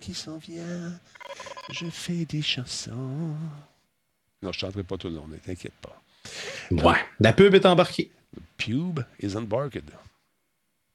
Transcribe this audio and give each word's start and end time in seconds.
qui 0.00 0.14
s'en 0.14 0.38
vient. 0.38 0.92
Je 1.70 1.86
fais 1.86 2.24
des 2.24 2.42
chansons. 2.42 3.34
Non, 4.42 4.52
je 4.52 4.58
chanterai 4.58 4.82
pas 4.82 4.96
tout 4.96 5.08
le 5.08 5.16
long, 5.16 5.28
ne 5.28 5.36
t'inquiète 5.36 5.74
pas. 5.80 6.02
Ouais. 6.70 6.98
La 7.20 7.32
pub 7.32 7.54
est 7.54 7.66
embarquée. 7.66 8.10
Pube 8.56 9.00
is 9.22 9.36
embarked. 9.36 9.90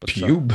Pube? 0.06 0.54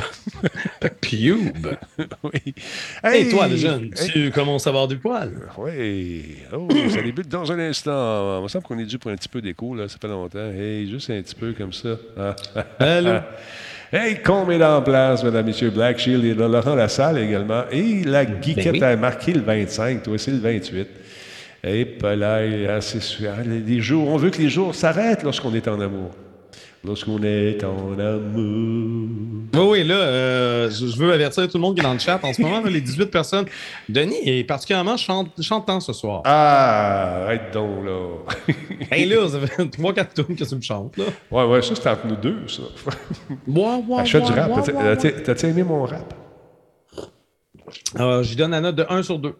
Pube. 1.00 1.68
oui. 2.22 2.54
Hey, 3.02 3.28
toi, 3.30 3.48
le 3.48 3.56
jeune, 3.56 3.90
tu 4.12 4.30
commences 4.30 4.66
à 4.66 4.70
avoir 4.70 4.86
du 4.86 4.98
poil. 4.98 5.50
Oui. 5.58 6.36
Oh, 6.52 6.68
ça 6.90 7.02
débute 7.02 7.28
dans 7.28 7.50
un 7.50 7.58
instant. 7.58 8.38
Il 8.38 8.42
me 8.42 8.48
semble 8.48 8.64
qu'on 8.64 8.78
est 8.78 8.84
dû 8.84 8.98
pour 8.98 9.10
un 9.10 9.16
petit 9.16 9.28
peu 9.28 9.40
d'écho, 9.40 9.74
là. 9.74 9.88
Ça 9.88 9.98
fait 10.00 10.08
longtemps. 10.08 10.50
Hey, 10.50 10.88
juste 10.88 11.10
un 11.10 11.22
petit 11.22 11.34
peu 11.34 11.52
comme 11.52 11.72
ça. 11.72 11.96
Ah. 12.16 12.36
Allô? 12.78 13.20
Hey, 13.92 14.22
Combe 14.22 14.52
est 14.52 14.62
en 14.62 14.80
place, 14.82 15.24
mesdames, 15.24 15.46
messieurs. 15.46 15.70
Black 15.70 15.98
Shield 15.98 16.24
est 16.24 16.34
là. 16.34 16.46
Laurent 16.46 16.76
Lassalle 16.76 17.18
également. 17.18 17.64
Et 17.72 18.04
la 18.04 18.24
Ben 18.24 18.40
geekette 18.40 18.80
a 18.80 18.94
marqué 18.94 19.32
le 19.32 19.40
25. 19.40 20.04
Toi, 20.04 20.16
c'est 20.16 20.30
le 20.30 20.38
28. 20.38 20.88
Et 21.64 21.98
là, 22.02 22.80
c'est 22.80 23.02
sûr. 23.02 23.32
Les 23.44 23.80
jours, 23.80 24.08
on 24.08 24.16
veut 24.16 24.30
que 24.30 24.40
les 24.40 24.48
jours 24.48 24.76
s'arrêtent 24.76 25.24
lorsqu'on 25.24 25.52
est 25.54 25.66
en 25.66 25.80
amour. 25.80 26.12
Lorsqu'on 26.82 27.22
est 27.22 27.62
en 27.62 27.98
amour. 27.98 29.08
Oui, 29.52 29.60
oui, 29.60 29.84
là, 29.84 29.96
euh, 29.96 30.70
je 30.70 30.86
je 30.86 30.96
veux 30.96 31.12
avertir 31.12 31.46
tout 31.46 31.58
le 31.58 31.60
monde 31.60 31.74
qui 31.74 31.80
est 31.80 31.84
dans 31.84 31.92
le 31.92 31.98
chat 31.98 32.18
en 32.22 32.32
ce 32.32 32.40
moment, 32.40 32.62
là, 32.62 32.70
les 32.70 32.80
18 32.80 33.06
personnes. 33.06 33.44
Denis 33.86 34.16
est 34.24 34.44
particulièrement 34.44 34.96
chante, 34.96 35.28
chantant 35.42 35.80
ce 35.80 35.92
soir. 35.92 36.22
Ah, 36.24 37.24
arrête 37.24 37.52
donc, 37.52 37.84
là. 37.84 38.54
hey, 38.90 39.06
là, 39.06 39.28
ça 39.28 39.40
fait 39.40 39.62
3-4 39.64 40.14
tours 40.14 40.26
que 40.28 40.44
tu 40.44 40.54
me 40.54 40.60
chantes, 40.62 40.96
là. 40.96 41.04
Ouais, 41.30 41.44
ouais, 41.44 41.60
ça, 41.60 41.74
c'est 41.74 41.88
entre 41.88 42.06
nous 42.06 42.16
deux, 42.16 42.48
ça. 42.48 42.62
Moi, 43.46 43.82
moi, 43.86 44.04
je 44.04 44.18
fais 44.18 44.24
du 44.24 44.32
rap. 44.32 44.50
T'as-tu 45.24 45.46
aimé 45.46 45.62
mon 45.62 45.84
rap? 45.84 46.14
Euh, 47.98 48.22
J'y 48.22 48.36
donne 48.36 48.52
la 48.52 48.60
note 48.62 48.76
de 48.76 48.86
1 48.88 49.02
sur 49.02 49.18
2. 49.18 49.34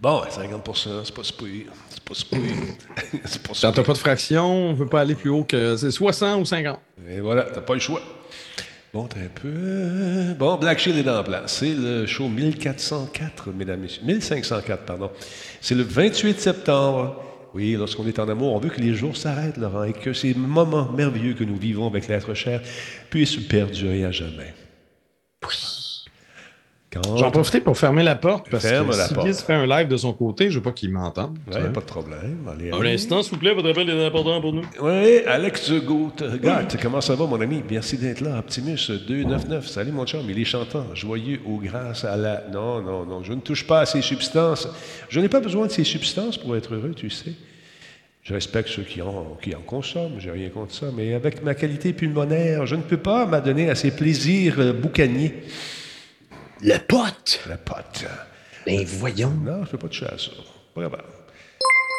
Bon, 0.00 0.20
50% 0.20 1.04
c'est 1.04 1.14
pas 1.14 1.22
super. 1.22 1.48
C'est 1.88 1.93
pas 2.04 2.14
super. 2.14 2.40
c'est 3.24 3.42
pas 3.42 3.52
Quand 3.60 3.72
t'as 3.72 3.82
pas 3.82 3.92
de 3.92 3.98
fraction, 3.98 4.70
on 4.70 4.74
veut 4.74 4.86
pas 4.86 5.00
aller 5.00 5.14
plus 5.14 5.30
haut 5.30 5.44
que. 5.44 5.76
C'est 5.76 5.90
60 5.90 6.40
ou 6.40 6.44
50. 6.44 6.78
Et 7.08 7.20
voilà, 7.20 7.44
t'as 7.44 7.60
pas 7.60 7.74
le 7.74 7.80
choix. 7.80 8.00
Bon, 8.92 9.06
t'as 9.06 9.20
un 9.20 9.28
peu. 9.34 10.34
Bon, 10.38 10.56
Black 10.56 10.78
Shield 10.78 10.98
est 10.98 11.02
dans 11.02 11.14
la 11.14 11.24
place. 11.24 11.58
C'est 11.58 11.74
le 11.74 12.06
show 12.06 12.28
1404, 12.28 13.50
mesdames 13.50 13.80
et 13.80 13.82
messieurs. 13.82 14.02
1504, 14.04 14.84
pardon. 14.84 15.10
C'est 15.60 15.74
le 15.74 15.82
28 15.82 16.38
septembre. 16.38 17.20
Oui, 17.54 17.72
lorsqu'on 17.72 18.06
est 18.06 18.18
en 18.18 18.28
amour, 18.28 18.52
on 18.52 18.58
veut 18.58 18.70
que 18.70 18.80
les 18.80 18.94
jours 18.94 19.16
s'arrêtent, 19.16 19.56
Laurent, 19.56 19.84
et 19.84 19.92
que 19.92 20.12
ces 20.12 20.34
moments 20.34 20.90
merveilleux 20.92 21.34
que 21.34 21.44
nous 21.44 21.56
vivons 21.56 21.86
avec 21.86 22.08
l'être 22.08 22.34
cher 22.34 22.60
puissent 23.10 23.36
perdurer 23.36 24.04
à 24.04 24.10
jamais. 24.10 24.54
J'en 27.16 27.30
profite 27.30 27.64
pour 27.64 27.76
fermer 27.76 28.02
la 28.02 28.14
porte 28.14 28.48
parce 28.50 28.64
Ferme 28.66 28.90
que 28.90 28.96
la 28.96 29.06
si 29.08 29.14
porte. 29.14 29.26
Giz 29.26 29.40
fait 29.40 29.54
un 29.54 29.66
live 29.66 29.88
de 29.88 29.96
son 29.96 30.12
côté, 30.12 30.50
je 30.50 30.56
veux 30.58 30.62
pas 30.62 30.72
qu'il 30.72 30.90
m'entende. 30.90 31.36
Ouais, 31.52 31.60
pas 31.72 31.80
de 31.80 31.86
problème. 31.86 32.38
Allez, 32.52 32.70
Un 32.70 32.80
allez. 32.80 32.94
instant, 32.94 33.22
s'il 33.22 33.32
vous 33.34 33.38
plaît, 33.38 33.54
votre 33.54 33.68
appel 33.70 33.88
est 33.90 34.06
important 34.06 34.40
pour 34.40 34.52
nous. 34.52 34.62
Oui, 34.80 35.18
Alex 35.26 35.72
Gout. 35.72 36.12
Gart, 36.42 36.62
comment 36.80 37.00
ça 37.00 37.14
va, 37.14 37.26
mon 37.26 37.40
ami? 37.40 37.62
Merci 37.70 37.98
d'être 37.98 38.20
là. 38.20 38.38
Optimus 38.38 38.78
299. 39.08 39.66
Salut, 39.66 39.92
mon 39.92 40.06
chum. 40.06 40.20
Il 40.28 40.38
est 40.38 40.44
chantant, 40.44 40.86
joyeux 40.94 41.40
ou 41.46 41.58
grâce 41.60 42.04
à 42.04 42.16
la. 42.16 42.44
Non, 42.52 42.80
non, 42.82 43.04
non. 43.04 43.22
Je 43.22 43.32
ne 43.32 43.40
touche 43.40 43.66
pas 43.66 43.80
à 43.80 43.86
ces 43.86 44.02
substances. 44.02 44.68
Je 45.08 45.20
n'ai 45.20 45.28
pas 45.28 45.40
besoin 45.40 45.66
de 45.66 45.72
ces 45.72 45.84
substances 45.84 46.38
pour 46.38 46.56
être 46.56 46.74
heureux, 46.74 46.92
tu 46.94 47.10
sais. 47.10 47.32
Je 48.22 48.32
respecte 48.32 48.70
ceux 48.70 48.82
qui 48.84 49.02
en, 49.02 49.36
qui 49.42 49.54
en 49.54 49.60
consomment, 49.60 50.18
j'ai 50.18 50.30
rien 50.30 50.48
contre 50.48 50.72
ça, 50.72 50.86
mais 50.96 51.12
avec 51.12 51.42
ma 51.44 51.54
qualité 51.54 51.92
pulmonaire, 51.92 52.64
je 52.64 52.74
ne 52.74 52.80
peux 52.80 52.96
pas 52.96 53.26
m'adonner 53.26 53.68
à 53.68 53.74
ces 53.74 53.90
plaisirs 53.90 54.54
euh, 54.60 54.72
boucaniers. 54.72 55.34
Le 56.62 56.78
pote! 56.78 57.40
La 57.48 57.56
pote. 57.56 58.04
Ben 58.66 58.84
voyons. 58.86 59.30
Non, 59.30 59.56
je 59.56 59.60
ne 59.60 59.66
peux 59.66 59.78
pas 59.78 59.88
toucher 59.88 60.06
à 60.06 60.16
ça. 60.18 60.30
Pas. 60.74 60.88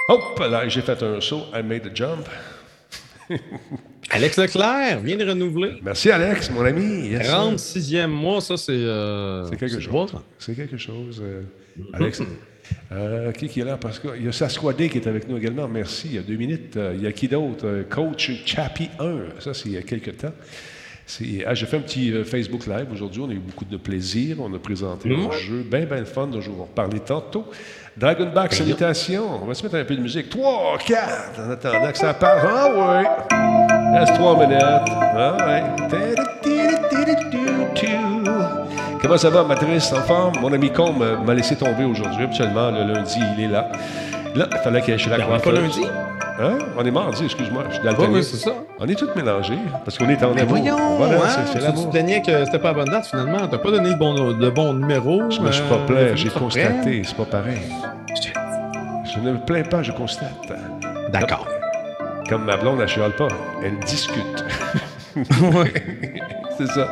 Hop, 0.09 0.39
là, 0.39 0.67
j'ai 0.67 0.81
fait 0.81 1.01
un 1.03 1.19
saut. 1.21 1.45
I 1.53 1.61
made 1.63 1.87
a 1.87 1.93
jump. 1.93 2.27
Alex 4.11 4.37
Leclerc 4.37 4.99
vient 5.01 5.17
de 5.17 5.25
renouveler. 5.27 5.79
Merci, 5.81 6.11
Alex, 6.11 6.49
mon 6.51 6.63
ami. 6.63 7.07
Yes, 7.09 7.25
sir. 7.25 7.35
36e 7.35 8.07
mois, 8.07 8.39
ça 8.41 8.55
c'est. 8.57 8.71
euh, 8.73 9.45
C'est 9.49 9.57
quelque 9.57 9.79
chose. 9.79 10.13
C'est 10.37 10.55
quelque 10.55 10.77
chose. 10.77 11.21
euh, 11.23 11.41
Alex. 11.93 12.21
Euh, 12.91 13.31
qui, 13.31 13.47
qui 13.47 13.59
est 13.61 13.65
là? 13.65 13.77
Parce 13.77 13.99
qu'il 13.99 14.23
y 14.23 14.27
a 14.27 14.31
Sasquadé 14.31 14.89
qui 14.89 14.97
est 14.99 15.07
avec 15.07 15.27
nous 15.27 15.37
également. 15.37 15.67
Merci. 15.67 16.07
Il 16.09 16.15
y 16.15 16.17
a 16.19 16.21
deux 16.21 16.35
minutes. 16.35 16.77
Euh, 16.77 16.93
il 16.95 17.03
y 17.03 17.07
a 17.07 17.11
qui 17.11 17.27
d'autre? 17.27 17.83
Coach 17.89 18.31
Chappie 18.45 18.89
1. 18.99 19.39
Ça, 19.39 19.53
c'est 19.53 19.69
il 19.69 19.73
y 19.73 19.77
a 19.77 19.81
quelques 19.83 20.17
temps. 20.17 20.33
Ah, 21.45 21.53
J'ai 21.53 21.65
fait 21.67 21.77
un 21.77 21.81
petit 21.81 22.11
euh, 22.11 22.23
Facebook 22.23 22.65
Live 22.65 22.87
aujourd'hui. 22.91 23.21
On 23.21 23.29
a 23.29 23.33
eu 23.33 23.39
beaucoup 23.39 23.65
de 23.65 23.77
plaisir. 23.77 24.37
On 24.39 24.53
a 24.53 24.59
présenté 24.59 25.13
un 25.13 25.31
jeu 25.31 25.63
bien, 25.63 25.85
bien 25.85 26.03
fun 26.03 26.27
dont 26.27 26.41
je 26.41 26.49
vais 26.49 26.55
vous 26.55 26.63
reparler 26.63 26.99
tantôt. 26.99 27.45
Dragonback, 27.95 28.53
salutations. 28.53 29.43
On 29.43 29.45
va 29.45 29.53
se 29.53 29.63
mettre 29.63 29.75
un 29.75 29.85
peu 29.85 29.95
de 29.95 30.01
musique. 30.01 30.29
3, 30.29 30.77
4, 30.85 31.39
en 31.39 31.51
attendant 31.51 31.91
que 31.91 31.97
ça 31.97 32.13
parte. 32.13 32.39
Ah 32.43 32.69
ouais. 32.73 33.99
Reste 33.99 34.15
3 34.15 34.47
minutes. 34.47 34.61
Ah 34.61 35.37
ouais. 35.45 35.63
Comment 39.01 39.17
ça 39.17 39.29
va, 39.29 39.43
Matrice, 39.43 39.93
en 39.93 40.01
forme? 40.01 40.39
Mon 40.41 40.51
ami 40.51 40.71
Combe 40.71 41.19
m'a 41.23 41.33
laissé 41.35 41.55
tomber 41.55 41.83
aujourd'hui. 41.83 42.23
Habituellement, 42.23 42.71
le 42.71 42.93
lundi, 42.93 43.19
il 43.37 43.43
est 43.43 43.47
là. 43.47 43.71
Là, 44.35 44.49
il 44.51 44.57
fallait 44.57 44.81
qu'il 44.81 44.93
aille 44.93 44.99
chez 44.99 45.09
la 45.11 45.19
Ben, 45.19 45.35
est 45.35 45.43
pas 45.43 45.51
lundi. 45.51 45.81
Hein? 46.37 46.57
On 46.77 46.83
est 46.85 46.91
mardi, 46.91 47.23
excuse-moi. 47.25 47.63
Je 47.69 47.75
suis 47.75 47.87
ouais, 47.87 48.21
c'est 48.23 48.35
ça. 48.37 48.51
On 48.79 48.87
est 48.87 48.95
tous 48.95 49.09
mélangés 49.15 49.57
parce 49.85 49.97
qu'on 49.97 50.09
est 50.09 50.21
en 50.23 50.31
Ben 50.33 50.39
amour. 50.41 50.57
voyons, 50.57 50.97
Voilà, 50.97 51.15
hein, 51.15 51.27
c'est- 51.53 51.59
c'est 51.61 51.73
tu 51.73 51.85
te 51.85 51.91
plaignais 51.91 52.21
que 52.21 52.43
c'était 52.45 52.59
pas 52.59 52.69
la 52.69 52.73
bonne 52.73 52.89
date 52.89 53.05
finalement. 53.07 53.47
T'as 53.49 53.57
pas 53.57 53.71
donné 53.71 53.89
le 53.91 53.95
bon, 53.95 54.13
le 54.33 54.49
bon 54.51 54.73
numéro. 54.73 55.29
Je 55.31 55.39
me 55.39 55.49
suis 55.51 55.63
pas 55.63 55.75
euh, 55.75 55.85
plaint, 55.85 56.15
j'ai 56.17 56.29
constaté, 56.29 57.01
c'est 57.05 57.15
pas 57.15 57.23
pareil. 57.25 57.61
Je 59.13 59.19
ne 59.21 59.31
me 59.31 59.37
plains 59.45 59.63
pas, 59.63 59.81
je 59.81 59.93
constate. 59.93 60.51
D'accord. 61.13 61.47
Comme 62.27 62.43
ma 62.43 62.57
blonde, 62.57 62.81
elle 62.81 62.87
chiale 62.89 63.11
pas, 63.15 63.29
elle 63.63 63.77
discute. 63.79 64.43
c'est 66.57 66.67
ça. 66.67 66.87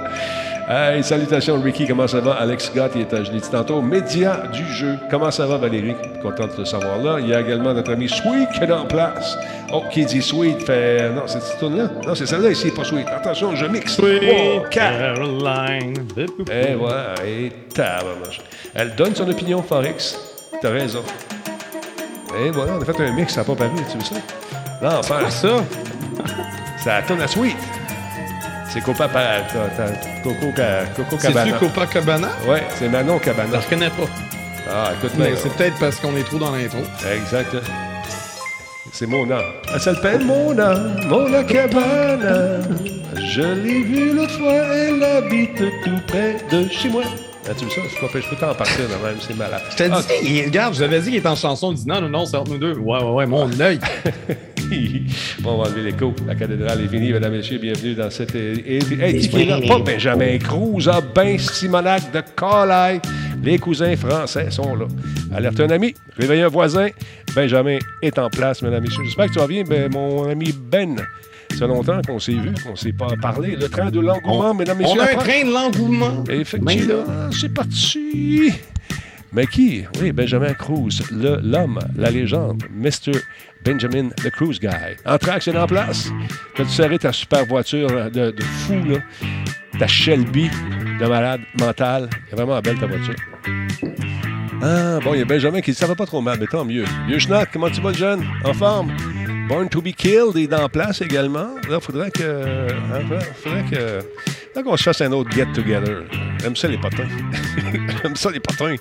Hey, 0.65 1.03
salutations 1.03 1.61
Ricky, 1.61 1.85
comment 1.85 2.07
ça 2.07 2.21
va? 2.21 2.35
Alex 2.35 2.71
Gott, 2.73 2.93
il 2.95 3.01
est 3.01 3.13
à, 3.13 3.21
je 3.21 3.31
l'ai 3.33 3.41
dit 3.41 3.49
tantôt, 3.49 3.81
média 3.81 4.43
du 4.53 4.65
jeu. 4.65 4.97
Comment 5.09 5.29
ça 5.29 5.45
va 5.45 5.57
Valérie? 5.57 5.93
Content 6.21 6.47
de 6.47 6.53
te 6.53 6.63
savoir 6.63 6.99
là. 6.99 7.17
Il 7.19 7.27
y 7.27 7.33
a 7.33 7.41
également 7.41 7.73
notre 7.73 7.91
ami 7.91 8.07
Sweet 8.07 8.49
qui 8.53 8.63
est 8.63 8.71
en 8.71 8.85
place. 8.85 9.37
Oh, 9.73 9.83
qui 9.91 10.05
dit 10.05 10.21
Sweet 10.21 10.63
fait. 10.63 11.09
Non, 11.09 11.23
c'est 11.25 11.41
cette 11.41 11.59
tune 11.59 11.75
là 11.75 11.89
Non, 12.07 12.15
c'est 12.15 12.25
celle-là 12.25 12.51
ici, 12.51 12.71
pas 12.71 12.85
Sweet. 12.85 13.07
Attention, 13.07 13.53
je 13.57 13.65
mixe. 13.65 13.97
Quatre. 13.97 14.69
Caroline. 14.69 16.07
Et 16.49 16.75
voilà, 16.75 17.13
et 17.27 17.51
tabarnouche. 17.73 18.39
Elle 18.73 18.95
donne 18.95 19.13
son 19.13 19.29
opinion, 19.29 19.61
Forex. 19.61 20.17
T'as 20.61 20.69
raison. 20.69 21.03
Et 22.41 22.51
voilà, 22.51 22.73
on 22.77 22.81
a 22.81 22.85
fait 22.85 23.01
un 23.01 23.11
mix, 23.11 23.33
ça 23.33 23.41
n'a 23.41 23.45
pas 23.47 23.55
paru, 23.55 23.71
tu 23.91 23.97
veux 23.97 24.03
ça? 24.03 24.15
Non, 24.81 24.97
enfin, 24.99 25.29
ça? 25.29 25.57
ça 26.77 27.01
tourne 27.05 27.21
à 27.21 27.27
Sweet. 27.27 27.57
C'est 28.73 28.81
Copa 28.81 29.07
Pa- 29.07 29.41
ta- 29.51 29.69
ta- 29.85 29.91
Coco, 30.23 30.51
Ca- 30.55 30.85
Coco 30.95 31.17
C'est-tu 31.19 31.33
Cabana. 31.33 31.57
Copacabana? 31.57 32.27
Ouais, 32.47 32.63
c'est 32.79 32.89
Manon 32.89 33.19
Je 33.19 33.25
Cabana. 33.25 33.51
la 33.53 33.59
reconnais 33.59 33.89
pas. 33.89 34.09
Ah, 34.67 34.91
écoute, 34.97 35.11
Mais 35.17 35.27
bien, 35.27 35.35
c'est 35.37 35.53
peut-être 35.53 35.77
parce 35.79 35.97
qu'on 35.97 36.15
est 36.15 36.23
trop 36.23 36.39
dans 36.39 36.51
l'intro. 36.55 36.79
Exact. 37.13 37.55
C'est 38.91 39.05
Mona. 39.07 39.39
Elle 39.73 39.79
s'appelle 39.79 40.23
Mona, 40.25 40.73
Mona 41.07 41.43
Cabana. 41.43 42.61
Je 43.15 43.41
l'ai 43.41 43.83
vue 43.83 44.13
l'autre 44.13 44.37
fois, 44.39 44.53
elle 44.53 45.03
habite 45.03 45.55
tout 45.57 45.99
près 46.07 46.37
de 46.51 46.67
chez 46.69 46.89
moi. 46.89 47.03
Ah, 47.47 47.51
tu 47.57 47.65
veux 47.65 47.71
ça? 47.71 47.81
Je 47.93 48.07
peux, 48.07 48.21
je 48.21 48.27
peux 48.29 48.35
t'en 48.37 48.53
partir 48.55 48.85
de 48.87 49.05
même, 49.05 49.17
c'est 49.19 49.35
malade. 49.35 49.61
Je 49.69 49.75
t'ai 49.75 49.89
Ah, 49.91 49.99
dit, 50.01 50.27
il- 50.29 50.45
regarde, 50.45 50.73
je 50.75 50.81
l'avais 50.81 50.99
dit 51.01 51.09
qu'il 51.09 51.17
était 51.19 51.27
en 51.27 51.35
chanson. 51.35 51.71
Il 51.73 51.77
dit 51.77 51.87
non, 51.87 52.01
non, 52.01 52.09
non, 52.09 52.25
c'est 52.25 52.37
entre 52.37 52.51
nous 52.51 52.57
deux. 52.57 52.73
Ouais, 52.77 52.99
ouais, 53.03 53.11
ouais, 53.11 53.25
mon 53.25 53.49
œil. 53.59 53.79
bon, 55.41 55.51
on 55.51 55.57
va 55.63 55.69
enlever 55.69 55.83
l'écho. 55.83 56.13
La 56.27 56.35
cathédrale 56.35 56.81
est 56.81 56.87
finie, 56.87 57.11
mesdames 57.11 57.33
et 57.33 57.37
messieurs. 57.37 57.59
Bienvenue 57.59 57.93
dans 57.93 58.09
cette. 58.09 58.35
é- 58.35 58.53
é- 58.77 58.79
Hey, 59.01 59.19
qui 59.19 59.29
qui 59.29 59.41
est 59.41 59.45
là? 59.45 59.59
Pas 59.67 59.79
Benjamin 59.79 60.37
Cruz, 60.39 60.87
ah, 60.91 61.01
Ben 61.13 61.37
Simonac 61.37 62.11
de 62.11 62.21
Calaï. 62.35 62.99
Les 63.43 63.57
cousins 63.59 63.95
français 63.95 64.49
sont 64.51 64.75
là. 64.75 64.85
Alerte 65.35 65.59
un 65.59 65.69
ami, 65.69 65.93
réveille 66.17 66.41
un 66.41 66.47
voisin. 66.47 66.87
Benjamin 67.35 67.77
est 68.01 68.17
en 68.19 68.29
place, 68.29 68.61
mesdames 68.61 68.83
et 68.83 68.87
messieurs. 68.87 69.03
J'espère 69.05 69.27
que 69.27 69.33
tu 69.33 69.39
vas 69.39 69.47
bien, 69.47 69.63
ben, 69.63 69.91
mon 69.91 70.29
ami 70.29 70.53
Ben. 70.71 70.95
Ça 71.51 71.59
fait 71.59 71.67
longtemps 71.67 72.01
qu'on 72.07 72.17
s'est 72.19 72.31
vu, 72.31 72.51
qu'on 72.63 72.71
ne 72.71 72.75
s'est 72.75 72.93
pas 72.93 73.09
parlé. 73.21 73.55
Le 73.55 73.69
train 73.69 73.91
de 73.91 73.99
l'engouement, 73.99 74.53
mesdames 74.55 74.81
et 74.81 74.85
On 74.85 74.95
messieurs. 74.95 75.01
a 75.01 75.11
un 75.11 75.15
train 75.23 75.45
de 75.45 75.51
l'engouement. 75.53 76.23
Effectivement, 76.29 77.29
c'est 77.31 77.53
parti. 77.53 78.51
Mais 79.31 79.45
qui? 79.47 79.83
Oui, 79.99 80.11
Benjamin 80.11 80.53
Cruz, 80.53 81.01
le- 81.11 81.39
l'homme, 81.43 81.79
la 81.97 82.11
légende, 82.11 82.63
Mr. 82.71 83.17
Benjamin 83.63 84.09
the 84.23 84.29
Cruise 84.29 84.59
Guy. 84.59 84.95
Entraque, 85.05 85.43
c'est 85.43 85.57
en 85.57 85.67
place. 85.67 86.11
T'as-tu 86.55 86.69
serré 86.69 86.99
ta 86.99 87.11
super 87.11 87.45
voiture 87.45 87.89
de, 88.11 88.31
de 88.31 88.43
fou, 88.43 88.75
là? 88.85 88.97
Ta 89.79 89.87
Shelby 89.87 90.49
de 90.99 91.05
malade 91.07 91.41
mental. 91.59 92.09
C'est 92.29 92.35
vraiment 92.35 92.59
belle, 92.61 92.77
ta 92.77 92.85
voiture. 92.85 93.15
Ah, 94.61 94.99
bon, 95.03 95.13
il 95.13 95.19
y 95.19 95.21
a 95.21 95.25
Benjamin 95.25 95.61
qui 95.61 95.73
ça 95.73 95.87
va 95.87 95.95
pas 95.95 96.05
trop 96.05 96.21
mal, 96.21 96.37
mais 96.39 96.47
tant 96.47 96.63
mieux. 96.63 96.85
Vieux 97.07 97.19
Schnack, 97.19 97.49
comment 97.51 97.69
tu 97.69 97.81
vas, 97.81 97.91
jeune? 97.93 98.23
En 98.45 98.53
forme? 98.53 98.91
Born 99.49 99.67
to 99.67 99.81
be 99.81 99.91
killed 99.93 100.37
est 100.37 100.53
en 100.53 100.69
place 100.69 101.01
également. 101.01 101.49
Là, 101.69 101.79
faudrait 101.81 102.11
que. 102.11 102.23
hein, 102.69 103.19
faudrait- 103.43 103.65
que. 103.69 104.61
Qu'on 104.61 104.77
se 104.77 104.83
fasse 104.83 105.01
un 105.01 105.11
autre 105.11 105.31
get-together. 105.31 106.03
J'aime 106.41 106.55
ça, 106.55 106.67
les 106.69 106.77
potins. 106.77 107.07
J'aime 108.03 108.15
ça, 108.15 108.29
les 108.31 108.39
potins. 108.39 108.75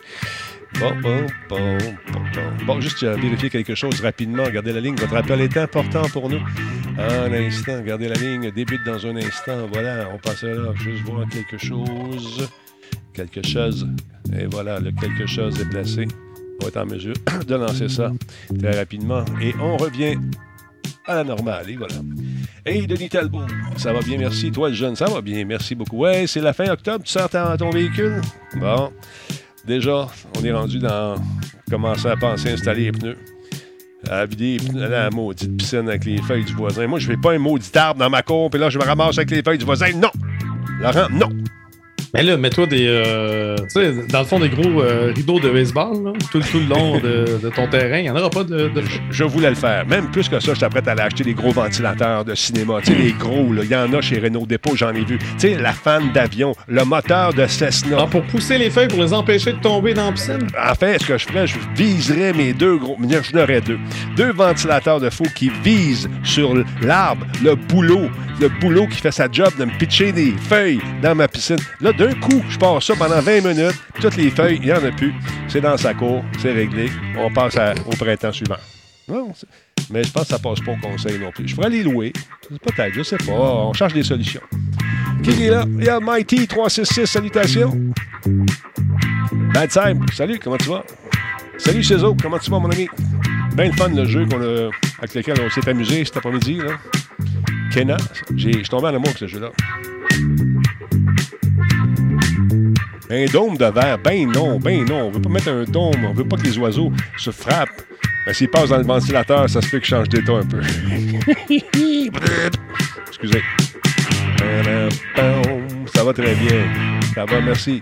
Bon, 0.80 0.92
bon, 1.00 1.26
bon, 1.48 1.78
bon, 2.12 2.64
bon. 2.66 2.80
juste 2.80 3.04
vérifier 3.04 3.50
quelque 3.50 3.74
chose 3.74 4.00
rapidement. 4.00 4.48
Gardez 4.48 4.72
la 4.72 4.80
ligne. 4.80 4.96
Votre 4.96 5.16
appel 5.16 5.40
est 5.40 5.56
important 5.56 6.02
pour 6.12 6.28
nous. 6.28 6.40
Un 6.98 7.32
instant, 7.32 7.80
gardez 7.82 8.08
la 8.08 8.16
ligne. 8.16 8.50
Débute 8.50 8.84
dans 8.84 9.06
un 9.06 9.16
instant. 9.16 9.66
Voilà, 9.72 10.08
on 10.12 10.18
passe 10.18 10.42
là. 10.42 10.72
Juste 10.74 11.04
voir 11.04 11.28
quelque 11.28 11.58
chose. 11.58 12.48
Quelque 13.12 13.46
chose. 13.46 13.86
Et 14.36 14.46
voilà, 14.46 14.80
le 14.80 14.90
quelque 14.92 15.26
chose 15.26 15.60
est 15.60 15.68
placé. 15.68 16.08
On 16.60 16.64
va 16.64 16.68
être 16.68 16.76
en 16.78 16.86
mesure 16.86 17.14
de 17.46 17.54
lancer 17.54 17.88
ça 17.88 18.10
très 18.58 18.78
rapidement. 18.78 19.24
Et 19.40 19.54
on 19.60 19.76
revient 19.76 20.16
à 21.06 21.16
la 21.16 21.24
normale. 21.24 21.68
Et 21.70 21.76
voilà. 21.76 21.94
Hey, 22.64 22.86
Denis 22.86 23.08
Talbot, 23.08 23.42
ça 23.76 23.92
va 23.92 24.00
bien, 24.00 24.18
merci. 24.18 24.52
Toi, 24.52 24.68
le 24.68 24.74
jeune, 24.74 24.96
ça 24.96 25.06
va 25.06 25.20
bien, 25.20 25.44
merci 25.44 25.74
beaucoup. 25.74 25.98
Ouais, 25.98 26.26
c'est 26.26 26.40
la 26.40 26.52
fin 26.52 26.70
octobre, 26.70 27.04
tu 27.04 27.10
sors 27.10 27.28
ton 27.28 27.70
véhicule? 27.70 28.20
Bon. 28.56 28.92
Déjà, 29.66 30.08
on 30.38 30.44
est 30.44 30.52
rendu 30.52 30.78
dans. 30.78 31.14
Commencer 31.70 32.08
à 32.08 32.16
penser 32.16 32.50
à 32.50 32.52
installer 32.52 32.84
les 32.84 32.92
pneus. 32.92 33.16
À 34.10 34.26
vider 34.26 34.58
la 34.74 35.08
maudite 35.10 35.56
piscine 35.56 35.88
avec 35.88 36.04
les 36.04 36.20
feuilles 36.20 36.44
du 36.44 36.52
voisin. 36.52 36.86
Moi, 36.86 36.98
je 36.98 37.06
fais 37.06 37.16
pas 37.16 37.32
un 37.32 37.38
maudit 37.38 37.70
arbre 37.74 38.00
dans 38.00 38.10
ma 38.10 38.22
cour, 38.22 38.50
puis 38.50 38.60
là, 38.60 38.68
je 38.68 38.78
me 38.78 38.84
ramasse 38.84 39.16
avec 39.16 39.30
les 39.30 39.42
feuilles 39.42 39.58
du 39.58 39.64
voisin. 39.64 39.92
Non! 39.94 40.10
Laurent, 40.80 41.08
non! 41.10 41.30
Mais 42.14 42.22
là, 42.22 42.36
mets-toi 42.36 42.66
des. 42.66 42.86
Euh, 42.88 43.56
tu 43.56 43.68
sais, 43.70 43.92
dans 44.08 44.18
le 44.18 44.24
fond, 44.26 44.38
des 44.38 44.50
gros 44.50 44.82
euh, 44.82 45.12
rideaux 45.16 45.40
de 45.40 45.48
baseball, 45.48 46.04
là, 46.04 46.12
tout, 46.30 46.40
tout, 46.40 46.58
le 46.58 46.66
long 46.66 46.98
de, 46.98 47.38
de 47.42 47.48
ton 47.48 47.66
terrain. 47.68 47.98
Il 47.98 48.02
n'y 48.02 48.10
en 48.10 48.16
aura 48.16 48.28
pas 48.28 48.44
de. 48.44 48.68
de... 48.68 48.82
Je, 49.10 49.24
voulais 49.24 49.48
le 49.48 49.56
faire. 49.56 49.86
Même 49.86 50.10
plus 50.10 50.28
que 50.28 50.38
ça, 50.38 50.52
je 50.52 50.60
t'apprête 50.60 50.86
à 50.88 50.92
aller 50.92 51.00
acheter 51.00 51.24
des 51.24 51.32
gros 51.32 51.52
ventilateurs 51.52 52.26
de 52.26 52.34
cinéma. 52.34 52.80
Tu 52.84 52.92
sais, 52.92 52.98
les 52.98 53.12
gros, 53.12 53.52
là. 53.54 53.62
Il 53.64 53.70
y 53.70 53.76
en 53.76 53.90
a 53.94 54.02
chez 54.02 54.18
Renault 54.18 54.44
Dépôt, 54.44 54.76
j'en 54.76 54.90
ai 54.90 55.04
vu. 55.04 55.18
Tu 55.18 55.26
sais, 55.38 55.54
la 55.54 55.72
fan 55.72 56.12
d'avion, 56.12 56.54
le 56.68 56.84
moteur 56.84 57.32
de 57.32 57.46
Cessna. 57.46 57.96
Ah, 58.00 58.06
pour 58.06 58.22
pousser 58.24 58.58
les 58.58 58.68
feuilles, 58.68 58.88
pour 58.88 59.02
les 59.02 59.14
empêcher 59.14 59.54
de 59.54 59.60
tomber 59.60 59.94
dans 59.94 60.06
la 60.06 60.12
piscine? 60.12 60.46
En 60.62 60.74
fait, 60.74 61.00
ce 61.00 61.06
que 61.06 61.16
je 61.16 61.26
ferais, 61.26 61.46
je 61.46 61.56
viserais 61.74 62.34
mes 62.34 62.52
deux 62.52 62.76
gros. 62.76 62.98
Je 63.00 63.34
n'aurais 63.34 63.62
deux. 63.62 63.78
Deux 64.16 64.32
ventilateurs 64.32 65.00
de 65.00 65.08
faux 65.08 65.24
qui 65.34 65.50
visent 65.64 66.10
sur 66.24 66.54
l'arbre, 66.82 67.26
le 67.42 67.54
boulot, 67.54 68.10
le 68.38 68.48
boulot 68.60 68.86
qui 68.86 69.00
fait 69.00 69.12
sa 69.12 69.30
job 69.30 69.50
de 69.58 69.64
me 69.64 69.78
pitcher 69.78 70.12
des 70.12 70.32
feuilles 70.32 70.80
dans 71.02 71.14
ma 71.14 71.28
piscine. 71.28 71.58
Là, 71.80 71.92
d'un 72.02 72.14
coup, 72.14 72.42
je 72.48 72.58
pars 72.58 72.82
ça 72.82 72.94
pendant 72.96 73.20
20 73.20 73.40
minutes. 73.42 73.80
Toutes 74.00 74.16
les 74.16 74.30
feuilles, 74.30 74.58
il 74.60 74.66
n'y 74.66 74.72
en 74.72 74.84
a 74.84 74.90
plus. 74.90 75.14
C'est 75.48 75.60
dans 75.60 75.76
sa 75.76 75.94
cour, 75.94 76.24
c'est 76.38 76.52
réglé. 76.52 76.90
On 77.16 77.32
passe 77.32 77.56
au 77.86 77.90
printemps 77.90 78.32
suivant. 78.32 78.56
Non, 79.08 79.32
mais 79.90 80.02
je 80.02 80.10
pense 80.10 80.24
que 80.24 80.28
ça 80.30 80.38
passe 80.38 80.60
pas 80.60 80.72
au 80.72 80.76
conseil 80.76 81.18
non 81.18 81.30
plus. 81.30 81.46
Je 81.46 81.54
pourrais 81.54 81.70
les 81.70 81.82
louer. 81.82 82.12
Peut-être, 82.48 82.94
je 82.94 83.02
sais 83.02 83.18
pas. 83.18 83.32
On 83.32 83.72
cherche 83.72 83.94
des 83.94 84.02
solutions. 84.02 84.40
Qui 85.22 85.44
est 85.44 85.50
là? 85.50 85.64
Il 85.78 85.84
y 85.84 85.88
a 85.88 86.00
Mighty 86.00 86.48
366, 86.48 87.06
salutations. 87.06 87.72
Bad 89.54 89.70
Time, 89.70 90.04
salut, 90.12 90.40
comment 90.42 90.56
tu 90.56 90.70
vas? 90.70 90.84
Salut 91.58 91.84
Cézo, 91.84 92.16
comment 92.20 92.38
tu 92.38 92.50
vas 92.50 92.58
mon 92.58 92.70
ami? 92.70 92.88
Bien 93.54 93.66
le 93.66 93.72
fun 93.72 93.88
le 93.90 94.04
jeu 94.06 94.26
avec 94.98 95.14
lequel 95.14 95.36
on 95.40 95.50
s'est 95.50 95.68
amusé 95.68 96.04
cet 96.04 96.16
après-midi. 96.16 96.58
Kena, 97.72 97.96
je 98.34 98.50
suis 98.50 98.62
tombé 98.62 98.86
en 98.86 98.94
amour 98.94 99.08
avec 99.08 99.18
ce 99.18 99.26
jeu-là. 99.26 99.50
Un 103.10 103.26
dôme 103.26 103.56
de 103.58 103.66
verre, 103.66 103.98
ben 103.98 104.26
non, 104.30 104.58
ben 104.58 104.84
non. 104.84 105.08
On 105.08 105.10
veut 105.10 105.20
pas 105.20 105.28
mettre 105.28 105.48
un 105.50 105.64
dôme, 105.64 106.04
on 106.08 106.14
veut 106.14 106.24
pas 106.24 106.36
que 106.36 106.44
les 106.44 106.56
oiseaux 106.58 106.90
se 107.18 107.30
frappent. 107.30 107.82
Mais 108.26 108.32
s'ils 108.32 108.48
passent 108.48 108.70
dans 108.70 108.78
le 108.78 108.84
ventilateur, 108.84 109.50
ça 109.50 109.60
se 109.60 109.66
fait 109.66 109.80
que 109.80 109.84
je 109.84 109.90
change 109.90 110.08
d'état 110.08 110.32
un 110.32 110.46
peu. 110.46 110.60
Excusez. 113.08 113.42
Ça 115.94 116.04
va 116.04 116.12
très 116.12 116.34
bien. 116.34 116.64
Ça 117.14 117.24
va, 117.24 117.40
merci. 117.40 117.80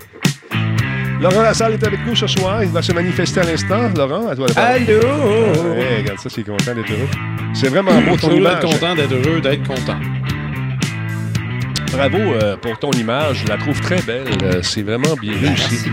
Laurent 1.20 1.42
Lassalle 1.42 1.74
est 1.74 1.86
avec 1.86 2.00
nous 2.06 2.16
ce 2.16 2.26
soir. 2.26 2.64
Il 2.64 2.70
va 2.70 2.80
se 2.80 2.92
manifester 2.92 3.40
à 3.40 3.44
l'instant. 3.44 3.90
Laurent, 3.94 4.28
à 4.28 4.34
toi 4.34 4.46
Allô? 4.56 5.00
regarde 5.98 6.18
ça, 6.18 6.30
c'est 6.30 6.42
content 6.42 6.74
d'être 6.74 6.90
heureux. 6.90 7.08
C'est 7.52 7.68
vraiment 7.68 8.00
beau 8.00 8.16
ton 8.16 8.30
image. 8.30 8.64
content 8.64 8.94
d'être 8.94 9.12
heureux, 9.12 9.40
d'être 9.40 9.66
content. 9.66 9.98
Bravo 11.92 12.18
euh, 12.18 12.56
pour 12.56 12.78
ton 12.78 12.90
image. 12.92 13.42
Je 13.44 13.48
la 13.48 13.56
trouve 13.56 13.80
très 13.80 14.00
belle. 14.02 14.28
Euh, 14.42 14.62
c'est 14.62 14.82
vraiment 14.82 15.14
bien 15.20 15.32
réussi. 15.38 15.90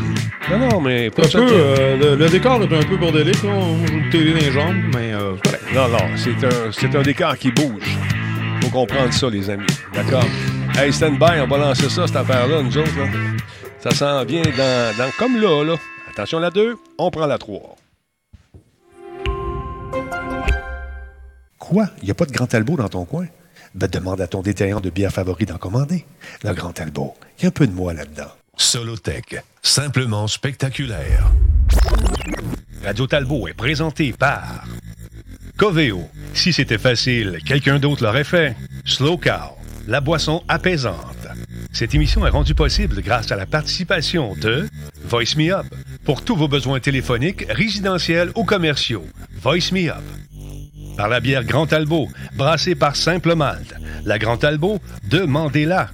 Non, 0.49 0.59
non, 0.59 0.81
mais... 0.81 1.07
Un 1.07 1.09
peu, 1.09 1.27
euh, 1.35 2.15
le, 2.15 2.29
décor 2.29 2.61
est 2.61 2.73
un 2.73 2.83
peu 2.83 2.97
bordélique. 2.97 3.43
On 3.43 3.85
joue 3.85 4.01
télé 4.11 4.33
dans 4.33 4.39
les 4.39 4.51
jambes, 4.51 4.75
mais... 4.93 5.11
non, 5.11 5.87
non, 5.89 5.97
c'est 6.15 6.95
un, 6.95 6.99
un 6.99 7.03
décor 7.03 7.37
qui 7.37 7.51
bouge. 7.51 7.97
faut 8.61 8.69
comprendre 8.69 9.11
ça, 9.11 9.29
les 9.29 9.49
amis. 9.49 9.65
D'accord? 9.93 10.25
Hey, 10.77 10.93
stand 10.93 11.17
by, 11.17 11.41
on 11.41 11.47
va 11.47 11.57
lancer 11.57 11.89
ça, 11.89 12.05
cette 12.05 12.15
affaire-là, 12.15 12.61
nous 12.61 12.77
autres. 12.77 12.89
Ça 13.79 13.91
s'en 13.91 14.23
vient 14.25 14.43
dans, 14.43 14.97
dans, 14.97 15.11
Comme 15.17 15.41
là, 15.41 15.63
là. 15.63 15.75
Attention, 16.11 16.39
la 16.39 16.51
2, 16.51 16.75
on 16.97 17.11
prend 17.11 17.25
la 17.25 17.37
3. 17.37 17.75
Quoi? 21.59 21.85
Il 22.01 22.05
n'y 22.05 22.11
a 22.11 22.13
pas 22.13 22.25
de 22.25 22.31
Grand 22.31 22.47
Talbot 22.47 22.77
dans 22.77 22.87
ton 22.87 23.05
coin? 23.05 23.25
Ben, 23.77 23.87
demande 23.87 24.21
à 24.21 24.27
ton 24.27 24.41
détaillant 24.41 24.79
de 24.79 24.89
bière 24.89 25.11
favori 25.11 25.45
d'en 25.45 25.59
commander. 25.59 26.03
Le 26.43 26.51
Grand 26.53 26.73
Talbot. 26.73 27.13
Il 27.37 27.43
y 27.43 27.45
a 27.45 27.49
un 27.49 27.51
peu 27.51 27.67
de 27.67 27.73
moi 27.73 27.93
là-dedans. 27.93 28.31
Solotech. 28.55 29.43
Simplement 29.61 30.27
spectaculaire. 30.27 31.31
Radio 32.83 33.05
Talbot 33.05 33.47
est 33.47 33.53
présenté 33.53 34.13
par 34.13 34.65
Coveo. 35.57 36.09
Si 36.33 36.53
c'était 36.53 36.79
facile, 36.79 37.37
quelqu'un 37.45 37.77
d'autre 37.77 38.03
l'aurait 38.03 38.23
fait. 38.23 38.55
Slow 38.83 39.17
Cow. 39.17 39.55
La 39.87 40.01
boisson 40.01 40.41
apaisante. 40.47 41.27
Cette 41.71 41.93
émission 41.93 42.25
est 42.25 42.31
rendue 42.31 42.55
possible 42.55 42.99
grâce 43.03 43.31
à 43.31 43.35
la 43.35 43.45
participation 43.45 44.33
de 44.41 44.67
Voice 45.03 45.35
Me 45.37 45.53
Up. 45.53 45.67
Pour 46.03 46.23
tous 46.23 46.35
vos 46.35 46.47
besoins 46.47 46.79
téléphoniques, 46.79 47.45
résidentiels 47.47 48.31
ou 48.33 48.43
commerciaux. 48.43 49.05
Voice 49.39 49.71
Me 49.71 49.91
Up 49.91 50.03
par 50.97 51.07
la 51.07 51.19
bière 51.19 51.45
Grand 51.45 51.71
Albo, 51.71 52.09
brassée 52.35 52.75
par 52.75 52.95
Simple 52.95 53.35
Malte. 53.35 53.75
La 54.03 54.17
Grand 54.17 54.43
Albo, 54.43 54.79
demandez-la. 55.09 55.89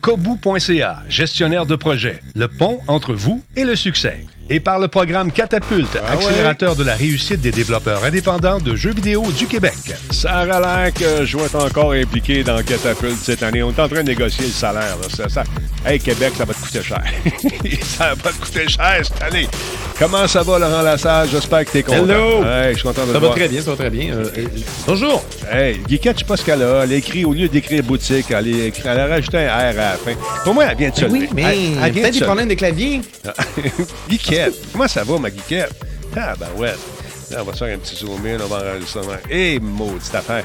Kobu.ca, 0.00 1.02
gestionnaire 1.08 1.66
de 1.66 1.76
projet, 1.76 2.22
le 2.34 2.48
pont 2.48 2.80
entre 2.86 3.12
vous 3.12 3.42
et 3.56 3.64
le 3.64 3.76
succès 3.76 4.24
et 4.50 4.58
par 4.58 4.80
le 4.80 4.88
programme 4.88 5.30
Catapulte, 5.30 5.96
ah 6.04 6.12
accélérateur 6.12 6.74
de 6.74 6.82
la 6.82 6.96
réussite 6.96 7.40
des 7.40 7.52
développeurs 7.52 8.04
indépendants 8.04 8.58
de 8.58 8.74
jeux 8.74 8.92
vidéo 8.92 9.24
du 9.30 9.46
Québec. 9.46 9.76
Ça 10.10 10.40
a 10.40 10.44
l'air 10.60 10.92
que 10.92 11.24
je 11.24 11.36
vais 11.36 11.44
être 11.44 11.64
encore 11.64 11.92
impliqué 11.92 12.42
dans 12.42 12.60
Catapulte 12.62 13.16
cette 13.22 13.44
année. 13.44 13.62
On 13.62 13.70
est 13.70 13.78
en 13.78 13.88
train 13.88 14.02
de 14.02 14.08
négocier 14.08 14.46
le 14.46 14.52
salaire. 14.52 14.96
Ça, 15.14 15.28
ça... 15.28 15.44
Hey, 15.86 16.00
Québec, 16.00 16.32
ça 16.36 16.44
va 16.44 16.52
te 16.52 16.60
coûter 16.60 16.82
cher. 16.82 17.02
ça 17.82 18.14
va 18.14 18.32
te 18.32 18.38
coûter 18.38 18.68
cher 18.68 19.00
cette 19.02 19.22
année. 19.22 19.48
Comment 19.98 20.26
ça 20.26 20.42
va, 20.42 20.58
Laurent 20.58 20.82
Lassalle? 20.82 21.28
J'espère 21.30 21.64
que 21.64 21.70
t'es 21.70 21.82
content. 21.82 22.04
Hello! 22.04 22.44
Hey, 22.44 22.72
je 22.72 22.78
suis 22.78 22.88
content 22.88 23.06
de 23.06 23.12
Ça 23.12 23.18
va 23.18 23.28
très 23.30 23.48
bien, 23.48 23.60
ça 23.60 23.70
va 23.70 23.76
très 23.76 23.90
bien. 23.90 24.14
Euh, 24.14 24.24
euh, 24.36 24.46
bonjour! 24.86 25.22
Hey, 25.50 25.78
Guiquette, 25.86 26.16
je 26.16 26.18
sais 26.20 26.26
pas 26.26 26.36
ce 26.36 26.44
qu'elle 26.44 26.62
a. 26.62 26.84
Elle 26.84 26.92
écrit, 26.92 27.24
au 27.24 27.32
lieu 27.32 27.48
d'écrire 27.48 27.82
boutique, 27.82 28.30
elle, 28.30 28.48
écrit, 28.66 28.82
elle 28.86 28.98
a 28.98 29.06
rajouté 29.06 29.38
un 29.38 29.48
R 29.48 29.52
à 29.52 29.72
la 29.74 29.92
fin. 29.92 30.12
Pour 30.42 30.54
moi, 30.54 30.64
elle 30.70 30.76
vient 30.76 30.90
de 30.90 30.96
se 30.96 31.04
Oui, 31.04 31.28
mais 31.34 31.42
elle, 31.42 31.84
elle 31.84 31.92
vient 31.92 32.10
des 32.10 32.20
problèmes 32.20 32.48
de 32.48 32.54
clavier. 32.54 33.02
Comment 34.72 34.88
ça 34.88 35.04
va, 35.04 35.18
ma 35.18 35.28
geekette? 35.30 35.72
Ah, 36.16 36.34
ben 36.38 36.48
ouais. 36.56 36.74
Là, 37.30 37.42
on 37.42 37.44
va 37.44 37.52
se 37.52 37.58
faire 37.64 37.74
un 37.74 37.78
petit 37.78 37.96
zoom 37.96 38.26
in, 38.26 38.40
on 38.40 38.46
va 38.46 38.70
enregistrer. 38.72 39.02
Hé, 39.28 39.52
hey, 39.52 39.60
maudite 39.60 40.14
affaire. 40.14 40.44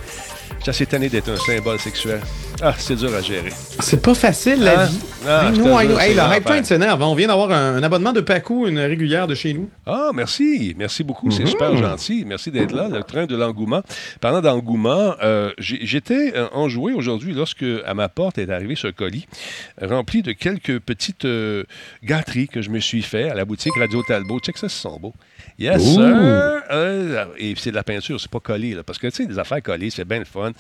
J'ai 0.64 0.70
assez 0.70 0.86
tanné 0.86 1.10
d'être 1.10 1.30
un 1.30 1.38
symbole 1.38 1.80
sexuel. 1.80 2.22
Ah, 2.62 2.74
c'est 2.78 2.96
dur 2.96 3.14
à 3.14 3.22
gérer. 3.22 3.52
C'est 3.80 4.02
pas 4.02 4.14
facile, 4.14 4.64
la 4.64 4.80
ah. 4.80 4.86
vie. 4.86 5.00
Ah, 5.28 5.52
nous, 5.54 5.66
nous. 5.66 6.00
Hey, 6.00 6.18
arrête-toi 6.18 6.62
de 6.62 6.66
s'énerver. 6.66 7.04
On 7.04 7.16
vient 7.16 7.28
d'avoir 7.28 7.52
un, 7.52 7.82
abonnement 7.84 8.14
de 8.14 8.22
Pacou, 8.22 8.68
une 8.68 8.80
régulière 8.80 9.28
de 9.28 9.36
chez 9.36 9.54
nous. 9.54 9.70
Ah, 9.86 10.12
merci. 10.14 10.74
Merci 10.78 11.04
beaucoup. 11.04 11.32
C'est 11.32 11.46
super 11.46 11.74
mhm. 11.74 11.80
gentil. 11.80 12.24
Merci 12.26 12.52
d'être 12.52 12.74
là. 12.74 12.88
Le 12.88 13.04
train 13.04 13.26
de 13.26 13.36
l'engouement. 13.36 13.82
Parlant 14.22 14.42
d'engouement, 14.42 15.16
euh, 15.22 15.52
j'étais 15.60 16.34
euh, 16.36 16.48
enjoué 16.54 16.94
aujourd'hui 16.94 17.34
lorsque 17.34 17.66
à 17.86 17.94
ma 17.94 18.08
porte 18.08 18.38
est 18.38 18.50
arrivé 18.50 18.76
ce 18.76 18.88
colis 18.88 19.28
rempli 19.82 20.22
de 20.22 20.32
quelques 20.32 20.80
petites 20.80 21.26
euh, 21.26 21.64
gâteries 22.04 22.48
que 22.48 22.62
je 22.62 22.70
me 22.70 22.80
suis 22.80 23.02
fait 23.02 23.30
à 23.30 23.34
la 23.34 23.46
boutique 23.46 23.74
Radio 23.78 24.04
Talbot. 24.08 24.40
Check 24.40 24.58
ça, 24.58 24.70
c'est 24.70 24.82
sont 24.82 25.00
beaux. 25.00 25.14
Yes, 25.58 25.82
sir. 25.82 26.02
Euh, 26.72 27.26
et 27.38 27.54
c'est 27.58 27.72
de 27.72 27.76
la 27.76 27.84
peinture, 27.84 28.20
c'est 28.20 28.30
pas 28.30 28.40
collé. 28.40 28.74
Là, 28.74 28.84
parce 28.84 29.00
que, 29.00 29.08
tu 29.08 29.16
sais, 29.16 29.26
des 29.26 29.40
affaires 29.40 29.62
collées, 29.62 29.90
c'est 29.90 30.06
bien 30.06 30.20
le 30.20 30.26
fun. 30.26 30.52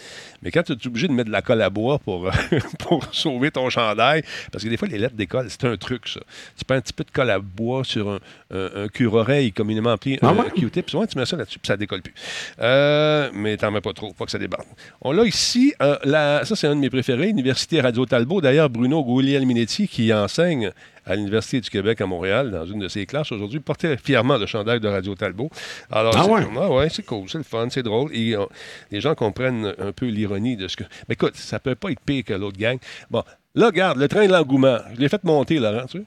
Mais 0.42 0.52
quand 0.52 0.64
tu 0.64 0.74
es 0.74 0.88
obligé 0.88 1.08
de 1.08 1.14
mettre 1.14 1.28
de 1.28 1.34
la 1.34 1.42
colle 1.42 1.62
à 1.62 1.70
bois 1.70 1.85
pour, 2.00 2.30
pour 2.80 3.13
sauver 3.13 3.51
ton 3.51 3.70
chandail, 3.70 4.24
parce 4.51 4.63
que 4.63 4.70
des 4.70 4.77
fois, 4.77 4.88
les 4.88 4.98
lettres 4.98 5.15
décollent, 5.15 5.50
c'est 5.50 5.65
un 5.65 5.77
truc, 5.77 6.08
ça. 6.08 6.20
Tu 6.58 6.65
prends 6.65 6.75
un 6.75 6.82
petit 6.82 6.94
peu 6.94 7.04
de 7.04 7.12
colle 7.12 7.30
à 7.30 7.39
bois 7.39 7.84
sur 7.84 8.10
un, 8.10 8.20
un, 8.51 8.88
cure-oreille 8.88 9.51
communément 9.51 9.92
appelé 9.92 10.20
ah 10.22 10.30
un 10.30 10.50
Q-tip. 10.50 10.89
Souvent, 10.89 11.06
tu 11.06 11.18
mets 11.18 11.25
ça 11.25 11.38
là-dessus, 11.38 11.60
puis 11.60 11.68
ça 11.68 11.77
décolle 11.77 12.01
plus. 12.01 12.13
Euh, 12.60 13.30
mais 13.34 13.58
t'en 13.58 13.72
mets 13.72 13.82
pas 13.82 13.94
trop, 13.94 14.13
pas 14.13 14.25
que 14.25 14.32
ça 14.32 14.38
débarque. 14.38 14.68
On 15.01 15.12
l'a 15.12 15.25
ici, 15.25 15.74
euh, 15.82 16.44
ça, 16.44 16.56
c'est 16.56 16.68
un 16.68 16.75
de 16.75 16.82
mes 16.82 16.89
préférés, 16.89 17.30
Université 17.30 17.82
Radio 17.82 18.06
Talbot. 18.06 18.42
D'ailleurs, 18.42 18.70
Bruno 18.70 19.04
Gouliel-Minetti, 19.04 19.88
qui 19.88 20.13
enseigne 20.13 20.72
à 21.05 21.15
l'Université 21.15 21.62
du 21.62 21.69
Québec 21.69 22.01
à 22.01 22.05
Montréal, 22.05 22.51
dans 22.51 22.65
une 22.65 22.79
de 22.79 22.88
ses 22.88 23.05
classes 23.05 23.31
aujourd'hui, 23.31 23.59
portait 23.59 23.97
fièrement 23.97 24.38
le 24.38 24.45
chandail 24.45 24.79
de 24.79 24.88
Radio 24.88 25.15
Talbot. 25.15 25.50
Alors, 25.91 26.15
ah 26.17 26.25
ouais? 26.25 26.41
Ah 26.57 26.71
ouais, 26.71 26.89
c'est 26.89 27.05
cool, 27.05 27.29
c'est 27.29 27.38
le 27.38 27.43
fun, 27.43 27.67
c'est 27.69 27.83
drôle. 27.83 28.09
Et 28.13 28.35
euh, 28.35 28.45
les 28.91 29.01
gens 29.01 29.15
comprennent 29.15 29.74
un 29.79 29.91
peu 29.91 30.07
l'ironie 30.07 30.57
de 30.57 30.67
ce 30.67 30.77
que... 30.77 30.83
Mais 31.07 31.13
écoute, 31.13 31.35
ça 31.35 31.59
peut 31.59 31.75
pas 31.75 31.91
être 31.91 32.01
pire 32.01 32.24
que 32.24 32.33
l'autre 32.33 32.57
gang. 32.57 32.77
Bon, 33.09 33.24
là, 33.53 33.67
regarde, 33.67 33.97
le 33.97 34.07
train 34.07 34.25
de 34.25 34.31
l'engouement. 34.31 34.79
Je 34.95 35.00
l'ai 35.00 35.09
fait 35.09 35.24
monter, 35.24 35.59
Laurent, 35.59 35.85
tu 35.85 36.00
sais? 36.00 36.05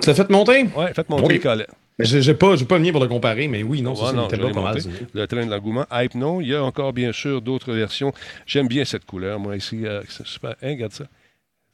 Tu 0.00 0.08
l'as 0.08 0.14
fait 0.14 0.30
monter? 0.30 0.68
Oui, 0.76 0.84
fait 0.94 1.08
monter 1.08 1.32
les 1.32 1.40
collets. 1.40 1.66
Je 1.98 2.18
n'ai 2.18 2.34
pas, 2.34 2.56
pas 2.56 2.78
venu 2.78 2.92
pour 2.92 3.02
le 3.02 3.08
comparer, 3.08 3.46
mais 3.46 3.62
oui, 3.62 3.82
non, 3.82 3.94
ça, 3.94 4.12
non, 4.12 4.26
pas 4.26 4.36
mal. 4.38 4.78
Le 5.12 5.26
train 5.26 5.44
de 5.44 5.50
l'engouement. 5.50 5.84
Hype, 5.92 6.14
non. 6.14 6.40
Il 6.40 6.48
y 6.48 6.54
a 6.54 6.64
encore, 6.64 6.94
bien 6.94 7.12
sûr, 7.12 7.42
d'autres 7.42 7.74
versions. 7.74 8.14
J'aime 8.46 8.68
bien 8.68 8.86
cette 8.86 9.04
couleur, 9.04 9.38
moi, 9.38 9.56
ici. 9.56 9.86
euh, 9.86 10.00
c'est 10.08 10.26
super. 10.26 10.54
Hein, 10.62 10.70
regarde 10.70 10.92
ça. 10.92 11.04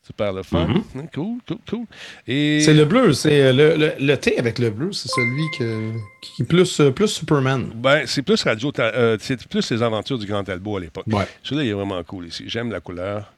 Super 0.07 0.33
le 0.33 0.43
fun. 0.45 0.67
Mhm. 0.67 0.83
Hein, 0.97 1.07
Cool, 1.13 1.39
cool, 1.49 1.59
cool. 1.69 1.85
Et... 2.29 2.61
C'est 2.61 2.75
le 2.75 2.85
bleu, 2.85 3.13
c'est 3.13 3.43
euh, 3.43 3.53
le, 3.53 3.77
le, 3.77 3.93
le 3.99 4.17
T 4.17 4.39
avec 4.39 4.59
le 4.61 4.71
bleu, 4.71 4.93
c'est 4.93 5.09
celui 5.09 5.45
que, 5.59 5.93
qui 6.23 6.43
est 6.43 6.45
plus, 6.45 6.81
euh, 6.81 6.91
plus 6.93 7.09
Superman. 7.09 7.71
Ben, 7.75 8.07
c'est 8.07 8.23
plus 8.23 8.41
radio, 8.45 8.73
euh, 8.79 9.17
c'est 9.21 9.49
plus 9.49 9.69
les 9.71 9.83
aventures 9.83 10.19
du 10.19 10.27
Grand 10.27 10.45
Talbot 10.45 10.77
à 10.77 10.81
l'époque. 10.81 11.07
Ouais. 11.09 11.27
Celui-là, 11.43 11.65
il 11.65 11.71
est 11.71 11.73
vraiment 11.73 12.03
cool 12.05 12.27
ici. 12.29 12.45
J'aime 12.47 12.71
la 12.71 12.81
couleur. 12.81 13.33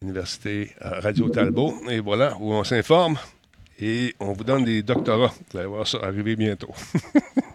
Université 0.00 0.70
euh, 0.84 1.00
Radio 1.00 1.28
Talbot. 1.28 1.74
Et 1.90 1.98
voilà, 2.00 2.36
où 2.40 2.52
on 2.52 2.62
s'informe. 2.62 3.18
Et 3.80 4.14
on 4.20 4.32
vous 4.32 4.44
donne 4.44 4.64
des 4.64 4.82
doctorats. 4.82 5.32
Vous 5.50 5.58
allez 5.58 5.66
voir 5.68 5.86
ça 5.86 5.98
arriver 6.02 6.36
bientôt. 6.36 6.72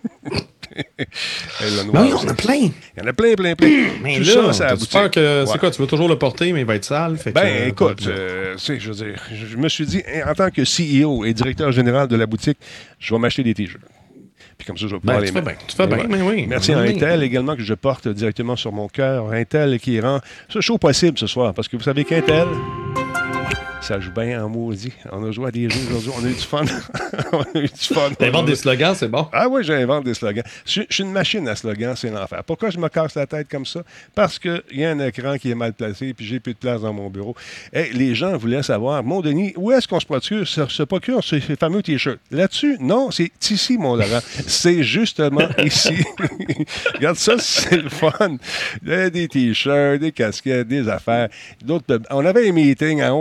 Et 1.61 1.69
le 1.69 1.83
noir, 1.83 2.03
Ben 2.03 2.03
oui, 2.03 2.13
on 2.23 2.27
a 2.27 2.33
plein. 2.33 2.53
Il 2.55 2.71
y 2.97 3.01
en 3.01 3.07
a 3.07 3.13
plein, 3.13 3.33
plein, 3.35 3.55
plein. 3.55 3.87
Mais 4.01 4.17
Tout 4.17 4.23
là, 4.23 4.53
ça, 4.53 4.75
peur 4.91 5.11
que, 5.11 5.41
Ouais. 5.41 5.45
c'est 5.51 5.59
quoi, 5.59 5.71
tu 5.71 5.81
veux 5.81 5.87
toujours 5.87 6.09
le 6.09 6.17
porter, 6.17 6.51
mais 6.53 6.61
il 6.61 6.65
va 6.65 6.75
être 6.75 6.85
sale. 6.85 7.17
Fait 7.17 7.31
Ben, 7.31 7.45
euh, 7.45 7.67
écoute, 7.67 8.05
euh, 8.07 8.55
tu 8.57 8.79
je 8.79 8.91
veux 8.91 9.05
dire, 9.05 9.21
je, 9.33 9.57
me 9.57 9.69
suis 9.69 9.85
dit, 9.85 10.01
hein, 10.07 10.29
en 10.29 10.33
tant 10.33 10.49
que 10.49 10.61
CEO 10.63 11.25
et 11.25 11.33
directeur 11.33 11.71
général 11.71 12.07
de 12.07 12.15
la 12.15 12.25
boutique, 12.25 12.57
je 12.99 13.13
vais 13.13 13.19
m'acheter 13.19 13.43
des 13.43 13.53
t-shirts. 13.53 13.83
Puis 14.57 14.67
comme 14.67 14.77
ça, 14.77 14.87
je 14.87 14.95
vais 14.95 14.99
pouvoir 14.99 15.17
Ben, 15.17 15.21
les 15.21 15.27
tu 15.29 15.33
fais 15.33 15.41
bien, 15.41 15.55
tu 15.67 15.75
fais 15.75 15.87
bien, 15.87 16.05
mais 16.09 16.21
oui. 16.21 16.45
Merci 16.47 16.73
à. 16.73 16.79
Intel 16.79 17.23
également 17.23 17.55
que 17.55 17.63
je 17.63 17.73
porte 17.73 18.07
directement 18.07 18.55
sur 18.55 18.71
mon 18.71 18.87
cœur. 18.87 19.31
Intel 19.31 19.79
qui 19.79 19.99
rend 19.99 20.19
ce 20.49 20.61
show 20.61 20.77
possible 20.77 21.17
ce 21.17 21.27
soir. 21.27 21.53
Parce 21.53 21.67
que 21.67 21.77
vous 21.77 21.83
savez 21.83 22.03
qu'Intel, 22.03 22.47
ça 23.83 23.99
joue 23.99 24.11
bien 24.11 24.41
en 24.43 24.47
maudit. 24.47 24.93
On 25.11 25.25
a 25.25 25.31
joué 25.31 25.49
à 25.49 25.51
des 25.51 25.69
jeux 25.69 25.79
aujourd'hui. 25.89 26.11
On 26.17 26.25
a 26.25 26.29
eu 26.29 26.33
du 26.33 26.39
fun. 26.39 26.63
on 27.33 27.41
a 27.41 27.59
eu 27.59 27.67
du 27.67 27.93
fun. 27.93 28.11
T'inventes 28.17 28.45
des 28.45 28.55
slogans, 28.55 28.95
c'est 28.95 29.09
bon. 29.09 29.27
Ah 29.33 29.49
oui, 29.49 29.61
j'invente 29.63 30.05
des 30.05 30.13
slogans. 30.13 30.43
Je, 30.65 30.83
je 30.87 30.93
suis 30.93 31.03
une 31.03 31.11
machine 31.11 31.45
à 31.49 31.55
slogans, 31.55 31.93
c'est 31.95 32.09
l'enfer. 32.09 32.43
Pourquoi 32.45 32.69
je 32.69 32.77
me 32.77 32.87
casse 32.87 33.15
la 33.15 33.27
tête 33.27 33.49
comme 33.49 33.65
ça? 33.65 33.83
Parce 34.15 34.39
qu'il 34.39 34.63
y 34.71 34.85
a 34.85 34.91
un 34.91 34.99
écran 34.99 35.37
qui 35.37 35.51
est 35.51 35.55
mal 35.55 35.73
placé 35.73 36.13
puis 36.13 36.25
j'ai 36.25 36.39
plus 36.39 36.53
de 36.53 36.59
place 36.59 36.81
dans 36.81 36.93
mon 36.93 37.09
bureau. 37.09 37.35
Hey, 37.73 37.91
les 37.91 38.15
gens 38.15 38.37
voulaient 38.37 38.63
savoir, 38.63 39.03
mon 39.03 39.19
Denis, 39.19 39.53
où 39.57 39.71
est-ce 39.73 39.87
qu'on 39.87 39.99
se 39.99 40.05
procure, 40.05 40.47
se, 40.47 40.65
se 40.67 40.83
procure 40.83 41.21
ces 41.21 41.41
fameux 41.41 41.83
T-shirts? 41.83 42.19
Là-dessus, 42.31 42.77
non, 42.79 43.11
c'est 43.11 43.31
ici, 43.51 43.77
mon 43.77 43.95
Laurent. 43.97 44.21
c'est 44.47 44.83
justement 44.83 45.49
ici. 45.63 45.95
Regarde 46.95 47.17
ça, 47.17 47.33
c'est 47.37 47.81
le 47.81 47.89
fun. 47.89 48.37
Des 48.81 49.27
T-shirts, 49.27 49.99
des 49.99 50.13
casquettes, 50.13 50.69
des 50.69 50.87
affaires. 50.87 51.27
D'autres, 51.63 51.99
on 52.11 52.25
avait 52.25 52.47
un 52.47 52.53
meeting 52.53 53.01
à 53.01 53.13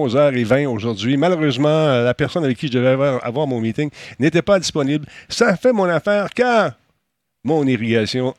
11h20 0.53 0.67
aujourd'hui. 0.67 1.17
Malheureusement, 1.17 2.03
la 2.03 2.15
personne 2.15 2.45
avec 2.45 2.57
qui 2.59 2.69
je 2.69 2.73
devais 2.73 2.89
avoir, 3.23 3.47
mon 3.47 3.61
meeting 3.61 3.91
n'était 4.19 4.43
pas 4.43 4.59
disponible. 4.59 5.07
Ça 5.29 5.57
fait 5.57 5.73
mon 5.73 5.85
affaire 5.85 6.31
car 6.31 6.73
mon 7.45 7.67
irrigation 7.67 8.35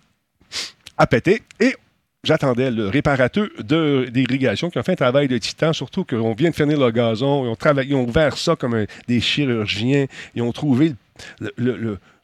a 0.98 1.08
pété 1.08 1.42
et 1.60 1.76
j'attendais 2.24 2.72
le 2.72 2.88
réparateur 2.88 3.48
d'irrigation 3.60 4.70
qui 4.70 4.80
a 4.80 4.84
fait 4.84 4.94
un 4.94 4.96
travail 4.96 5.28
de 5.28 5.38
titan, 5.38 5.74
surtout 5.74 6.06
qu'on 6.06 6.34
vient 6.34 6.52
de 6.52 6.56
finir 6.56 6.80
le 6.80 6.92
gazon, 6.92 7.54
ils 7.84 7.96
ont, 7.96 8.04
ouvert 8.08 8.38
ça 8.38 8.56
comme 8.56 8.86
des 9.08 9.20
chirurgiens, 9.20 10.06
ils 10.36 10.42
ont 10.42 10.52
trouvé 10.52 10.94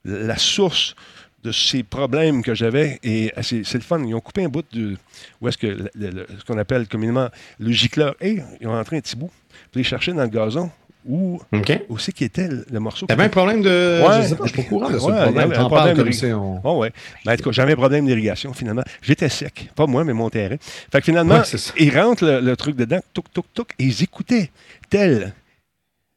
la 0.06 0.38
source 0.38 0.96
de 1.44 1.52
ces 1.52 1.84
problèmes 1.84 2.44
que 2.44 2.54
j'avais 2.54 3.00
et 3.02 3.32
euh, 3.38 3.42
c'est 3.42 3.74
le 3.74 3.80
fun. 3.80 4.04
Ils 4.06 4.14
ont 4.14 4.20
coupé 4.20 4.44
un 4.44 4.50
bout 4.50 4.66
de 4.74 4.98
où 5.40 5.48
est-ce 5.48 5.58
que 5.58 5.68
le- 5.96 6.28
ce 6.38 6.44
qu'on 6.46 6.58
appelle 6.58 6.86
communément 6.88 7.30
le 7.60 7.72
gicleur 7.72 8.16
et 8.20 8.40
ils 8.60 8.68
ont 8.68 8.72
rentré 8.72 8.98
un 8.98 9.02
petit 9.02 9.16
bout, 9.16 9.32
puis 9.72 9.82
ils 9.82 9.86
cherchaient 9.86 10.14
dans 10.14 10.24
le 10.24 10.28
gazon 10.30 10.70
où, 11.06 11.40
OK. 11.54 11.82
où 11.90 11.98
c'est 11.98 12.12
qui 12.12 12.26
était 12.26 12.48
le, 12.48 12.80
morceau. 12.80 13.06
T'avais 13.06 13.24
un 13.24 13.30
problème 13.30 13.62
de. 13.62 14.02
Ouais. 14.06 14.24
Je 14.24 14.28
sais 14.28 14.36
pas, 14.36 14.46
je 14.46 14.54
suis 14.54 14.62
pas 14.62 14.68
au 14.68 14.70
courant 14.70 14.90
de 14.90 15.00
ce 15.00 15.06
Ouais, 15.06 15.24
problème. 15.24 15.52
un 15.52 15.66
problème 15.66 15.98
de 15.98 16.34
on. 16.34 16.62
Oh 16.64 16.80
ouais. 16.80 16.92
Ben, 17.26 17.34
en 17.34 17.38
tout 17.38 17.44
cas, 17.44 17.52
j'avais 17.52 17.74
un 17.74 17.78
problème 17.78 18.06
d'irrigation, 18.06 18.54
finalement. 18.54 18.84
J'étais 19.02 19.30
sec. 19.30 19.72
Pas 19.76 19.88
moi, 19.88 20.04
mais 20.04 20.14
mon 20.14 20.30
terrain. 20.30 20.58
Fait 20.92 21.00
que 21.00 21.06
finalement, 21.06 21.40
Ouais, 21.40 21.60
ils 21.78 21.98
rentrent 21.98 22.26
le, 22.26 22.42
le 22.42 22.56
truc 22.58 22.76
dedans, 22.76 23.00
touc, 23.14 23.32
touc, 23.34 23.46
touc, 23.54 23.70
et 23.80 23.86
ils 23.86 24.04
écoutaient, 24.04 24.52
tels 24.90 25.34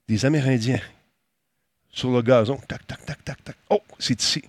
des 0.09 0.27
Amérindiens, 0.27 0.81
sur 1.91 2.11
le 2.11 2.21
gazon. 2.23 2.59
Tac, 2.67 2.87
tac, 2.87 3.05
tac, 3.07 3.25
tac, 3.25 3.45
tac. 3.45 3.57
Oh, 3.71 3.81
c'est 3.99 4.21
ici. 4.21 4.43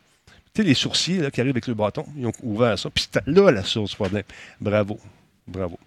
Tu 0.54 0.62
sais, 0.62 0.68
les 0.68 0.74
sourciers 0.74 1.18
là, 1.20 1.32
qui 1.32 1.42
arrivent 1.42 1.54
avec 1.54 1.68
le 1.68 1.74
bâton, 1.74 2.06
ils 2.18 2.26
ont 2.26 2.32
ouvert 2.44 2.78
ça. 2.78 2.90
Puis 2.90 3.06
c'était 3.12 3.30
là 3.30 3.52
la 3.52 3.64
source 3.64 3.92
du 3.92 3.96
problème. 3.96 4.24
Bravo. 4.60 5.00
Bravo. 5.48 5.80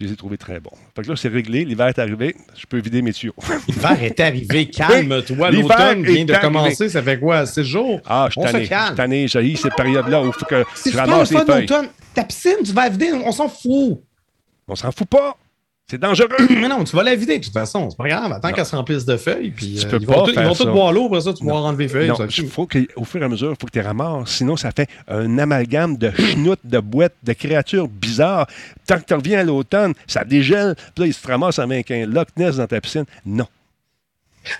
Je 0.00 0.06
les 0.06 0.12
ai 0.12 0.16
trouvés 0.16 0.38
très 0.38 0.60
bons. 0.60 0.70
Fait 0.94 1.02
que 1.02 1.08
là, 1.08 1.16
c'est 1.16 1.26
réglé. 1.26 1.64
L'hiver 1.64 1.88
est 1.88 1.98
arrivé. 1.98 2.36
Je 2.56 2.66
peux 2.66 2.78
vider 2.78 3.02
mes 3.02 3.12
tuyaux. 3.12 3.34
L'hiver 3.68 4.00
est 4.00 4.20
arrivé, 4.20 4.66
calme-toi. 4.70 5.50
L'automne 5.50 6.04
vient 6.04 6.24
de 6.24 6.36
commencer, 6.36 6.88
ça 6.88 7.02
fait 7.02 7.18
quoi? 7.18 7.44
6 7.44 7.64
jours? 7.64 8.00
Ah, 8.06 8.28
je 8.28 8.40
suis 8.40 8.48
tanné. 8.94 9.26
Je 9.26 9.34
tanné. 9.34 9.56
Cette 9.56 9.74
période-là 9.74 10.22
où 10.22 10.26
il 10.28 10.32
faut 10.32 10.44
que 10.46 10.62
C'est 10.76 10.92
je 10.92 10.96
ramasse 10.96 11.32
les 11.32 11.38
feuilles. 11.38 11.66
d'automne. 11.66 11.88
Ta 12.14 12.22
piscine, 12.22 12.58
tu 12.64 12.72
vas 12.72 12.88
vider, 12.88 13.12
on 13.12 13.32
s'en 13.32 13.48
fout. 13.48 14.00
On 14.68 14.76
s'en 14.76 14.92
fout 14.92 15.08
pas. 15.08 15.36
C'est 15.90 15.98
dangereux. 15.98 16.28
Mais 16.50 16.68
non, 16.68 16.84
tu 16.84 16.94
vas 16.94 17.02
la 17.02 17.14
vider 17.14 17.38
de 17.38 17.44
toute 17.44 17.52
façon. 17.52 17.88
C'est 17.88 17.96
pas 17.96 18.08
grave. 18.08 18.32
Attends 18.32 18.52
qu'elle 18.52 18.66
se 18.66 18.76
remplisse 18.76 19.04
de 19.06 19.16
feuilles. 19.16 19.50
Puis, 19.50 19.76
Tu 19.80 19.86
euh, 19.86 19.90
peux 19.90 19.98
ils 20.00 20.06
pas 20.06 20.14
vont, 20.16 20.24
tout- 20.24 20.32
ils 20.36 20.42
vont 20.42 20.54
tous 20.54 20.66
boire 20.66 20.92
l'eau, 20.92 21.06
après 21.06 21.22
ça, 21.22 21.32
tu 21.32 21.44
vas 21.46 21.54
enlever 21.54 21.84
les 21.84 21.88
feuilles. 21.88 22.08
Non, 22.08 22.14
ça 22.16 22.26
faut 22.50 22.66
qu'au 22.66 23.04
fur 23.04 23.22
et 23.22 23.24
à 23.24 23.28
mesure, 23.28 23.50
il 23.52 23.56
faut 23.58 23.66
que 23.66 23.72
tu 23.72 23.80
ramasses. 23.80 24.30
Sinon, 24.30 24.56
ça 24.56 24.70
fait 24.70 24.88
un 25.08 25.38
amalgame 25.38 25.96
de 25.96 26.10
chenoutes, 26.10 26.60
de 26.64 26.78
boîtes, 26.78 27.14
de 27.22 27.32
créatures 27.32 27.88
bizarres. 27.88 28.46
Tant 28.86 28.98
que 28.98 29.04
tu 29.04 29.14
reviens 29.14 29.40
à 29.40 29.44
l'automne, 29.44 29.94
ça 30.06 30.24
dégèle. 30.24 30.74
Puis 30.94 31.04
là, 31.04 31.06
il 31.06 31.14
se 31.14 31.26
ramasse 31.26 31.58
avec 31.58 31.90
un 31.90 32.04
Loch 32.06 32.28
Ness 32.36 32.56
dans 32.56 32.66
ta 32.66 32.80
piscine. 32.80 33.04
Non. 33.24 33.46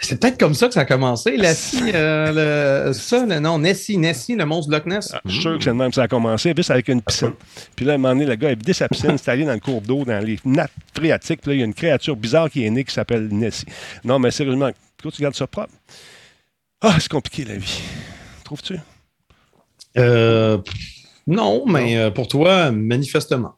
C'est 0.00 0.20
peut-être 0.20 0.38
comme 0.38 0.54
ça 0.54 0.68
que 0.68 0.74
ça 0.74 0.80
a 0.80 0.84
commencé. 0.84 1.36
Lassie, 1.36 1.80
euh, 1.94 2.86
le, 2.88 2.92
ça, 2.92 3.24
le, 3.26 3.38
non, 3.38 3.58
Nessie, 3.58 3.96
Nessie, 3.98 4.34
le 4.36 4.44
monstre 4.44 4.70
de 4.70 4.76
Loch 4.76 4.86
Ness. 4.86 5.10
Ah, 5.14 5.20
Je 5.24 5.32
suis 5.32 5.40
sûr 5.42 5.56
que 5.58 5.64
c'est 5.64 5.70
le 5.70 5.76
même 5.76 5.90
que 5.90 5.94
ça 5.96 6.02
a 6.02 6.08
commencé, 6.08 6.52
juste 6.56 6.70
avec 6.70 6.88
une 6.88 7.00
piscine. 7.02 7.32
Puis 7.76 7.84
là, 7.84 7.92
à 7.92 7.94
un 7.94 7.98
moment 7.98 8.14
donné, 8.14 8.26
le 8.26 8.34
gars 8.36 8.48
a 8.48 8.54
vidé 8.54 8.72
sa 8.72 8.88
piscine, 8.88 9.16
c'est 9.18 9.30
allé 9.30 9.44
dans 9.44 9.52
le 9.54 9.60
cours 9.60 9.80
d'eau, 9.80 10.04
dans 10.04 10.24
les 10.24 10.38
nappes 10.44 10.70
phréatiques. 10.94 11.40
Puis 11.42 11.50
là, 11.50 11.54
il 11.56 11.58
y 11.60 11.62
a 11.62 11.66
une 11.66 11.74
créature 11.74 12.16
bizarre 12.16 12.50
qui 12.50 12.64
est 12.64 12.70
née 12.70 12.84
qui 12.84 12.92
s'appelle 12.94 13.28
Nessie. 13.28 13.66
Non, 14.04 14.18
mais 14.18 14.30
sérieusement, 14.30 14.70
quand 15.02 15.10
tu 15.10 15.22
gardes 15.22 15.34
ça 15.34 15.46
propre, 15.46 15.72
ah, 16.80 16.96
c'est 17.00 17.10
compliqué 17.10 17.44
la 17.44 17.56
vie. 17.56 17.80
Trouves-tu? 18.44 18.76
Euh, 19.96 20.58
non, 21.26 21.64
mais 21.66 21.96
euh, 21.96 22.10
pour 22.10 22.28
toi, 22.28 22.70
manifestement. 22.70 23.54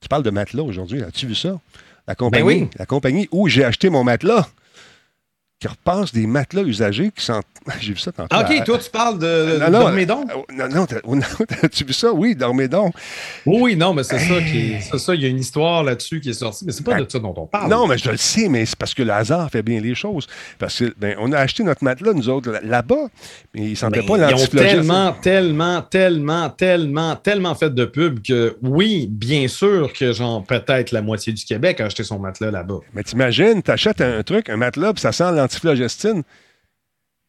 Tu 0.00 0.08
parles 0.08 0.22
de 0.22 0.30
matelas 0.30 0.62
aujourd'hui, 0.62 1.02
as-tu 1.02 1.26
vu 1.26 1.34
ça? 1.34 1.58
La 2.06 2.14
compagnie, 2.14 2.42
Ben 2.44 2.46
oui. 2.64 2.68
la 2.78 2.86
compagnie 2.86 3.28
où 3.32 3.48
j'ai 3.48 3.64
acheté 3.64 3.90
mon 3.90 4.04
matelas, 4.04 4.46
qui 5.58 5.68
repasse 5.68 6.12
des 6.12 6.26
matelas 6.26 6.62
usagés 6.62 7.10
qui 7.16 7.24
sont. 7.24 7.40
J'ai 7.80 7.94
vu 7.94 7.98
ça 7.98 8.12
tantôt. 8.12 8.36
OK, 8.36 8.50
à- 8.50 8.62
toi, 8.62 8.78
tu 8.78 8.90
parles 8.90 9.18
de, 9.18 9.58
Non, 9.58 9.70
non, 9.70 9.78
d'Ormédon? 9.80 10.24
euh, 10.30 10.54
Non, 10.54 10.68
non, 10.68 10.86
t'as- 10.86 11.00
non, 11.06 11.20
as-tu 11.62 11.84
vu 11.84 11.92
ça? 11.94 12.12
Oui, 12.12 12.36
Dormédon. 12.36 12.90
Oui, 13.46 13.58
oui, 13.62 13.76
non, 13.76 13.94
mais 13.94 14.04
c'est 14.04 14.18
ça 14.18 14.40
qui 14.42 14.72
est. 14.74 14.80
C'est 14.82 14.98
ça, 14.98 15.14
il 15.14 15.22
y 15.22 15.24
a 15.24 15.28
une 15.28 15.38
histoire 15.40 15.82
là-dessus 15.82 16.20
qui 16.20 16.28
est 16.30 16.34
sortie, 16.34 16.64
mais 16.66 16.72
c'est 16.72 16.84
pas 16.84 16.94
Ben, 16.96 17.04
de 17.04 17.10
ça 17.10 17.18
dont 17.18 17.34
on 17.36 17.46
parle. 17.46 17.70
Non, 17.70 17.86
mais 17.86 17.96
je 17.96 18.10
le 18.10 18.18
sais, 18.18 18.48
mais 18.48 18.66
c'est 18.66 18.76
parce 18.76 18.92
que 18.92 19.02
le 19.02 19.12
hasard 19.12 19.50
fait 19.50 19.62
bien 19.62 19.80
les 19.80 19.94
choses. 19.94 20.26
Parce 20.58 20.78
que, 20.78 20.94
ben, 20.98 21.16
on 21.18 21.32
a 21.32 21.38
acheté 21.38 21.62
notre 21.64 21.82
matelas, 21.82 22.12
nous 22.12 22.28
autres, 22.28 22.50
là- 22.52 22.60
là-bas, 22.62 23.06
mais 23.54 23.62
ils 23.62 23.70
ne 23.70 23.74
sentaient 23.74 24.00
Mais 24.00 24.06
pas 24.06 24.18
ils 24.18 24.24
ont 24.24 24.28
l'antiflogène. 24.30 24.70
tellement, 24.76 25.12
tellement, 25.14 25.82
tellement, 25.82 26.50
tellement, 26.50 27.16
tellement 27.16 27.54
fait 27.54 27.74
de 27.74 27.84
pub 27.86 28.20
que 28.22 28.56
oui, 28.62 29.08
bien 29.10 29.48
sûr 29.48 29.90
que 29.94 30.12
genre 30.12 30.44
peut-être 30.44 30.92
la 30.92 31.00
moitié 31.00 31.32
du 31.32 31.44
Québec 31.46 31.80
a 31.80 31.86
acheté 31.86 32.04
son 32.04 32.18
matelas 32.18 32.50
là-bas. 32.50 32.80
Mais 32.94 33.02
t'imagines, 33.02 33.62
t'achètes 33.62 34.02
un 34.02 34.22
truc, 34.22 34.50
un 34.50 34.56
matelas, 34.58 34.92
puis 34.92 35.00
ça 35.00 35.12
sent 35.12 35.32
l'antiflogestine. 35.46 36.22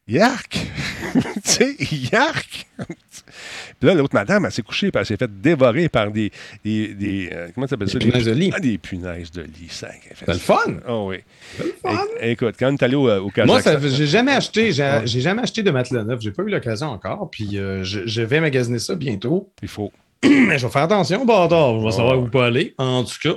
Yark! 0.10 0.50
tu 1.14 1.20
sais, 1.44 1.76
yark! 2.14 2.66
puis 2.78 3.88
là, 3.90 3.94
l'autre 3.94 4.14
madame, 4.16 4.46
elle 4.46 4.52
s'est 4.54 4.62
couchée, 4.62 4.90
puis 4.90 5.00
elle 5.02 5.06
s'est 5.06 5.18
fait 5.18 5.42
dévorer 5.42 5.90
par 5.90 6.12
des. 6.12 6.32
des, 6.64 6.94
des, 6.94 7.30
euh, 7.34 7.50
comment 7.54 7.68
ça 7.68 7.72
s'appelle 7.72 7.90
ça? 7.90 8.00
Des 8.00 8.06
punaises 8.06 8.26
de 8.26 8.32
lit. 8.32 8.52
Ah, 8.56 8.60
des 8.62 8.78
punaises 8.78 9.32
de 9.32 9.42
lit. 9.42 9.68
Ça, 9.70 9.90
C'est 10.18 10.28
le 10.30 10.34
fun! 10.36 10.56
Oh 10.88 11.08
oui. 11.10 11.18
fun. 11.82 12.06
É- 12.22 12.32
écoute, 12.32 12.56
quand 12.58 12.72
on 12.72 12.76
est 12.76 12.84
allé 12.84 12.96
au, 12.96 13.10
au. 13.10 13.30
Moi, 13.46 13.60
j'ai 13.82 14.08
jamais 14.08 14.32
acheté, 14.32 14.72
j'ai, 14.72 14.84
Ouais. 14.84 15.02
j'ai 15.06 15.20
jamais 15.20 15.42
acheté 15.42 15.62
de 15.62 15.72
matelas 15.72 16.06
neuf. 16.06 16.22
J'ai 16.22 16.32
pas 16.32 16.44
eu 16.44 16.50
l'occasion 16.50 16.88
encore. 16.88 17.30
Puis 17.30 17.58
euh, 17.58 17.84
je, 17.84 18.08
je 18.08 18.22
vais 18.22 18.40
magasiner 18.40 18.80
ça 18.80 18.96
bientôt. 18.96 19.52
Il 19.62 19.68
faut. 19.68 19.92
Mais 20.24 20.58
je 20.58 20.66
vais 20.68 20.72
faire 20.72 20.84
attention, 20.84 21.26
bâtard. 21.26 21.82
Je 21.82 21.86
vais 21.86 21.92
savoir 21.92 22.18
Ouais. 22.18 22.24
où 22.26 22.30
pas 22.30 22.46
aller. 22.46 22.74
En 22.78 23.04
tout 23.04 23.18
cas, 23.22 23.36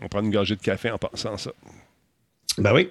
On 0.00 0.06
prend 0.06 0.20
une 0.22 0.30
gorgée 0.30 0.54
de 0.54 0.62
café 0.62 0.92
en 0.92 0.98
pensant 0.98 1.36
ça. 1.36 1.50
Ben 2.58 2.72
oui. 2.74 2.88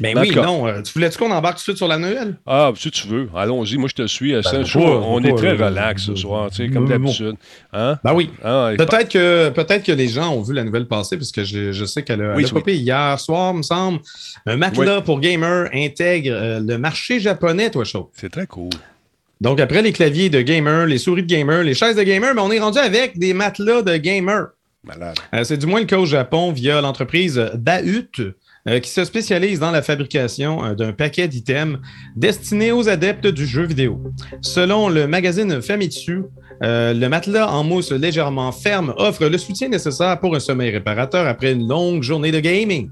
Ben 0.00 0.18
En 0.18 0.22
oui, 0.22 0.30
non. 0.34 0.66
euh, 0.66 0.82
tu 0.82 0.94
voulais-tu 0.94 1.18
qu'on 1.18 1.30
embarque 1.30 1.56
tout 1.56 1.60
de 1.60 1.62
suite 1.64 1.76
sur 1.76 1.86
la 1.86 1.96
Noël? 1.98 2.36
Ah, 2.44 2.72
si 2.74 2.90
tu 2.90 3.06
veux, 3.06 3.28
allons-y. 3.36 3.76
Moi, 3.76 3.88
je 3.88 3.94
te 4.02 4.06
suis. 4.08 4.32
Ben, 4.32 4.42
pas- 4.42 4.50
on 4.80 5.22
pas- 5.22 5.28
est 5.28 5.34
très 5.34 5.48
euh, 5.60 5.66
relax 5.66 6.02
ce 6.06 6.16
soir, 6.16 6.50
tu 6.50 6.56
sais, 6.56 6.68
comme 6.70 6.88
d'habitude. 6.88 7.36
Hein? 7.72 7.98
Ben 8.02 8.12
oui. 8.12 8.30
Ah, 8.42 8.72
Peut-être 8.76 9.10
que, 9.10 9.50
peut-être 9.50 9.84
que 9.84 9.92
les 9.92 10.08
gens 10.08 10.32
ont 10.34 10.42
vu 10.42 10.54
la 10.54 10.64
nouvelle 10.64 10.88
passer, 10.88 11.16
parce 11.16 11.30
que 11.30 11.44
je, 11.44 11.70
je 11.70 11.84
sais 11.84 12.02
qu'elle 12.02 12.20
a, 12.22 12.34
Oui, 12.34 12.42
elle 12.42 12.50
a 12.50 12.52
popé 12.54 12.74
hier 12.74 13.20
soir, 13.20 13.54
me 13.54 13.62
semble. 13.62 14.00
Un 14.46 14.56
matelas 14.56 15.02
pour 15.02 15.20
gamer 15.20 15.68
intègre 15.72 16.32
euh, 16.32 16.60
le 16.60 16.78
marché 16.78 17.20
japonais, 17.20 17.70
toi, 17.70 17.84
chaud. 17.84 18.10
C'est 18.14 18.30
très 18.32 18.46
cool. 18.48 18.70
Donc, 19.40 19.60
après 19.60 19.82
les 19.82 19.92
claviers 19.92 20.30
de 20.30 20.40
gamer, 20.40 20.86
les 20.86 20.98
souris 20.98 21.22
de 21.22 21.28
gamer, 21.28 21.62
les 21.62 21.74
chaises 21.74 21.96
de 21.96 22.02
gamer, 22.02 22.34
mais 22.34 22.40
on 22.40 22.50
est 22.50 22.60
rendu 22.60 22.78
avec 22.78 23.18
des 23.18 23.34
matelas 23.34 23.82
de 23.82 23.96
gamer. 23.98 24.48
Euh, 25.34 25.44
c'est 25.44 25.58
du 25.58 25.66
moins 25.66 25.80
le 25.80 25.86
cas 25.86 25.98
au 25.98 26.06
Japon 26.06 26.50
via 26.50 26.80
l'entreprise 26.80 27.40
Baut. 27.54 28.34
euh, 28.68 28.80
qui 28.80 28.90
se 28.90 29.04
spécialise 29.04 29.60
dans 29.60 29.70
la 29.70 29.82
fabrication 29.82 30.64
euh, 30.64 30.74
d'un 30.74 30.92
paquet 30.92 31.28
d'items 31.28 31.78
destinés 32.16 32.72
aux 32.72 32.88
adeptes 32.88 33.28
du 33.28 33.46
jeu 33.46 33.62
vidéo. 33.62 34.02
Selon 34.40 34.88
le 34.88 35.06
magazine 35.06 35.62
Famitsu, 35.62 36.24
le 36.60 37.08
matelas 37.08 37.48
en 37.48 37.64
mousse 37.64 37.90
légèrement 37.90 38.52
ferme 38.52 38.94
offre 38.96 39.26
le 39.26 39.38
soutien 39.38 39.68
nécessaire 39.68 40.18
pour 40.20 40.34
un 40.36 40.40
sommeil 40.40 40.70
réparateur 40.70 41.26
après 41.26 41.52
une 41.52 41.68
longue 41.68 42.02
journée 42.02 42.30
de 42.30 42.38
gaming. 42.38 42.88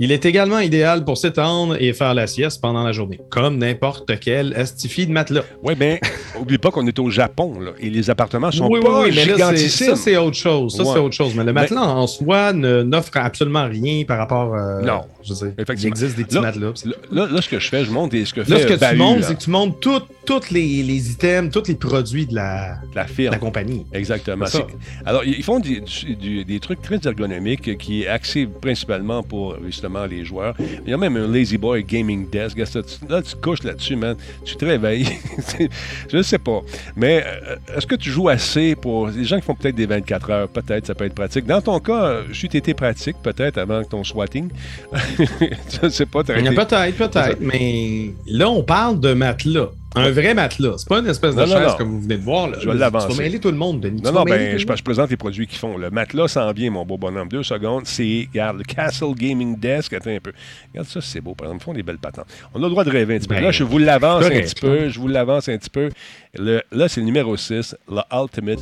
Il 0.00 0.10
est 0.12 0.24
également 0.26 0.58
idéal 0.58 1.04
pour 1.04 1.16
s'étendre 1.18 1.76
et 1.80 1.92
faire 1.92 2.14
la 2.14 2.26
sieste 2.26 2.60
pendant 2.60 2.82
la 2.82 2.92
journée, 2.92 3.20
comme 3.30 3.58
n'importe 3.58 4.10
quel 4.20 4.52
estifie 4.56 5.06
de 5.06 5.12
matelas. 5.12 5.42
Oui, 5.62 5.74
mais 5.78 6.00
oublie 6.40 6.58
pas 6.58 6.70
qu'on 6.70 6.86
est 6.86 6.98
au 6.98 7.10
Japon, 7.10 7.60
là, 7.60 7.70
et 7.78 7.90
les 7.90 8.10
appartements 8.10 8.50
sont 8.50 8.68
oui, 8.68 8.80
pas 8.80 9.00
oui, 9.02 9.10
oui, 9.10 9.12
mais 9.14 9.36
là, 9.36 9.56
ça, 9.56 9.96
c'est 9.96 10.16
autre 10.16 10.36
chose. 10.36 10.76
Ça, 10.76 10.82
Ouais. 10.82 10.90
c'est 10.94 10.98
autre 10.98 11.14
chose. 11.14 11.34
Mais 11.36 11.44
le 11.44 11.52
matelas 11.52 11.82
en 11.82 12.06
soi 12.06 12.52
n'offre 12.52 13.12
absolument 13.14 13.66
rien 13.68 14.04
par 14.04 14.18
rapport. 14.18 14.54
euh, 14.54 14.82
Non. 14.82 15.02
Je 15.22 15.32
dire, 15.34 15.52
il 15.56 15.86
existe 15.86 16.16
des 16.16 16.24
petits 16.24 16.34
Là, 16.34 16.40
matelas. 16.42 16.72
Là, 17.10 17.26
là, 17.30 17.40
ce 17.40 17.48
que 17.48 17.58
je 17.58 17.68
fais, 17.68 17.84
je 17.84 17.90
monte 17.90 18.12
et 18.14 18.24
ce 18.24 18.34
que 18.34 18.40
Là, 18.40 18.46
fait 18.46 18.62
ce 18.62 18.66
que 18.66 18.72
tu 18.74 18.80
là, 18.80 19.16
c'est 19.22 19.34
que 19.36 19.42
tu 19.42 19.50
montres 19.50 19.78
tout- 19.80 20.02
tous 20.24 20.50
les, 20.50 20.82
les 20.82 21.10
items, 21.10 21.52
tous 21.52 21.68
les 21.68 21.74
produits 21.74 22.26
de 22.26 22.34
la, 22.34 22.78
la 22.94 23.04
de 23.04 23.30
la 23.30 23.38
compagnie. 23.38 23.84
Exactement. 23.92 24.46
Ça. 24.46 24.66
Alors, 25.04 25.24
ils 25.24 25.42
font 25.42 25.60
des, 25.60 25.80
du- 25.80 26.44
des 26.44 26.60
trucs 26.60 26.80
très 26.82 26.98
ergonomiques 27.04 27.76
qui 27.78 28.02
est 28.02 28.08
axé 28.08 28.46
principalement 28.46 29.22
pour 29.22 29.56
justement 29.64 30.06
les 30.06 30.24
joueurs. 30.24 30.54
Il 30.84 30.90
y 30.90 30.94
a 30.94 30.96
même 30.96 31.16
un 31.16 31.26
Lazy 31.26 31.58
Boy 31.58 31.84
Gaming 31.84 32.28
Desk. 32.30 32.56
Là, 32.58 32.66
tu, 32.66 32.82
tu 32.82 33.36
couches 33.36 33.62
là-dessus, 33.64 33.96
man. 33.96 34.16
Tu 34.44 34.56
te 34.56 34.64
réveilles. 34.64 35.06
je 36.10 36.16
ne 36.16 36.22
sais 36.22 36.38
pas. 36.38 36.60
Mais 36.96 37.24
euh, 37.26 37.56
est-ce 37.76 37.86
que 37.86 37.96
tu 37.96 38.10
joues 38.10 38.28
assez 38.28 38.74
pour 38.76 39.08
les 39.08 39.24
gens 39.24 39.36
qui 39.36 39.42
font 39.42 39.54
peut-être 39.54 39.76
des 39.76 39.86
24 39.86 40.30
heures? 40.30 40.48
Peut-être, 40.48 40.86
ça 40.86 40.94
peut 40.94 41.04
être 41.04 41.14
pratique. 41.14 41.46
Dans 41.46 41.60
ton 41.60 41.78
cas, 41.80 42.22
suis 42.44 42.58
été 42.58 42.74
pratique, 42.74 43.16
peut-être, 43.22 43.58
avant 43.58 43.82
ton 43.84 44.04
swatting. 44.04 44.50
je 45.18 45.84
ne 45.84 45.88
sais 45.88 46.06
pas. 46.06 46.22
Peut-être, 46.24 46.96
peut-être. 46.96 47.38
Mais 47.40 48.10
là, 48.26 48.50
on 48.50 48.62
parle 48.62 49.00
de 49.00 49.12
matelas. 49.14 49.70
Un 49.96 50.10
vrai 50.10 50.34
matelas. 50.34 50.74
C'est 50.78 50.88
pas 50.88 50.98
une 50.98 51.06
espèce 51.06 51.34
de 51.36 51.40
Non, 51.40 51.46
chaise 51.46 51.68
non. 51.68 51.76
comme 51.76 51.88
vous 51.90 52.00
venez 52.00 52.16
de 52.16 52.22
voir. 52.22 52.48
Là. 52.48 52.58
Je 52.60 52.66
vais 52.66 52.72
Tu 52.72 52.78
l'avancer. 52.78 53.08
vas 53.08 53.22
mêler 53.22 53.38
tout 53.38 53.50
le 53.50 53.56
monde, 53.56 53.80
Denis. 53.80 54.00
Tu 54.02 54.06
Non, 54.06 54.12
non, 54.12 54.24
ben, 54.24 54.58
je, 54.58 54.82
présente 54.82 55.10
les 55.10 55.16
produits 55.16 55.46
qu'ils 55.46 55.58
font. 55.58 55.76
Le 55.78 55.90
matelas 55.90 56.28
s'en 56.28 56.50
vient, 56.52 56.70
mon 56.70 56.84
beau 56.84 56.98
bonhomme. 56.98 57.28
Deux 57.28 57.42
secondes. 57.42 57.82
C'est, 57.86 58.28
regarde, 58.32 58.58
le 58.58 58.64
Castle 58.64 59.14
Gaming 59.14 59.58
Desk. 59.58 59.92
Attends 59.92 60.10
un 60.10 60.18
peu. 60.20 60.32
Regarde 60.72 60.88
ça, 60.88 61.00
c'est 61.00 61.20
beau. 61.20 61.34
Par 61.34 61.46
exemple, 61.46 61.62
ils 61.62 61.64
font 61.66 61.72
des 61.74 61.82
belles 61.82 61.98
patentes. 61.98 62.26
On 62.54 62.58
a 62.60 62.64
le 62.64 62.70
droit 62.70 62.84
de 62.84 62.90
rêver 62.90 63.14
un 63.16 63.18
petit 63.18 63.28
peu. 63.28 63.34
Ben, 63.36 63.42
Là, 63.44 63.50
je 63.52 63.64
vous 63.64 63.78
l'avance 63.78 64.24
un 64.24 64.30
petit 64.30 64.54
peu. 64.60 64.88
Je 64.88 64.98
vous 64.98 65.08
l'avance 65.08 65.48
un 65.48 65.56
petit 65.58 65.70
peu. 65.70 65.88
Le- 66.36 66.62
là, 66.72 66.88
c'est 66.88 67.00
le 67.00 67.06
numéro 67.06 67.36
6, 67.36 67.76
le 67.90 68.00
Ultimate 68.12 68.58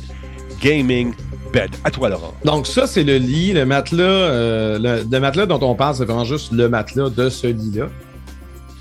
Gaming 0.61 1.13
Bed. 1.51 1.69
À 1.83 1.91
toi, 1.91 2.09
Laurent. 2.09 2.33
Donc, 2.45 2.67
ça, 2.67 2.87
c'est 2.87 3.03
le 3.03 3.17
lit, 3.17 3.53
le 3.53 3.65
matelas. 3.65 4.03
euh, 4.03 4.79
le, 4.79 5.03
le 5.09 5.19
matelas 5.19 5.45
dont 5.45 5.59
on 5.61 5.75
parle, 5.75 5.95
c'est 5.95 6.05
vraiment 6.05 6.23
juste 6.25 6.51
le 6.51 6.69
matelas 6.69 7.09
de 7.09 7.29
ce 7.29 7.47
lit-là. 7.47 7.87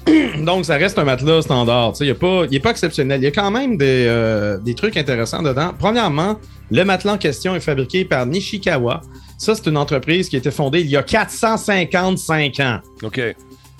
Donc, 0.44 0.64
ça 0.64 0.76
reste 0.76 0.98
un 0.98 1.04
matelas 1.04 1.42
standard. 1.42 1.94
Il 2.00 2.06
n'est 2.06 2.60
pas, 2.60 2.70
exceptionnel. 2.70 3.20
Il 3.20 3.24
y 3.24 3.28
a 3.28 3.30
quand 3.30 3.50
même 3.50 3.76
des, 3.76 4.06
euh, 4.06 4.58
des 4.58 4.74
trucs 4.74 4.96
intéressants 4.96 5.42
dedans. 5.42 5.72
Premièrement, 5.78 6.36
le 6.70 6.84
matelas 6.84 7.14
en 7.14 7.18
question 7.18 7.54
est 7.54 7.60
fabriqué 7.60 8.04
par 8.04 8.26
Nishikawa. 8.26 9.02
Ça, 9.38 9.54
c'est 9.54 9.66
une 9.66 9.76
entreprise 9.76 10.28
qui 10.28 10.36
a 10.36 10.38
été 10.38 10.50
fondée 10.50 10.80
il 10.80 10.88
y 10.88 10.96
a 10.96 11.02
455 11.02 12.60
ans. 12.60 12.80
OK. 13.02 13.20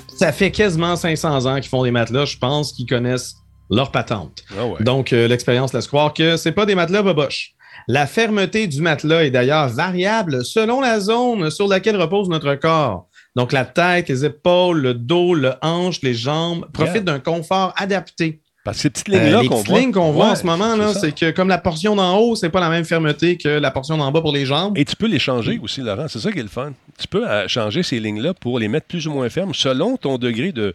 Ça 0.09 0.33
fait 0.33 0.50
quasiment 0.50 0.97
500 0.97 1.47
ans 1.47 1.55
qu'ils 1.57 1.71
font 1.71 1.83
des 1.83 1.91
matelas. 1.91 2.26
Je 2.26 2.37
pense 2.37 2.73
qu'ils 2.73 2.87
connaissent 2.87 3.37
leur 3.71 3.91
patente. 3.91 4.45
Ah 4.59 4.67
ouais. 4.67 4.83
Donc, 4.83 5.12
euh, 5.12 5.26
l'expérience 5.26 5.73
laisse 5.73 5.87
croire 5.87 6.12
que 6.12 6.37
c'est 6.37 6.52
pas 6.52 6.67
des 6.67 6.75
matelas 6.75 7.02
boboches. 7.02 7.55
La 7.88 8.07
fermeté 8.07 8.67
du 8.67 8.81
matelas 8.81 9.25
est 9.25 9.31
d'ailleurs 9.31 9.69
variable 9.69 10.45
selon 10.45 10.81
la 10.81 11.00
zone 11.00 11.50
sur 11.50 11.67
laquelle 11.67 11.97
repose 11.97 12.29
notre 12.29 12.55
corps. 12.55 13.09
Donc, 13.37 13.53
la 13.53 13.65
tête, 13.65 14.09
les 14.09 14.25
épaules, 14.25 14.81
le 14.81 14.95
dos, 14.95 15.35
le 15.35 15.55
hanche, 15.62 16.03
les 16.03 16.15
jambes 16.15 16.67
profitent 16.73 17.05
d'un 17.05 17.19
confort 17.21 17.73
adapté. 17.77 18.41
Parce 18.64 18.77
que 18.77 18.83
ces 18.83 18.90
petites 18.90 19.09
Euh, 19.09 19.18
lignes-là 19.18 19.38
qu'on 19.49 19.57
petites 19.57 19.68
voit. 19.71 19.79
lignes 19.81 19.90
qu'on 19.92 20.12
voit 20.12 20.27
en 20.31 20.37
ce 20.37 20.47
moment, 20.47 20.77
c'est 20.92 21.11
que 21.12 21.33
comme 21.33 21.49
la 21.49 21.59
portion 21.59 21.97
d'en 21.97 22.16
haut, 22.18 22.37
c'est 22.37 22.49
pas 22.51 22.61
la 22.61 22.68
même 22.68 22.85
fermeté 22.85 23.37
que 23.37 23.49
la 23.49 23.71
portion 23.73 23.97
d'en 23.99 24.12
bas 24.12 24.21
pour 24.21 24.33
les 24.33 24.47
jambes. 24.47 24.79
Et 24.79 24.85
tu 24.85 24.95
peux 24.95 25.09
les 25.09 25.18
changer 25.18 25.59
aussi, 25.61 25.81
Laurent. 25.81 26.07
C'est 26.09 26.21
ça 26.21 26.31
qui 26.31 26.38
est 26.38 26.42
le 26.45 26.49
fun. 26.49 26.73
Tu 26.97 27.09
peux 27.09 27.29
euh, 27.29 27.49
changer 27.49 27.83
ces 27.83 27.99
lignes-là 27.99 28.35
pour 28.35 28.61
les 28.61 28.68
mettre 28.68 28.87
plus 28.87 29.09
ou 29.09 29.12
moins 29.12 29.29
fermes 29.31 29.53
selon 29.53 29.97
ton 29.97 30.16
degré 30.16 30.53
de, 30.53 30.75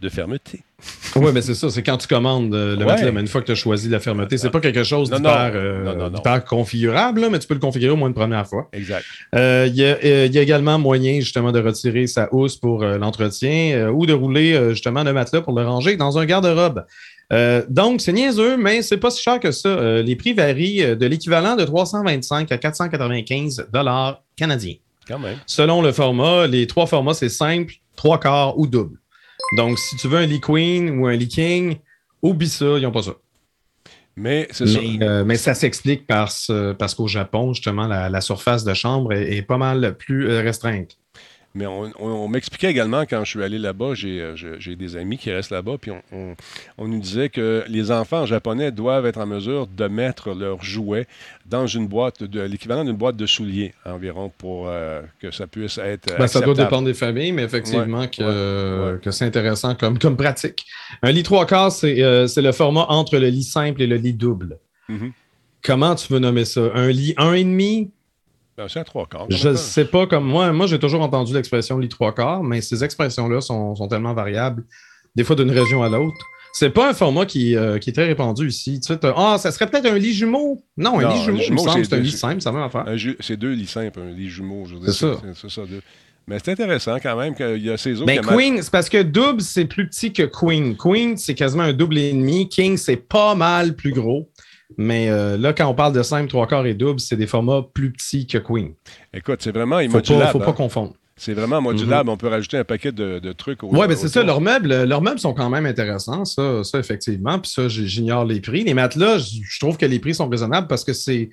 de 0.00 0.08
fermeté. 0.08 0.60
Oui, 1.16 1.30
mais 1.32 1.42
c'est 1.42 1.54
ça, 1.54 1.70
c'est 1.70 1.82
quand 1.84 1.96
tu 1.96 2.08
commandes 2.08 2.52
euh, 2.54 2.74
le 2.74 2.80
Ouais. 2.80 2.86
matelas, 2.92 3.12
mais 3.12 3.20
une 3.20 3.28
fois 3.28 3.40
que 3.40 3.46
tu 3.46 3.52
as 3.52 3.56
choisi 3.56 3.88
la 3.88 4.00
fermeté, 4.00 4.36
c'est 4.36 4.50
pas 4.50 4.58
quelque 4.60 4.82
chose 4.82 5.10
d'hyper 5.10 5.52
euh, 5.54 6.10
d'hyper 6.10 6.44
configurable, 6.44 7.20
là, 7.20 7.30
mais 7.30 7.38
tu 7.38 7.46
peux 7.46 7.54
le 7.54 7.60
configurer 7.60 7.92
au 7.92 7.96
moins 7.96 8.08
une 8.08 8.14
première 8.14 8.46
fois. 8.48 8.68
Exact. 8.72 9.04
Euh, 9.36 9.66
Il 9.68 9.76
y, 9.76 9.84
a, 9.84 9.96
euh, 10.04 10.26
il 10.26 10.34
y 10.34 10.38
a 10.38 10.42
également 10.42 10.76
moyen 10.78 11.20
justement 11.20 11.52
de 11.52 11.60
retirer 11.60 12.08
sa 12.08 12.28
housse 12.34 12.56
pour 12.56 12.84
l'entretien 12.84 13.90
ou 13.90 14.06
de 14.06 14.12
rouler 14.12 14.70
justement 14.70 15.04
le 15.04 15.12
matelas 15.12 15.40
pour 15.42 15.56
le 15.58 15.64
ranger 15.64 15.96
dans 15.96 16.18
un 16.18 16.24
garde-robe. 16.24 16.84
Donc, 17.68 18.00
c'est 18.00 18.12
niaiseux, 18.12 18.56
mais 18.56 18.82
c'est 18.82 18.96
pas 18.98 19.10
si 19.10 19.22
cher 19.22 19.38
que 19.40 19.52
ça. 19.52 20.02
Les 20.02 20.16
prix 20.16 20.32
varient 20.32 20.96
de 20.96 21.06
l'équivalent 21.06 21.54
de 21.56 21.64
325 21.64 22.50
à 22.52 22.58
495 22.58 23.66
dollars 23.72 24.22
canadiens. 24.36 24.74
Quand 25.06 25.18
même. 25.18 25.36
Selon 25.46 25.82
le 25.82 25.92
format, 25.92 26.46
les 26.46 26.66
trois 26.66 26.86
formats, 26.86 27.14
c'est 27.14 27.28
simple, 27.28 27.74
trois 27.96 28.18
quarts 28.18 28.58
ou 28.58 28.66
double. 28.66 28.98
Donc, 29.56 29.78
si 29.78 29.96
tu 29.96 30.08
veux 30.08 30.18
un 30.18 30.26
lit 30.26 30.40
queen 30.40 30.98
ou 30.98 31.06
un 31.06 31.14
lit 31.14 31.28
king, 31.28 31.76
oublie 32.22 32.48
ça, 32.48 32.78
ils 32.78 32.82
n'ont 32.82 32.92
pas 32.92 33.02
ça. 33.02 33.14
Mais 34.16 34.48
c'est 34.50 34.66
ça. 34.66 34.78
Mais, 34.80 35.04
euh, 35.04 35.24
mais 35.24 35.36
ça 35.36 35.54
s'explique 35.54 36.06
parce, 36.06 36.50
parce 36.78 36.94
qu'au 36.94 37.08
Japon, 37.08 37.52
justement, 37.52 37.86
la, 37.86 38.08
la 38.08 38.20
surface 38.20 38.64
de 38.64 38.72
chambre 38.74 39.12
est, 39.12 39.36
est 39.36 39.42
pas 39.42 39.58
mal 39.58 39.96
plus 39.96 40.30
euh, 40.30 40.40
restreinte. 40.40 40.96
Mais 41.56 41.66
on, 41.66 41.84
on- 42.00 42.08
on 42.08 42.26
m'expliquait 42.28 42.68
également 42.70 43.02
quand 43.02 43.22
je 43.24 43.30
suis 43.30 43.42
allé 43.42 43.58
là-bas, 43.58 43.94
j'ai, 43.94 44.20
euh, 44.20 44.58
des 44.76 44.96
amis 44.96 45.18
qui 45.18 45.30
restent 45.30 45.52
là-bas, 45.52 45.76
puis 45.80 45.92
on, 46.10 46.34
nous 46.88 46.98
disait 46.98 47.28
que 47.28 47.62
les 47.68 47.92
enfants 47.92 48.26
japonais 48.26 48.72
doivent 48.72 49.06
être 49.06 49.20
en 49.20 49.26
mesure 49.26 49.68
de 49.68 49.86
mettre 49.86 50.34
leurs 50.34 50.64
jouets 50.64 51.06
dans 51.46 51.66
une 51.68 51.86
boîte, 51.86 52.24
de 52.24 52.40
l'équivalent 52.40 52.84
d'une 52.84 52.96
boîte 52.96 53.16
de 53.16 53.26
souliers 53.26 53.72
environ, 53.84 54.32
pour 54.36 54.66
euh, 54.68 55.02
que 55.20 55.30
ça 55.30 55.46
puisse 55.46 55.78
être. 55.78 56.16
Ben, 56.18 56.26
ça 56.26 56.40
doit 56.40 56.54
dépendre 56.54 56.86
des 56.86 56.94
familles, 56.94 57.30
mais 57.32 57.44
effectivement 57.44 58.00
Ouais, 58.00 58.08
que, 58.08 58.22
ouais, 58.88 58.92
ouais. 58.94 59.00
que 59.00 59.10
c'est 59.12 59.24
intéressant 59.24 59.74
comme, 59.76 59.98
comme 59.98 60.16
pratique. 60.16 60.66
Un 61.02 61.12
lit 61.12 61.22
trois 61.22 61.46
quarts, 61.46 61.70
c'est 61.70 62.02
euh, 62.02 62.26
le 62.36 62.52
format 62.52 62.86
entre 62.88 63.16
le 63.18 63.28
lit 63.28 63.44
simple 63.44 63.80
et 63.80 63.86
le 63.86 63.96
lit 63.96 64.12
double. 64.14 64.58
Mhm. 64.88 65.12
Comment 65.62 65.94
tu 65.94 66.12
veux 66.12 66.18
nommer 66.18 66.44
ça? 66.44 66.62
Un 66.74 66.88
lit 66.90 67.14
un 67.16 67.32
et 67.34 67.44
demi? 67.44 67.90
Ben, 68.56 68.68
c'est 68.68 68.78
à 68.80 68.84
trois 68.84 69.06
quarts. 69.06 69.26
Je 69.30 69.48
ne 69.48 69.54
sais 69.56 69.84
pas 69.84 70.06
comme 70.06 70.24
moi. 70.26 70.52
Moi, 70.52 70.66
j'ai 70.66 70.78
toujours 70.78 71.02
entendu 71.02 71.34
l'expression 71.34 71.78
lit 71.78 71.88
trois 71.88 72.14
quarts, 72.14 72.42
mais 72.44 72.60
ces 72.60 72.84
expressions-là 72.84 73.40
sont, 73.40 73.74
sont 73.74 73.88
tellement 73.88 74.14
variables, 74.14 74.64
des 75.16 75.24
fois 75.24 75.34
d'une 75.36 75.50
région 75.50 75.82
à 75.82 75.88
l'autre. 75.88 76.16
C'est 76.52 76.70
pas 76.70 76.88
un 76.90 76.94
format 76.94 77.26
qui, 77.26 77.56
euh, 77.56 77.78
qui 77.80 77.90
est 77.90 77.92
très 77.92 78.06
répandu 78.06 78.46
ici. 78.46 78.78
Tu 78.78 78.94
sais, 78.94 79.00
ah, 79.16 79.38
ça 79.40 79.50
serait 79.50 79.66
peut-être 79.68 79.86
un 79.86 79.98
lit 79.98 80.12
jumeau. 80.14 80.62
Non, 80.76 81.00
un 81.00 81.02
Non, 81.02 81.08
lit 81.08 81.20
un 81.20 81.24
jumeau, 81.24 81.38
il 81.38 81.40
me 81.40 81.58
jumeau, 81.58 81.68
semble, 81.68 81.84
c'est 81.84 81.94
un 81.96 81.98
lit 81.98 82.12
simple, 82.12 82.40
ça 82.40 82.52
même 82.52 82.62
affaire. 82.62 82.84
Un 82.86 82.96
c'est 83.18 83.36
deux 83.36 83.54
lits 83.54 83.66
simples, 83.66 83.98
un 83.98 84.12
lit 84.12 84.28
jumeau. 84.28 84.64
je 84.66 84.74
veux 84.74 84.80
dire, 84.80 84.94
C'est 84.94 85.00
ça. 85.14 85.20
C'est 85.34 85.50
ça, 85.50 85.62
deux. 85.66 85.82
Mais 86.28 86.38
c'est 86.42 86.52
intéressant 86.52 86.96
quand 87.02 87.16
même 87.16 87.34
qu'il 87.34 87.58
y 87.64 87.70
a 87.70 87.76
ces 87.76 87.96
autres. 87.96 88.06
Ben, 88.06 88.20
qui 88.20 88.28
aiment- 88.28 88.36
Queen, 88.36 88.62
c'est 88.62 88.70
parce 88.70 88.88
que 88.88 89.02
double, 89.02 89.42
c'est 89.42 89.64
plus 89.66 89.88
petit 89.88 90.12
que 90.12 90.22
Queen. 90.22 90.76
Queen, 90.76 91.16
c'est 91.16 91.34
quasiment 91.34 91.64
un 91.64 91.72
double 91.72 91.98
et 91.98 92.12
demi. 92.12 92.48
King, 92.48 92.76
c'est 92.76 92.96
pas 92.96 93.34
mal 93.34 93.74
plus 93.74 93.92
gros. 93.92 94.30
Mais 94.78 95.08
euh, 95.10 95.36
là, 95.36 95.52
quand 95.52 95.66
on 95.66 95.74
parle 95.74 95.92
de 95.92 96.02
simple, 96.02 96.28
trois 96.28 96.46
quarts 96.46 96.66
et 96.66 96.74
double, 96.74 97.00
c'est 97.00 97.16
des 97.16 97.26
formats 97.26 97.62
plus 97.74 97.92
petits 97.92 98.26
que 98.26 98.38
Queen. 98.38 98.72
Écoute, 99.12 99.40
c'est 99.42 99.52
vraiment 99.52 99.76
Faut 99.76 99.82
pas, 99.82 99.84
immodulable. 99.84 100.30
faut 100.32 100.38
pas 100.40 100.50
hein. 100.50 100.52
confondre. 100.52 100.92
C'est 101.16 101.32
vraiment 101.34 101.60
modulable. 101.60 102.10
On 102.10 102.16
peut 102.16 102.26
rajouter 102.26 102.56
un 102.56 102.64
paquet 102.64 102.90
de, 102.90 103.20
de 103.20 103.32
trucs. 103.32 103.62
au- 103.62 103.68
Oui, 103.70 103.86
ben 103.86 103.96
c'est 103.96 104.08
ça. 104.08 104.24
Leurs 104.24 104.40
meubles, 104.40 104.82
leurs 104.82 105.00
meubles 105.00 105.20
sont 105.20 105.32
quand 105.32 105.48
même 105.48 105.64
intéressants, 105.64 106.24
ça, 106.24 106.64
ça 106.64 106.78
effectivement. 106.80 107.38
Puis 107.38 107.52
ça, 107.52 107.68
j'ignore 107.68 108.24
les 108.24 108.40
prix. 108.40 108.64
Les 108.64 108.74
matelas, 108.74 109.18
je 109.18 109.60
trouve 109.60 109.76
que 109.76 109.86
les 109.86 110.00
prix 110.00 110.14
sont 110.14 110.28
raisonnables 110.28 110.66
parce 110.66 110.82
que 110.84 110.92
c'est. 110.92 111.30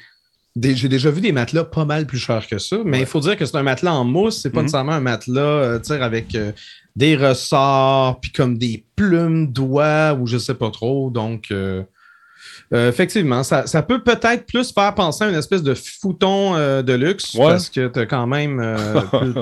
J'ai 0.62 0.90
déjà 0.90 1.10
vu 1.10 1.22
des 1.22 1.32
matelas 1.32 1.64
pas 1.64 1.86
mal 1.86 2.06
plus 2.06 2.20
chers 2.20 2.46
que 2.46 2.60
ça, 2.60 2.76
mais 2.86 2.98
il 2.98 3.00
Ouais. 3.02 3.06
faut 3.06 3.22
dire 3.22 3.38
que 3.38 3.46
c'est 3.46 3.56
un 3.56 3.64
matelas 3.64 3.94
en 3.94 4.04
mousse, 4.04 4.42
c'est 4.42 4.50
pas 4.52 4.60
Mhm. 4.60 4.66
nécessairement 4.66 4.92
un 4.92 5.00
matelas 5.00 5.42
euh, 5.42 5.80
avec 6.02 6.36
euh, 6.36 6.52
des 6.98 7.16
ressorts, 7.16 8.20
puis 8.20 8.32
comme 8.32 8.58
des 8.58 8.84
plumes 8.96 9.52
d'oie 9.52 10.14
ou 10.14 10.28
je 10.28 10.38
sais 10.38 10.54
pas 10.56 10.70
trop. 10.70 11.10
Donc, 11.10 11.46
euh, 11.52 11.84
euh, 12.74 12.90
effectivement, 12.90 13.44
ça, 13.44 13.68
ça 13.68 13.82
peut 13.82 14.02
peut-être 14.02 14.46
plus 14.46 14.72
faire 14.74 14.94
penser 14.96 15.24
à 15.26 15.30
une 15.30 15.36
espèce 15.36 15.64
de 15.64 15.74
futon 15.74 16.56
euh, 16.56 16.82
de 16.82 16.94
luxe 16.94 17.34
Ouais. 17.36 17.48
parce 17.48 17.70
que 17.70 17.88
tu 17.88 18.00
as 18.00 18.06
quand 18.06 18.28
même 18.28 18.60
euh, 18.60 19.02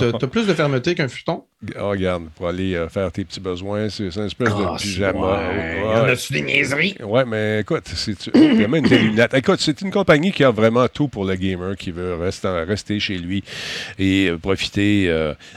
plus, 0.31 0.47
de 0.47 0.53
fermeté 0.53 0.95
qu'un 0.95 1.07
futon. 1.07 1.43
Ah, 1.75 1.83
regarde, 1.89 2.23
pour 2.35 2.47
aller 2.47 2.73
euh, 2.75 2.87
faire 2.87 3.11
tes 3.11 3.25
petits 3.25 3.41
besoins, 3.41 3.89
c'est 3.89 4.15
une 4.15 4.25
espèce 4.25 4.47
Ah, 4.55 4.73
de 4.73 4.77
pyjama. 4.81 5.19
ouais. 5.19 5.83
En 5.83 6.03
a-tu 6.05 6.31
des 6.33 6.41
niaiseries? 6.41 6.95
Ouais, 7.03 7.25
mais 7.25 7.59
écoute, 7.61 7.83
c'est 7.85 8.15
vraiment 8.33 8.77
une 8.77 8.87
lunette. 8.87 9.33
Écoute, 9.33 9.59
c'est 9.59 9.81
une 9.81 9.91
compagnie 9.91 10.31
qui 10.31 10.43
a 10.45 10.51
vraiment 10.51 10.87
tout 10.87 11.09
pour 11.09 11.25
le 11.25 11.35
gamer 11.35 11.75
qui 11.75 11.91
veut 11.91 12.15
rester, 12.15 12.47
rester 12.65 12.99
chez 13.01 13.17
lui 13.17 13.43
et 13.97 14.31
profiter. 14.41 15.13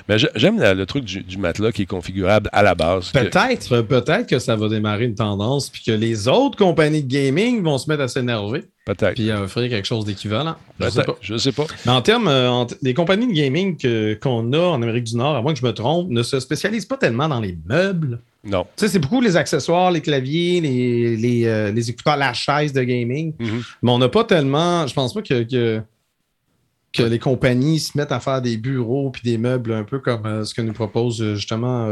Mais 0.08 0.18
j'ai- 0.18 0.28
j'aime 0.34 0.60
le 0.60 0.84
truc 0.86 1.04
du, 1.04 1.22
du 1.22 1.38
matelas 1.38 1.70
qui 1.72 1.82
est 1.82 1.86
configurable 1.86 2.48
à 2.52 2.62
la 2.64 2.74
base. 2.74 3.12
que- 3.12 3.18
Peut-être, 3.20 3.82
peut-être 3.82 4.26
que 4.28 4.38
ça 4.40 4.56
va 4.56 4.68
démarrer 4.68 5.04
une 5.04 5.14
tendance, 5.14 5.70
puis 5.70 5.82
que 5.86 5.92
les 5.92 6.26
autres 6.26 6.58
compagnies 6.58 7.02
de 7.04 7.12
gaming 7.12 7.61
vont 7.62 7.78
se 7.78 7.88
mettre 7.88 8.02
à 8.02 8.08
s'énerver. 8.08 8.64
Peut-être. 8.84 9.14
Puis 9.14 9.30
offrir 9.30 9.68
quelque 9.70 9.86
chose 9.86 10.04
d'équivalent. 10.04 10.56
Je 10.80 10.88
sais 10.90 11.04
pas. 11.04 11.16
Je 11.20 11.36
sais 11.36 11.52
pas. 11.52 11.66
Mais 11.86 11.92
en 11.92 12.02
termes, 12.02 12.28
euh, 12.28 12.64
des 12.82 12.94
compagnies 12.94 13.28
de 13.28 13.32
gaming 13.32 14.18
qu'on 14.18 14.52
a 14.52 14.58
en 14.58 14.82
Amérique 14.82 15.04
du 15.04 15.16
Nord, 15.16 15.36
à 15.36 15.42
moins 15.42 15.52
que 15.52 15.60
je 15.60 15.64
me 15.66 15.72
trompe, 15.72 16.10
ne 16.10 16.22
se 16.22 16.40
spécialisent 16.40 16.86
pas 16.86 16.96
tellement 16.96 17.28
dans 17.28 17.40
les 17.40 17.56
meubles. 17.66 18.20
Non. 18.44 18.64
Tu 18.76 18.84
sais, 18.84 18.88
c'est 18.88 18.98
beaucoup 18.98 19.20
les 19.20 19.36
accessoires, 19.36 19.92
les 19.92 20.00
claviers, 20.00 20.60
les, 20.60 21.16
les, 21.16 21.46
euh, 21.46 21.74
écouteurs, 21.74 22.16
la 22.16 22.32
chaise 22.32 22.72
de 22.72 22.82
gaming. 22.82 23.34
Mhm. 23.38 23.62
Mais 23.82 23.90
on 23.90 23.98
n'a 23.98 24.08
pas 24.08 24.24
tellement. 24.24 24.86
Je 24.86 24.94
pense 24.94 25.14
pas 25.14 25.22
que, 25.22 25.42
que, 25.44 25.80
les 26.98 27.18
compagnies 27.18 27.78
se 27.78 27.96
mettent 27.96 28.12
à 28.12 28.20
faire 28.20 28.42
des 28.42 28.56
bureaux 28.56 29.10
puis 29.10 29.22
des 29.22 29.38
meubles 29.38 29.72
un 29.72 29.84
peu 29.84 29.98
comme 29.98 30.26
euh, 30.26 30.44
ce 30.44 30.54
que 30.54 30.62
nous 30.62 30.72
propose 30.72 31.34
justement. 31.34 31.86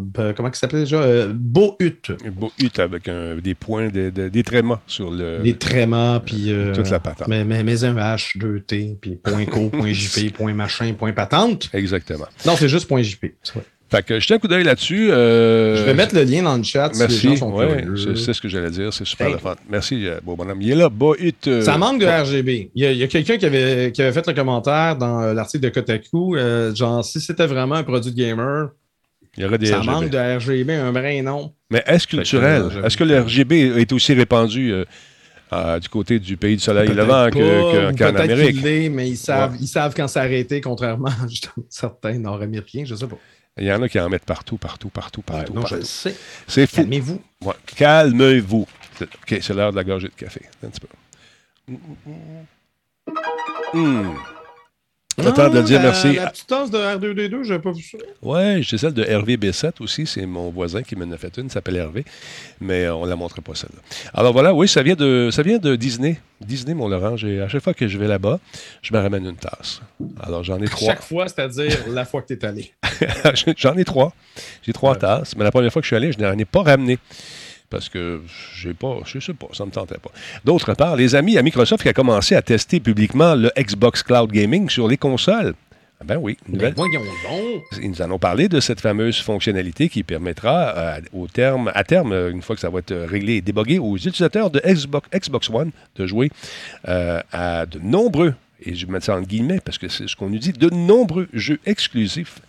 Ben, 0.00 0.32
comment 0.34 0.52
ça 0.52 0.60
s'appelle 0.60 0.80
déjà? 0.80 1.26
Beau 1.28 1.76
Hut. 1.80 2.12
Beau 2.32 2.52
Hut 2.58 2.78
avec 2.78 3.08
des 3.42 3.54
points, 3.54 3.88
des 3.88 4.42
trémas 4.42 4.80
sur 4.86 5.10
le. 5.10 5.40
Des 5.42 5.56
trémas, 5.56 6.20
puis. 6.20 6.52
toute 6.74 6.90
la 6.90 7.00
patente. 7.00 7.28
Mais, 7.28 7.44
mais, 7.44 7.62
mais, 7.62 7.84
un 7.84 7.94
H, 7.94 8.36
2T, 8.38 8.96
puis 9.00 9.16
point 9.16 9.46
co, 9.46 9.68
point 9.68 9.92
JP, 9.92 10.32
point 10.34 10.54
machin, 10.54 10.92
point 10.94 11.12
patente. 11.12 11.70
Exactement. 11.72 12.26
Non, 12.46 12.56
c'est 12.56 12.68
juste 12.68 12.88
point 12.88 13.02
JP. 13.02 13.26
Fait 13.90 14.04
que 14.04 14.20
jetez 14.20 14.34
un 14.34 14.38
coup 14.38 14.46
d'œil 14.46 14.62
là-dessus. 14.62 15.10
Euh, 15.10 15.76
je 15.76 15.82
vais 15.82 15.94
mettre 15.94 16.14
le 16.14 16.22
lien 16.22 16.42
dans 16.44 16.56
le 16.56 16.62
chat 16.62 16.92
Merci. 16.96 17.16
si 17.18 17.26
les 17.26 17.36
gens 17.36 17.40
sont 17.48 17.52
ouais, 17.54 17.84
c'est 18.14 18.32
ce 18.32 18.40
que 18.40 18.48
j'allais 18.48 18.70
dire. 18.70 18.92
C'est 18.92 19.04
super 19.04 19.30
le 19.30 19.38
fun. 19.38 19.56
Merci, 19.68 20.06
euh, 20.06 20.20
beau 20.22 20.36
bonhomme. 20.36 20.62
Il 20.62 20.70
est 20.70 20.74
là. 20.76 20.88
Euh, 21.48 21.62
Ça 21.62 21.76
manque 21.76 22.00
de 22.00 22.06
RGB. 22.06 22.70
Il 22.74 22.84
y 22.84 23.02
a, 23.02 23.04
a 23.04 23.08
quelqu'un 23.08 23.36
qui 23.36 23.46
avait, 23.46 23.90
qui 23.92 24.00
avait 24.00 24.12
fait 24.12 24.24
le 24.28 24.32
commentaire 24.34 24.94
dans 24.96 25.20
euh, 25.22 25.34
l'article 25.34 25.64
de 25.64 25.68
Kotaku. 25.70 26.36
Euh, 26.36 26.72
genre, 26.72 27.04
si 27.04 27.20
c'était 27.20 27.48
vraiment 27.48 27.74
un 27.74 27.82
produit 27.82 28.12
de 28.12 28.16
gamer, 28.16 28.68
il 29.36 29.42
y 29.42 29.46
aurait 29.46 29.58
des 29.58 29.66
ça 29.66 29.78
RGB. 29.80 29.90
manque 29.92 30.10
de 30.10 30.36
RGB, 30.36 30.70
un 30.72 30.92
vrai 30.92 31.20
nom. 31.22 31.52
Mais 31.70 31.82
est-ce 31.86 32.06
culturel? 32.06 32.66
Est-ce 32.84 32.96
que 32.96 33.04
le 33.04 33.20
RGB 33.20 33.52
est 33.80 33.92
aussi 33.92 34.14
répandu 34.14 34.72
euh, 35.52 35.80
du 35.80 35.88
côté 35.88 36.20
du 36.20 36.36
pays 36.36 36.54
du 36.54 36.62
soleil 36.62 36.90
levant 36.90 37.28
qu'en 37.30 37.92
qu 37.92 38.04
Amérique? 38.04 38.62
Peut-être 38.62 38.92
mais 38.92 39.08
ils 39.08 39.16
savent, 39.16 39.52
ouais. 39.52 39.58
ils 39.60 39.66
savent 39.66 39.94
quand 39.96 40.06
s'arrêter, 40.06 40.60
contrairement 40.60 41.08
à 41.08 41.26
certains 41.68 42.18
nord-américains, 42.18 42.84
je 42.86 42.94
sais 42.94 43.08
pas. 43.08 43.18
Il 43.58 43.66
y 43.66 43.72
en 43.72 43.82
a 43.82 43.88
qui 43.88 43.98
en 44.00 44.08
mettent 44.08 44.24
partout, 44.24 44.56
partout, 44.56 44.88
partout, 44.88 45.22
partout. 45.22 45.52
Ouais, 45.52 45.56
non, 45.56 45.62
partout. 45.62 45.76
je 45.76 45.82
sais. 45.82 46.16
C'est 46.46 46.66
fou. 46.66 46.76
Calmez-vous. 46.76 47.22
Ouais. 47.44 47.54
Calmez-vous. 47.76 48.66
OK, 49.00 49.38
c'est 49.40 49.50
l'heure 49.50 49.72
de 49.72 49.76
la 49.76 49.84
gorgée 49.84 50.08
de 50.08 50.14
café. 50.14 50.42
Un 50.64 50.68
petit 50.68 50.80
peu. 50.80 50.88
Mmh. 53.74 54.14
De 55.20 55.58
le 55.58 55.62
dire 55.62 55.78
la, 55.78 55.84
merci. 55.84 56.14
La 56.14 56.30
petite 56.30 56.46
tasse 56.46 56.70
de 56.70 56.78
R2D2, 56.78 57.44
j'avais 57.44 57.60
pas 57.60 57.72
vu 57.72 57.82
ça. 57.82 57.98
Oui, 58.22 58.62
j'ai 58.62 58.78
celle 58.78 58.94
de 58.94 59.04
Hervé 59.04 59.36
B7 59.36 59.72
aussi. 59.80 60.06
C'est 60.06 60.26
mon 60.26 60.50
voisin 60.50 60.82
qui 60.82 60.96
m'en 60.96 61.10
a 61.12 61.16
fait 61.16 61.36
une. 61.38 61.46
Il 61.46 61.50
s'appelle 61.50 61.76
Hervé. 61.76 62.04
Mais 62.60 62.88
on 62.88 63.04
ne 63.04 63.10
la 63.10 63.16
montre 63.16 63.40
pas, 63.40 63.54
celle-là. 63.54 63.80
Alors 64.14 64.32
voilà, 64.32 64.54
oui, 64.54 64.68
ça 64.68 64.82
vient 64.82 64.94
de, 64.94 65.28
ça 65.30 65.42
vient 65.42 65.58
de 65.58 65.76
Disney. 65.76 66.20
Disney, 66.40 66.74
mon 66.74 66.88
Laurent. 66.88 67.14
À 67.14 67.48
chaque 67.48 67.62
fois 67.62 67.74
que 67.74 67.86
je 67.86 67.98
vais 67.98 68.08
là-bas, 68.08 68.40
je 68.82 68.94
me 68.94 68.98
ramène 68.98 69.26
une 69.26 69.36
tasse. 69.36 69.80
Alors 70.22 70.42
j'en 70.42 70.60
ai 70.60 70.68
trois. 70.68 70.88
Chaque 70.88 71.02
fois, 71.02 71.28
c'est-à-dire 71.28 71.76
la 71.88 72.04
fois 72.04 72.22
que 72.22 72.28
tu 72.28 72.34
es 72.34 72.44
allé. 72.44 72.72
j'en 73.56 73.76
ai 73.76 73.84
trois. 73.84 74.12
J'ai 74.62 74.72
trois 74.72 74.92
ouais. 74.92 74.98
tasses. 74.98 75.36
Mais 75.36 75.44
la 75.44 75.50
première 75.50 75.72
fois 75.72 75.82
que 75.82 75.84
je 75.84 75.90
suis 75.90 75.96
allé, 75.96 76.12
je 76.12 76.18
n'en 76.18 76.36
ai 76.36 76.44
pas 76.44 76.62
ramené 76.62 76.98
parce 77.70 77.88
que 77.88 78.20
j'ai 78.56 78.74
pas, 78.74 78.98
je 79.06 79.20
sais 79.20 79.32
pas, 79.32 79.46
ça 79.52 79.64
me 79.64 79.70
tentait 79.70 79.98
pas. 79.98 80.10
D'autre 80.44 80.74
part, 80.74 80.96
les 80.96 81.14
amis 81.14 81.38
à 81.38 81.42
Microsoft 81.42 81.82
qui 81.82 81.88
a 81.88 81.92
commencé 81.92 82.34
à 82.34 82.42
tester 82.42 82.80
publiquement 82.80 83.34
le 83.34 83.50
Xbox 83.56 84.02
Cloud 84.02 84.30
Gaming 84.32 84.68
sur 84.68 84.88
les 84.88 84.96
consoles. 84.96 85.54
Ah 86.00 86.04
ben 86.06 86.16
oui, 86.16 86.38
nouvelle. 86.48 86.74
Ils 87.82 87.90
nous 87.90 88.02
en 88.02 88.10
ont 88.10 88.18
parlé 88.18 88.48
de 88.48 88.58
cette 88.58 88.80
fameuse 88.80 89.20
fonctionnalité 89.20 89.90
qui 89.90 90.02
permettra 90.02 90.74
euh, 90.76 91.00
au 91.12 91.28
terme, 91.28 91.70
à 91.74 91.84
terme, 91.84 92.12
une 92.12 92.40
fois 92.40 92.56
que 92.56 92.60
ça 92.60 92.70
va 92.70 92.78
être 92.78 92.94
réglé 92.94 93.34
et 93.34 93.40
débogué, 93.42 93.78
aux 93.78 93.96
utilisateurs 93.96 94.50
de 94.50 94.60
Xbox, 94.66 95.08
Xbox 95.14 95.50
One 95.50 95.70
de 95.96 96.06
jouer 96.06 96.30
euh, 96.88 97.20
à 97.32 97.66
de 97.66 97.78
nombreux 97.78 98.34
et 98.62 98.74
je 98.74 98.86
mets 98.86 99.00
ça 99.00 99.16
en 99.16 99.22
guillemets 99.22 99.60
parce 99.60 99.78
que 99.78 99.88
c'est 99.88 100.08
ce 100.08 100.16
qu'on 100.16 100.28
nous 100.28 100.38
dit, 100.38 100.52
de 100.52 100.70
nombreux 100.70 101.28
jeux 101.32 101.60
exclusifs 101.66 102.40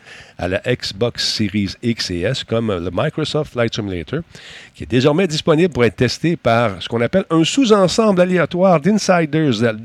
à 0.42 0.48
la 0.48 0.60
Xbox 0.66 1.36
Series 1.36 1.76
X 1.84 2.10
et 2.10 2.22
S, 2.22 2.44
comme 2.44 2.72
le 2.72 2.90
Microsoft 2.92 3.54
Flight 3.54 3.76
Simulator, 3.76 4.22
qui 4.74 4.84
est 4.84 4.90
désormais 4.90 5.28
disponible 5.28 5.72
pour 5.72 5.86
être 5.86 5.96
testé 5.96 6.36
par 6.36 6.82
ce 6.82 6.90
qu'on 6.90 7.00
appelle 7.00 7.26
un 7.30 7.44
sous-ensemble 7.44 8.20
aléatoire 8.20 8.82
d'insiders 8.82 9.76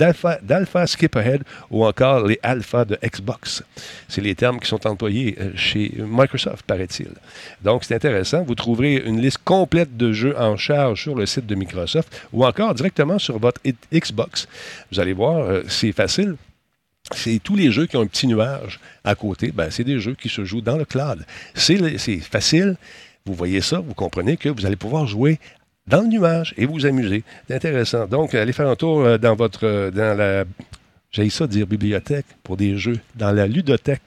d'Alpha 0.43 0.87
Skip 0.87 1.15
Ahead 1.15 1.43
ou 1.71 1.85
encore 1.85 2.27
les 2.27 2.41
Alpha 2.43 2.87
de 2.87 2.99
Xbox. 3.05 3.63
C'est 4.09 4.23
les 4.23 4.35
termes 4.35 4.59
qui 4.59 4.67
sont 4.67 4.87
employés 4.87 5.37
chez 5.57 5.93
Microsoft, 5.99 6.65
paraît-il. 6.67 7.11
Donc, 7.63 7.85
c'est 7.85 7.95
intéressant. 7.95 8.43
Vous 8.43 8.55
trouverez 8.55 9.03
une 9.05 9.21
liste 9.21 9.41
complète 9.45 9.95
de 9.97 10.13
jeux 10.13 10.35
en 10.39 10.57
charge 10.57 11.03
sur 11.03 11.15
le 11.15 11.27
site 11.27 11.47
de 11.47 11.55
Microsoft 11.55 12.27
ou 12.33 12.47
encore 12.47 12.75
directement 12.75 13.19
sur 13.19 13.39
votre 13.39 13.61
Xbox. 13.93 14.49
Vous 14.91 15.01
allez 15.01 15.13
voir, 15.13 15.61
c'est 15.69 15.93
facile 15.93 16.37
c'est 17.15 17.41
tous 17.43 17.57
les 17.57 17.71
jeux 17.71 17.87
qui 17.87 17.97
ont 17.97 18.03
un 18.03 18.07
petit 18.07 18.27
nuage 18.27 18.81
à 19.05 19.15
côté, 19.15 19.53
ben, 19.53 19.71
c'est 19.71 19.85
des 19.85 20.01
jeux 20.01 20.15
qui 20.15 20.29
se 20.29 20.45
jouent 20.45 20.61
dans 20.61 20.77
le 20.77 20.85
cloud. 20.85 21.25
C'est 21.55 21.79
facile, 22.21 22.77
vous 23.25 23.35
voyez 23.35 23.61
ça, 23.61 23.81
vous 23.81 23.95
comprenez 23.95 24.37
que 24.37 24.49
vous 24.49 24.67
allez 24.67 24.77
pouvoir 24.77 25.07
jouer 25.07 25.39
dans 25.87 26.01
le 26.01 26.09
nuage 26.09 26.55
et 26.57 26.67
vous 26.67 26.85
amuser. 26.85 27.23
C'est 27.47 27.55
intéressant. 27.55 28.07
Donc, 28.07 28.35
allez 28.35 28.53
faire 28.53 28.69
un 28.69 28.77
tour 28.77 29.19
dans 29.19 29.37
votre, 29.37 29.91
dans 29.91 30.17
la, 30.17 30.45
j'ai 31.17 31.31
ça 31.31 31.47
dire 31.47 31.67
bibliothèque 31.67 32.27
pour 32.43 32.59
des 32.59 32.77
jeux 32.77 32.99
dans 33.15 33.33
la 33.33 33.47
ludothèque 33.47 34.03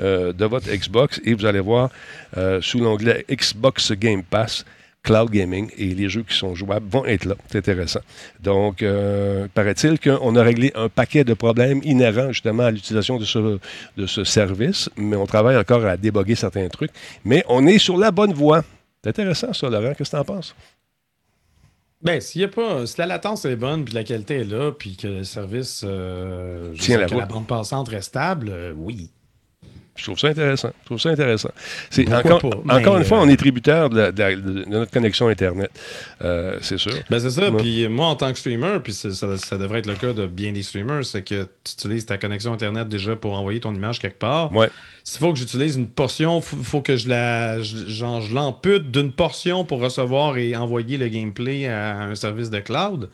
euh, 0.00 0.32
de 0.32 0.44
votre 0.46 0.70
Xbox 0.70 1.20
et 1.24 1.34
vous 1.34 1.44
allez 1.44 1.60
voir 1.60 1.90
euh, 2.38 2.62
sous 2.62 2.78
l'onglet 2.78 3.26
Xbox 3.30 3.92
Game 3.92 4.22
Pass 4.22 4.64
cloud 5.06 5.30
gaming 5.30 5.70
et 5.78 5.94
les 5.94 6.08
jeux 6.08 6.24
qui 6.24 6.36
sont 6.36 6.54
jouables 6.56 6.88
vont 6.90 7.06
être 7.06 7.24
là. 7.24 7.36
C'est 7.48 7.58
intéressant. 7.58 8.00
Donc, 8.40 8.82
euh, 8.82 9.46
paraît-il 9.54 10.00
qu'on 10.00 10.34
a 10.34 10.42
réglé 10.42 10.72
un 10.74 10.88
paquet 10.88 11.22
de 11.22 11.32
problèmes 11.32 11.80
inhérents 11.84 12.32
justement 12.32 12.64
à 12.64 12.72
l'utilisation 12.72 13.16
de 13.16 13.24
ce, 13.24 13.58
de 13.96 14.06
ce 14.06 14.24
service, 14.24 14.90
mais 14.96 15.14
on 15.14 15.26
travaille 15.26 15.56
encore 15.56 15.86
à 15.86 15.96
déboguer 15.96 16.34
certains 16.34 16.68
trucs. 16.68 16.90
Mais 17.24 17.44
on 17.48 17.66
est 17.66 17.78
sur 17.78 17.96
la 17.96 18.10
bonne 18.10 18.32
voie. 18.32 18.64
C'est 19.02 19.10
intéressant 19.10 19.52
ça, 19.52 19.70
Laurent. 19.70 19.94
Qu'est-ce 19.96 20.10
que 20.10 20.16
tu 20.16 20.20
en 20.20 20.24
penses? 20.24 20.56
Ben, 22.02 22.20
s'il 22.20 22.42
y 22.42 22.44
a 22.44 22.48
pas, 22.48 22.84
si 22.86 22.96
la 22.98 23.06
latence 23.06 23.44
est 23.44 23.56
bonne, 23.56 23.84
puis 23.84 23.94
la 23.94 24.04
qualité 24.04 24.40
est 24.40 24.44
là, 24.44 24.72
puis 24.72 24.96
que 24.96 25.06
le 25.06 25.24
service, 25.24 25.82
euh, 25.84 26.74
Tiens 26.78 26.98
la, 26.98 27.06
que 27.06 27.14
la 27.14 27.26
bande 27.26 27.46
passante 27.46 27.88
reste 27.88 28.08
stable, 28.08 28.48
euh, 28.50 28.72
oui. 28.76 29.10
Je 29.96 30.04
trouve 30.04 30.18
ça 30.18 30.28
intéressant. 30.28 30.70
Je 30.82 30.86
trouve 30.86 31.00
ça 31.00 31.10
intéressant. 31.10 31.50
C'est 31.90 32.12
encore, 32.12 32.44
une 32.98 33.04
fois, 33.04 33.18
euh... 33.18 33.22
on 33.22 33.28
est 33.28 33.36
tributaire 33.36 33.90
de, 33.90 33.96
la, 33.96 34.12
de, 34.12 34.34
de, 34.34 34.64
notre 34.68 34.92
connexion 34.92 35.28
Internet. 35.28 35.70
Euh, 36.22 36.58
c'est 36.60 36.78
sûr. 36.78 36.92
Ben 37.10 37.18
c'est 37.18 37.30
ça. 37.30 37.50
Puis 37.50 37.88
moi, 37.88 38.06
en 38.06 38.16
tant 38.16 38.32
que 38.32 38.38
streamer, 38.38 38.78
puis 38.82 38.92
ça, 38.92 39.10
ça, 39.12 39.58
devrait 39.58 39.80
être 39.80 39.86
le 39.86 39.94
cas 39.94 40.12
de 40.12 40.26
bien 40.26 40.52
des 40.52 40.62
streamers, 40.62 41.04
c'est 41.04 41.22
que 41.22 41.44
tu 41.64 41.72
utilises 41.72 42.06
ta 42.06 42.18
connexion 42.18 42.52
Internet 42.52 42.88
déjà 42.88 43.16
pour 43.16 43.34
envoyer 43.38 43.60
ton 43.60 43.74
image 43.74 43.98
quelque 43.98 44.18
part. 44.18 44.52
Ouais. 44.54 44.68
S'il 45.04 45.20
faut 45.20 45.32
que 45.32 45.38
j'utilise 45.38 45.76
une 45.76 45.88
portion, 45.88 46.38
il 46.38 46.42
faut, 46.42 46.56
faut, 46.62 46.80
que 46.80 46.96
je 46.96 47.08
la, 47.08 47.62
genre, 47.62 48.20
je 48.20 48.34
l'ampute 48.34 48.90
d'une 48.90 49.12
portion 49.12 49.64
pour 49.64 49.80
recevoir 49.80 50.36
et 50.36 50.56
envoyer 50.56 50.98
le 50.98 51.08
gameplay 51.08 51.66
à 51.68 52.02
un 52.02 52.14
service 52.14 52.50
de 52.50 52.58
cloud 52.58 53.08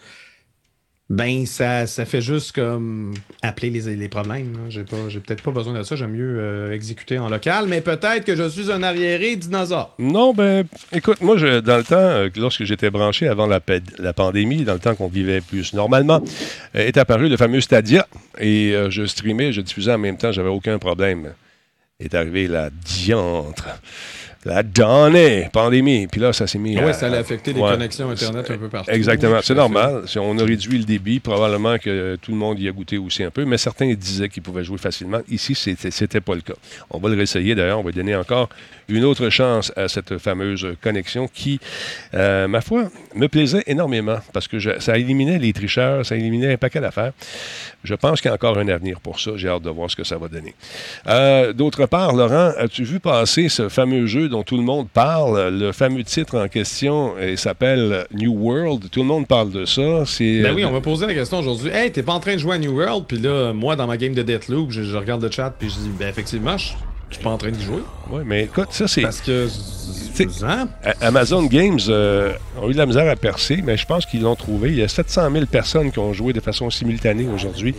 ben 1.12 1.44
ça, 1.44 1.86
ça 1.86 2.06
fait 2.06 2.22
juste 2.22 2.52
comme 2.52 3.12
appeler 3.42 3.68
les, 3.68 4.08
problèmes. 4.08 4.56
J'ai 4.70 4.82
pas, 4.82 4.96
j'ai 5.08 5.20
peut-être 5.20 5.42
pas 5.42 5.50
besoin 5.50 5.74
de 5.74 5.82
ça. 5.82 5.94
J'aime 5.94 6.12
mieux 6.12 6.38
euh, 6.40 6.72
exécuter 6.72 7.18
en 7.18 7.28
local, 7.28 7.66
mais 7.68 7.82
peut-être 7.82 8.24
que 8.24 8.34
je 8.34 8.48
suis 8.48 8.72
un 8.72 8.82
arriéré 8.82 9.36
dinosaure. 9.36 9.94
Non, 9.98 10.32
ben 10.32 10.64
écoute, 10.90 11.20
moi 11.20 11.36
je, 11.36 11.60
dans 11.60 11.76
le 11.76 11.84
temps, 11.84 11.96
euh, 11.96 12.30
lorsque 12.36 12.64
j'étais 12.64 12.88
branché 12.88 13.28
avant 13.28 13.46
la, 13.46 13.60
pandémie, 13.60 14.64
dans 14.64 14.72
le 14.72 14.78
temps 14.78 14.94
qu'on 14.94 15.08
vivait 15.08 15.42
plus 15.42 15.74
normalement, 15.74 16.22
euh, 16.76 16.86
est 16.86 16.96
apparu 16.96 17.28
le 17.28 17.36
fameux 17.36 17.60
Stadia 17.60 18.08
et 18.40 18.74
je 18.88 19.04
streamais, 19.04 19.52
je 19.52 19.60
diffusais 19.60 19.92
en 19.92 19.98
même 19.98 20.16
temps, 20.16 20.32
j'avais 20.32 20.48
aucun 20.48 20.78
problème. 20.78 21.34
Est 22.00 22.14
arrivé 22.14 22.48
la 22.48 22.70
diantre 22.70 23.68
la 24.44 24.62
donnée, 24.62 25.48
pandémie. 25.52 26.06
Puis 26.06 26.20
là, 26.20 26.32
ça 26.32 26.46
s'est 26.46 26.58
mis. 26.58 26.76
Oui, 26.76 26.90
à, 26.90 26.92
ça 26.92 27.06
allait 27.06 27.18
affecter 27.18 27.52
les 27.52 27.60
ouais, 27.60 27.70
connexions 27.70 28.10
Internet 28.10 28.50
un 28.50 28.58
peu 28.58 28.68
partout. 28.68 28.90
Exactement. 28.90 29.38
C'est 29.42 29.54
normal. 29.54 30.02
Si 30.06 30.18
on 30.18 30.36
a 30.38 30.44
réduit 30.44 30.78
le 30.78 30.84
débit, 30.84 31.20
probablement 31.20 31.78
que 31.78 32.16
tout 32.20 32.32
le 32.32 32.36
monde 32.36 32.58
y 32.58 32.68
a 32.68 32.72
goûté 32.72 32.98
aussi 32.98 33.22
un 33.22 33.30
peu, 33.30 33.44
mais 33.44 33.58
certains 33.58 33.92
disaient 33.94 34.28
qu'ils 34.28 34.42
pouvaient 34.42 34.64
jouer 34.64 34.78
facilement. 34.78 35.20
Ici, 35.28 35.54
c'était 35.54 36.20
pas 36.20 36.34
le 36.34 36.40
cas. 36.40 36.54
On 36.90 36.98
va 36.98 37.08
le 37.08 37.16
réessayer 37.16 37.54
d'ailleurs. 37.54 37.78
On 37.78 37.84
va 37.84 37.92
donner 37.92 38.16
encore 38.16 38.48
une 38.88 39.04
autre 39.04 39.30
chance 39.30 39.72
à 39.76 39.88
cette 39.88 40.18
fameuse 40.18 40.66
connexion 40.82 41.28
qui, 41.32 41.60
euh, 42.14 42.48
ma 42.48 42.60
foi, 42.60 42.88
me 43.14 43.28
plaisait 43.28 43.62
énormément 43.66 44.18
parce 44.32 44.48
que 44.48 44.58
je, 44.58 44.70
ça 44.80 44.98
éliminait 44.98 45.38
les 45.38 45.52
tricheurs, 45.52 46.04
ça 46.04 46.16
éliminait 46.16 46.52
un 46.52 46.56
paquet 46.56 46.80
d'affaires. 46.80 47.12
Je 47.84 47.94
pense 47.94 48.20
qu'il 48.20 48.28
y 48.28 48.32
a 48.32 48.34
encore 48.34 48.58
un 48.58 48.68
avenir 48.68 49.00
pour 49.00 49.20
ça. 49.20 49.32
J'ai 49.36 49.48
hâte 49.48 49.62
de 49.62 49.70
voir 49.70 49.90
ce 49.90 49.96
que 49.96 50.04
ça 50.04 50.18
va 50.18 50.28
donner. 50.28 50.54
Euh, 51.06 51.52
D'autre 51.52 51.86
part, 51.86 52.14
Laurent, 52.14 52.52
as-tu 52.58 52.84
vu 52.84 53.00
passer 53.00 53.48
ce 53.48 53.68
fameux 53.68 54.06
jeu 54.06 54.28
dont 54.32 54.42
tout 54.42 54.56
le 54.56 54.62
monde 54.62 54.88
parle? 54.88 55.56
Le 55.56 55.72
fameux 55.72 56.02
titre 56.02 56.38
en 56.38 56.48
question 56.48 57.14
il 57.20 57.38
s'appelle 57.38 58.06
New 58.12 58.32
World. 58.32 58.90
Tout 58.90 59.00
le 59.00 59.06
monde 59.06 59.28
parle 59.28 59.50
de 59.50 59.64
ça. 59.64 60.04
Ben 60.18 60.54
oui, 60.54 60.64
on 60.64 60.72
m'a 60.72 60.80
posé 60.80 61.06
la 61.06 61.14
question 61.14 61.38
aujourd'hui. 61.38 61.70
Hey, 61.70 61.92
t'es 61.92 62.02
pas 62.02 62.14
en 62.14 62.20
train 62.20 62.34
de 62.34 62.38
jouer 62.38 62.56
à 62.56 62.58
New 62.58 62.72
World? 62.72 63.04
Puis 63.06 63.18
là, 63.18 63.52
moi, 63.52 63.76
dans 63.76 63.86
ma 63.86 63.96
game 63.96 64.14
de 64.14 64.22
Deathloop, 64.22 64.70
je, 64.70 64.82
je 64.82 64.96
regarde 64.96 65.22
le 65.22 65.30
chat 65.30 65.54
puis 65.56 65.68
je 65.68 65.74
dis, 65.74 65.90
ben 65.98 66.08
effectivement, 66.08 66.56
je 66.56 66.72
je 67.12 67.16
suis 67.16 67.24
pas 67.24 67.30
en 67.30 67.38
train 67.38 67.50
de 67.50 67.60
jouer. 67.60 67.82
Oui, 68.10 68.22
mais 68.24 68.44
écoute, 68.44 68.68
ça 68.70 68.88
c'est. 68.88 69.02
Parce 69.02 69.20
que 69.20 69.46
Amazon 71.00 71.44
Games 71.44 71.78
euh, 71.88 72.32
ont 72.60 72.68
eu 72.70 72.72
de 72.72 72.78
la 72.78 72.86
misère 72.86 73.10
à 73.10 73.16
percer, 73.16 73.60
mais 73.62 73.76
je 73.76 73.86
pense 73.86 74.06
qu'ils 74.06 74.22
l'ont 74.22 74.34
trouvé. 74.34 74.70
Il 74.70 74.76
y 74.76 74.82
a 74.82 74.88
700 74.88 75.30
000 75.30 75.46
personnes 75.46 75.92
qui 75.92 75.98
ont 75.98 76.12
joué 76.12 76.32
de 76.32 76.40
façon 76.40 76.70
simultanée 76.70 77.26
aujourd'hui. 77.32 77.74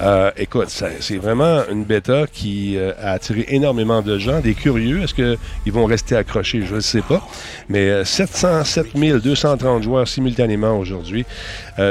Euh, 0.00 0.30
écoute, 0.36 0.68
c'est 0.68 1.16
vraiment 1.16 1.62
une 1.70 1.84
bêta 1.84 2.26
qui 2.26 2.76
euh, 2.76 2.92
a 3.00 3.12
attiré 3.12 3.46
énormément 3.48 4.02
de 4.02 4.18
gens, 4.18 4.40
des 4.40 4.54
curieux. 4.54 5.02
Est-ce 5.02 5.14
qu'ils 5.14 5.72
vont 5.72 5.84
rester 5.84 6.16
accrochés? 6.16 6.62
Je 6.66 6.76
ne 6.76 6.80
sais 6.80 7.02
pas. 7.02 7.26
Mais 7.68 8.04
707 8.04 8.96
230 8.96 9.82
joueurs 9.82 10.08
simultanément 10.08 10.78
aujourd'hui. 10.78 11.24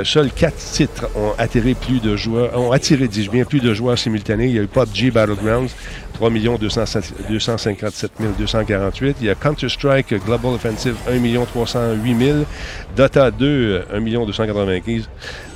seuls 0.04 0.32
quatre 0.32 0.58
titres 0.58 1.08
ont 1.16 1.34
attiré 1.38 1.76
plus 1.76 2.00
de 2.00 2.16
joueurs, 2.16 2.58
ont 2.60 2.72
attiré, 2.72 3.08
dis-je 3.08 3.30
bien, 3.30 3.46
plus 3.46 3.60
de 3.60 3.74
joueurs 3.74 3.98
simultanés. 3.98 4.48
Il 4.48 4.56
y 4.56 4.60
a 4.60 4.64
eu 4.64 4.68
PUBG 4.68 5.12
Battlegrounds, 5.12 5.72
3 6.20 6.30
257 6.60 8.12
248. 8.38 9.18
Il 9.22 9.28
y 9.28 9.30
a 9.30 9.36
Counter-Strike 9.36 10.14
Global 10.26 10.54
Offensive, 10.54 10.96
1 11.08 11.46
308 11.46 12.18
000. 12.18 12.38
Dota 12.96 13.32
2, 13.32 13.86
1 13.94 14.02
295 14.02 15.10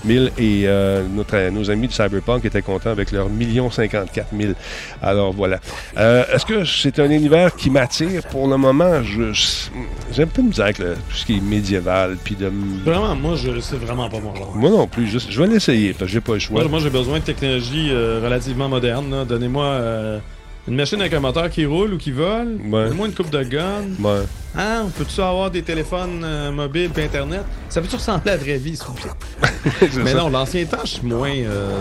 000. 0.06 0.26
Et 0.38 0.64
euh, 0.66 1.04
notre, 1.14 1.50
nos 1.50 1.70
amis 1.70 1.88
de 1.88 1.92
Cyberpunk 1.92 2.46
étaient 2.46 2.62
contents 2.62 2.92
avec 2.92 3.12
leur 3.12 3.28
1 3.28 3.72
54 3.72 4.28
000. 4.38 4.54
Alors 5.02 5.34
voilà. 5.34 5.60
Euh, 5.98 6.24
est-ce 6.34 6.46
que 6.46 6.64
c'est 6.64 6.98
un 7.00 7.10
univers 7.10 7.54
qui 7.56 7.70
m'attire? 7.70 8.24
Pour 8.32 8.48
le 8.48 8.56
moment, 8.56 9.02
j'aime 9.04 10.30
pas 10.30 10.42
me 10.42 10.52
dire 10.52 10.64
avec 10.64 10.78
tout 10.78 10.86
ce 11.14 11.26
qui 11.26 11.38
est 11.38 11.42
médiéval. 11.42 12.18
Puis 12.24 12.36
de... 12.36 12.50
Vraiment, 12.86 13.16
moi, 13.16 13.36
je 13.36 13.60
c'est 13.60 13.76
vraiment 13.76 14.10
pas 14.10 14.20
mon 14.20 14.34
genre. 14.34 14.56
Moi 14.56 14.70
non 14.70 14.88
plus. 14.88 15.08
Je, 15.08 15.42
vais 15.42 15.48
l'essayer 15.48 15.92
parce 15.92 16.06
que 16.06 16.14
j'ai 16.14 16.22
pas 16.22 16.34
le 16.34 16.40
choix. 16.40 16.66
Moi, 16.70 16.80
j'ai 16.80 16.90
besoin 16.90 17.20
de 17.20 17.24
technologie 17.26 17.90
euh, 17.92 18.22
relativement 18.24 18.70
moderne. 18.70 19.26
Donnez-moi 19.28 20.22
une 20.68 20.76
machine 20.76 21.02
avec 21.02 21.14
un 21.14 21.20
moteur 21.20 21.50
qui 21.50 21.66
roule 21.66 21.94
ou 21.94 21.98
qui 21.98 22.12
vole. 22.12 22.58
Ouais. 22.66 22.90
Moi, 22.92 23.08
une 23.08 23.14
coupe 23.14 23.30
de 23.30 23.44
gun. 23.44 23.84
Ouais. 24.00 24.24
Hein, 24.56 24.84
on 24.86 24.90
peut-tu 24.90 25.20
avoir 25.20 25.50
des 25.50 25.64
téléphones 25.64 26.22
euh, 26.24 26.52
mobiles 26.52 26.92
et 26.96 27.04
Internet? 27.04 27.44
Ça 27.70 27.82
peut-tu 27.82 27.96
ressembler 27.96 28.32
à 28.32 28.36
la 28.36 28.42
vraie 28.42 28.58
vie, 28.58 28.78
s'il 28.78 28.86
vous 28.86 28.94
plaît? 28.94 29.90
Mais 30.04 30.14
non, 30.14 30.30
l'ancien 30.30 30.64
temps, 30.66 30.78
je 30.86 30.92
suis 30.92 31.08
moins, 31.08 31.36
euh, 31.36 31.76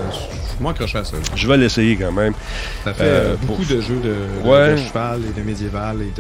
moins 0.59 0.73
accroché 0.73 0.99
à 0.99 1.05
ça. 1.05 1.19
Je 1.37 1.47
vais 1.47 1.59
l'essayer 1.59 1.97
quand 1.97 2.11
même. 2.11 2.33
Ça 2.83 2.95
fait 2.95 3.05
euh, 3.05 3.37
beaucoup 3.43 3.65
de 3.65 3.81
jeux 3.81 4.01
de, 4.03 4.77
cheval 4.77 5.21
et 5.21 5.39
de 5.39 5.47
médiéval 5.47 5.99
et 6.01 6.13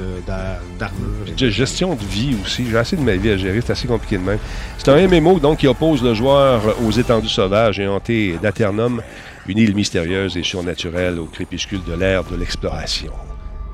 d'armure. 0.79 1.35
De, 1.37 1.49
gestion 1.49 1.95
de 1.95 2.05
vie 2.05 2.37
aussi. 2.45 2.67
J'ai 2.71 2.77
assez 2.77 2.97
de 2.97 3.03
ma 3.03 3.17
vie 3.17 3.31
à 3.31 3.39
gérer. 3.39 3.61
C'est 3.63 3.73
assez 3.73 3.89
compliqué 3.89 4.19
de 4.19 4.23
même. 4.23 4.39
C'est 4.77 4.91
un 4.91 5.09
MMO 5.09 5.39
donc 5.39 5.59
qui 5.59 5.67
oppose 5.67 6.03
le 6.03 6.13
joueur 6.13 6.77
aux 6.85 6.91
étendues 6.91 7.29
sauvages 7.29 7.81
et 7.81 7.89
hantés 7.89 8.39
d'Aternum 8.43 9.01
une 9.47 9.59
île 9.59 9.75
mystérieuse 9.75 10.37
et 10.37 10.43
surnaturelle 10.43 11.19
au 11.19 11.27
crépuscule 11.27 11.83
de 11.85 11.95
l'ère 11.95 12.25
de 12.25 12.37
l'exploration. 12.37 13.13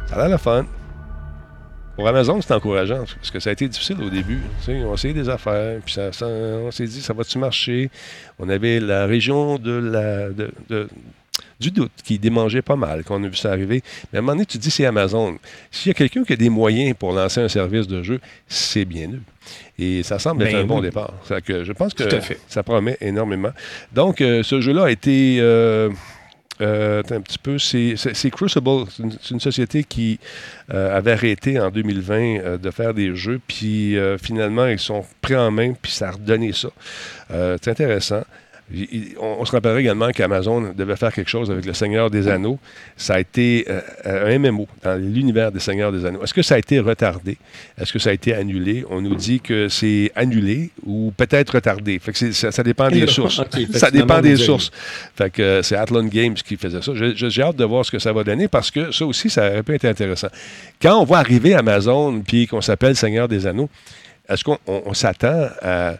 Ça 0.06 0.14
a 0.14 0.18
l'air 0.18 0.28
la 0.28 0.38
fun. 0.38 0.66
Pour 1.96 2.06
Amazon, 2.06 2.40
c'est 2.40 2.54
encourageant, 2.54 3.04
parce 3.16 3.32
que 3.32 3.40
ça 3.40 3.50
a 3.50 3.52
été 3.52 3.68
difficile 3.68 4.00
au 4.00 4.08
début. 4.08 4.40
on 4.68 4.92
a 4.92 4.94
essayé 4.94 5.12
des 5.12 5.28
affaires, 5.28 5.80
puis 5.84 5.94
ça, 5.94 6.10
on 6.22 6.70
s'est 6.70 6.86
dit, 6.86 7.02
ça 7.02 7.12
va-tu 7.12 7.38
marcher? 7.38 7.90
On 8.38 8.48
avait 8.48 8.78
la 8.78 9.06
région 9.06 9.58
de 9.58 9.72
la, 9.72 10.30
de, 10.30 10.88
du 11.60 11.70
doute 11.70 11.92
qui 12.04 12.18
démangeait 12.18 12.62
pas 12.62 12.76
mal 12.76 13.02
quand 13.04 13.20
on 13.20 13.24
a 13.24 13.28
vu 13.28 13.36
ça 13.36 13.50
arriver. 13.50 13.82
Mais 14.12 14.18
à 14.18 14.20
un 14.20 14.22
moment 14.22 14.34
donné, 14.34 14.46
tu 14.46 14.58
te 14.58 14.62
dis, 14.62 14.70
c'est 14.70 14.86
Amazon. 14.86 15.38
S'il 15.70 15.90
y 15.90 15.90
a 15.90 15.94
quelqu'un 15.94 16.24
qui 16.24 16.32
a 16.32 16.36
des 16.36 16.50
moyens 16.50 16.94
pour 16.98 17.12
lancer 17.12 17.40
un 17.40 17.48
service 17.48 17.86
de 17.86 18.02
jeu, 18.02 18.20
c'est 18.46 18.84
bien 18.84 19.08
eux. 19.08 19.22
Et 19.78 20.02
ça 20.02 20.18
semble 20.18 20.42
être 20.42 20.52
ben 20.52 20.62
un 20.62 20.66
bon 20.66 20.80
départ. 20.80 21.14
Que 21.44 21.64
je 21.64 21.72
pense 21.72 21.94
que 21.94 22.04
ça 22.48 22.62
promet 22.62 22.96
énormément. 23.00 23.52
Donc, 23.92 24.20
euh, 24.20 24.42
ce 24.42 24.60
jeu-là 24.60 24.84
a 24.84 24.90
été. 24.90 25.38
Euh, 25.40 25.90
euh, 26.60 27.04
un 27.10 27.20
petit 27.20 27.38
peu, 27.38 27.56
c'est 27.58 27.94
Crucible, 28.32 28.86
c'est 28.90 29.30
une, 29.30 29.38
société 29.38 29.84
qui 29.84 30.18
avait 30.68 31.12
arrêté 31.12 31.60
en 31.60 31.70
2020 31.70 32.58
de 32.60 32.70
faire 32.72 32.94
des 32.94 33.14
jeux, 33.14 33.40
puis 33.46 33.96
finalement 34.20 34.66
ils 34.66 34.80
sont 34.80 35.04
pris 35.20 35.36
en 35.36 35.52
main, 35.52 35.74
puis 35.80 35.92
ça 35.92 36.08
a 36.08 36.10
redonné 36.10 36.52
ça. 36.52 36.70
c'est 37.30 37.68
intéressant 37.68 38.24
on, 39.18 39.44
se 39.46 39.52
rappellerait 39.52 39.80
également 39.80 40.10
qu'Amazon 40.10 40.72
devait 40.76 40.96
faire 40.96 41.12
quelque 41.12 41.30
chose 41.30 41.50
avec 41.50 41.64
le 41.64 41.72
Seigneur 41.72 42.10
des 42.10 42.28
Anneaux. 42.28 42.58
Ça 42.96 43.14
a 43.14 43.20
été 43.20 43.66
euh, 43.68 43.80
un 44.04 44.38
MMO 44.38 44.68
dans 44.82 44.94
l'univers 44.96 45.50
des 45.50 45.58
Seigneurs 45.58 45.90
des 45.90 46.04
Anneaux. 46.04 46.22
Est-ce 46.22 46.34
que 46.34 46.42
ça 46.42 46.56
a 46.56 46.58
été 46.58 46.78
retardé? 46.78 47.38
Est-ce 47.80 47.92
que 47.92 47.98
ça 47.98 48.10
a 48.10 48.12
été 48.12 48.34
annulé? 48.34 48.84
On 48.90 49.00
nous 49.00 49.14
dit 49.14 49.40
que 49.40 49.68
c'est 49.68 50.12
annulé 50.14 50.70
ou 50.84 51.12
peut-être 51.16 51.54
retardé. 51.54 51.98
ça, 52.32 52.62
dépend 52.62 52.88
des 52.90 53.06
sources. 53.06 53.42
ça 53.72 53.90
dépend 53.90 54.20
des 54.20 54.36
sources. 54.36 54.70
Fait 55.16 55.30
que 55.30 55.42
euh, 55.42 55.62
c'est 55.62 55.76
Athlon 55.76 56.04
Games 56.04 56.34
qui 56.34 56.56
faisait 56.56 56.82
ça. 56.82 56.92
J'ai 56.94 57.42
hâte 57.42 57.56
de 57.56 57.64
voir 57.64 57.86
ce 57.86 57.90
que 57.90 57.98
ça 57.98 58.12
va 58.12 58.22
donner 58.22 58.48
parce 58.48 58.70
que 58.70 58.92
ça 58.92 59.06
aussi, 59.06 59.30
ça 59.30 59.48
aurait 59.48 59.62
pu 59.62 59.74
être 59.74 59.86
intéressant. 59.86 60.28
Quand 60.80 61.00
on 61.00 61.04
voit 61.04 61.18
arriver 61.18 61.54
Amazon 61.54 62.20
puis 62.20 62.46
qu'on 62.46 62.60
s'appelle 62.60 62.96
Seigneur 62.96 63.28
des 63.28 63.46
Anneaux, 63.46 63.70
est-ce 64.28 64.44
qu'on 64.44 64.94
s'attend 64.94 65.48
à 65.62 65.94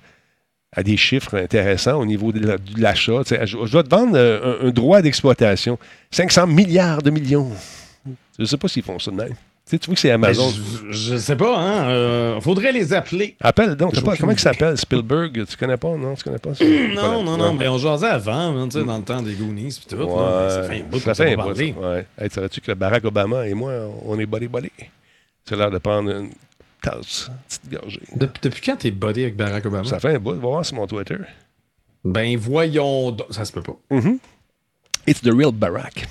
à 0.72 0.83
des 0.83 0.96
chiffres 0.96 1.37
intéressants 1.37 1.98
au 2.00 2.07
niveau 2.07 2.33
de 2.33 2.59
l'achat. 2.76 3.22
je, 3.24 3.70
dois 3.70 3.83
te 3.83 3.90
vendre 3.90 4.16
euh, 4.16 4.68
un, 4.68 4.70
droit 4.70 5.02
d'exploitation. 5.02 5.78
500 6.11 6.46
milliards 6.46 7.02
de 7.02 7.11
millions. 7.11 7.50
Je 8.07 8.42
ne 8.42 8.46
sais 8.46 8.57
pas 8.57 8.68
s'ils 8.68 8.83
font 8.83 8.98
ça 8.98 9.11
de 9.11 9.16
même. 9.16 9.35
Tu, 9.68 9.76
vois 9.85 9.94
que 9.94 10.00
c'est 10.00 10.11
Amazon. 10.11 10.50
Je, 10.90 11.14
ne 11.14 11.18
sais 11.18 11.37
pas, 11.37 11.59
hein. 11.59 11.90
Euh, 11.90 12.40
faudrait 12.40 12.72
les 12.72 12.94
appeler. 12.94 13.37
Appelle 13.40 13.74
donc. 13.74 14.02
Pas, 14.02 14.16
comment 14.16 14.33
il 14.33 14.38
s'appelle 14.38 14.78
Spielberg? 14.78 15.44
Tu 15.46 15.57
connais 15.59 15.76
pas 15.76 15.94
Non, 15.94 16.14
tu 16.14 16.24
connais 16.24 16.38
pas 16.38 16.52
Non, 16.94 17.22
non, 17.22 17.37
non. 17.37 17.52
Mais 17.52 17.68
on 17.68 17.76
jasait 17.76 18.07
avant, 18.07 18.57
hein, 18.57 18.68
tu 18.68 18.78
sais, 18.78 18.85
dans 18.85 18.96
le 18.96 19.04
temps 19.04 19.20
des 19.20 19.35
Goonies 19.35 19.78
puis 19.87 19.96
tout. 19.96 20.09
ça 20.48 20.62
fait 20.62 20.81
un 20.81 20.85
bout. 20.85 21.00
Ça 21.00 21.14
fait 21.14 21.35
un 21.35 21.37
bout. 21.37 21.59
Ouais. 21.59 22.07
Hey, 22.18 22.31
Savais-tu 22.31 22.62
que 22.62 22.72
Barack 22.72 23.04
Obama 23.04 23.46
et 23.46 23.52
moi, 23.52 23.72
on 24.07 24.18
est 24.18 24.24
body-body 24.24 24.70
C'est 25.46 25.57
l'air 25.57 25.70
de 25.70 25.78
prendre 25.78 26.11
une 26.11 26.31
tasse, 26.90 27.31
petite 27.48 27.70
gorgée. 27.70 28.01
depuis 28.42 28.62
quand 28.62 28.77
t'es 28.77 28.90
body 28.90 29.22
avec 29.22 29.37
Barack 29.37 29.66
Obama? 29.66 29.85
Ça 29.85 30.01
fait 30.01 30.14
un 30.14 30.18
bout, 30.18 30.35
va 30.35 30.38
voir 30.38 30.64
sur 30.64 30.77
mon 30.77 30.87
Twitter. 30.87 31.18
Ben 32.05 32.37
voyons, 32.37 33.16
ça 33.31 33.44
se 33.44 33.53
peut 33.53 33.62
pas. 33.62 33.77
Mm-hmm. 33.90 34.18
It's 35.07 35.20
the 35.20 35.33
real 35.33 35.53
Barack. 35.53 36.07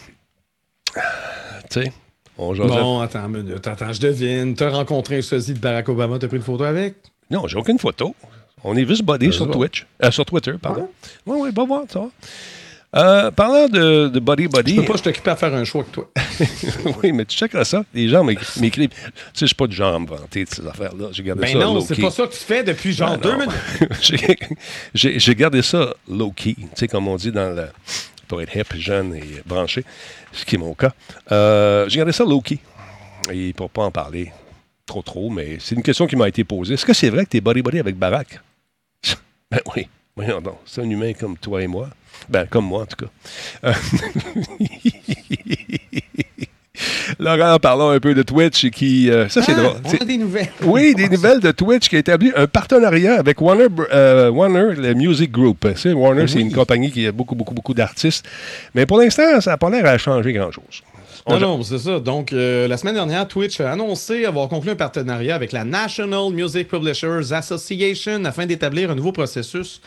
Tu 0.94 1.82
sais, 1.82 1.92
on 2.38 2.54
Bon, 2.54 3.00
attends 3.00 3.28
une 3.28 3.44
minute, 3.44 3.66
attends, 3.68 3.94
je 3.94 4.02
devine. 4.02 4.56
T'as 4.56 4.70
rencontré 4.70 5.18
un 5.18 5.22
sosie 5.22 5.54
de 5.54 5.60
Barack 5.60 5.90
Obama, 5.90 6.20
t'as 6.20 6.28
pris 6.28 6.38
une 6.38 6.44
photo 6.44 6.64
avec? 6.64 6.96
Non, 7.30 7.48
j'ai 7.48 7.58
aucune 7.58 7.80
photo. 7.80 8.16
On 8.64 8.76
est 8.76 8.86
juste 8.86 9.04
body 9.04 9.32
sur 9.32 9.50
Twitch. 9.50 9.86
Euh, 10.04 10.12
sur 10.12 10.26
Twitter, 10.26 10.54
pardon. 10.62 10.90
Oui, 11.26 11.38
oui, 11.42 11.50
va 11.56 11.66
voir, 11.66 11.84
ça 11.90 12.00
va. 12.00 12.10
Euh, 12.96 13.32
parlant 13.32 13.68
de, 13.68 14.08
de 14.08 14.20
Buddy 14.20 14.48
Buddy. 14.48 14.76
Je 14.76 14.82
peux 14.82 14.88
pas, 14.88 14.98
je 14.98 15.04
t'occupe 15.04 15.28
à 15.28 15.36
faire 15.36 15.54
un 15.54 15.66
choix 15.66 15.82
avec 15.82 15.92
toi. 15.92 16.10
oui, 17.04 17.12
mais 17.12 17.26
tu 17.26 17.36
checkeras 17.36 17.66
ça. 17.66 17.84
Les 17.94 18.08
gens 18.08 18.24
m'écrivent. 18.24 18.90
Tu 18.90 18.96
sais, 19.34 19.42
je 19.42 19.46
suis 19.48 19.56
pas 19.56 19.68
du 19.68 19.76
genre 19.76 19.96
à 19.96 20.00
me 20.00 20.08
vanter 20.08 20.46
de 20.46 20.50
ces 20.50 20.66
affaires-là. 20.66 21.10
J'ai 21.12 21.24
gardé 21.24 21.42
ben 21.42 21.54
ça. 21.54 21.60
non, 21.60 21.82
c'est 21.82 22.00
pas 22.00 22.12
ça 22.12 22.26
que 22.26 22.32
tu 22.32 22.40
fais 22.40 22.64
depuis 22.64 22.94
genre 22.94 23.18
ben 23.18 23.20
deux 23.20 23.38
minutes. 23.38 24.58
J'ai 24.94 25.36
gardé 25.36 25.62
ça 25.62 25.94
low-key, 26.08 26.56
tu 26.56 26.68
sais, 26.76 26.88
comme 26.88 27.08
on 27.10 27.18
dit 27.18 27.32
dans 27.32 27.54
le. 27.54 27.68
pour 28.28 28.42
être 28.42 28.56
hip, 28.56 28.78
jeune 28.78 29.16
et 29.16 29.42
branché, 29.46 29.84
ce 30.32 30.46
qui 30.46 30.56
est 30.56 30.60
mon 30.60 30.74
cas. 30.74 30.94
Euh, 31.32 31.90
J'ai 31.90 31.98
gardé 31.98 32.14
ça 32.14 32.24
low-key. 32.24 32.60
Et 33.32 33.52
pour 33.52 33.70
pas 33.70 33.84
en 33.84 33.92
parler 33.92 34.32
trop, 34.86 35.02
trop, 35.02 35.30
mais 35.30 35.58
c'est 35.60 35.76
une 35.76 35.84
question 35.84 36.08
qui 36.08 36.16
m'a 36.16 36.30
été 36.30 36.46
posée. 36.46 36.76
Est-ce 36.76 36.86
que 36.86 36.94
c'est 36.94 37.10
vrai 37.10 37.26
que 37.26 37.32
tu 37.32 37.38
es 37.38 37.42
buddy-buddy 37.42 37.80
avec 37.80 37.98
Barack? 37.98 38.40
ben 39.52 39.60
oui. 39.76 39.90
Voyons 40.16 40.42
donc, 40.42 40.58
c'est 40.66 40.82
un 40.82 40.90
humain 40.90 41.14
comme 41.14 41.38
toi 41.38 41.62
et 41.62 41.68
moi. 41.68 41.90
Ben, 42.30 42.46
comme 42.50 42.66
moi, 42.66 42.84
en 42.84 42.86
tout 42.86 43.06
cas. 43.06 43.12
Euh, 43.66 43.74
Laurent, 47.20 47.58
parlons 47.60 47.90
un 47.90 48.00
peu 48.00 48.14
de 48.14 48.22
Twitch 48.22 48.70
qui. 48.70 49.10
Euh, 49.10 49.28
ça, 49.30 49.42
c'est 49.42 49.54
ah, 49.54 49.62
drôle. 49.62 49.78
On 49.84 50.04
a 50.04 50.06
des 50.06 50.18
nouvelles. 50.18 50.50
Oui, 50.64 50.94
des 50.94 51.10
nouvelles 51.10 51.40
de 51.40 51.52
Twitch 51.52 51.90
qui 51.90 51.96
a 51.96 52.00
établi 52.00 52.32
un 52.36 52.48
partenariat 52.48 53.16
avec 53.16 53.42
Warner, 53.42 53.68
euh, 53.92 54.30
Warner 54.30 54.76
le 54.76 54.94
Music 54.94 55.32
Group. 55.32 55.68
Warner, 55.86 56.28
c'est 56.28 56.40
une 56.40 56.54
compagnie 56.54 56.92
qui 56.92 57.08
a 57.08 57.12
beaucoup, 57.12 57.36
beaucoup, 57.36 57.54
beaucoup 57.54 57.74
d'artistes. 57.74 58.26
Mais 58.76 58.86
pour 58.86 59.00
l'instant, 59.00 59.42
ça 59.42 59.52
n'a 59.52 59.58
pas 59.58 59.70
l'air 59.70 59.86
à 59.86 59.98
changer 59.98 60.34
grand-chose. 60.34 60.84
Non, 61.30 61.40
non, 61.40 61.64
c'est 61.64 61.80
ça. 61.80 62.00
Donc, 62.00 62.32
la 62.32 62.78
semaine 62.78 62.96
dernière, 62.96 63.28
Twitch 63.28 63.60
a 63.60 63.72
annoncé 63.72 64.26
avoir 64.26 64.48
conclu 64.48 64.72
un 64.72 64.76
partenariat 64.76 65.36
avec 65.36 65.52
la 65.52 65.66
National 65.66 66.32
Music 66.32 66.70
Publishers 66.70 67.34
Association 67.34 68.24
afin 68.24 68.46
d'établir 68.46 68.92
un 68.92 68.96
nouveau 68.96 69.12
processus 69.12 69.82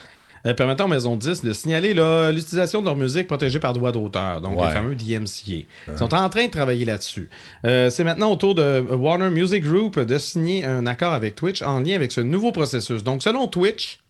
euh, 0.46 0.54
permettant 0.54 0.86
aux 0.86 0.88
maisons 0.88 1.16
de 1.16 1.20
disques 1.20 1.44
de 1.44 1.52
signaler 1.52 1.94
l'utilisation 2.32 2.80
de 2.80 2.86
leur 2.86 2.96
musique 2.96 3.26
protégée 3.26 3.58
par 3.58 3.72
droit 3.72 3.92
d'auteur, 3.92 4.40
donc 4.40 4.60
les 4.60 4.70
fameux 4.70 4.94
DMCA. 4.94 5.66
Ils 5.88 5.98
sont 5.98 6.14
en 6.14 6.28
train 6.28 6.46
de 6.46 6.50
travailler 6.50 6.84
là-dessus. 6.84 7.28
Euh, 7.66 7.90
c'est 7.90 8.04
maintenant 8.04 8.32
au 8.32 8.36
tour 8.36 8.54
de 8.54 8.80
Warner 8.80 9.30
Music 9.30 9.62
Group 9.62 9.98
de 9.98 10.18
signer 10.18 10.64
un 10.64 10.86
accord 10.86 11.12
avec 11.12 11.34
Twitch 11.34 11.62
en 11.62 11.80
lien 11.80 11.94
avec 11.94 12.12
ce 12.12 12.20
nouveau 12.20 12.52
processus. 12.52 13.04
Donc, 13.04 13.22
selon 13.22 13.48
Twitch, 13.48 14.00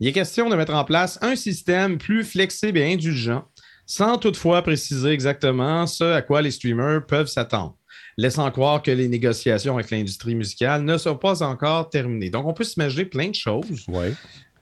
il 0.00 0.08
est 0.08 0.12
question 0.12 0.48
de 0.48 0.56
mettre 0.56 0.74
en 0.74 0.84
place 0.84 1.18
un 1.22 1.36
système 1.36 1.98
plus 1.98 2.24
flexible 2.24 2.78
et 2.78 2.92
indulgent, 2.92 3.44
sans 3.86 4.18
toutefois 4.18 4.62
préciser 4.62 5.10
exactement 5.10 5.86
ce 5.86 6.04
à 6.04 6.22
quoi 6.22 6.42
les 6.42 6.50
streamers 6.50 7.04
peuvent 7.06 7.28
s'attendre 7.28 7.76
laissant 8.18 8.50
croire 8.50 8.80
que 8.80 8.90
les 8.90 9.08
négociations 9.08 9.74
avec 9.74 9.90
l'industrie 9.90 10.34
musicale 10.34 10.82
ne 10.84 10.96
sont 10.96 11.16
pas 11.16 11.42
encore 11.42 11.90
terminées. 11.90 12.30
Donc, 12.30 12.46
on 12.46 12.54
peut 12.54 12.64
s'imaginer 12.64 13.04
plein 13.04 13.28
de 13.28 13.34
choses. 13.34 13.84
Ouais 13.88 14.14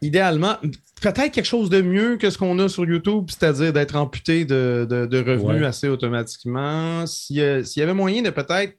idéalement, 0.05 0.57
peut-être 1.01 1.33
quelque 1.33 1.45
chose 1.47 1.71
de 1.71 1.81
mieux 1.81 2.17
que 2.17 2.31
ce 2.31 2.39
qu'on 2.39 2.59
a 2.59 2.69
sur 2.69 2.85
YouTube, 2.85 3.27
c'est-à-dire 3.29 3.73
d'être 3.73 3.97
amputé 3.97 4.45
de, 4.45 4.87
revenus 5.13 5.67
assez 5.67 5.89
automatiquement. 5.89 7.07
S'il 7.07 7.37
y 7.37 7.83
avait 7.83 7.95
moyen 7.95 8.23
de 8.23 8.31
peut-être 8.31 8.75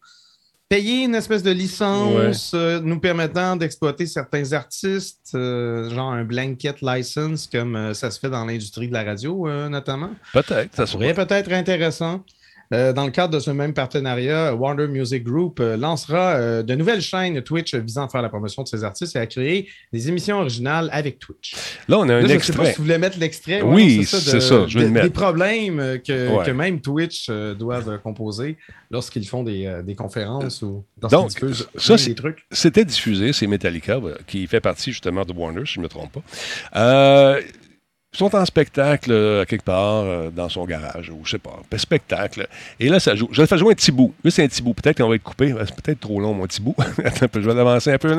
payer 0.69 1.03
une 1.03 1.15
espèce 1.15 1.43
de 1.43 1.51
licence 1.51 2.51
euh, 2.55 2.79
nous 2.81 2.99
permettant 2.99 3.55
d'exploiter 3.55 4.07
certains 4.07 4.51
artistes, 4.53 5.31
euh, 5.35 5.89
genre 5.91 6.11
un 6.11 6.23
blanket 6.23 6.81
license 6.81 7.47
comme 7.47 7.75
euh, 7.75 7.93
ça 7.93 8.09
se 8.09 8.19
fait 8.19 8.31
dans 8.31 8.45
l'industrie 8.45 8.87
de 8.87 8.93
la 8.93 9.03
radio 9.03 9.47
notamment. 9.69 10.11
Peut-être, 10.33 10.75
ça 10.75 10.85
pourrait 10.85 11.13
peut-être 11.13 11.51
intéressant. 11.51 12.23
Euh, 12.73 12.93
dans 12.93 13.05
le 13.05 13.11
cadre 13.11 13.33
de 13.33 13.39
ce 13.39 13.51
même 13.51 13.73
partenariat, 13.73 14.55
Warner 14.55 14.87
Music 14.87 15.23
Group 15.23 15.59
euh, 15.59 15.77
lancera 15.77 16.35
euh, 16.35 16.63
de 16.63 16.75
nouvelles 16.75 17.01
chaînes 17.01 17.41
Twitch 17.41 17.75
visant 17.75 18.05
à 18.05 18.09
faire 18.09 18.21
la 18.21 18.29
promotion 18.29 18.63
de 18.63 18.67
ses 18.67 18.83
artistes 18.83 19.15
et 19.15 19.19
à 19.19 19.27
créer 19.27 19.69
des 19.93 20.09
émissions 20.09 20.39
originales 20.39 20.89
avec 20.91 21.19
Twitch. 21.19 21.55
Là, 21.87 21.99
on 21.99 22.09
a 22.09 22.15
un 22.15 22.27
extrait. 22.27 22.29
Je 22.29 22.35
ne 22.35 22.39
sais 22.39 22.53
pas 22.53 22.65
si 22.65 22.77
vous 22.77 22.83
voulez 22.83 22.97
mettre 22.97 23.19
l'extrait. 23.19 23.61
oui, 23.61 24.03
c'est 24.05 24.39
ça, 24.39 24.65
Je 24.67 24.79
vais 24.79 24.85
le 24.85 24.91
mettre. 24.91 25.05
Des 25.05 25.11
problèmes 25.11 25.99
que, 26.05 26.51
même 26.51 26.81
Twitch 26.81 27.29
doivent 27.29 27.99
composer 28.01 28.57
lorsqu'ils 28.89 29.27
font 29.27 29.43
des, 29.43 29.95
conférences 29.97 30.61
ou 30.61 30.83
lorsqu'ils 31.01 31.49
diffusent 31.49 31.67
ça, 31.75 31.95
des 31.95 32.15
trucs. 32.15 32.45
C'était 32.51 32.85
diffusé, 32.85 33.33
c'est 33.33 33.47
Metallica 33.47 33.99
qui 34.27 34.47
fait 34.47 34.59
partie 34.59 34.91
justement 34.91 35.23
de 35.23 35.33
Warner, 35.33 35.65
si 35.65 35.73
je 35.73 35.79
ne 35.79 35.83
me 35.83 35.89
trompe 35.89 36.11
pas. 36.11 37.39
Ils 38.15 38.19
sont 38.19 38.33
en 38.33 38.45
spectacle 38.45 39.11
euh, 39.11 39.43
quelque 39.43 39.65
part 39.65 40.05
euh, 40.05 40.29
dans 40.29 40.47
son 40.47 40.63
garage, 40.63 41.09
ou 41.09 41.19
je 41.25 41.31
sais 41.31 41.37
pas, 41.37 41.59
un 41.69 41.77
spectacle. 41.77 42.47
Et 42.79 42.87
là, 42.87 43.01
ça 43.01 43.13
joue. 43.13 43.27
Je 43.29 43.41
vais 43.41 43.47
faire 43.47 43.57
jouer 43.57 43.73
un 43.73 43.75
petit 43.75 43.91
bout. 43.91 44.13
Là, 44.23 44.31
c'est 44.31 44.41
un 44.41 44.47
petit 44.47 44.61
bout. 44.61 44.73
Peut-être 44.73 44.99
qu'on 44.99 45.09
va 45.09 45.15
être 45.15 45.23
coupé. 45.23 45.53
C'est 45.65 45.75
peut-être 45.75 45.99
trop 45.99 46.21
long, 46.21 46.33
mon 46.33 46.47
petit 46.47 46.61
bout. 46.61 46.75
Attends 47.03 47.27
je 47.33 47.39
vais 47.39 47.53
l'avancer 47.53 47.91
un 47.91 47.97
peu. 47.97 48.15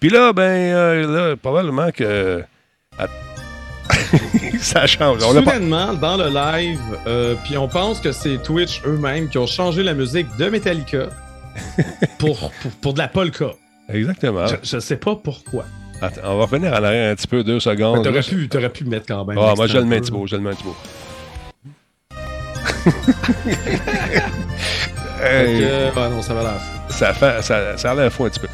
Puis 0.00 0.08
là, 0.08 0.32
ben, 0.32 0.42
euh, 0.42 1.30
là, 1.30 1.36
probablement 1.36 1.90
que. 1.90 2.42
ça 4.58 4.86
change. 4.86 5.20
Soudainement, 5.20 5.92
dans 5.92 6.16
le 6.16 6.30
live, 6.30 6.80
puis 7.44 7.58
on 7.58 7.68
pense 7.68 8.00
que 8.00 8.10
c'est 8.10 8.38
Twitch 8.42 8.80
eux-mêmes 8.86 9.28
qui 9.28 9.36
ont 9.36 9.46
changé 9.46 9.82
la 9.82 9.92
musique 9.92 10.34
de 10.38 10.48
Metallica 10.48 11.08
pour, 12.18 12.50
pour, 12.80 12.94
de 12.94 12.98
la 12.98 13.08
polka. 13.08 13.50
Exactement. 13.90 14.46
Je, 14.62 14.76
ne 14.76 14.80
sais 14.80 14.96
pas 14.96 15.14
pourquoi. 15.16 15.66
Attends, 16.02 16.20
on 16.24 16.38
va 16.38 16.44
revenir 16.46 16.72
en 16.72 16.82
arrière 16.82 17.12
un 17.12 17.14
petit 17.14 17.28
peu, 17.28 17.44
deux 17.44 17.60
secondes. 17.60 18.02
T'aurais 18.02 18.22
pu, 18.22 18.50
aurais 18.52 18.70
pu 18.70 18.84
mettre 18.84 19.06
quand 19.06 19.24
même. 19.24 19.38
Ah, 19.38 19.54
moi, 19.56 19.68
je 19.68 19.78
le 19.78 19.84
mets 19.84 20.00
beau, 20.00 20.26
je 20.26 20.34
le 20.34 20.42
mets 20.42 20.50
hey. 25.22 25.64
ah 25.96 26.08
non, 26.08 26.20
ça 26.20 26.34
va 26.34 26.42
l'air 26.42 26.81
ça, 26.92 27.14
fait, 27.14 27.42
ça, 27.42 27.76
ça 27.76 27.90
a 27.90 27.94
l'air 27.94 28.12
fou 28.12 28.24
un 28.24 28.30
petit 28.30 28.40
peu. 28.40 28.48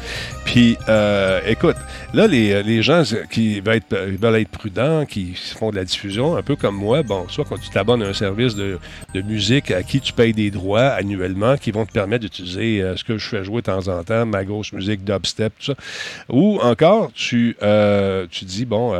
Puis, 0.45 0.77
euh, 0.87 1.41
écoute, 1.45 1.75
là, 2.13 2.25
les, 2.27 2.63
les, 2.63 2.81
gens 2.81 3.03
qui 3.29 3.59
veulent 3.59 3.75
être, 3.75 3.95
veulent 3.95 4.35
être 4.37 4.49
prudents, 4.49 5.05
qui 5.05 5.35
font 5.35 5.69
de 5.69 5.75
la 5.75 5.85
diffusion, 5.85 6.35
un 6.35 6.41
peu 6.41 6.55
comme 6.55 6.75
moi, 6.75 7.03
bon, 7.03 7.27
soit 7.29 7.45
quand 7.45 7.57
tu 7.57 7.69
t'abonnes 7.69 8.01
à 8.01 8.07
un 8.07 8.13
service 8.13 8.55
de, 8.55 8.79
de, 9.13 9.21
musique 9.21 9.71
à 9.71 9.83
qui 9.83 10.01
tu 10.01 10.13
payes 10.13 10.33
des 10.33 10.51
droits 10.51 10.87
annuellement 10.87 11.57
qui 11.57 11.71
vont 11.71 11.85
te 11.85 11.91
permettre 11.91 12.21
d'utiliser 12.21 12.81
euh, 12.81 12.95
ce 12.95 13.03
que 13.03 13.17
je 13.17 13.27
fais 13.27 13.43
jouer 13.43 13.61
de 13.61 13.67
temps 13.67 13.87
en 13.87 14.03
temps, 14.03 14.25
ma 14.25 14.43
grosse 14.43 14.73
musique, 14.73 15.03
dubstep, 15.03 15.53
tout 15.59 15.65
ça. 15.65 15.75
Ou 16.29 16.59
encore, 16.61 17.11
tu, 17.13 17.55
euh, 17.61 18.25
tu 18.31 18.45
dis, 18.45 18.65
bon... 18.65 18.93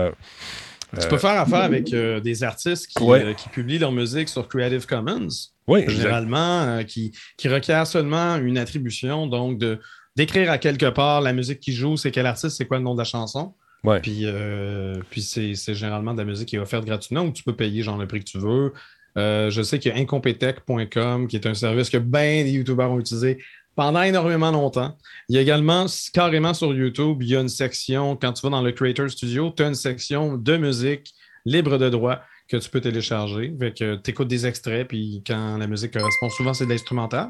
tu 0.99 1.07
peux 1.07 1.17
faire 1.17 1.41
affaire 1.41 1.61
avec 1.61 1.89
des 1.89 2.43
artistes 2.43 2.87
qui, 2.87 3.05
qui, 3.37 3.49
publient 3.49 3.79
leur 3.79 3.91
musique 3.91 4.29
sur 4.29 4.47
Creative 4.47 4.85
Commons. 4.85 5.29
Oui, 5.69 5.83
généralement, 5.87 6.61
euh, 6.61 6.83
qui, 6.83 7.13
qui 7.37 7.47
requiert 7.47 7.85
seulement 7.85 8.37
une 8.37 8.57
attribution, 8.57 9.27
donc 9.27 9.57
de 9.57 9.79
d'écrire 10.15 10.51
à 10.51 10.57
quelque 10.57 10.89
part 10.89 11.21
la 11.21 11.31
musique 11.31 11.61
qui 11.61 11.71
joue, 11.71 11.95
c'est 11.95 12.11
quel 12.11 12.25
artiste, 12.25 12.57
c'est 12.57 12.65
quoi 12.65 12.77
le 12.77 12.83
nom 12.83 12.93
de 12.93 12.97
la 12.99 13.05
chanson. 13.05 13.53
Ouais. 13.85 14.01
Puis, 14.01 14.23
euh, 14.23 14.99
puis 15.09 15.21
c'est, 15.21 15.53
généralement 15.73 16.13
de 16.13 16.17
la 16.19 16.25
musique 16.25 16.49
qui 16.49 16.57
est 16.57 16.59
offerte 16.59 16.83
gratuitement 16.83 17.21
ou 17.21 17.31
tu 17.31 17.43
peux 17.43 17.55
payer 17.55 17.83
genre 17.83 17.97
le 17.97 18.07
prix 18.07 18.19
que 18.19 18.25
tu 18.25 18.39
veux. 18.39 18.73
Euh, 19.17 19.49
je 19.49 19.61
sais 19.61 19.79
qu'il 19.79 19.93
y 19.93 19.95
a 19.95 19.97
incompetech.com 19.97 21.27
qui 21.27 21.35
est 21.37 21.47
un 21.47 21.53
service 21.53 21.89
que 21.89 21.97
bien 21.97 22.43
des 22.43 22.51
YouTubers 22.51 22.91
ont 22.91 22.99
utilisé 22.99 23.41
pendant 23.75 24.01
énormément 24.01 24.51
longtemps. 24.51 24.97
Il 25.29 25.35
y 25.35 25.37
a 25.37 25.41
également, 25.41 25.85
carrément 26.13 26.53
sur 26.53 26.73
YouTube, 26.73 27.19
il 27.21 27.29
y 27.29 27.35
a 27.37 27.39
une 27.39 27.47
section, 27.47 28.17
quand 28.17 28.33
tu 28.33 28.41
vas 28.41 28.49
dans 28.49 28.61
le 28.61 28.73
Creator 28.73 29.09
Studio, 29.09 29.53
tu 29.55 29.63
as 29.63 29.67
une 29.67 29.75
section 29.75 30.35
de 30.35 30.57
musique 30.57 31.13
libre 31.45 31.77
de 31.77 31.89
droit 31.89 32.19
que 32.49 32.57
tu 32.57 32.69
peux 32.69 32.81
télécharger. 32.81 33.53
tu 33.75 33.99
écoutes 34.07 34.27
des 34.27 34.47
extraits, 34.47 34.87
puis 34.87 35.23
quand 35.25 35.57
la 35.57 35.67
musique 35.67 35.93
correspond, 35.93 36.29
souvent 36.29 36.53
c'est 36.53 36.65
de 36.65 36.71
l'instrumental. 36.71 37.29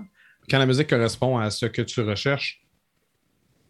Quand 0.49 0.57
la 0.57 0.65
musique 0.65 0.89
correspond 0.89 1.37
à 1.37 1.51
ce 1.51 1.65
que 1.65 1.81
tu 1.81 2.01
recherches, 2.01 2.61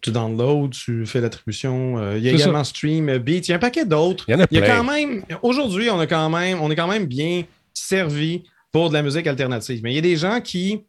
tu 0.02 0.12
downloads, 0.12 0.70
tu 0.70 1.06
fais 1.06 1.20
l'attribution. 1.20 1.98
Euh, 1.98 2.18
il 2.18 2.24
y 2.24 2.30
a 2.30 2.32
également 2.32 2.64
Stream, 2.64 3.18
Beat, 3.18 3.48
il 3.48 3.52
y 3.52 3.54
a 3.54 3.58
un 3.58 3.60
paquet 3.60 3.84
d'autres. 3.84 4.26
Il 4.28 4.32
y 4.32 4.36
en 4.36 4.42
a, 4.42 4.46
il 4.50 4.60
y 4.60 4.62
a 4.62 4.68
quand 4.68 4.84
même, 4.84 5.24
aujourd'hui, 5.42 5.90
on, 5.90 6.00
a 6.00 6.08
quand 6.08 6.30
même, 6.30 6.62
on 6.62 6.72
est 6.72 6.76
quand 6.76 6.88
même 6.88 7.06
bien 7.06 7.44
servi 7.74 8.44
pour 8.72 8.90
de 8.90 8.94
la 8.94 9.02
musique 9.02 9.28
alternative. 9.28 9.82
Mais 9.84 9.92
il 9.92 9.96
y 9.96 10.00
a 10.00 10.02
des 10.02 10.16
gens 10.16 10.40
qui, 10.40 10.86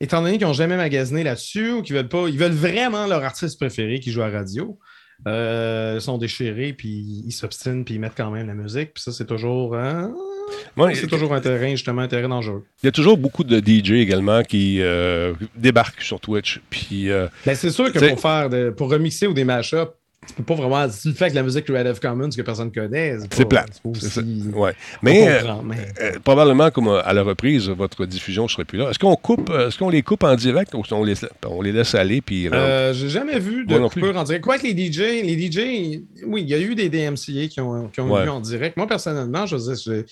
étant 0.00 0.22
donné 0.22 0.38
qu'ils 0.38 0.46
n'ont 0.46 0.52
jamais 0.52 0.76
magasiné 0.76 1.22
là-dessus 1.22 1.72
ou 1.72 1.82
qui 1.82 1.92
veulent 1.92 2.08
pas, 2.08 2.26
ils 2.28 2.38
veulent 2.38 2.50
vraiment 2.50 3.06
leur 3.06 3.22
artiste 3.22 3.58
préféré 3.58 4.00
qui 4.00 4.10
joue 4.10 4.22
à 4.22 4.30
radio. 4.30 4.78
Euh, 5.26 6.00
sont 6.00 6.16
déchirés, 6.16 6.72
puis 6.72 7.22
ils 7.26 7.32
s'obstinent, 7.32 7.84
puis 7.84 7.94
ils 7.94 8.00
mettent 8.00 8.16
quand 8.16 8.30
même 8.30 8.46
la 8.46 8.54
musique. 8.54 8.94
Puis 8.94 9.02
ça, 9.02 9.12
c'est 9.12 9.26
toujours, 9.26 9.76
hein, 9.76 10.14
c'est 10.94 11.06
toujours 11.06 11.34
un 11.34 11.40
terrain, 11.40 11.70
justement, 11.70 12.02
un 12.02 12.08
terrain 12.08 12.28
dangereux. 12.28 12.64
Il 12.82 12.86
y 12.86 12.88
a 12.88 12.92
toujours 12.92 13.18
beaucoup 13.18 13.44
de 13.44 13.58
DJ 13.58 13.92
également 13.92 14.42
qui 14.42 14.80
euh, 14.80 15.34
débarquent 15.56 16.00
sur 16.00 16.20
Twitch. 16.20 16.60
Puis, 16.70 17.10
euh, 17.10 17.28
ben, 17.44 17.54
c'est 17.54 17.70
sûr 17.70 17.92
que 17.92 17.98
pour 17.98 18.20
faire, 18.20 18.48
pour 18.74 18.90
remixer 18.90 19.26
ou 19.26 19.34
des 19.34 19.44
mashups, 19.44 19.90
tu 20.26 20.34
peux 20.34 20.42
pas 20.42 20.54
vraiment. 20.54 20.88
Si 20.90 21.10
tu 21.10 21.14
fais 21.14 21.24
avec 21.24 21.34
la 21.34 21.42
musique 21.42 21.64
Creative 21.64 21.98
Commons 21.98 22.28
que 22.28 22.42
personne 22.42 22.70
connaît, 22.70 23.16
c'est 23.30 23.46
plat. 23.46 23.64
Ouais. 24.52 24.74
Mais, 25.02 25.26
euh, 25.28 25.42
euh, 26.00 26.18
probablement, 26.22 26.70
comme 26.70 26.88
à 26.88 27.12
la 27.14 27.22
reprise, 27.22 27.68
votre 27.70 28.04
diffusion 28.04 28.42
ne 28.42 28.48
serait 28.48 28.66
plus 28.66 28.78
là. 28.78 28.90
Est-ce 28.90 28.98
qu'on 28.98 29.16
coupe, 29.16 29.48
euh, 29.48 29.68
est-ce 29.68 29.78
qu'on 29.78 29.88
les 29.88 30.02
coupe 30.02 30.22
en 30.24 30.34
direct 30.34 30.74
ou 30.74 30.82
on 30.90 31.04
les, 31.04 31.14
on 31.46 31.62
les 31.62 31.72
laisse 31.72 31.94
aller? 31.94 32.20
Puis, 32.20 32.50
J'ai 32.92 33.08
jamais 33.08 33.38
vu 33.38 33.64
de 33.64 33.78
coupure 33.78 34.16
en 34.16 34.24
direct. 34.24 34.44
Quoi 34.44 34.58
que 34.58 34.66
les 34.66 34.74
DJ, 34.74 35.24
les 35.24 35.50
DJ, 35.50 36.02
oui, 36.26 36.42
il 36.42 36.48
y 36.48 36.54
a 36.54 36.58
eu 36.58 36.74
des 36.74 36.90
DMCA 36.90 37.48
qui 37.48 37.60
ont, 37.60 37.88
qui 37.88 38.00
ont 38.00 38.24
eu 38.24 38.28
en 38.28 38.40
direct. 38.40 38.76
Moi, 38.76 38.86
personnellement, 38.86 39.46
je 39.46 39.56
veux 39.56 40.04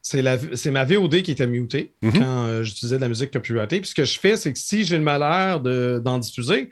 c'est 0.00 0.70
ma 0.70 0.84
VOD 0.84 1.22
qui 1.22 1.32
était 1.32 1.48
mutée 1.48 1.92
mm-hmm. 2.00 2.18
quand 2.20 2.62
j'utilisais 2.62 2.94
de 2.94 3.00
la 3.00 3.08
musique 3.08 3.32
copyrightée. 3.32 3.80
Puis 3.80 3.90
ce 3.90 3.94
que 3.96 4.04
je 4.04 4.20
fais, 4.20 4.36
c'est 4.36 4.52
que 4.52 4.58
si 4.58 4.84
j'ai 4.84 4.98
le 4.98 5.02
malheur 5.02 5.60
d'en 5.60 6.18
diffuser, 6.18 6.70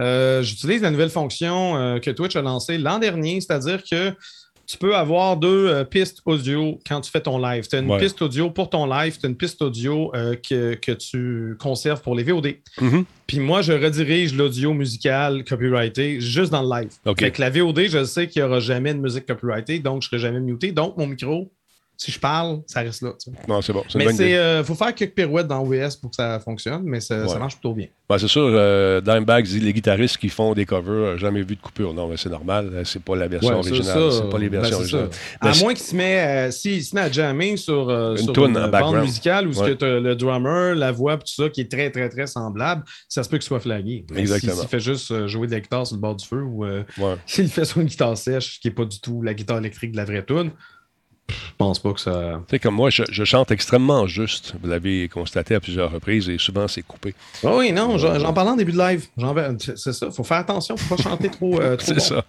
euh, 0.00 0.42
j'utilise 0.42 0.82
la 0.82 0.90
nouvelle 0.90 1.10
fonction 1.10 1.76
euh, 1.76 1.98
que 1.98 2.10
Twitch 2.10 2.36
a 2.36 2.42
lancée 2.42 2.78
l'an 2.78 2.98
dernier, 2.98 3.40
c'est-à-dire 3.40 3.82
que 3.82 4.12
tu 4.66 4.78
peux 4.78 4.96
avoir 4.96 5.36
deux 5.36 5.68
euh, 5.68 5.84
pistes 5.84 6.22
audio 6.24 6.78
quand 6.88 7.02
tu 7.02 7.10
fais 7.10 7.20
ton 7.20 7.38
live. 7.38 7.68
Tu 7.68 7.76
as 7.76 7.80
une 7.80 7.98
piste 7.98 8.22
audio 8.22 8.50
pour 8.50 8.70
ton 8.70 8.86
live, 8.86 9.18
tu 9.18 9.26
as 9.26 9.28
une 9.28 9.36
piste 9.36 9.60
audio 9.60 10.10
que, 10.12 10.92
tu 10.94 11.56
conserves 11.58 12.00
pour 12.00 12.14
les 12.14 12.22
VOD. 12.22 12.54
Mm-hmm. 12.78 13.04
Puis 13.26 13.40
moi, 13.40 13.62
je 13.62 13.72
redirige 13.72 14.34
l'audio 14.34 14.72
musical 14.72 15.44
copyrighté 15.44 16.20
juste 16.20 16.50
dans 16.50 16.62
le 16.62 16.80
live. 16.80 16.90
Avec 17.04 17.38
la 17.38 17.50
VOD, 17.50 17.86
je 17.88 18.04
sais 18.04 18.26
qu'il 18.26 18.42
n'y 18.42 18.48
aura 18.48 18.60
jamais 18.60 18.94
de 18.94 19.00
musique 19.00 19.26
copyrightée, 19.26 19.78
donc 19.80 20.02
je 20.02 20.06
ne 20.06 20.10
serai 20.10 20.18
jamais 20.18 20.40
muté. 20.40 20.72
Donc, 20.72 20.96
mon 20.96 21.06
micro 21.06 21.52
si 21.96 22.10
je 22.10 22.18
parle, 22.18 22.60
ça 22.66 22.80
reste 22.80 23.02
là. 23.02 23.12
Non, 23.46 23.62
c'est 23.62 23.72
bon. 23.72 23.84
Mais 23.94 24.06
il 24.06 24.22
euh, 24.34 24.64
faut 24.64 24.74
faire 24.74 24.94
quelques 24.94 25.14
pirouettes 25.14 25.46
dans 25.46 25.64
OS 25.64 25.96
pour 25.96 26.10
que 26.10 26.16
ça 26.16 26.40
fonctionne, 26.40 26.82
mais 26.84 27.00
ça, 27.00 27.24
marche 27.38 27.54
plutôt 27.54 27.72
bien. 27.72 27.86
c'est 28.18 28.28
sûr, 28.28 28.46
euh, 28.46 29.00
Dimebag 29.00 29.44
dit 29.44 29.60
les 29.60 29.72
guitaristes 29.72 30.18
qui 30.18 30.28
font 30.28 30.54
des 30.54 30.66
covers, 30.66 31.18
jamais 31.18 31.42
vu 31.42 31.54
de 31.54 31.60
coupure. 31.60 31.94
Non, 31.94 32.08
mais 32.08 32.16
c'est 32.16 32.30
normal, 32.30 32.70
euh, 32.72 32.84
c'est 32.84 33.02
pas 33.02 33.14
la 33.14 33.28
version 33.28 33.58
originale. 33.58 34.12
C'est 34.12 34.28
pas 34.28 34.38
les 34.38 34.48
ben, 34.48 34.60
versions 34.60 34.78
originales. 34.78 35.10
À 35.40 35.52
moins 35.58 35.74
qu'il 35.74 35.84
se 35.84 35.94
met, 35.94 36.50
si, 36.50 36.82
se 36.82 36.94
met 36.94 37.02
à 37.02 37.12
jammer 37.12 37.56
sur 37.56 37.90
une, 37.90 38.16
sur 38.18 38.46
une 38.46 38.66
bande 38.70 38.96
musicale 38.96 39.46
où 39.46 39.52
ouais. 39.52 39.76
tu 39.76 39.84
as 39.84 40.00
le 40.00 40.16
drummer, 40.16 40.74
la 40.74 40.90
voix, 40.90 41.16
tout 41.16 41.26
ça 41.26 41.48
qui 41.48 41.60
est 41.60 41.70
très, 41.70 41.90
très, 41.90 42.08
très 42.08 42.26
semblable, 42.26 42.82
ça 43.08 43.22
se 43.22 43.28
peut 43.28 43.38
qu'il 43.38 43.46
soit 43.46 43.60
flagué. 43.60 44.04
Exactement. 44.16 44.54
S'il 44.54 44.68
fait 44.68 44.80
juste 44.80 45.26
jouer 45.28 45.46
de 45.46 45.52
la 45.52 45.60
guitare 45.60 45.86
sur 45.86 45.96
le 45.96 46.00
bord 46.00 46.16
du 46.16 46.26
feu 46.26 46.42
ou 46.42 46.64
s'il 47.26 47.48
fait 47.48 47.64
sur 47.64 47.80
une 47.80 47.86
guitare 47.86 48.16
sèche, 48.18 48.58
qui 48.58 48.68
n'est 48.68 48.74
pas 48.74 48.84
du 48.84 49.00
tout 49.00 49.22
la 49.22 49.32
guitare 49.32 49.58
électrique 49.58 49.92
de 49.92 49.96
la 49.96 50.04
vraie 50.04 50.24
tune, 50.24 50.50
je 51.28 51.34
pense 51.56 51.78
pas 51.78 51.92
que 51.92 52.00
ça. 52.00 52.42
Tu 52.48 52.56
sais, 52.56 52.58
comme 52.58 52.74
moi, 52.74 52.90
je, 52.90 53.24
chante 53.24 53.50
extrêmement 53.50 54.06
juste. 54.06 54.54
Vous 54.60 54.68
l'avez 54.68 55.08
constaté 55.08 55.54
à 55.54 55.60
plusieurs 55.60 55.90
reprises 55.90 56.28
et 56.28 56.36
souvent 56.38 56.68
c'est 56.68 56.82
coupé. 56.82 57.14
Ah 57.42 57.56
oui, 57.56 57.72
non, 57.72 57.96
j'en 57.96 58.32
parlais 58.32 58.50
en 58.50 58.56
début 58.56 58.72
de 58.72 58.78
live. 58.78 59.06
C'est 59.76 59.92
ça. 59.92 60.10
faut 60.10 60.24
faire 60.24 60.38
attention, 60.38 60.76
faut 60.76 60.96
pas 60.96 61.02
chanter 61.02 61.30
trop. 61.30 61.60
Euh, 61.60 61.76
c'est 61.78 62.00
ça. 62.00 62.24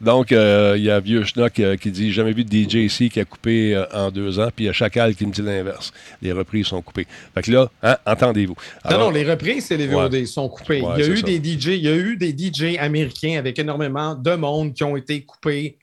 Donc, 0.00 0.32
euh, 0.32 0.74
il 0.76 0.82
y 0.82 0.90
a 0.90 0.98
Vieux 0.98 1.24
Schnock 1.24 1.60
euh, 1.60 1.76
qui 1.76 1.90
dit 1.90 2.12
Jamais 2.12 2.32
vu 2.32 2.44
de 2.44 2.52
DJ 2.52 2.76
ici 2.76 3.08
qui 3.08 3.20
a 3.20 3.24
coupé 3.24 3.80
en 3.92 4.10
deux 4.10 4.40
ans, 4.40 4.48
puis 4.54 4.64
il 4.64 4.66
y 4.66 4.70
a 4.70 4.72
Chacal 4.72 5.14
qui 5.14 5.26
me 5.26 5.32
dit 5.32 5.42
l'inverse. 5.42 5.92
Les 6.20 6.32
reprises 6.32 6.66
sont 6.66 6.82
coupées. 6.82 7.06
Fait 7.34 7.42
que 7.42 7.52
là, 7.52 7.70
hein, 7.82 7.96
entendez-vous. 8.06 8.56
non, 8.90 8.98
non, 8.98 9.10
les 9.10 9.30
reprises, 9.30 9.66
c'est 9.66 9.76
les 9.76 9.86
VOD, 9.86 10.24
sont 10.26 10.48
coupées. 10.48 10.78
il, 10.78 11.00
y 11.00 11.02
a 11.02 11.06
eu 11.06 11.22
des 11.22 11.36
DJ, 11.36 11.66
il 11.66 11.84
y 11.84 11.88
a 11.88 11.94
eu 11.94 12.16
des 12.16 12.36
DJ 12.36 12.76
américains 12.78 13.38
avec 13.38 13.58
énormément 13.58 14.14
de 14.14 14.34
monde 14.34 14.74
qui 14.74 14.82
ont 14.82 14.96
été 14.96 15.22
coupés 15.22 15.76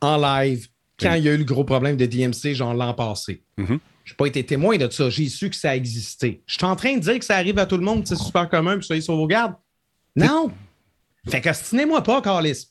en 0.00 0.16
live 0.16 0.68
quand 1.00 1.14
il 1.14 1.24
y 1.24 1.28
a 1.28 1.32
eu 1.32 1.38
le 1.38 1.44
gros 1.44 1.64
problème 1.64 1.96
de 1.96 2.06
DMC, 2.06 2.54
genre 2.54 2.74
l'an 2.74 2.94
passé. 2.94 3.42
Mm-hmm. 3.58 3.78
Je 4.04 4.12
n'ai 4.12 4.16
pas 4.16 4.26
été 4.26 4.44
témoin 4.44 4.76
de 4.76 4.88
ça. 4.90 5.10
J'ai 5.10 5.28
su 5.28 5.50
que 5.50 5.56
ça 5.56 5.74
existait. 5.74 6.40
Je 6.46 6.54
suis 6.54 6.64
en 6.64 6.76
train 6.76 6.94
de 6.94 7.00
dire 7.00 7.18
que 7.18 7.24
ça 7.24 7.36
arrive 7.36 7.58
à 7.58 7.66
tout 7.66 7.76
le 7.76 7.84
monde, 7.84 8.06
c'est 8.06 8.16
super 8.16 8.48
commun, 8.48 8.76
puis 8.78 8.86
soyez 8.86 9.02
sur 9.02 9.16
vos 9.16 9.26
gardes. 9.26 9.54
Non! 10.14 10.50
Fait 11.28 11.40
que 11.40 11.52
stinez-moi 11.52 12.02
pas, 12.02 12.22
Carlis. 12.22 12.68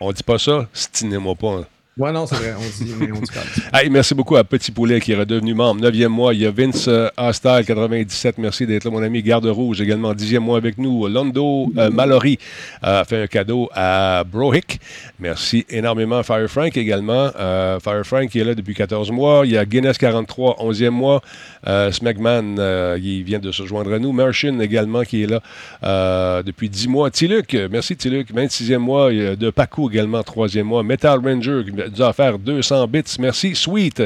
On 0.00 0.12
dit 0.12 0.22
pas 0.22 0.38
ça, 0.38 0.68
stinez-moi 0.72 1.34
pas. 1.34 1.68
Ouais, 1.96 2.10
non, 2.10 2.26
c'est 2.26 2.34
vrai. 2.34 2.54
On 2.58 2.84
dit, 2.84 2.92
mais 2.98 3.12
on 3.12 3.20
dit 3.20 3.30
hey, 3.72 3.88
merci 3.88 4.16
beaucoup 4.16 4.34
à 4.34 4.42
Petit 4.42 4.72
Poulet 4.72 5.00
qui 5.00 5.12
est 5.12 5.16
redevenu 5.16 5.54
membre. 5.54 5.80
Neuvième 5.80 6.10
mois. 6.10 6.34
Il 6.34 6.40
y 6.40 6.46
a 6.46 6.50
Vince 6.50 6.88
euh, 6.88 7.08
Hostal, 7.16 7.64
97. 7.64 8.38
Merci 8.38 8.66
d'être 8.66 8.82
là, 8.82 8.90
mon 8.90 9.00
ami. 9.00 9.22
Garde 9.22 9.46
Rouge, 9.46 9.80
également. 9.80 10.12
Dixième 10.12 10.42
mois 10.42 10.56
avec 10.56 10.76
nous. 10.76 11.06
Londo 11.06 11.70
euh, 11.78 11.90
Mallory 11.90 12.40
a 12.82 13.04
fait 13.04 13.22
un 13.22 13.26
cadeau 13.28 13.68
à 13.72 14.24
Brohick. 14.24 14.80
Merci 15.20 15.66
énormément. 15.68 16.20
Fire 16.24 16.48
Frank 16.48 16.76
également. 16.76 17.30
Euh, 17.38 17.78
Fire 17.78 18.04
Frank 18.04 18.28
qui 18.28 18.40
est 18.40 18.44
là 18.44 18.56
depuis 18.56 18.74
14 18.74 19.12
mois. 19.12 19.42
Il 19.44 19.52
y 19.52 19.56
a 19.56 19.64
Guinness 19.64 19.96
43, 19.96 20.56
11e 20.64 20.90
mois. 20.90 21.22
Euh, 21.68 21.92
Smegman, 21.92 22.56
il 23.00 23.22
vient 23.22 23.38
de 23.38 23.52
se 23.52 23.66
joindre 23.66 23.92
à 23.92 24.00
nous. 24.00 24.10
Merchant 24.10 24.58
également 24.58 25.04
qui 25.04 25.22
est 25.22 25.30
là 25.30 26.42
depuis 26.42 26.68
10 26.68 26.88
mois. 26.88 27.12
Tiluc, 27.12 27.56
merci 27.70 27.96
Tiluc, 27.96 28.34
26e 28.34 28.78
mois. 28.78 29.12
De 29.12 29.50
Paco 29.50 29.88
également, 29.88 30.22
3e 30.22 30.64
mois. 30.64 30.82
Metal 30.82 31.20
Ranger 31.24 31.62
dû 31.88 32.02
faire 32.14 32.38
200 32.38 32.86
bits. 32.88 33.02
Merci, 33.18 33.54
Sweet. 33.54 34.02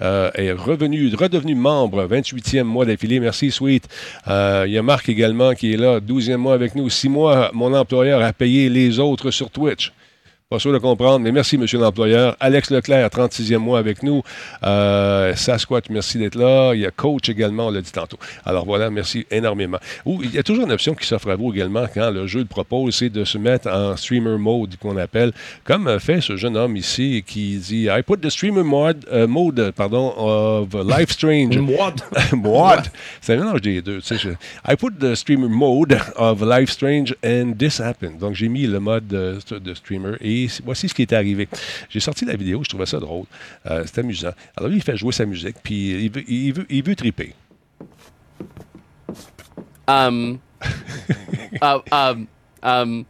Euh, 0.00 0.30
est 0.34 0.52
revenu, 0.52 1.12
redevenu 1.14 1.54
membre, 1.54 2.06
28e 2.06 2.64
mois 2.64 2.84
d'affilée. 2.84 3.20
Merci, 3.20 3.50
Sweet. 3.50 3.88
Euh, 4.28 4.64
il 4.66 4.72
y 4.72 4.78
a 4.78 4.82
Marc 4.82 5.08
également 5.08 5.54
qui 5.54 5.74
est 5.74 5.76
là, 5.76 6.00
12e 6.00 6.36
mois 6.36 6.54
avec 6.54 6.74
nous. 6.74 6.88
Six 6.88 7.08
mois, 7.08 7.50
mon 7.52 7.74
employeur 7.74 8.22
a 8.22 8.32
payé 8.32 8.68
les 8.68 8.98
autres 8.98 9.30
sur 9.30 9.50
Twitch. 9.50 9.92
Pas 10.52 10.58
sûr 10.58 10.70
de 10.70 10.76
comprendre, 10.76 11.20
mais 11.20 11.32
merci, 11.32 11.56
monsieur 11.56 11.78
l'employeur. 11.78 12.36
Alex 12.38 12.70
Leclerc, 12.70 13.08
36e 13.08 13.56
mois 13.56 13.78
avec 13.78 14.02
nous. 14.02 14.22
Euh, 14.62 15.34
Sasquatch, 15.34 15.86
merci 15.88 16.18
d'être 16.18 16.34
là. 16.34 16.74
Il 16.74 16.82
y 16.82 16.84
a 16.84 16.90
Coach 16.90 17.30
également, 17.30 17.68
on 17.68 17.70
l'a 17.70 17.80
dit 17.80 17.90
tantôt. 17.90 18.18
Alors 18.44 18.66
voilà, 18.66 18.90
merci 18.90 19.24
énormément. 19.30 19.78
Ou, 20.04 20.22
il 20.22 20.34
y 20.34 20.38
a 20.38 20.42
toujours 20.42 20.66
une 20.66 20.72
option 20.72 20.94
qui 20.94 21.06
s'offre 21.06 21.30
à 21.30 21.36
vous 21.36 21.54
également 21.54 21.86
quand 21.94 22.10
le 22.10 22.26
jeu 22.26 22.40
le 22.40 22.44
propose, 22.44 22.96
c'est 22.96 23.08
de 23.08 23.24
se 23.24 23.38
mettre 23.38 23.66
en 23.66 23.96
streamer 23.96 24.36
mode, 24.36 24.76
qu'on 24.76 24.98
appelle, 24.98 25.32
comme 25.64 25.98
fait 25.98 26.20
ce 26.20 26.36
jeune 26.36 26.58
homme 26.58 26.76
ici 26.76 27.24
qui 27.26 27.56
dit 27.56 27.84
I 27.84 28.02
put 28.02 28.18
the 28.18 28.28
streamer 28.28 28.62
mode, 28.62 29.06
euh, 29.10 29.26
mode 29.26 29.72
pardon, 29.74 30.12
of 30.18 30.68
Life 30.86 31.12
Strange. 31.12 31.56
mode. 31.60 32.02
mode. 32.34 32.88
C'est 33.22 33.32
un 33.32 33.38
mélange 33.38 33.62
des 33.62 33.80
deux. 33.80 34.02
Sais, 34.02 34.16
I 34.68 34.76
put 34.76 34.98
the 35.00 35.14
streamer 35.14 35.48
mode 35.48 35.98
of 36.16 36.42
Life 36.42 36.68
Strange 36.68 37.14
and 37.24 37.54
this 37.58 37.80
happened. 37.80 38.18
Donc 38.18 38.34
j'ai 38.34 38.50
mis 38.50 38.66
le 38.66 38.80
mode 38.80 39.06
de, 39.06 39.38
de 39.58 39.72
streamer 39.72 40.16
et 40.20 40.41
voici 40.64 40.88
ce 40.88 40.94
qui 40.94 41.02
est 41.02 41.12
arrivé. 41.12 41.48
J'ai 41.88 42.00
sorti 42.00 42.24
la 42.24 42.36
vidéo, 42.36 42.62
je 42.62 42.68
trouvais 42.68 42.86
ça 42.86 42.98
drôle. 42.98 43.26
Euh, 43.66 43.84
c'est 43.86 43.98
amusant. 43.98 44.32
Alors 44.56 44.70
lui, 44.70 44.78
il 44.78 44.82
fait 44.82 44.96
jouer 44.96 45.12
sa 45.12 45.26
musique, 45.26 45.56
puis 45.62 46.04
il 46.04 46.10
veut, 46.10 46.30
il 46.30 46.52
veut, 46.52 46.66
il 46.68 46.82
veut 46.82 46.96
triper. 46.96 47.34
Um, 49.88 50.38
uh, 51.62 51.78
um, 51.90 52.26
um, 52.62 53.04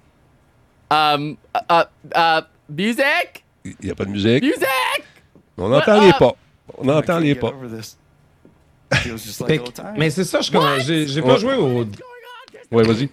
um, 0.91 1.37
uh, 1.71 1.85
uh, 2.17 2.43
music? 2.69 3.45
Il 3.65 3.75
n'y 3.85 3.91
a 3.91 3.95
pas 3.95 4.05
de 4.05 4.11
musique? 4.11 4.43
Music! 4.43 5.05
On 5.57 5.69
n'entend 5.69 6.01
les 6.01 6.13
pas. 6.13 6.35
On 6.79 6.85
n'entend 6.85 7.19
les 7.19 7.35
pas. 7.35 7.53
mais 9.97 10.11
c'est 10.11 10.25
ça, 10.25 10.41
je 10.41 11.07
j'ai 11.07 11.23
pas 11.23 11.37
joué 11.37 11.55
au. 11.55 11.87
Ouais, 12.71 12.85
vas-y. 12.85 13.09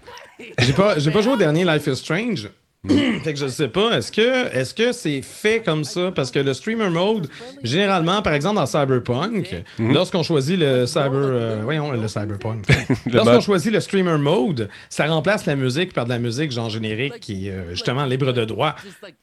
J'ai 0.60 0.74
pas, 0.74 0.96
pas 0.96 1.22
joué 1.22 1.34
au 1.34 1.38
dernier 1.38 1.66
Life 1.66 1.88
is 1.88 1.98
Strange. 1.98 2.50
fait 2.88 3.34
que 3.34 3.40
je 3.40 3.48
sais 3.48 3.68
pas, 3.68 3.98
est-ce 3.98 4.10
que 4.10 4.56
est-ce 4.56 4.74
que 4.74 4.94
c'est 4.94 5.22
fait 5.22 5.62
comme 5.62 5.84
ça? 5.84 6.14
Parce 6.16 6.32
que 6.32 6.40
le 6.40 6.54
streamer 6.54 6.90
mode, 6.90 7.28
généralement, 7.62 8.22
par 8.22 8.34
exemple 8.34 8.56
dans 8.56 8.66
Cyberpunk, 8.66 9.54
mhm. 9.78 9.94
lorsqu'on 9.94 10.24
choisit 10.24 10.58
le 10.58 10.86
cyber. 10.86 11.12
Euh, 11.14 11.60
voyons, 11.62 11.92
le 11.92 12.08
cyberpunk. 12.08 12.64
lorsqu'on 13.12 13.42
choisit 13.42 13.74
le 13.74 13.82
streamer 13.82 14.18
mode, 14.18 14.70
ça 14.90 15.08
remplace 15.08 15.46
la 15.46 15.58
musique 15.58 15.92
par 15.94 16.06
de 16.06 16.12
la 16.12 16.20
musique 16.20 16.54
genre 16.54 16.70
générique 16.70 17.20
qui 17.20 17.50
est 17.50 17.52
euh, 17.52 17.72
justement 17.72 18.06
libre 18.06 18.32
de 18.32 18.46
droit. 18.46 18.76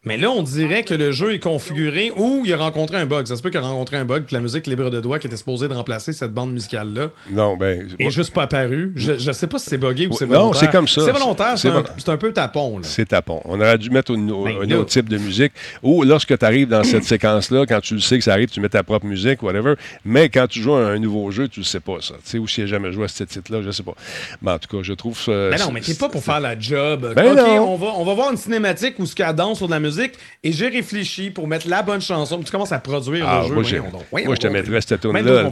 Mais 0.05 0.19
là, 0.19 0.31
on 0.31 0.43
dirait 0.43 0.83
que 0.83 0.93
le 0.93 1.13
jeu 1.13 1.33
est 1.33 1.39
configuré 1.39 2.13
ou 2.15 2.43
il 2.45 2.53
a 2.53 2.59
rencontré 2.59 2.99
un 2.99 3.07
bug. 3.07 3.27
Ça 3.27 3.37
se 3.37 3.43
peut 3.43 3.49
qu'il 3.49 3.61
a 3.61 3.63
rencontré 3.63 3.97
un 3.97 4.05
bug 4.05 4.27
que 4.27 4.35
la 4.35 4.41
musique 4.41 4.67
libre 4.67 4.91
de 4.91 5.01
droit 5.01 5.19
qui 5.19 5.29
était 5.29 5.37
supposée 5.39 5.67
de 5.69 5.73
remplacer 5.73 6.13
cette 6.13 6.35
bande 6.35 6.53
musicale-là. 6.53 7.09
Non, 7.31 7.57
ben. 7.57 7.89
Est 7.99 8.11
juste 8.11 8.35
pas 8.35 8.43
apparu. 8.43 8.93
Je, 8.97 9.17
je 9.17 9.33
sais 9.33 9.47
pas 9.47 9.59
si 9.59 9.71
c'est 9.71 9.79
buggé 9.79 10.09
ou 10.09 10.13
c'est 10.13 10.27
volontaire. 10.27 10.47
Non, 10.47 10.53
c'est 10.53 10.71
comme 10.71 10.89
ça. 10.89 11.01
C'est 11.07 11.13
volontaire, 11.13 11.57
c'est 11.57 11.69
un, 11.69 11.85
un, 12.13 12.17
peu 12.19 12.35
tapon. 12.35 12.81
C'est 12.83 13.07
tapon. 13.07 13.41
On 13.49 13.61
aurait 13.61 13.79
dû 13.79 13.91
mettre 13.91 14.15
ben, 14.15 14.57
un 14.63 14.71
autre 14.73 14.91
type 14.91 15.09
de 15.09 15.19
musique. 15.19 15.53
Ou 15.83 16.03
lorsque 16.05 16.37
tu 16.37 16.45
arrives 16.45 16.69
dans 16.69 16.85
cette 16.85 17.05
séquence-là, 17.15 17.67
quand 17.67 17.81
tu 17.81 17.95
le 17.95 18.01
sais 18.01 18.19
que 18.19 18.25
ça 18.25 18.33
arrive, 18.33 18.49
tu 18.49 18.61
mets 18.61 18.69
ta 18.69 18.83
propre 18.83 19.07
musique, 19.07 19.43
whatever. 19.43 19.75
Mais 20.05 20.29
quand 20.29 20.47
tu 20.47 20.61
joues 20.61 20.75
à 20.75 20.89
un 20.89 20.99
nouveau 20.99 21.31
jeu, 21.31 21.49
tu 21.49 21.61
ne 21.61 21.65
sais 21.65 21.81
pas 21.81 21.99
ça. 22.01 22.15
Tu 22.25 22.31
sais, 22.31 22.39
ou 22.39 22.49
si 22.49 22.63
tu 22.63 22.69
jamais 22.69 22.93
joué 22.93 23.05
à 23.05 23.09
ce 23.09 23.25
titre-là, 23.25 23.63
je 23.63 23.69
ne 23.69 23.73
sais 23.73 23.83
pas. 23.83 23.95
Mais 24.43 24.53
en 24.53 24.59
tout 24.59 24.77
cas, 24.77 24.83
je 24.83 24.93
trouve 24.93 25.19
ça. 25.19 25.33
Mais 25.51 25.59
non, 25.59 25.71
mais 25.73 25.81
t'es 25.81 25.95
pas 25.95 26.09
pour 26.09 26.23
faire 26.23 26.41
la 26.41 26.59
job. 26.59 27.13
Ben 27.15 27.33
OK, 27.33 27.39
On, 27.39 27.77
va, 27.77 27.87
on 27.97 28.05
va 28.05 28.15
voir 28.15 28.31
une 28.31 28.37
cinématique 28.37 28.99
où 28.99 29.07
ce 29.07 29.23
a 29.23 29.33
danse 29.33 29.59
sur 29.59 29.67
de 29.67 29.73
la 29.73 29.81
musique 29.81 30.13
et 30.43 30.53
j'ai 30.53 30.69
réfléchi 30.69 31.31
pour 31.31 31.49
mettre 31.49 31.69
la 31.69 31.83
bonne 31.83 32.01
chanson. 32.01 32.41
Tu 32.43 32.51
commences 32.51 32.73
à 32.73 32.79
produire 32.79 33.27
ah, 33.29 33.45
le 33.49 33.63
jeu. 33.63 33.81
Moi, 33.81 34.23
moi 34.25 34.35
je 34.35 34.41
te 34.41 34.47
mettrais 34.47 34.81
cette 34.81 35.01
tune-là. 35.01 35.51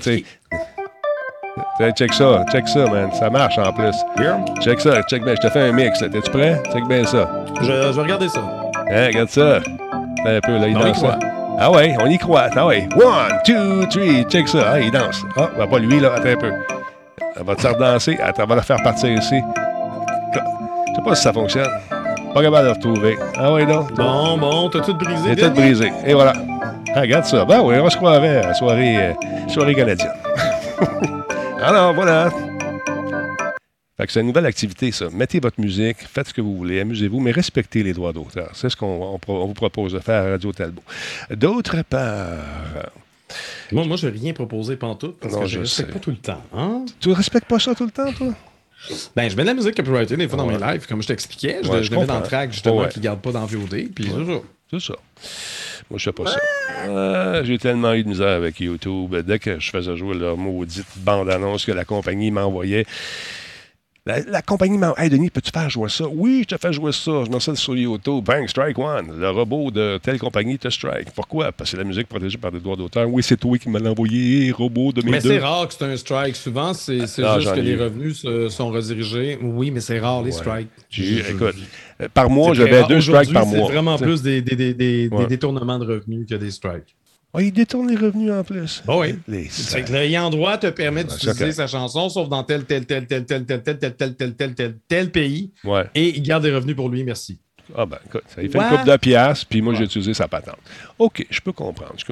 Check 1.96 2.12
ça, 2.12 2.44
check 2.50 2.66
ça, 2.68 2.86
man. 2.86 3.11
Ça 3.12 3.30
marche 3.30 3.59
en 3.59 3.72
plus. 3.72 3.94
Check 4.61 4.80
ça, 4.80 5.02
check 5.02 5.22
bien. 5.24 5.34
Je 5.34 5.46
te 5.46 5.52
fais 5.52 5.68
un 5.68 5.72
mix. 5.72 5.98
T'es-tu 5.98 6.30
prêt? 6.30 6.61
Check 6.72 6.86
bien 6.88 7.05
ça. 7.05 7.28
Je, 7.61 7.66
je 7.66 7.92
vais 7.92 8.02
regarder 8.02 8.28
ça. 8.28 8.40
Hein, 8.90 9.07
regarde 9.07 9.28
ça. 9.28 9.59
Un 10.26 10.40
peu, 10.40 10.59
là, 10.59 10.68
il 10.68 10.74
danse. 10.74 11.00
Ça. 11.00 11.18
Ah 11.59 11.70
ouais, 11.70 11.94
on 12.00 12.07
y 12.07 12.18
croit. 12.18 12.48
Ah 12.57 12.66
ouais. 12.66 12.88
One, 12.96 13.38
two, 13.44 13.86
three. 13.86 14.24
Check 14.28 14.48
ça. 14.48 14.72
Ah, 14.72 14.80
il 14.80 14.90
danse. 14.90 15.22
Ah, 15.36 15.48
va 15.57 15.66
pas 15.66 15.78
lui, 15.78 16.00
là. 16.00 16.14
Attends 16.16 16.28
un 16.30 16.36
peu. 16.36 16.52
Elle 17.36 17.44
va 17.44 17.55
te 17.55 17.61
faire 17.61 17.76
danser. 17.76 18.18
Attends, 18.22 18.44
on 18.44 18.46
va 18.46 18.57
la 18.57 18.62
faire 18.62 18.82
partir 18.82 19.11
ici. 19.11 19.40
Je 20.32 20.94
sais 20.94 21.02
pas 21.05 21.14
si 21.14 21.22
ça 21.22 21.32
fonctionne. 21.32 21.70
Pas 22.34 22.42
capable 22.42 22.62
de 22.64 22.68
le 22.68 22.72
retrouver. 22.72 23.18
Ah 23.38 23.52
ouais, 23.52 23.64
non. 23.64 23.86
Bon, 23.94 24.38
bon, 24.38 24.68
t'as 24.70 24.80
tout 24.80 24.94
brisé. 24.94 25.36
T'as 25.36 25.48
tout 25.48 25.55
brisé. 25.55 25.92
Et 26.05 26.14
voilà. 26.14 26.32
Ah, 26.94 27.00
regarde 27.00 27.24
ça. 27.24 27.44
Ben 27.44 27.61
oui, 27.62 27.76
on 27.78 27.84
va 27.84 27.90
se 27.90 27.96
croire 27.96 28.22
à 28.22 28.55
soirée, 28.55 28.96
euh, 28.96 29.12
soirée 29.48 29.74
canadienne. 29.74 30.12
Alors, 31.66 31.94
voilà. 31.94 32.30
Fait 33.96 34.06
que 34.06 34.12
c'est 34.12 34.20
une 34.20 34.26
nouvelle 34.26 34.44
activité, 34.44 34.92
ça. 34.92 35.08
Mettez 35.10 35.40
votre 35.40 35.58
musique, 35.58 35.96
faites 35.98 36.28
ce 36.28 36.34
que 36.34 36.42
vous 36.42 36.54
voulez, 36.58 36.80
amusez-vous, 36.80 37.20
mais 37.20 37.30
respectez 37.30 37.82
les 37.82 37.94
droits 37.94 38.12
d'auteur. 38.12 38.50
C'est 38.52 38.68
ce 38.68 38.76
qu'on 38.76 39.18
vous 39.26 39.54
propose 39.54 39.94
de 39.94 39.98
faire 39.98 40.26
à 40.26 40.30
Radio 40.32 40.52
Talbot. 40.52 40.82
D'autre 41.30 41.80
part. 41.88 42.90
Moi, 43.72 43.86
moi 43.86 43.96
je 43.96 44.08
n'ai 44.08 44.18
rien 44.18 44.34
proposé 44.34 44.76
pantoute 44.76 45.16
parce 45.18 45.34
que 45.34 45.46
je 45.46 45.56
ne 45.56 45.62
respecte 45.62 45.92
pas 45.92 45.98
tout 46.00 46.10
le 46.10 46.18
temps. 46.18 46.42
Hein? 46.54 46.84
Tu 47.00 47.08
ne 47.08 47.14
respectes 47.14 47.48
pas 47.48 47.58
ça 47.58 47.74
tout 47.74 47.86
le 47.86 47.90
temps, 47.90 48.12
toi? 48.12 48.34
Ben, 49.16 49.30
je 49.30 49.36
mets 49.36 49.44
de 49.44 49.48
la 49.48 49.54
musique 49.54 49.74
copyrightée 49.74 50.18
des 50.18 50.28
fois 50.28 50.36
dans 50.36 50.46
mes 50.46 50.58
lives, 50.58 50.86
comme 50.86 51.00
je 51.00 51.08
t'expliquais. 51.08 51.60
Je, 51.62 51.82
je, 51.82 51.90
mets 51.94 52.04
dans 52.04 52.18
le 52.18 52.26
track 52.26 52.52
justement 52.52 52.86
qui 52.88 52.98
ne 52.98 53.04
garde 53.04 53.20
pas 53.20 53.32
dans 53.32 53.46
VOD. 53.46 53.88
Puis 53.94 54.12
c'est 54.70 54.80
ça. 54.80 54.94
Moi, 55.91 55.99
je 55.99 56.05
sais 56.05 56.12
pas 56.12 56.24
ça. 56.26 57.43
J'ai 57.45 57.59
tellement 57.59 57.93
eu 57.95 58.05
de 58.05 58.09
misère 58.09 58.28
avec 58.28 58.61
YouTube. 58.61 59.14
Dès 59.16 59.39
que 59.39 59.59
je 59.61 59.70
faisais 59.70 59.97
jouer 59.97 60.14
leur 60.14 60.37
maudite 60.37 60.87
bande-annonce 60.97 61.64
que 61.64 61.72
la 61.72 61.85
compagnie 61.85 62.30
m'envoyait, 62.30 62.87
la, 64.07 64.42
compagnie 64.42 64.76
m'a 64.76 64.92
Hey 64.98 65.09
Denis, 65.09 65.30
peux-tu 65.30 65.50
faire 65.50 65.70
jouer 65.70 65.88
ça? 65.88 66.05
Oui, 66.07 66.42
je 66.42 66.55
te 66.55 66.61
fais 66.61 66.74
jouer 66.74 66.92
ça. 66.92 67.24
Je 67.24 67.30
mets 67.30 67.40
ça 67.40 67.55
sur 67.55 67.74
YouTube. 67.74 68.22
Bang, 68.22 68.46
strike 68.46 68.78
one. 68.78 69.18
Le 69.18 69.30
robot 69.30 69.70
de 69.70 69.98
telle 70.02 70.18
compagnie 70.18 70.59
te 70.59 70.68
strike. 70.68 71.11
Pourquoi? 71.14 71.52
Parce 71.52 71.70
que 71.70 71.76
c'est 71.76 71.82
la 71.82 71.88
musique 71.88 72.09
protégée 72.09 72.36
par 72.36 72.52
des 72.52 72.61
droits 72.61 72.76
d'auteur. 72.76 73.09
Oui, 73.09 73.22
c'est 73.22 73.38
toi 73.38 73.57
qui 73.57 73.70
me 73.70 73.80
l'as 73.80 73.90
envoyé, 73.90 74.50
robot 74.52 74.92
de 74.92 75.02
mes 75.02 75.12
Mais 75.12 75.20
c'est 75.20 75.38
rare 75.38 75.68
que 75.68 75.74
c'est 75.74 75.84
un 75.84 75.96
strike. 75.96 76.36
Souvent, 76.36 76.74
c'est 76.74 77.00
ah, 77.22 77.38
juste 77.38 77.55
que 77.55 77.61
les 77.61 77.76
revenus 77.76 78.26
sont 78.50 78.68
redirigés. 78.68 79.38
Oui, 79.40 79.70
mais 79.70 79.80
c'est 79.80 79.98
rare, 79.98 80.22
les 80.22 80.32
strikes. 80.32 80.68
Écoute, 80.98 81.57
par 82.12 82.28
mois, 82.28 82.52
j'avais 82.52 82.84
deux 82.84 83.00
strikes 83.00 83.32
par 83.32 83.46
mois. 83.46 83.66
C'est 83.66 83.72
vraiment 83.72 83.96
plus 83.96 84.22
des, 84.22 84.42
des, 84.42 84.57
des, 84.57 85.09
des 85.09 85.26
détournements 85.26 85.78
de 85.78 85.86
revenus 85.86 86.26
que 86.28 86.34
des 86.34 86.50
strikes. 86.50 86.94
Ah, 87.37 87.43
il 87.43 87.53
détourne 87.53 87.89
les 87.89 87.97
revenus 87.97 88.30
en 88.30 88.45
plus. 88.45 88.82
oui. 88.89 89.49
C'est 89.51 89.85
que 89.85 89.93
l'ayant 89.93 90.30
droit 90.30 90.57
te 90.57 90.68
permet 90.68 91.03
d'utiliser 91.03 91.51
sa 91.53 91.66
chanson, 91.66 92.09
sauf 92.09 92.28
dans 92.28 92.45
tel, 92.45 92.64
tel, 92.64 92.87
tel, 92.87 93.07
tel, 93.07 93.26
tel, 93.26 93.45
tel, 93.45 93.62
tel, 93.62 93.76
tel, 93.78 93.97
tel, 93.97 94.14
tel, 94.14 94.35
tel, 94.37 94.55
tel, 94.55 94.78
tel 94.87 95.11
pays. 95.11 95.53
Ouais. 95.64 95.85
Et 95.97 96.16
il 96.16 96.22
garde 96.22 96.45
des 96.45 96.55
revenus 96.55 96.76
pour 96.76 96.89
lui, 96.89 97.03
merci. 97.03 97.41
Ah 97.76 97.86
ben, 97.86 97.98
écoute, 98.06 98.24
ça 98.28 98.40
lui 98.40 98.50
fait 98.50 98.58
une 98.58 98.76
coupe 98.76 98.86
de 98.86 98.96
piastres, 98.96 99.46
puis 99.48 99.62
moi, 99.62 99.74
j'ai 99.74 99.84
utilisé 99.84 100.14
sa 100.14 100.28
patente. 100.28 100.58
OK, 100.98 101.26
je 101.30 101.40
peux 101.40 101.52
comprendre. 101.52 101.94
Je 101.96 102.04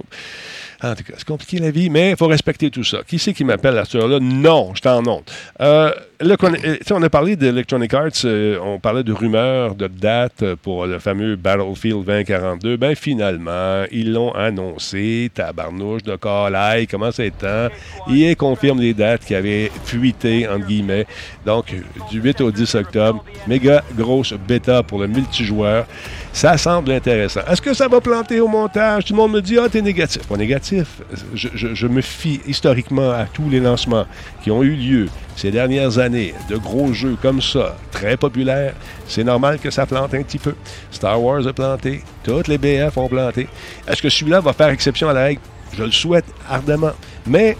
en 0.84 0.96
tout 0.96 1.04
cas, 1.04 1.12
c'est 1.16 1.26
compliqué 1.26 1.58
la 1.58 1.70
vie, 1.70 1.90
mais 1.90 2.10
il 2.10 2.16
faut 2.16 2.26
respecter 2.26 2.68
tout 2.68 2.82
ça. 2.82 2.98
Qui 3.06 3.18
c'est 3.18 3.32
qui 3.32 3.44
m'appelle 3.44 3.78
à 3.78 3.84
ce 3.84 3.98
heure-là? 3.98 4.18
Non, 4.20 4.74
je 4.74 4.80
t'en 4.80 5.06
honte. 5.06 5.32
Euh, 5.60 5.92
euh, 6.24 6.76
on 6.90 7.02
a 7.02 7.08
parlé 7.08 7.36
d'Electronic 7.36 7.94
Arts, 7.94 8.10
euh, 8.24 8.58
on 8.60 8.80
parlait 8.80 9.04
de 9.04 9.12
rumeurs, 9.12 9.76
de 9.76 9.86
dates 9.86 10.54
pour 10.62 10.86
le 10.86 10.98
fameux 10.98 11.36
Battlefield 11.36 12.04
2042. 12.04 12.76
Ben 12.76 12.96
finalement, 12.96 13.84
ils 13.92 14.12
l'ont 14.12 14.32
annoncé, 14.32 15.30
tabarnouche 15.32 16.02
de 16.02 16.16
Carlisle, 16.16 16.88
comment 16.88 17.12
c'est 17.12 17.30
temps? 17.30 17.68
Il 18.08 18.34
confirme 18.36 18.80
les 18.80 18.94
dates 18.94 19.24
qui 19.24 19.34
avaient 19.36 19.70
fuité, 19.84 20.48
entre 20.48 20.66
guillemets. 20.66 21.06
Donc, 21.46 21.74
du 22.10 22.20
8 22.20 22.40
au 22.40 22.50
10 22.50 22.74
octobre, 22.74 23.24
méga 23.46 23.84
grosse 23.96 24.32
bêta 24.32 24.82
pour 24.82 25.00
le 25.00 25.06
multijoueur. 25.42 25.86
Ça 26.32 26.56
semble 26.56 26.92
intéressant. 26.92 27.40
Est-ce 27.50 27.60
que 27.60 27.74
ça 27.74 27.88
va 27.88 28.00
planter 28.00 28.40
au 28.40 28.48
montage? 28.48 29.04
Tout 29.04 29.12
le 29.12 29.18
monde 29.18 29.32
me 29.32 29.42
dit, 29.42 29.58
ah, 29.58 29.68
t'es 29.68 29.82
négatif. 29.82 30.22
Pas 30.26 30.36
négatif. 30.36 31.02
Je, 31.34 31.86
me 31.86 32.00
fie 32.00 32.40
historiquement 32.46 33.10
à 33.10 33.26
tous 33.26 33.50
les 33.50 33.60
lancements 33.60 34.06
qui 34.42 34.50
ont 34.50 34.62
eu 34.62 34.74
lieu 34.74 35.08
ces 35.36 35.50
dernières 35.50 35.98
années 35.98 36.34
de 36.48 36.56
gros 36.56 36.92
jeux 36.92 37.16
comme 37.20 37.42
ça, 37.42 37.76
très 37.90 38.16
populaires. 38.16 38.74
C'est 39.06 39.24
normal 39.24 39.58
que 39.58 39.70
ça 39.70 39.84
plante 39.84 40.14
un 40.14 40.22
petit 40.22 40.38
peu. 40.38 40.54
Star 40.90 41.22
Wars 41.22 41.46
a 41.46 41.52
planté. 41.52 42.02
Toutes 42.24 42.48
les 42.48 42.58
BF 42.58 42.96
ont 42.96 43.08
planté. 43.08 43.48
Est-ce 43.86 44.00
que 44.00 44.08
celui-là 44.08 44.40
va 44.40 44.52
faire 44.52 44.68
exception 44.68 45.08
à 45.08 45.12
la 45.12 45.24
règle? 45.24 45.40
Je 45.76 45.84
le 45.84 45.90
souhaite 45.90 46.26
ardemment. 46.48 46.92
Mais 47.26 47.56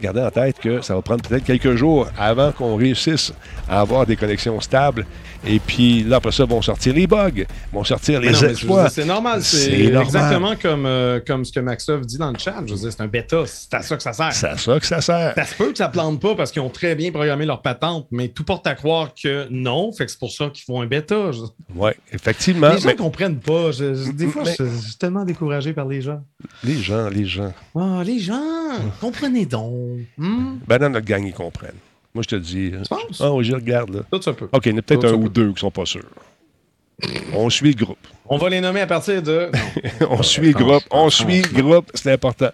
gardez 0.00 0.22
en 0.22 0.30
tête 0.30 0.58
que 0.58 0.80
ça 0.80 0.94
va 0.94 1.02
prendre 1.02 1.22
peut-être 1.22 1.44
quelques 1.44 1.74
jours 1.74 2.08
avant 2.18 2.52
qu'on 2.52 2.76
réussisse 2.76 3.32
à 3.68 3.80
avoir 3.80 4.06
des 4.06 4.16
connexions 4.16 4.60
stables. 4.60 5.06
Et 5.46 5.58
puis 5.58 6.02
là, 6.04 6.16
après 6.16 6.32
ça, 6.32 6.44
vont 6.44 6.60
sortir 6.60 6.92
les 6.94 7.06
bugs, 7.06 7.44
vont 7.72 7.82
sortir 7.84 8.20
les 8.20 8.30
Non, 8.30 8.40
exploits. 8.42 8.88
C'est 8.90 9.06
normal. 9.06 9.42
C'est 9.42 9.86
exactement 9.86 10.54
comme, 10.60 10.84
euh, 10.86 11.18
comme 11.26 11.44
ce 11.44 11.52
que 11.52 11.60
Maxov 11.60 12.04
dit 12.04 12.18
dans 12.18 12.30
le 12.30 12.38
chat. 12.38 12.56
Je 12.66 12.74
veux 12.74 12.78
dire, 12.80 12.92
c'est 12.92 13.02
un 13.02 13.06
bêta. 13.06 13.44
C'est 13.46 13.72
à 13.74 13.82
ça 13.82 13.96
que 13.96 14.02
ça 14.02 14.12
sert. 14.12 14.32
C'est 14.32 14.48
à 14.48 14.56
ça 14.58 14.78
que 14.78 14.86
ça 14.86 15.00
sert. 15.00 15.32
Ça 15.34 15.44
se 15.46 15.54
peut 15.54 15.72
que 15.72 15.78
ça 15.78 15.88
plante 15.88 16.20
pas 16.20 16.34
parce 16.34 16.50
qu'ils 16.52 16.60
ont 16.62 16.68
très 16.68 16.94
bien 16.94 17.10
programmé 17.10 17.46
leur 17.46 17.62
patente, 17.62 18.06
mais 18.10 18.28
tout 18.28 18.44
porte 18.44 18.66
à 18.66 18.74
croire 18.74 19.14
que 19.14 19.46
non. 19.50 19.92
Fait 19.92 20.04
que 20.04 20.10
c'est 20.10 20.20
pour 20.20 20.30
ça 20.32 20.50
qu'ils 20.52 20.64
font 20.64 20.80
un 20.82 20.86
bêta. 20.86 21.30
Oui, 21.74 21.90
effectivement. 22.12 22.72
les 22.74 22.78
gens 22.80 22.88
mais 22.88 22.96
comprennent 22.96 23.40
pas. 23.40 23.70
Je- 23.72 23.94
je- 23.94 24.12
des 24.12 24.26
fois, 24.26 24.42
Mais- 24.44 24.54
je, 24.58 24.64
je 24.66 24.86
suis 24.88 24.96
tellement 24.96 25.24
découragé 25.24 25.72
par 25.72 25.86
les 25.88 26.02
gens. 26.02 26.20
les 26.64 26.76
gens, 26.76 27.08
les 27.08 27.24
gens. 27.24 27.52
Ah, 27.74 28.02
les 28.04 28.18
gens, 28.18 28.40
comprenez 29.00 29.46
donc. 29.46 30.00
Hmm? 30.18 30.56
Ben, 30.66 30.78
dans 30.78 30.90
notre 30.90 31.06
gang, 31.06 31.24
ils 31.24 31.32
comprennent. 31.32 31.72
Moi, 32.14 32.22
je 32.22 32.28
te 32.28 32.36
dis. 32.36 32.72
Tu 32.72 32.88
penses? 32.88 33.20
Ah 33.20 33.32
oui, 33.32 33.44
je 33.44 33.54
regarde, 33.54 33.94
là. 33.94 34.00
Tout 34.10 34.22
ça 34.22 34.32
peut. 34.32 34.48
OK, 34.50 34.66
il 34.66 34.72
y 34.72 34.74
en 34.74 34.78
a 34.78 34.82
peut-être 34.82 35.06
un 35.06 35.14
ou 35.14 35.28
deux 35.28 35.52
qui 35.52 35.60
sont 35.60 35.70
pas 35.70 35.86
sûrs. 35.86 36.02
On 37.34 37.48
suit 37.50 37.72
le 37.72 37.84
groupe. 37.84 37.98
On 38.28 38.36
va 38.36 38.48
les 38.48 38.60
nommer 38.60 38.80
à 38.80 38.86
partir 38.86 39.22
de. 39.22 39.50
on 40.10 40.22
suit 40.22 40.52
le 40.52 40.58
groupe. 40.58 40.82
On 40.90 41.08
suit 41.10 41.42
le 41.42 41.62
groupe. 41.62 41.90
C'est 41.94 42.12
important. 42.12 42.50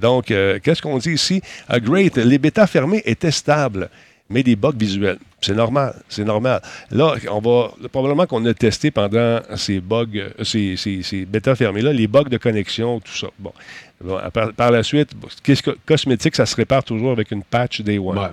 Donc, 0.00 0.30
euh, 0.30 0.58
qu'est-ce 0.62 0.80
qu'on 0.82 0.98
dit 0.98 1.12
ici? 1.12 1.42
A 1.68 1.78
great. 1.78 2.16
Les 2.16 2.38
bêtas 2.38 2.66
fermés 2.66 3.02
étaient 3.04 3.30
stables, 3.30 3.90
mais 4.30 4.42
des 4.42 4.56
bugs 4.56 4.72
visuels. 4.76 5.18
C'est 5.40 5.54
normal. 5.54 5.94
C'est 6.08 6.24
normal. 6.24 6.62
Là, 6.90 7.16
on 7.30 7.40
va. 7.40 7.72
Probablement 7.90 8.26
qu'on 8.26 8.44
a 8.46 8.54
testé 8.54 8.90
pendant 8.90 9.40
ces 9.56 9.80
bugs, 9.80 10.06
euh, 10.16 10.44
ces, 10.44 10.76
ces, 10.76 11.02
ces 11.02 11.24
bêtas 11.24 11.54
fermés-là, 11.54 11.92
les 11.92 12.06
bugs 12.06 12.24
de 12.24 12.38
connexion, 12.38 13.00
tout 13.00 13.16
ça. 13.16 13.28
Bon. 13.38 13.52
Bon, 14.04 14.18
par, 14.32 14.52
par 14.52 14.70
la 14.70 14.82
suite, 14.82 15.10
bon, 15.16 15.28
qu'est-ce 15.42 15.62
que 15.62 15.70
cosmétique, 15.86 16.34
ça 16.34 16.44
se 16.46 16.56
répare 16.56 16.82
toujours 16.82 17.12
avec 17.12 17.30
une 17.30 17.42
patch 17.42 17.80
Day 17.82 17.98
One. 17.98 18.18
Ouais. 18.18 18.24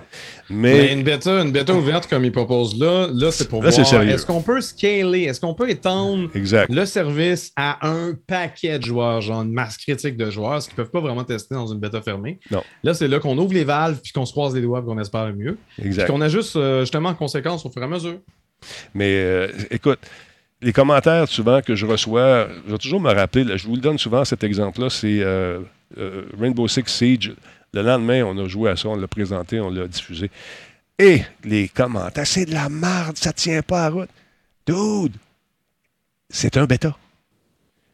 Mais, 0.48 0.72
Mais 0.72 0.92
une 0.92 1.02
bêta, 1.02 1.42
une 1.42 1.52
bêta 1.52 1.72
ouverte 1.74 2.08
comme 2.08 2.24
ils 2.24 2.32
proposent 2.32 2.78
là, 2.78 3.08
là 3.12 3.30
c'est 3.30 3.48
pour 3.48 3.62
Là, 3.62 3.70
c'est 3.70 3.82
voir 3.82 3.88
sérieux. 3.90 4.10
est-ce 4.10 4.26
qu'on 4.26 4.42
peut 4.42 4.60
scaler, 4.60 5.22
est-ce 5.22 5.40
qu'on 5.40 5.54
peut 5.54 5.70
étendre 5.70 6.28
exact. 6.34 6.72
le 6.72 6.84
service 6.86 7.52
à 7.56 7.86
un 7.86 8.14
paquet 8.26 8.78
de 8.78 8.84
joueurs, 8.84 9.20
genre 9.20 9.42
une 9.42 9.52
masse 9.52 9.76
critique 9.76 10.16
de 10.16 10.30
joueurs, 10.30 10.60
ce 10.62 10.68
qu'ils 10.68 10.78
ne 10.78 10.82
peuvent 10.84 10.90
pas 10.92 11.00
vraiment 11.00 11.24
tester 11.24 11.54
dans 11.54 11.66
une 11.66 11.78
bêta 11.78 12.02
fermée? 12.02 12.40
Non. 12.50 12.62
Là, 12.82 12.94
c'est 12.94 13.08
là 13.08 13.18
qu'on 13.20 13.38
ouvre 13.38 13.54
les 13.54 13.64
valves 13.64 14.00
puis 14.02 14.12
qu'on 14.12 14.26
se 14.26 14.32
croise 14.32 14.54
les 14.54 14.62
doigts 14.62 14.80
et 14.80 14.82
qu'on 14.82 14.98
espère 14.98 15.26
le 15.26 15.34
mieux. 15.34 15.56
Puis 15.76 15.86
Exact. 15.86 16.06
qu'on 16.08 16.20
ajuste 16.20 16.56
euh, 16.56 16.80
justement 16.80 17.10
en 17.10 17.14
conséquence 17.14 17.64
au 17.64 17.70
fur 17.70 17.80
et 17.82 17.84
à 17.84 17.88
mesure. 17.88 18.18
Mais 18.94 19.14
euh, 19.14 19.48
écoute, 19.70 19.98
les 20.62 20.72
commentaires 20.72 21.28
souvent 21.28 21.60
que 21.62 21.74
je 21.74 21.86
reçois, 21.86 22.48
je 22.66 22.72
vais 22.72 22.78
toujours 22.78 23.00
me 23.00 23.12
rappeler, 23.12 23.44
là, 23.44 23.56
je 23.56 23.66
vous 23.66 23.74
le 23.76 23.80
donne 23.80 23.98
souvent 23.98 24.24
cet 24.24 24.44
exemple-là, 24.44 24.90
c'est 24.90 25.20
euh, 25.22 25.60
euh, 25.98 26.24
Rainbow 26.38 26.68
Six 26.68 26.82
Siege. 26.86 27.32
Le 27.72 27.82
lendemain, 27.82 28.24
on 28.24 28.36
a 28.38 28.48
joué 28.48 28.70
à 28.70 28.76
ça, 28.76 28.88
on 28.88 28.96
l'a 28.96 29.06
présenté, 29.06 29.60
on 29.60 29.70
l'a 29.70 29.86
diffusé. 29.86 30.30
Et 30.98 31.22
les 31.44 31.68
commentaires, 31.68 32.26
c'est 32.26 32.44
de 32.44 32.52
la 32.52 32.68
merde, 32.68 33.16
ça 33.16 33.32
tient 33.32 33.62
pas 33.62 33.86
à 33.86 33.90
route. 33.90 34.10
Dude, 34.66 35.14
c'est 36.28 36.56
un 36.56 36.66
bêta. 36.66 36.96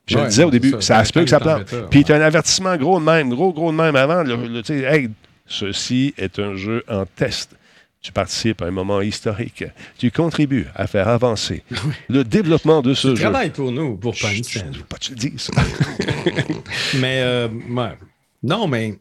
Je 0.07 0.17
Ouais, 0.17 0.23
le 0.25 0.29
disais 0.29 0.45
au 0.45 0.51
début, 0.51 0.71
ça, 0.73 0.81
ça, 0.81 1.05
se 1.05 1.12
peut 1.12 1.25
que 1.25 1.31
ça 1.31 1.41
plante. 1.41 1.64
Puis 1.91 2.05
tu 2.05 2.12
as 2.12 2.17
un 2.17 2.21
avertissement 2.21 2.77
gros 2.77 2.99
de 3.01 3.05
même, 3.05 3.29
gros, 3.31 3.53
gros 3.53 3.73
de 3.73 3.77
même 3.77 3.97
avant. 3.97 4.23
le- 4.23 4.37
le- 4.49 4.71
hey, 4.71 5.11
ceci 5.47 6.14
est 6.17 6.39
un 6.39 6.55
jeu 6.57 6.85
en 6.89 7.05
test. 7.07 7.56
Tu 8.07 8.13
participes 8.13 8.63
à 8.63 8.67
un 8.67 8.71
moment 8.71 9.01
historique. 9.01 9.65
Tu 9.99 10.13
contribues 10.13 10.69
à 10.77 10.87
faire 10.87 11.09
avancer 11.09 11.65
le 12.09 12.23
développement 12.23 12.81
de 12.81 12.95
ce 12.95 13.09
Tu 13.09 13.17
jeu. 13.17 13.23
travailles 13.23 13.51
pour 13.51 13.73
nous, 13.73 13.97
pour 13.97 14.15
Panic 14.17 14.49
Je 14.49 14.65
ne 14.65 14.77
veux 14.77 14.85
pas 14.85 14.97
que 14.97 15.07
tu 15.07 15.11
le 15.11 15.17
dises. 15.17 15.51
Mais, 17.01 17.23
euh, 17.23 17.49
ouais. 17.49 17.99
Non, 18.45 18.69
mais. 18.69 19.01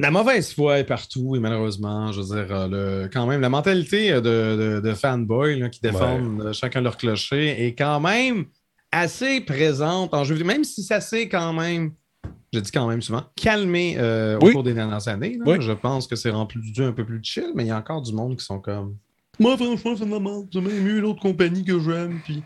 La 0.00 0.10
mauvaise 0.10 0.54
foi 0.54 0.78
est 0.78 0.84
partout, 0.84 1.36
et 1.36 1.38
malheureusement, 1.38 2.12
je 2.12 2.22
veux 2.22 2.34
dire, 2.34 2.56
euh, 2.56 3.02
le, 3.02 3.10
quand 3.12 3.26
même, 3.26 3.42
la 3.42 3.50
mentalité 3.50 4.10
de, 4.12 4.20
de, 4.20 4.80
de 4.82 4.94
fanboy 4.94 5.58
là, 5.58 5.68
qui 5.68 5.80
défendent 5.82 6.40
euh, 6.40 6.52
chacun 6.54 6.80
leur 6.80 6.96
clocher 6.96 7.66
est 7.66 7.74
quand 7.74 8.00
même 8.00 8.46
assez 8.90 9.42
présente 9.42 10.14
en 10.14 10.24
jeu 10.24 10.32
vidéo, 10.34 10.46
même 10.46 10.64
si 10.64 10.82
ça 10.82 11.02
s'est 11.02 11.28
quand 11.28 11.52
même, 11.52 11.92
je 12.52 12.60
dis 12.60 12.70
quand 12.70 12.86
même 12.88 13.02
souvent, 13.02 13.24
calmé 13.36 13.96
euh, 13.98 14.38
au 14.38 14.50
cours 14.52 14.62
des 14.62 14.74
dernières 14.74 15.06
années. 15.08 15.36
là. 15.38 15.44
Oui. 15.46 15.56
Je 15.60 15.72
pense 15.72 16.06
que 16.06 16.16
c'est 16.16 16.30
rempli 16.30 16.60
un 16.78 16.92
peu 16.92 17.04
plus 17.04 17.20
chill, 17.22 17.52
mais 17.54 17.64
il 17.64 17.68
y 17.68 17.70
a 17.70 17.76
encore 17.78 18.02
du 18.02 18.12
monde 18.12 18.36
qui 18.36 18.44
sont 18.44 18.58
comme. 18.60 18.96
Moi, 19.40 19.56
franchement, 19.56 19.96
ça 19.96 20.04
me 20.04 20.18
manque. 20.18 20.48
J'ai 20.50 20.60
même 20.60 20.86
eu 20.86 21.00
l'autre 21.00 21.20
compagnie 21.20 21.64
que 21.64 21.78
j'aime. 21.78 22.18
Puis, 22.24 22.42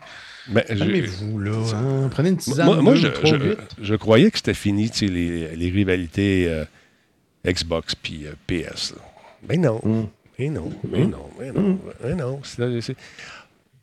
Mais 0.49 0.63
je- 0.69 0.75
calmez-vous, 0.75 1.39
là. 1.39 1.51
hein. 1.73 2.07
Prenez 2.11 2.29
une 2.29 2.37
tisane. 2.37 2.65
moi, 2.67 2.81
moi, 2.81 2.93
je, 2.95 3.95
croyais 3.95 4.29
que 4.29 4.37
c'était 4.37 4.53
fini, 4.53 4.89
tu 4.91 4.97
sais, 4.99 5.07
les, 5.07 5.55
les 5.55 5.69
rivalités 5.71 6.45
euh, 6.47 6.65
Xbox 7.47 7.95
puis 7.95 8.27
euh, 8.27 8.33
PS. 8.45 8.91
là. 8.91 9.01
Mais 9.49 9.57
non. 9.57 9.79
Mm. 9.83 10.03
Mais 10.37 10.49
non. 10.49 10.71
Mais 10.91 11.05
non. 11.07 11.29
Mais 11.39 11.51
non. 11.51 11.79
Mais 12.03 12.13
non. 12.15 12.39
C'est- 12.43 12.81
c'est- 12.81 12.95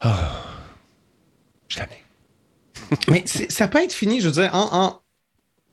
Ah. 0.01 0.45
Je 1.69 1.79
tanné. 1.79 2.05
Mais 3.09 3.23
c'est- 3.27 3.51
ça 3.51 3.67
peut 3.69 3.83
être 3.83 3.93
fini, 3.93 4.21
je 4.21 4.27
veux 4.29 4.35
dire, 4.35 4.51
en- 4.55 4.69
en- 4.73 5.00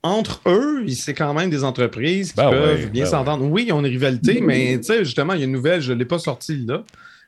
entre 0.08 0.40
eux, 0.46 0.86
c'est 0.88 1.14
quand 1.14 1.34
même 1.34 1.50
des 1.50 1.64
entreprises 1.64 2.30
qui 2.32 2.36
Ben 2.36 2.50
peuvent 2.50 2.78
ouais, 2.80 2.86
bien 2.86 3.04
ben 3.04 3.10
s'entendre. 3.10 3.44
Oui, 3.44 3.64
ils 3.68 3.72
ont 3.72 3.80
une 3.80 3.86
rivalité, 3.86 4.40
mais 4.40 4.76
tu 4.78 4.84
sais, 4.84 5.04
justement, 5.04 5.32
il 5.34 5.40
y 5.40 5.42
a 5.42 5.46
une 5.46 5.52
nouvelle, 5.52 5.80
je 5.80 5.92
ne 5.92 5.98
l'ai 5.98 6.04
pas 6.04 6.18
sortie 6.18 6.64
là. 6.66 6.82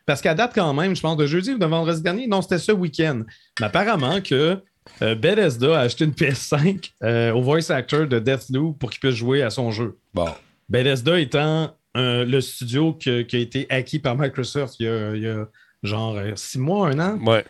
Parce 0.06 0.20
qu'à 0.20 0.34
date, 0.34 0.52
quand 0.54 0.72
même, 0.74 0.96
je 0.96 1.00
pense 1.00 1.16
de 1.16 1.26
jeudi 1.26 1.52
ou 1.52 1.58
de 1.58 1.66
vendredi 1.66 2.02
dernier, 2.02 2.26
non, 2.26 2.42
c'était 2.42 2.58
ce 2.58 2.72
week-end. 2.72 3.22
Mais 3.60 3.66
apparemment 3.66 4.20
que 4.20 4.58
euh, 5.02 5.14
Bethesda 5.14 5.78
a 5.78 5.82
acheté 5.82 6.04
une 6.04 6.12
PS5 6.12 6.90
euh, 7.02 7.32
au 7.32 7.42
voice 7.42 7.70
actor 7.70 8.06
de 8.06 8.18
Deathloop 8.18 8.78
pour 8.78 8.90
qu'il 8.90 8.98
puisse 9.00 9.14
jouer 9.14 9.42
à 9.42 9.50
son 9.50 9.70
jeu. 9.70 9.96
Bon. 10.14 10.26
Bethesda 10.68 11.20
étant 11.20 11.74
euh, 11.96 12.24
le 12.24 12.40
studio 12.40 12.92
que- 12.94 13.22
qui 13.22 13.36
a 13.36 13.38
été 13.40 13.66
acquis 13.68 13.98
par 13.98 14.16
Microsoft 14.16 14.76
il 14.80 14.86
y 14.86 14.88
a, 14.88 15.14
il 15.14 15.22
y 15.22 15.28
a 15.28 15.46
genre 15.82 16.16
six 16.34 16.58
mois, 16.58 16.88
un 16.88 16.98
an. 16.98 17.18
Ouais. 17.24 17.44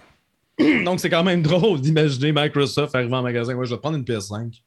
Donc, 0.85 1.01
c'est 1.01 1.09
quand 1.09 1.25
même 1.25 1.41
drôle 1.51 1.81
d'imaginer 1.81 2.33
Microsoft 2.33 2.95
arriver 2.95 3.15
en 3.15 3.23
magasin. 3.23 3.55
Ouais, 3.55 3.65
je 3.65 3.75
vais 3.75 3.81
prendre 3.81 3.97
une 3.97 4.05
PS5. 4.05 4.61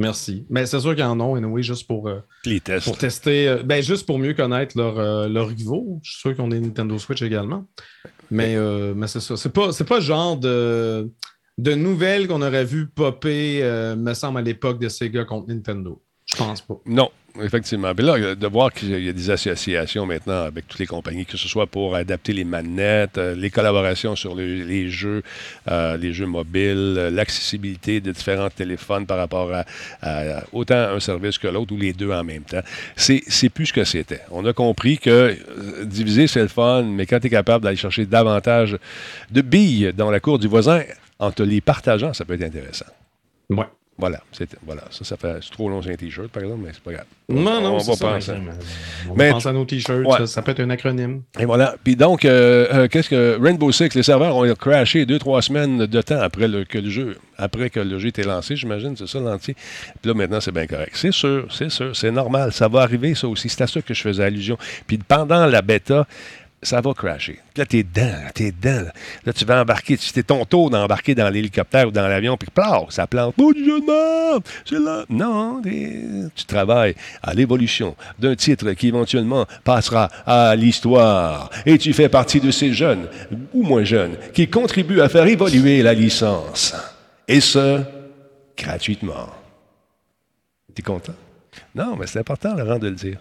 Merci. 0.00 0.46
Mais 0.48 0.64
c'est 0.64 0.80
sûr 0.80 0.94
qu'ils 0.94 1.04
en 1.04 1.20
ont, 1.20 1.34
anyway, 1.34 1.62
juste 1.62 1.86
pour, 1.86 2.08
euh, 2.08 2.20
Les 2.46 2.58
tests. 2.58 2.86
pour 2.86 2.96
tester, 2.96 3.46
euh, 3.48 3.62
ben, 3.62 3.82
juste 3.82 4.06
pour 4.06 4.18
mieux 4.18 4.32
connaître 4.32 4.76
leurs 4.78 4.98
euh, 4.98 5.44
rivaux. 5.44 6.00
Je 6.02 6.12
suis 6.12 6.20
sûr 6.20 6.36
qu'on 6.36 6.50
a 6.52 6.58
Nintendo 6.58 6.98
Switch 6.98 7.20
également. 7.20 7.66
Mais, 8.30 8.56
euh, 8.56 8.94
mais 8.96 9.06
c'est 9.08 9.20
ça. 9.20 9.36
C'est 9.36 9.52
pas, 9.52 9.72
c'est 9.72 9.84
pas 9.84 9.96
le 9.96 10.00
genre 10.02 10.38
de, 10.38 11.10
de 11.58 11.74
nouvelles 11.74 12.28
qu'on 12.28 12.40
aurait 12.40 12.64
vu 12.64 12.88
popper, 12.88 13.62
me 13.96 14.14
semble, 14.14 14.38
à 14.38 14.42
l'époque 14.42 14.80
de 14.80 14.88
Sega 14.88 15.26
contre 15.26 15.48
Nintendo. 15.48 16.02
Je 16.32 16.36
pense 16.38 16.60
pas. 16.60 16.74
Non, 16.86 17.10
effectivement. 17.42 17.92
Mais 17.96 18.04
là, 18.04 18.34
de 18.36 18.46
voir 18.46 18.72
qu'il 18.72 19.04
y 19.04 19.08
a 19.08 19.12
des 19.12 19.30
associations 19.30 20.06
maintenant 20.06 20.44
avec 20.44 20.68
toutes 20.68 20.78
les 20.78 20.86
compagnies, 20.86 21.26
que 21.26 21.36
ce 21.36 21.48
soit 21.48 21.66
pour 21.66 21.96
adapter 21.96 22.32
les 22.32 22.44
manettes, 22.44 23.18
euh, 23.18 23.34
les 23.34 23.50
collaborations 23.50 24.14
sur 24.14 24.36
le- 24.36 24.62
les 24.62 24.90
jeux, 24.90 25.22
euh, 25.68 25.96
les 25.96 26.12
jeux 26.12 26.26
mobiles, 26.26 26.94
euh, 26.98 27.10
l'accessibilité 27.10 28.00
de 28.00 28.12
différents 28.12 28.48
téléphones 28.48 29.06
par 29.06 29.18
rapport 29.18 29.50
à, 29.52 29.64
à 30.02 30.44
autant 30.52 30.76
un 30.76 31.00
service 31.00 31.36
que 31.38 31.48
l'autre 31.48 31.74
ou 31.74 31.76
les 31.78 31.92
deux 31.92 32.12
en 32.12 32.22
même 32.22 32.42
temps. 32.44 32.62
C'est 32.96 33.22
c'est 33.26 33.48
plus 33.48 33.66
ce 33.66 33.72
que 33.72 33.84
c'était. 33.84 34.20
On 34.30 34.46
a 34.46 34.52
compris 34.52 34.98
que 34.98 35.36
diviser, 35.84 36.28
c'est 36.28 36.42
le 36.42 36.48
fun, 36.48 36.84
mais 36.84 37.06
quand 37.06 37.18
tu 37.18 37.26
es 37.26 37.30
capable 37.30 37.64
d'aller 37.64 37.76
chercher 37.76 38.06
davantage 38.06 38.78
de 39.32 39.40
billes 39.40 39.92
dans 39.96 40.10
la 40.12 40.20
cour 40.20 40.38
du 40.38 40.46
voisin, 40.46 40.82
en 41.18 41.32
te 41.32 41.42
les 41.42 41.60
partageant, 41.60 42.12
ça 42.14 42.24
peut 42.24 42.34
être 42.34 42.44
intéressant. 42.44 42.86
Ouais. 43.50 43.66
Voilà, 44.00 44.20
c'est- 44.32 44.56
voilà. 44.66 44.82
Ça, 44.90 45.04
ça 45.04 45.16
fait 45.16 45.38
trop 45.52 45.68
long 45.68 45.80
sur 45.82 45.90
un 45.92 45.94
t-shirt, 45.94 46.28
par 46.28 46.42
exemple, 46.42 46.62
mais 46.64 46.70
c'est 46.72 46.82
pas 46.82 46.92
grave. 46.92 47.04
Non, 47.28 47.60
non, 47.60 47.74
on 47.76 47.78
c'est 47.80 47.90
va 47.92 47.96
ça, 47.96 48.08
penser. 48.08 48.32
mais- 48.32 48.50
On 49.10 49.14
Mais- 49.14 49.30
penser 49.30 49.48
à 49.48 49.52
nos 49.52 49.64
t-shirts. 49.64 50.04
Ouais. 50.06 50.18
Ça, 50.18 50.26
ça 50.26 50.42
peut 50.42 50.50
être 50.52 50.60
un 50.60 50.70
acronyme. 50.70 51.22
Et 51.38 51.44
voilà. 51.44 51.74
Puis 51.84 51.94
donc, 51.96 52.24
euh, 52.24 52.66
euh, 52.72 52.88
qu'est-ce 52.88 53.08
que 53.10 53.38
Rainbow 53.40 53.70
Six, 53.70 53.94
les 53.94 54.02
serveurs 54.02 54.34
ont 54.36 54.52
crashé 54.54 55.06
deux, 55.06 55.18
trois 55.18 55.42
semaines 55.42 55.86
de 55.86 56.02
temps 56.02 56.20
après 56.20 56.48
le, 56.48 56.64
que 56.64 56.78
le 56.78 56.90
jeu, 56.90 57.16
après 57.38 57.70
que 57.70 57.80
le 57.80 57.98
jeu 57.98 58.08
était 58.08 58.24
lancé, 58.24 58.56
j'imagine, 58.56 58.96
c'est 58.96 59.06
ça 59.06 59.20
l'entier. 59.20 59.54
Puis 59.54 60.08
là, 60.10 60.14
maintenant, 60.14 60.40
c'est 60.40 60.52
bien 60.52 60.66
correct. 60.66 60.92
C'est 60.94 61.12
sûr, 61.12 61.46
c'est 61.50 61.70
sûr, 61.70 61.94
c'est 61.94 62.10
normal. 62.10 62.52
Ça 62.52 62.66
va 62.68 62.80
arriver, 62.82 63.14
ça 63.14 63.28
aussi. 63.28 63.48
C'est 63.48 63.62
à 63.62 63.66
ça 63.66 63.80
que 63.82 63.94
je 63.94 64.00
faisais 64.02 64.24
allusion. 64.24 64.58
Puis 64.86 64.98
pendant 64.98 65.46
la 65.46 65.62
bêta, 65.62 66.06
ça 66.62 66.80
va 66.80 66.92
crasher. 66.92 67.40
Puis 67.54 67.60
là, 67.60 67.66
t'es 67.66 67.82
dedans, 67.82 68.28
t'es 68.34 68.52
dedans. 68.52 68.84
Là, 68.84 68.92
Là, 69.24 69.32
tu 69.32 69.44
vas 69.44 69.60
embarquer, 69.60 69.96
c'était 69.96 70.22
ton 70.22 70.44
tour 70.44 70.70
d'embarquer 70.70 71.14
dans 71.14 71.28
l'hélicoptère 71.28 71.88
ou 71.88 71.90
dans 71.90 72.06
l'avion, 72.06 72.36
puis 72.36 72.48
plau, 72.52 72.86
ça 72.90 73.06
plante. 73.06 73.34
Oh, 73.38 73.52
merde! 73.86 74.42
C'est 74.64 74.78
là. 74.78 75.04
Non, 75.08 75.62
tu 75.62 76.44
travailles 76.46 76.94
à 77.22 77.32
l'évolution 77.34 77.96
d'un 78.18 78.34
titre 78.34 78.72
qui 78.72 78.88
éventuellement 78.88 79.46
passera 79.64 80.10
à 80.26 80.54
l'histoire. 80.56 81.50
Et 81.64 81.78
tu 81.78 81.92
fais 81.92 82.08
partie 82.08 82.40
de 82.40 82.50
ces 82.50 82.72
jeunes, 82.72 83.08
ou 83.54 83.62
moins 83.62 83.84
jeunes, 83.84 84.16
qui 84.34 84.48
contribuent 84.48 85.00
à 85.00 85.08
faire 85.08 85.26
évoluer 85.26 85.82
la 85.82 85.94
licence. 85.94 86.74
Et 87.28 87.40
ce, 87.40 87.80
gratuitement. 88.56 89.28
T'es 90.74 90.82
content? 90.82 91.14
Non, 91.74 91.96
mais 91.96 92.06
c'est 92.06 92.18
important, 92.18 92.54
Laurent, 92.54 92.78
de 92.78 92.88
le 92.88 92.94
dire. 92.94 93.18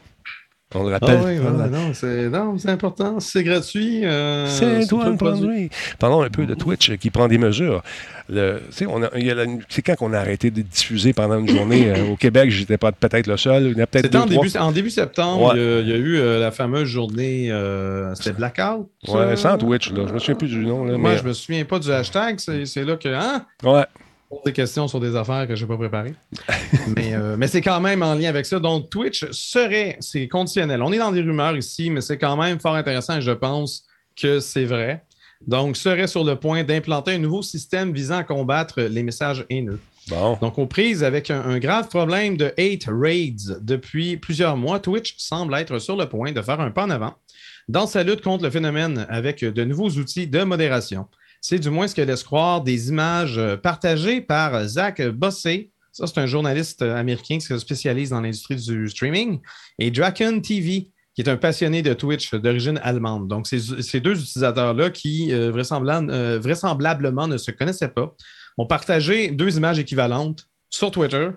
On 0.76 0.84
le 0.84 0.90
Ah 0.94 1.00
rappelle. 1.02 1.20
oui, 1.26 1.38
voilà, 1.42 1.68
non, 1.68 1.94
c'est 1.96 2.30
non, 2.30 2.56
c'est 2.60 2.70
important. 2.70 3.20
C'est 3.20 3.44
gratuit. 3.44 4.06
euh, 4.06 4.46
C'est 4.48 4.86
toi 4.88 5.06
tout 5.06 5.10
le 5.12 5.18
produit. 5.18 5.70
Parlons 5.98 6.22
un 6.22 6.30
peu 6.30 6.46
de 6.46 6.54
Twitch 6.54 6.92
euh, 6.92 6.96
qui 6.96 7.10
prend 7.10 7.28
des 7.28 7.40
mesures. 7.40 7.82
Le- 8.30 8.62
tu 8.70 8.76
sais, 8.76 8.86
on 8.86 9.02
a- 9.02 9.10
il 9.18 9.26
y 9.26 9.32
a 9.32 9.34
la- 9.34 9.46
C'est 9.68 9.82
quand 9.82 9.96
qu'on 9.96 10.14
a 10.14 10.20
arrêté 10.20 10.52
de 10.52 10.62
diffuser 10.62 11.12
pendant 11.14 11.40
une 11.40 11.50
journée 11.50 11.90
euh, 11.90 12.12
au 12.12 12.16
Québec? 12.16 12.52
J'étais 12.52 12.78
pas 12.78 12.92
peut-être 12.92 13.26
le 13.26 13.38
seul. 13.38 13.64
Il 13.64 13.78
y 13.78 13.80
en 13.82 13.84
a 13.84 13.88
peut-être 13.88 14.06
C'était 14.06 14.18
deux, 14.20 14.24
en 14.24 14.42
début, 14.44 14.58
en 14.60 14.72
début 14.72 14.90
septembre, 14.92 15.56
Ouais. 15.56 15.60
il, 15.60 15.60
y 15.60 15.66
a, 15.66 15.80
il 15.80 15.90
y 15.90 15.94
a 15.94 15.98
eu 15.98 16.18
euh, 16.20 16.40
la 16.40 16.52
fameuse 16.52 16.88
journée, 16.88 17.48
euh, 17.52 18.14
c'était 18.14 18.34
Blackout. 18.34 18.88
Ouais, 19.08 19.16
euh, 19.22 19.36
sans 19.38 19.58
Twitch, 19.58 19.92
là. 19.92 20.04
Je 20.08 20.14
me 20.14 20.20
souviens 20.20 20.36
plus 20.36 20.50
du 20.50 20.64
nom. 20.64 20.86
Là, 20.86 21.00
Moi, 21.00 21.14
mais... 21.14 21.18
je 21.18 21.24
me 21.24 21.34
souviens 21.34 21.66
pas 21.66 21.80
du 21.80 21.92
hashtag. 21.92 22.36
C'est 22.38 22.68
c'est 22.68 22.84
là 22.86 22.96
que, 22.96 23.10
hein, 23.10 23.44
Ouais. 23.64 23.86
Pose 24.30 24.40
des 24.46 24.54
questions 24.54 24.88
sur 24.88 25.00
des 25.00 25.16
affaires 25.16 25.48
que 25.48 25.56
je 25.56 25.64
n'ai 25.64 25.68
pas 25.68 25.78
préparées. 25.78 26.14
mais 26.96 27.14
euh, 27.14 27.36
mais 27.38 27.48
c'est 27.48 27.62
quand 27.62 27.80
même 27.82 28.04
en 28.04 28.14
lien 28.16 28.30
avec 28.30 28.46
ça. 28.46 28.60
Donc, 28.60 28.90
Twitch 28.90 29.26
serait, 29.32 29.98
c'est 30.00 30.28
conditionnel. 30.28 30.82
On 30.82 30.92
est 30.92 30.98
dans 30.98 31.12
des 31.12 31.22
rumeurs 31.22 31.58
ici, 31.58 31.90
mais 31.90 32.02
c'est 32.02 32.18
quand 32.18 32.38
même 32.38 32.60
fort 32.60 32.76
intéressant 32.76 33.18
et 33.18 33.22
je 33.22 33.32
pense 33.32 33.86
que 34.16 34.40
c'est 34.40 34.66
vrai. 34.66 35.04
Donc, 35.48 35.78
serait 35.78 36.08
sur 36.08 36.24
le 36.24 36.36
point 36.36 36.64
d'implanter 36.64 37.12
un 37.12 37.18
nouveau 37.18 37.42
système 37.42 37.94
visant 37.94 38.18
à 38.18 38.24
combattre 38.24 38.82
les 38.82 39.04
messages 39.04 39.46
haineux. 39.50 39.80
Bon. 40.10 40.38
Donc, 40.42 40.58
aux 40.58 40.66
prises 40.66 41.04
avec 41.04 41.32
un, 41.32 41.42
un 41.42 41.60
grave 41.60 41.88
problème 41.88 42.36
de 42.36 42.48
hate 42.58 42.88
raids 42.88 43.58
depuis 43.62 44.18
plusieurs 44.18 44.58
mois, 44.58 44.80
Twitch 44.80 45.16
semble 45.18 45.56
être 45.56 45.80
sur 45.80 45.96
le 45.96 46.08
point 46.08 46.32
de 46.32 46.42
faire 46.42 46.60
un 46.60 46.72
pas 46.72 46.84
en 46.84 46.90
avant 46.90 47.16
dans 47.70 47.86
sa 47.86 48.04
lutte 48.04 48.22
contre 48.22 48.44
le 48.44 48.50
phénomène 48.50 49.06
avec 49.10 49.46
de 49.46 49.64
nouveaux 49.64 49.90
outils 49.92 50.28
de 50.28 50.44
modération. 50.44 51.08
C'est 51.42 51.60
du 51.60 51.70
moins 51.70 51.88
ce 51.88 51.96
que 51.96 52.02
laisse 52.02 52.24
croire 52.24 52.62
des 52.62 52.90
images 52.90 53.38
euh, 53.38 53.58
partagées 53.58 54.22
par 54.22 54.68
Zach 54.68 55.02
Bossé. 55.02 55.72
Ça, 55.92 56.08
c'est 56.08 56.20
un 56.20 56.28
journaliste 56.28 56.82
euh, 56.82 56.96
américain 56.96 57.38
qui 57.38 57.46
se 57.46 57.58
spécialise 57.58 58.12
dans 58.12 58.22
l'industrie 58.22 58.56
du 58.56 58.90
streaming. 58.90 59.40
Et 59.80 59.92
Draken 59.92 60.42
TV, 60.42 60.92
qui 61.16 61.22
est 61.22 61.30
un 61.30 61.38
passionné 61.38 61.82
de 61.82 61.94
Twitch 61.94 62.34
d'origine 62.34 62.80
allemande. 62.84 63.28
Donc, 63.28 63.48
ces, 63.48 64.00
deux 64.00 64.22
utilisateurs-là 64.22 64.90
qui, 64.90 65.34
euh, 65.34 65.52
euh, 65.52 66.40
vraisemblablement, 66.40 67.28
ne 67.28 67.38
se 67.38 67.52
connaissaient 67.52 67.90
pas, 67.90 68.16
ont 68.58 68.66
partagé 68.66 69.32
deux 69.32 69.58
images 69.58 69.80
équivalentes 69.80 70.48
sur 70.70 70.92
Twitter. 70.92 71.30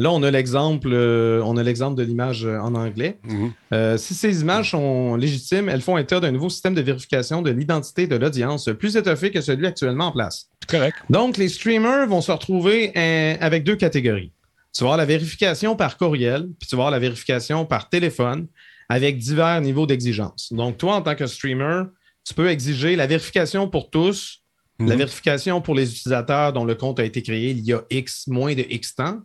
Là, 0.00 0.10
on 0.12 0.22
a 0.22 0.30
l'exemple, 0.30 0.88
euh, 0.92 1.42
on 1.44 1.58
a 1.58 1.62
l'exemple 1.62 1.94
de 1.98 2.02
l'image 2.02 2.46
euh, 2.46 2.58
en 2.58 2.74
anglais. 2.74 3.18
Mhm. 3.22 3.52
Euh, 3.74 3.98
si 3.98 4.14
ces 4.14 4.40
images 4.40 4.70
sont 4.70 5.14
légitimes, 5.16 5.68
elles 5.68 5.82
font 5.82 5.98
état 5.98 6.20
d'un 6.20 6.30
nouveau 6.32 6.48
système 6.48 6.74
de 6.74 6.80
vérification 6.80 7.42
de 7.42 7.50
l'identité 7.50 8.06
de 8.06 8.16
l'audience 8.16 8.70
plus 8.78 8.96
étoffé 8.96 9.30
que 9.30 9.42
celui 9.42 9.66
actuellement 9.66 10.06
en 10.06 10.12
place. 10.12 10.48
Correct. 10.66 10.96
Donc, 11.10 11.36
les 11.36 11.50
streamers 11.50 12.06
vont 12.06 12.22
se 12.22 12.32
retrouver 12.32 12.92
euh, 12.96 13.36
avec 13.40 13.62
deux 13.62 13.76
catégories. 13.76 14.32
Tu 14.72 14.84
vas 14.84 14.86
avoir 14.90 14.96
la 14.96 15.04
vérification 15.04 15.76
par 15.76 15.98
courriel, 15.98 16.48
puis 16.58 16.66
tu 16.66 16.76
vas 16.76 16.84
avoir 16.84 16.90
la 16.92 16.98
vérification 16.98 17.66
par 17.66 17.90
téléphone 17.90 18.46
avec 18.88 19.18
divers 19.18 19.60
niveaux 19.60 19.84
d'exigence. 19.86 20.50
Donc, 20.50 20.78
toi, 20.78 20.94
en 20.96 21.02
tant 21.02 21.14
que 21.14 21.26
streamer, 21.26 21.82
tu 22.24 22.32
peux 22.32 22.48
exiger 22.48 22.96
la 22.96 23.06
vérification 23.06 23.68
pour 23.68 23.90
tous, 23.90 24.42
la 24.78 24.86
Mhm. 24.94 24.96
vérification 24.96 25.60
pour 25.60 25.74
les 25.74 25.90
utilisateurs 25.92 26.54
dont 26.54 26.64
le 26.64 26.74
compte 26.74 26.98
a 27.00 27.04
été 27.04 27.22
créé 27.22 27.50
il 27.50 27.60
y 27.60 27.74
a 27.74 27.82
X, 27.90 28.26
moins 28.28 28.54
de 28.54 28.64
X 28.70 28.94
temps, 28.94 29.18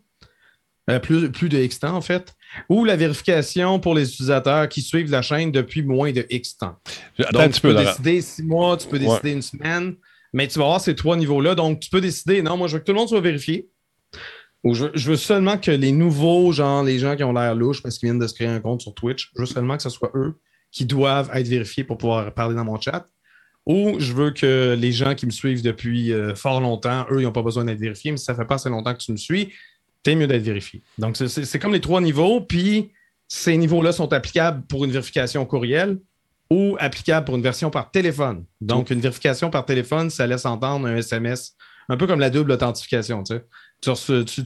Euh, 0.88 1.00
plus, 1.00 1.32
plus 1.32 1.50
de 1.50 1.58
X 1.58 1.80
temps 1.80 1.96
en 1.96 2.02
fait, 2.02 2.36
ou 2.70 2.86
la 2.86 2.96
vérification 2.96 3.80
pour 3.80 3.96
les 3.96 4.08
utilisateurs 4.08 4.70
qui 4.70 4.84
suivent 4.84 5.10
la 5.10 5.24
chaîne 5.24 5.52
depuis 5.52 5.82
moins 5.82 6.12
de 6.12 6.28
X 6.30 6.58
temps. 6.58 6.76
Attends 7.18 7.40
Donc, 7.40 7.54
tu 7.54 7.62
peux 7.62 7.74
décider 7.74 8.22
six 8.22 8.44
mois, 8.44 8.78
tu 8.78 8.88
peux 8.88 9.00
décider 9.00 9.32
une 9.32 9.42
semaine, 9.42 9.96
mais 10.32 10.48
tu 10.48 10.60
vas 10.60 10.66
avoir 10.66 10.82
ces 10.82 10.94
trois 10.94 11.18
niveaux-là. 11.18 11.56
Donc, 11.56 11.80
tu 11.80 11.90
peux 11.90 12.02
décider, 12.02 12.44
non, 12.44 12.56
moi, 12.56 12.68
je 12.68 12.74
veux 12.74 12.80
que 12.82 12.86
tout 12.86 12.92
le 12.92 13.00
monde 13.00 13.10
soit 13.10 13.20
vérifié. 13.20 13.68
Ou 14.64 14.76
je, 14.76 14.86
je 14.94 15.10
veux 15.10 15.16
seulement 15.16 15.58
que 15.58 15.72
les 15.72 15.92
nouveaux, 15.92 16.52
genre 16.52 16.84
les 16.84 17.00
gens 17.00 17.16
qui 17.16 17.24
ont 17.24 17.34
l'air 17.34 17.56
louches 17.56 17.82
parce 17.82 17.98
qu'ils 17.98 18.08
viennent 18.08 18.20
de 18.20 18.28
se 18.28 18.36
créer 18.36 18.48
un 18.48 18.60
compte 18.60 18.82
sur 18.82 18.94
Twitch, 18.94 19.32
je 19.36 19.42
veux 19.42 19.48
seulement 19.48 19.78
que 19.78 19.84
ce 19.84 19.90
soit 19.90 20.12
eux 20.14 20.40
qui 20.72 20.86
doivent 20.86 21.32
être 21.34 21.48
vérifiés 21.48 21.84
pour 21.84 21.98
pouvoir 21.98 22.32
parler 22.34 22.56
dans 22.56 22.66
mon 22.66 22.80
chat. 22.80 23.08
Ou 23.66 24.00
je 24.00 24.14
veux 24.14 24.30
que 24.30 24.76
les 24.78 24.92
gens 24.92 25.16
qui 25.16 25.26
me 25.26 25.32
suivent 25.32 25.64
depuis 25.64 26.14
euh, 26.14 26.36
fort 26.36 26.62
longtemps, 26.62 27.08
eux, 27.10 27.22
ils 27.22 27.24
n'ont 27.24 27.32
pas 27.32 27.42
besoin 27.42 27.66
d'être 27.66 27.80
vérifiés, 27.80 28.12
mais 28.12 28.18
si 28.18 28.26
ça 28.26 28.36
fait 28.36 28.46
pas 28.46 28.56
assez 28.56 28.70
longtemps 28.70 28.94
que 28.94 29.00
tu 29.00 29.12
me 29.12 29.18
suis, 29.18 29.52
t'es 30.06 30.16
mieux 30.16 30.28
d'être 30.28 30.44
vérifié. 30.44 30.82
Donc, 31.00 31.18
c'est- 31.18 31.60
comme 31.60 31.74
les 31.74 31.82
trois 31.82 32.00
niveaux, 32.00 32.40
puis 32.40 32.92
ces 33.28 33.58
niveaux-là 33.58 33.92
sont 33.92 34.14
applicables 34.14 34.64
pour 34.68 34.86
une 34.86 34.92
vérification 34.92 35.46
courriel 35.46 36.00
ou 36.52 36.78
applicables 36.80 37.26
pour 37.26 37.36
une 37.36 37.42
version 37.42 37.72
par 37.72 37.90
téléphone. 37.90 38.46
Donc, 38.62 38.92
une 38.92 39.00
vérification 39.02 39.50
par 39.50 39.66
téléphone, 39.66 40.12
ça 40.12 40.28
laisse 40.28 40.46
entendre 40.46 40.86
un 40.88 40.96
SMS, 40.98 41.56
un 41.90 41.98
peu 41.98 42.06
comme 42.06 42.20
la 42.20 42.30
double 42.30 42.52
authentification. 42.52 43.24
Tu, 43.24 43.34
sais. 43.82 44.24
Tu 44.26 44.44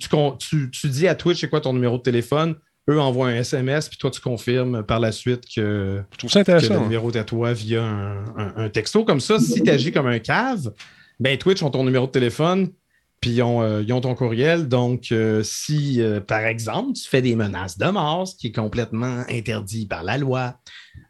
tu- 0.71 0.89
dis 0.89 1.07
à 1.07 1.15
Twitch 1.15 1.41
c'est 1.41 1.49
quoi 1.49 1.61
ton 1.61 1.73
numéro 1.73 1.97
de 1.97 2.03
téléphone, 2.03 2.55
eux 2.89 2.99
envoient 2.99 3.27
un 3.27 3.35
SMS, 3.35 3.89
puis 3.89 3.97
toi, 3.97 4.09
tu 4.11 4.21
confirmes 4.21 4.83
par 4.83 4.99
la 5.01 5.11
suite 5.11 5.43
que, 5.53 6.01
Je 6.13 6.17
trouve 6.17 6.31
ça 6.31 6.43
que 6.45 6.51
le 6.53 6.71
hein. 6.71 6.79
numéro 6.81 7.11
est 7.11 7.17
à 7.17 7.23
toi 7.25 7.51
via 7.53 7.83
un, 7.83 8.23
un- 8.37 8.53
un 8.55 8.69
texto. 8.69 9.03
Comme 9.03 9.19
ça, 9.19 9.39
si 9.39 9.61
tu 9.61 9.69
agis 9.69 9.91
comme 9.91 10.07
un 10.07 10.19
cave, 10.19 10.73
ben 11.19 11.37
Twitch 11.37 11.61
ont 11.63 11.69
ton 11.69 11.83
numéro 11.83 12.07
de 12.07 12.11
téléphone, 12.11 12.69
puis 13.21 13.31
ils 13.31 13.41
ont, 13.41 13.61
euh, 13.61 13.81
ils 13.81 13.91
ont 13.93 14.01
ton 14.01 14.15
courriel. 14.15 14.67
Donc, 14.67 15.11
euh, 15.11 15.43
si, 15.43 16.01
euh, 16.01 16.19
par 16.21 16.45
exemple, 16.45 16.93
tu 16.93 17.07
fais 17.07 17.21
des 17.21 17.35
menaces 17.35 17.77
de 17.77 17.85
mort, 17.87 18.27
ce 18.27 18.35
qui 18.35 18.47
est 18.47 18.51
complètement 18.51 19.23
interdit 19.29 19.85
par 19.87 20.03
la 20.03 20.17
loi, 20.17 20.55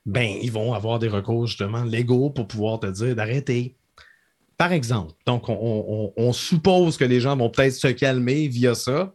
ben 0.06 0.28
ils 0.42 0.52
vont 0.52 0.74
avoir 0.74 1.00
des 1.00 1.08
recours 1.08 1.46
justement 1.48 1.84
légaux 1.84 2.30
pour 2.30 2.48
pouvoir 2.48 2.80
te 2.80 2.88
dire 2.88 3.16
d'arrêter. 3.16 3.76
Par 4.58 4.74
exemple. 4.74 5.14
Donc, 5.26 5.48
on, 5.50 5.54
on- 5.60 6.14
on 6.18 6.34
suppose 6.34 6.98
que 6.98 7.06
les 7.06 7.20
gens 7.22 7.38
vont 7.38 7.50
peut-être 7.50 7.74
se 7.74 7.88
calmer 7.88 8.48
via 8.48 8.76
ça. 8.76 9.14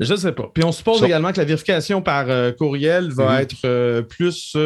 Je 0.00 0.12
ne 0.12 0.18
sais 0.18 0.32
pas. 0.32 0.50
Puis 0.52 0.64
on 0.64 0.72
suppose 0.72 1.02
également 1.04 1.32
que 1.32 1.38
la 1.38 1.44
vérification 1.44 2.02
par 2.02 2.26
courriel 2.56 3.10
va 3.12 3.34
Mhm. 3.36 3.40
être 3.42 4.00
plus, 4.02 4.56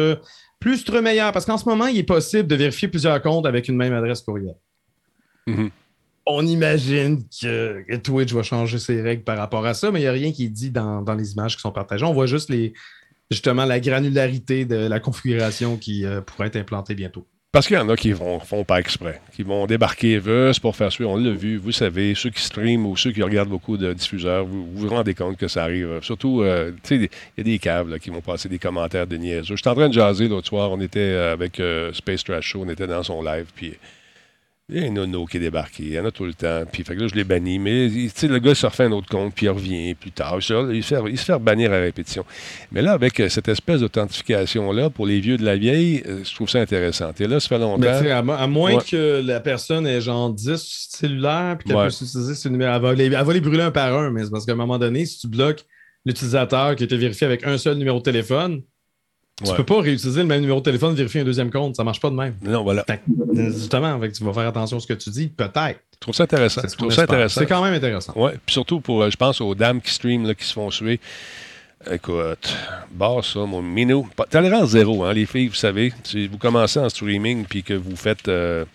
plus 0.59 0.83
très 0.83 1.01
meilleure 1.01 1.31
parce 1.31 1.45
qu'en 1.45 1.57
ce 1.57 1.67
moment, 1.69 1.85
il 1.87 1.97
est 1.99 2.03
possible 2.03 2.47
de 2.47 2.55
vérifier 2.55 2.87
plusieurs 2.87 3.21
comptes 3.21 3.45
avec 3.45 3.67
une 3.67 3.75
même 3.77 3.93
adresse 3.93 4.21
courriel. 4.21 4.55
Mhm. 5.47 5.69
On 6.31 6.45
imagine 6.45 7.23
que, 7.41 7.95
Twitch 7.97 8.31
va 8.33 8.43
changer 8.43 8.77
ses 8.77 9.01
règles 9.01 9.23
par 9.23 9.35
rapport 9.35 9.65
à 9.65 9.73
ça, 9.73 9.89
mais 9.89 9.97
il 9.99 10.03
n'y 10.03 10.07
a 10.07 10.11
rien 10.11 10.31
qui 10.31 10.45
est 10.45 10.49
dit 10.49 10.69
dans, 10.69 11.03
les 11.17 11.33
images 11.33 11.55
qui 11.55 11.61
sont 11.61 11.71
partagées. 11.71 12.05
On 12.05 12.13
voit 12.13 12.27
juste 12.27 12.53
justement 13.31 13.65
la 13.65 13.79
granularité 13.79 14.63
de 14.63 14.75
la 14.75 14.99
configuration 14.99 15.75
qui 15.75 16.05
euh, 16.05 16.21
pourrait 16.21 16.49
être 16.49 16.57
implantée 16.57 16.93
bientôt. 16.93 17.25
Parce 17.51 17.65
qu'il 17.65 17.77
y 17.77 17.79
en 17.79 17.89
a 17.89 17.95
qui 17.95 18.11
vont 18.11 18.39
font 18.39 18.63
pas 18.63 18.79
exprès, 18.79 19.19
qui 19.35 19.41
vont 19.41 19.65
débarquer 19.65 20.21
juste 20.21 20.59
pour 20.59 20.75
faire 20.75 20.91
suivre. 20.91 21.09
On 21.09 21.17
l'a 21.17 21.31
vu, 21.31 21.57
vous 21.57 21.71
savez, 21.71 22.13
ceux 22.13 22.29
qui 22.29 22.43
streament 22.43 22.85
ou 22.85 22.95
ceux 22.95 23.11
qui 23.11 23.23
regardent 23.23 23.49
beaucoup 23.49 23.75
de 23.75 23.91
diffuseurs, 23.91 24.45
vous 24.45 24.67
vous, 24.71 24.87
rendez 24.87 25.15
compte 25.15 25.35
que 25.35 25.47
ça 25.47 25.63
arrive. 25.63 25.97
Surtout, 26.03 26.43
euh, 26.43 26.71
tu 26.83 26.89
sais, 26.89 26.95
il 26.97 27.39
y 27.39 27.41
a 27.41 27.43
des 27.43 27.57
caves 27.57 27.97
qui 27.97 28.11
vont 28.11 28.21
passer 28.21 28.49
des 28.49 28.59
commentaires 28.59 29.07
de 29.07 29.17
niaiseux. 29.17 29.55
J'étais 29.55 29.69
en 29.69 29.75
train 29.75 29.89
de 29.89 29.95
jaser 29.95 30.27
l'autre 30.27 30.47
soir, 30.47 30.69
on 30.69 30.79
était 30.79 30.99
euh, 30.99 31.33
avec 31.33 31.59
Space 31.93 32.23
Trash 32.23 32.45
Show, 32.45 32.61
on 32.63 32.69
était 32.69 32.85
dans 32.85 33.01
son 33.01 33.23
live, 33.23 33.47
puis 33.55 33.73
il 34.69 34.81
y 34.81 34.85
a 34.85 34.87
un 34.87 34.91
nono 34.91 35.25
qui 35.25 35.37
est 35.37 35.39
débarqué, 35.39 35.83
il 35.83 35.93
y 35.93 35.99
en 35.99 36.05
a 36.05 36.11
tout 36.11 36.25
le 36.25 36.33
temps. 36.33 36.63
Puis 36.71 36.83
fait 36.83 36.95
que 36.95 37.01
là, 37.01 37.07
je 37.07 37.15
l'ai 37.15 37.23
banni, 37.23 37.57
mais 37.59 37.87
le 37.87 38.37
gars 38.37 38.53
se 38.53 38.65
refait 38.65 38.83
un 38.83 38.91
autre 38.91 39.07
compte, 39.09 39.33
puis 39.33 39.47
il 39.47 39.49
revient 39.49 39.95
plus 39.95 40.11
tard. 40.11 40.37
Il, 40.37 40.83
se 40.83 40.95
fait, 40.95 41.01
il 41.09 41.17
se 41.17 41.25
fait 41.25 41.39
bannir 41.39 41.73
à 41.73 41.79
répétition. 41.79 42.23
Mais 42.71 42.81
là, 42.81 42.91
avec 42.93 43.19
euh, 43.19 43.29
cette 43.29 43.47
espèce 43.47 43.81
d'authentification-là, 43.81 44.89
pour 44.89 45.05
les 45.07 45.19
vieux 45.19 45.37
de 45.37 45.43
la 45.45 45.55
vieille, 45.55 46.03
euh, 46.07 46.23
je 46.23 46.35
trouve 46.35 46.49
ça 46.49 46.59
intéressant. 46.59 47.11
Et 47.19 47.27
là, 47.27 47.39
ça 47.39 47.47
fait 47.47 47.57
longtemps. 47.59 47.79
Mais 47.79 48.11
à, 48.11 48.21
mo- 48.21 48.33
à 48.33 48.47
moins 48.47 48.75
Ouais. 48.75 48.83
que 48.89 49.21
la 49.25 49.39
personne 49.39 49.87
ait 49.87 50.01
genre 50.01 50.31
10 50.31 50.87
cellulaires 50.91 51.55
puis 51.57 51.67
qu'elle 51.67 51.77
Ouais. 51.77 51.87
puisse 51.87 52.01
utiliser 52.01 52.35
ce 52.35 52.49
numéro, 52.49 52.71
elle 52.75 52.81
va, 52.81 52.93
les, 52.93 53.05
elle 53.05 53.11
va 53.23 53.33
les 53.33 53.41
brûler 53.41 53.63
un 53.63 53.71
par 53.71 53.97
un, 53.97 54.11
mais 54.11 54.23
c'est 54.25 54.29
parce 54.31 54.45
qu'à 54.45 54.51
un 54.51 54.55
moment 54.55 54.77
donné, 54.77 55.05
si 55.05 55.17
tu 55.19 55.27
bloques 55.27 55.65
l'utilisateur 56.05 56.75
qui 56.75 56.83
était 56.83 56.97
vérifié 56.97 57.25
avec 57.27 57.45
un 57.45 57.57
seul 57.57 57.77
numéro 57.77 57.97
de 57.99 58.03
téléphone, 58.03 58.61
tu 59.43 59.49
Ouais. 59.49 59.55
peux 59.57 59.63
pas 59.63 59.81
réutiliser 59.81 60.21
le 60.21 60.27
même 60.27 60.41
numéro 60.41 60.59
de 60.59 60.65
téléphone 60.65 60.93
vérifier 60.95 61.21
un 61.21 61.23
deuxième 61.23 61.49
compte. 61.51 61.75
Ça 61.75 61.83
marche 61.83 61.99
pas 61.99 62.09
de 62.09 62.15
même. 62.15 62.35
Non, 62.43 62.63
voilà. 62.63 62.85
Justement, 63.33 63.99
tu 64.13 64.23
vas 64.23 64.33
faire 64.33 64.47
attention 64.47 64.77
à 64.77 64.79
ce 64.79 64.87
que 64.87 64.93
tu 64.93 65.09
dis, 65.09 65.27
peut-être. 65.27 65.79
Je 65.93 65.99
trouve 65.99 66.13
ça 66.15 66.23
intéressant. 66.23 66.61
C'est 66.61 66.69
ce 66.69 67.01
intéressant. 67.01 67.39
C'est 67.41 67.45
quand 67.47 67.63
même 67.63 67.73
intéressant. 67.73 68.13
Oui, 68.15 68.31
puis 68.45 68.53
surtout 68.53 68.79
pour, 68.79 69.01
euh, 69.03 69.09
je 69.09 69.17
pense 69.17 69.41
aux 69.41 69.53
dames 69.55 69.81
qui 69.81 69.91
streament, 69.91 70.25
là, 70.27 70.33
qui 70.33 70.45
se 70.45 70.53
font 70.53 70.69
suer. 70.71 70.99
Écoute, 71.89 72.53
barre 72.91 73.23
ça, 73.23 73.39
mon 73.39 73.61
minou. 73.61 74.07
Pas- 74.15 74.25
Tolérance 74.25 74.71
zéro, 74.71 75.03
hein, 75.05 75.13
les 75.13 75.25
filles, 75.25 75.47
vous 75.47 75.55
savez. 75.55 75.93
Si 76.03 76.27
vous 76.27 76.37
commencez 76.37 76.79
en 76.79 76.89
streaming 76.89 77.45
puis 77.45 77.63
que 77.63 77.73
vous 77.73 77.95
faites, 77.95 78.27
euh, 78.27 78.65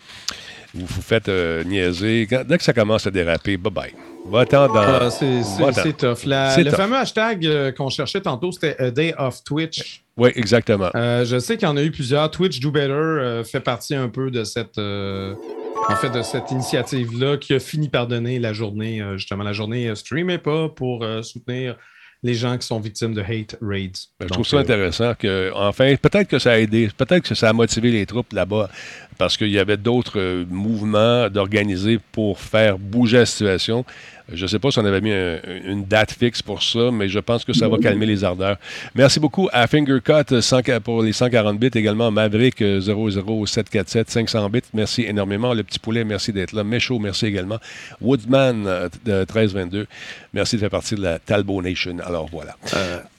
vous 0.74 0.86
vous 0.86 1.02
faites 1.02 1.28
euh, 1.28 1.62
niaiser, 1.64 2.26
quand- 2.28 2.44
dès 2.46 2.56
que 2.56 2.64
ça 2.64 2.72
commence 2.72 3.06
à 3.06 3.10
déraper, 3.10 3.56
bye 3.58 3.70
bye. 3.72 3.92
Va-t'en 4.26 4.68
dans. 4.68 4.80
Ah, 4.80 5.10
c'est 5.10 5.96
tough. 5.96 6.24
La- 6.24 6.56
le 6.56 6.64
tough. 6.64 6.76
fameux 6.76 6.96
hashtag 6.96 7.46
euh, 7.46 7.72
qu'on 7.72 7.90
cherchait 7.90 8.20
tantôt, 8.22 8.52
c'était 8.52 8.76
A 8.78 8.90
Day 8.90 9.14
of 9.18 9.44
Twitch. 9.44 10.02
Oui, 10.16 10.30
exactement. 10.34 10.90
Euh, 10.94 11.24
je 11.24 11.38
sais 11.38 11.56
qu'il 11.56 11.68
y 11.68 11.70
en 11.70 11.76
a 11.76 11.82
eu 11.82 11.90
plusieurs. 11.90 12.30
Twitch 12.30 12.60
Do 12.60 12.70
Better 12.70 12.92
euh, 12.92 13.44
fait 13.44 13.60
partie 13.60 13.94
un 13.94 14.08
peu 14.08 14.30
de 14.30 14.44
cette, 14.44 14.78
en 14.78 15.96
fait, 15.96 16.10
de 16.10 16.22
cette 16.22 16.50
initiative-là 16.50 17.36
qui 17.36 17.52
a 17.54 17.60
fini 17.60 17.88
par 17.88 18.06
donner 18.06 18.38
la 18.38 18.52
journée, 18.52 19.02
justement, 19.16 19.44
la 19.44 19.52
journée 19.52 19.88
euh, 19.88 19.94
Streamez 19.94 20.38
pas 20.38 20.68
pour 20.68 21.04
soutenir 21.22 21.76
les 22.24 22.34
gens 22.34 22.56
qui 22.56 22.66
sont 22.66 22.80
victimes 22.80 23.12
de 23.12 23.20
hate 23.20 23.56
raids. 23.60 24.08
Ben, 24.18 24.26
je 24.26 24.28
trouve 24.28 24.46
ça 24.46 24.56
euh, 24.56 24.60
intéressant 24.60 25.12
que, 25.14 25.52
enfin, 25.54 25.94
peut-être 26.00 26.26
que 26.26 26.38
ça 26.38 26.52
a 26.52 26.58
aidé, 26.58 26.88
peut-être 26.96 27.28
que 27.28 27.34
ça 27.34 27.50
a 27.50 27.52
motivé 27.52 27.90
les 27.90 28.06
troupes 28.06 28.32
là-bas, 28.32 28.70
parce 29.18 29.36
qu'il 29.36 29.50
y 29.50 29.58
avait 29.58 29.76
d'autres 29.76 30.18
euh, 30.18 30.44
mouvements 30.48 31.28
d'organiser 31.28 32.00
pour 32.12 32.40
faire 32.40 32.78
bouger 32.78 33.18
la 33.18 33.26
situation. 33.26 33.84
Je 34.32 34.42
ne 34.42 34.46
sais 34.48 34.58
pas 34.58 34.70
si 34.70 34.78
on 34.78 34.84
avait 34.86 35.00
mis 35.02 35.12
un- 35.12 35.38
une 35.66 35.84
date 35.84 36.12
fixe 36.12 36.40
pour 36.40 36.62
ça, 36.62 36.90
mais 36.90 37.08
je 37.08 37.18
pense 37.18 37.44
que 37.44 37.52
ça 37.52 37.68
va 37.68 37.76
calmer 37.78 38.06
les 38.06 38.24
ardeurs. 38.24 38.56
Merci 38.94 39.20
beaucoup 39.20 39.48
à 39.52 39.66
Fingercut 39.66 40.40
100 40.40 40.80
pour 40.82 41.02
les 41.02 41.12
140 41.12 41.58
bits, 41.58 41.70
également 41.74 42.10
Maverick 42.10 42.62
euh, 42.62 42.80
00747 42.80 44.10
500 44.10 44.48
bits. 44.48 44.60
Merci 44.72 45.02
énormément. 45.02 45.52
Le 45.52 45.62
petit 45.62 45.78
poulet, 45.78 46.04
merci 46.04 46.32
d'être 46.32 46.52
là. 46.52 46.64
Méchaud, 46.64 46.98
merci 46.98 47.26
également. 47.26 47.58
Woodsman 48.00 48.66
euh, 48.66 48.88
de 49.04 49.12
1322, 49.20 49.86
merci 50.32 50.56
de 50.56 50.60
faire 50.60 50.70
partie 50.70 50.94
de 50.94 51.02
la 51.02 51.18
Talbot 51.18 51.60
Nation. 51.62 51.96
Alors 52.04 52.26
voilà. 52.30 52.56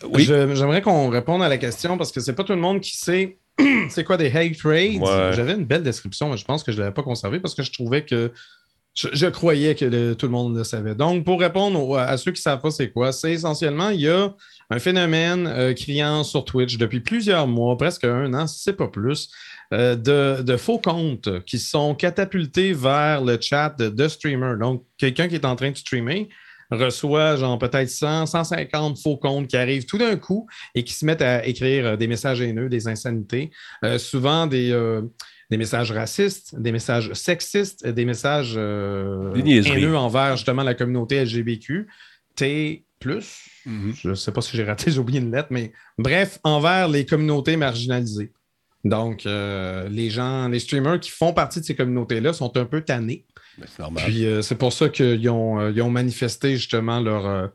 oui? 0.10 0.24
Je- 0.24 0.56
J'aimerais 0.56 0.82
qu'on 0.82 1.10
réponde 1.10 1.44
à 1.44 1.50
la 1.50 1.58
question 1.58 1.98
parce 1.98 2.12
que 2.12 2.20
c'est 2.20 2.34
pas 2.34 2.44
tout 2.44 2.54
le 2.54 2.60
monde 2.60 2.82
qui 2.82 2.98
sait 2.98 3.38
c'est 3.90 4.04
quoi 4.04 4.18
des 4.18 4.28
hate. 4.36 4.64
Ouais. 4.64 5.00
J'avais 5.34 5.54
une 5.54 5.66
belle 5.66 5.84
description, 5.84 6.30
mais 6.30 6.38
je 6.38 6.46
pense 6.46 6.64
que 6.64 6.72
je 6.72 6.78
ne 6.78 6.82
l'avais 6.82 6.94
pas 6.94 7.04
conservée 7.04 7.40
parce 7.40 7.54
que 7.56 7.64
je 7.64 7.72
trouvais 7.72 8.04
que 8.04 8.32
je, 8.96 9.28
croyais 9.28 9.76
que 9.76 10.14
tout 10.14 10.26
le 10.26 10.32
monde 10.32 10.58
le 10.58 10.64
savait. 10.64 10.96
Donc, 10.96 11.26
pour 11.26 11.40
répondre 11.40 11.98
à 11.98 12.16
ceux 12.18 12.32
qui 12.32 12.40
ne 12.40 12.44
savent 12.44 12.62
pas 12.62 12.72
c'est 12.72 12.92
quoi, 12.92 13.12
c'est 13.12 13.34
essentiellement, 13.34 13.90
il 13.90 14.02
y 14.02 14.10
a 14.10 14.34
un 14.70 14.80
phénomène 14.80 15.48
euh, 15.48 15.74
criant 15.74 16.24
sur 16.24 16.46
Twitch 16.46 16.78
depuis 16.78 17.02
plusieurs 17.02 17.46
mois, 17.46 17.78
presque 17.78 18.06
un 18.06 18.34
an, 18.34 18.48
si 18.48 18.64
c'est 18.64 18.74
pas 18.74 18.88
plus, 18.88 19.30
euh, 19.74 19.96
de, 19.96 20.58
faux 20.58 20.80
comptes 20.80 21.44
qui 21.46 21.60
sont 21.60 21.94
catapultés 21.94 22.72
vers 22.72 23.22
le 23.22 23.38
chat 23.40 23.76
de, 23.78 24.08
streamers. 24.08 24.58
Donc, 24.58 24.86
quelqu'un 24.98 25.28
qui 25.28 25.36
est 25.36 25.46
en 25.46 25.56
train 25.56 25.72
de 25.72 25.78
streamer 25.78 26.30
reçoit 26.72 27.36
genre 27.36 27.60
peut-être 27.60 27.90
100, 27.90 28.26
150 28.26 28.98
faux 28.98 29.18
comptes 29.18 29.48
qui 29.48 29.58
arrivent 29.58 29.86
tout 29.86 30.00
d'un 30.00 30.16
coup 30.16 30.48
et 30.74 30.84
qui 30.84 30.94
se 30.94 31.06
mettent 31.06 31.22
à 31.22 31.46
écrire 31.46 31.86
euh, 31.86 31.96
des 31.96 32.08
messages 32.08 32.42
haineux, 32.42 32.70
des 32.70 32.88
insanités, 32.88 33.52
souvent 33.98 34.48
des, 34.48 34.74
des 35.52 35.58
messages 35.58 35.92
racistes, 35.92 36.56
des 36.60 36.72
messages 36.72 37.14
sexistes, 37.14 37.88
des 37.88 38.06
messages 38.06 38.56
euh, 38.58 39.32
Des 39.34 39.68
haineux 39.68 39.96
envers 39.98 40.38
justement 40.38 40.64
la 40.64 40.74
communauté 40.74 41.24
LGBTQ. 41.24 41.88
T 42.36 42.84
plus, 43.00 43.48
Mhm. 43.66 43.94
je 43.96 44.10
ne 44.10 44.16
sais 44.16 44.32
pas 44.32 44.42
si 44.42 44.56
j'ai 44.58 44.64
raté, 44.64 44.92
j'ai 44.92 45.00
oublié 45.00 45.20
une 45.20 45.32
lettre, 45.32 45.50
mais 45.52 45.72
bref, 45.98 46.40
envers 46.44 46.88
les 46.88 47.06
communautés 47.06 47.58
marginalisées. 47.58 48.32
Donc, 48.84 49.26
euh, 49.26 49.90
les 49.90 50.10
gens, 50.10 50.48
les 50.48 50.60
streamers 50.60 51.00
qui 51.00 51.10
font 51.10 51.34
partie 51.34 51.60
de 51.60 51.66
ces 51.66 51.76
communautés-là 51.76 52.34
sont 52.34 52.56
un 52.58 52.66
peu 52.66 52.82
tannés. 52.82 53.26
Ben, 53.58 53.66
C'est 53.68 53.80
normal. 53.82 54.04
Puis 54.06 54.26
euh, 54.26 54.42
c'est 54.42 54.56
pour 54.56 54.74
ça 54.74 54.90
qu'ils 54.90 55.28
ont, 55.30 55.60
euh, 55.60 55.72
ils 55.72 55.82
ont 55.82 55.90
manifesté 55.90 56.56
justement 56.58 57.00
leur. 57.00 57.50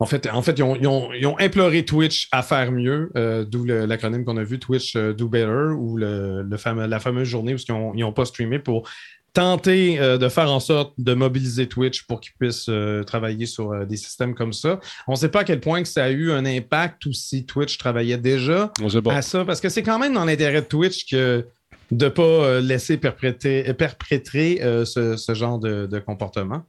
En 0.00 0.06
fait, 0.06 0.28
en 0.28 0.42
fait 0.42 0.58
ils, 0.58 0.62
ont, 0.62 0.74
ils 0.76 0.86
ont- 0.88 1.12
ils 1.12 1.26
ont 1.26 1.38
imploré 1.38 1.84
Twitch 1.84 2.28
à 2.32 2.42
faire 2.42 2.72
mieux, 2.72 3.10
euh, 3.16 3.44
d'où 3.44 3.64
l'acronyme 3.64 4.24
qu'on 4.24 4.36
a 4.36 4.42
vu, 4.44 4.58
Twitch 4.58 4.96
euh, 4.96 5.12
Do 5.12 5.28
Better, 5.28 5.72
ou 5.78 5.96
le, 5.96 6.42
le 6.42 6.56
fameux- 6.56 6.86
la 6.86 6.98
fameuse 7.00 7.28
journée 7.28 7.54
où 7.54 7.58
ils 7.94 8.00
n'ont 8.00 8.12
pas 8.12 8.24
streamé 8.24 8.58
pour 8.58 8.88
tenter 9.32 9.98
euh, 10.00 10.16
de 10.18 10.28
faire 10.28 10.50
en 10.52 10.60
sorte 10.60 10.94
de 10.98 11.12
mobiliser 11.14 11.68
Twitch 11.68 12.06
pour 12.06 12.20
qu'ils 12.20 12.34
puissent 12.38 12.68
euh, 12.68 13.02
travailler 13.02 13.46
sur 13.46 13.72
euh, 13.72 13.84
des 13.84 13.96
systèmes 13.96 14.34
comme 14.34 14.52
ça. 14.52 14.78
On 15.08 15.12
ne 15.12 15.16
sait 15.16 15.28
pas 15.28 15.40
à 15.40 15.44
quel 15.44 15.60
point 15.60 15.82
que 15.82 15.88
ça 15.88 16.04
a 16.04 16.10
eu 16.10 16.30
un 16.30 16.44
impact 16.46 17.06
ou 17.06 17.12
si 17.12 17.44
Twitch 17.44 17.78
travaillait 17.78 18.16
déjà 18.18 18.72
à 19.16 19.22
ça, 19.22 19.44
parce 19.44 19.60
que 19.60 19.68
c'est 19.68 19.82
quand 19.82 19.98
même 19.98 20.14
dans 20.14 20.24
l'intérêt 20.24 20.60
de 20.62 20.66
Twitch 20.66 21.10
que 21.10 21.44
de 21.90 22.04
ne 22.04 22.10
pas 22.10 22.60
laisser 22.60 22.96
perpréter, 22.96 23.72
perpétrer 23.74 24.60
ce, 24.86 25.16
ce 25.16 25.34
genre 25.34 25.58
de, 25.58 25.86
de 25.86 25.98
comportement. 25.98 26.62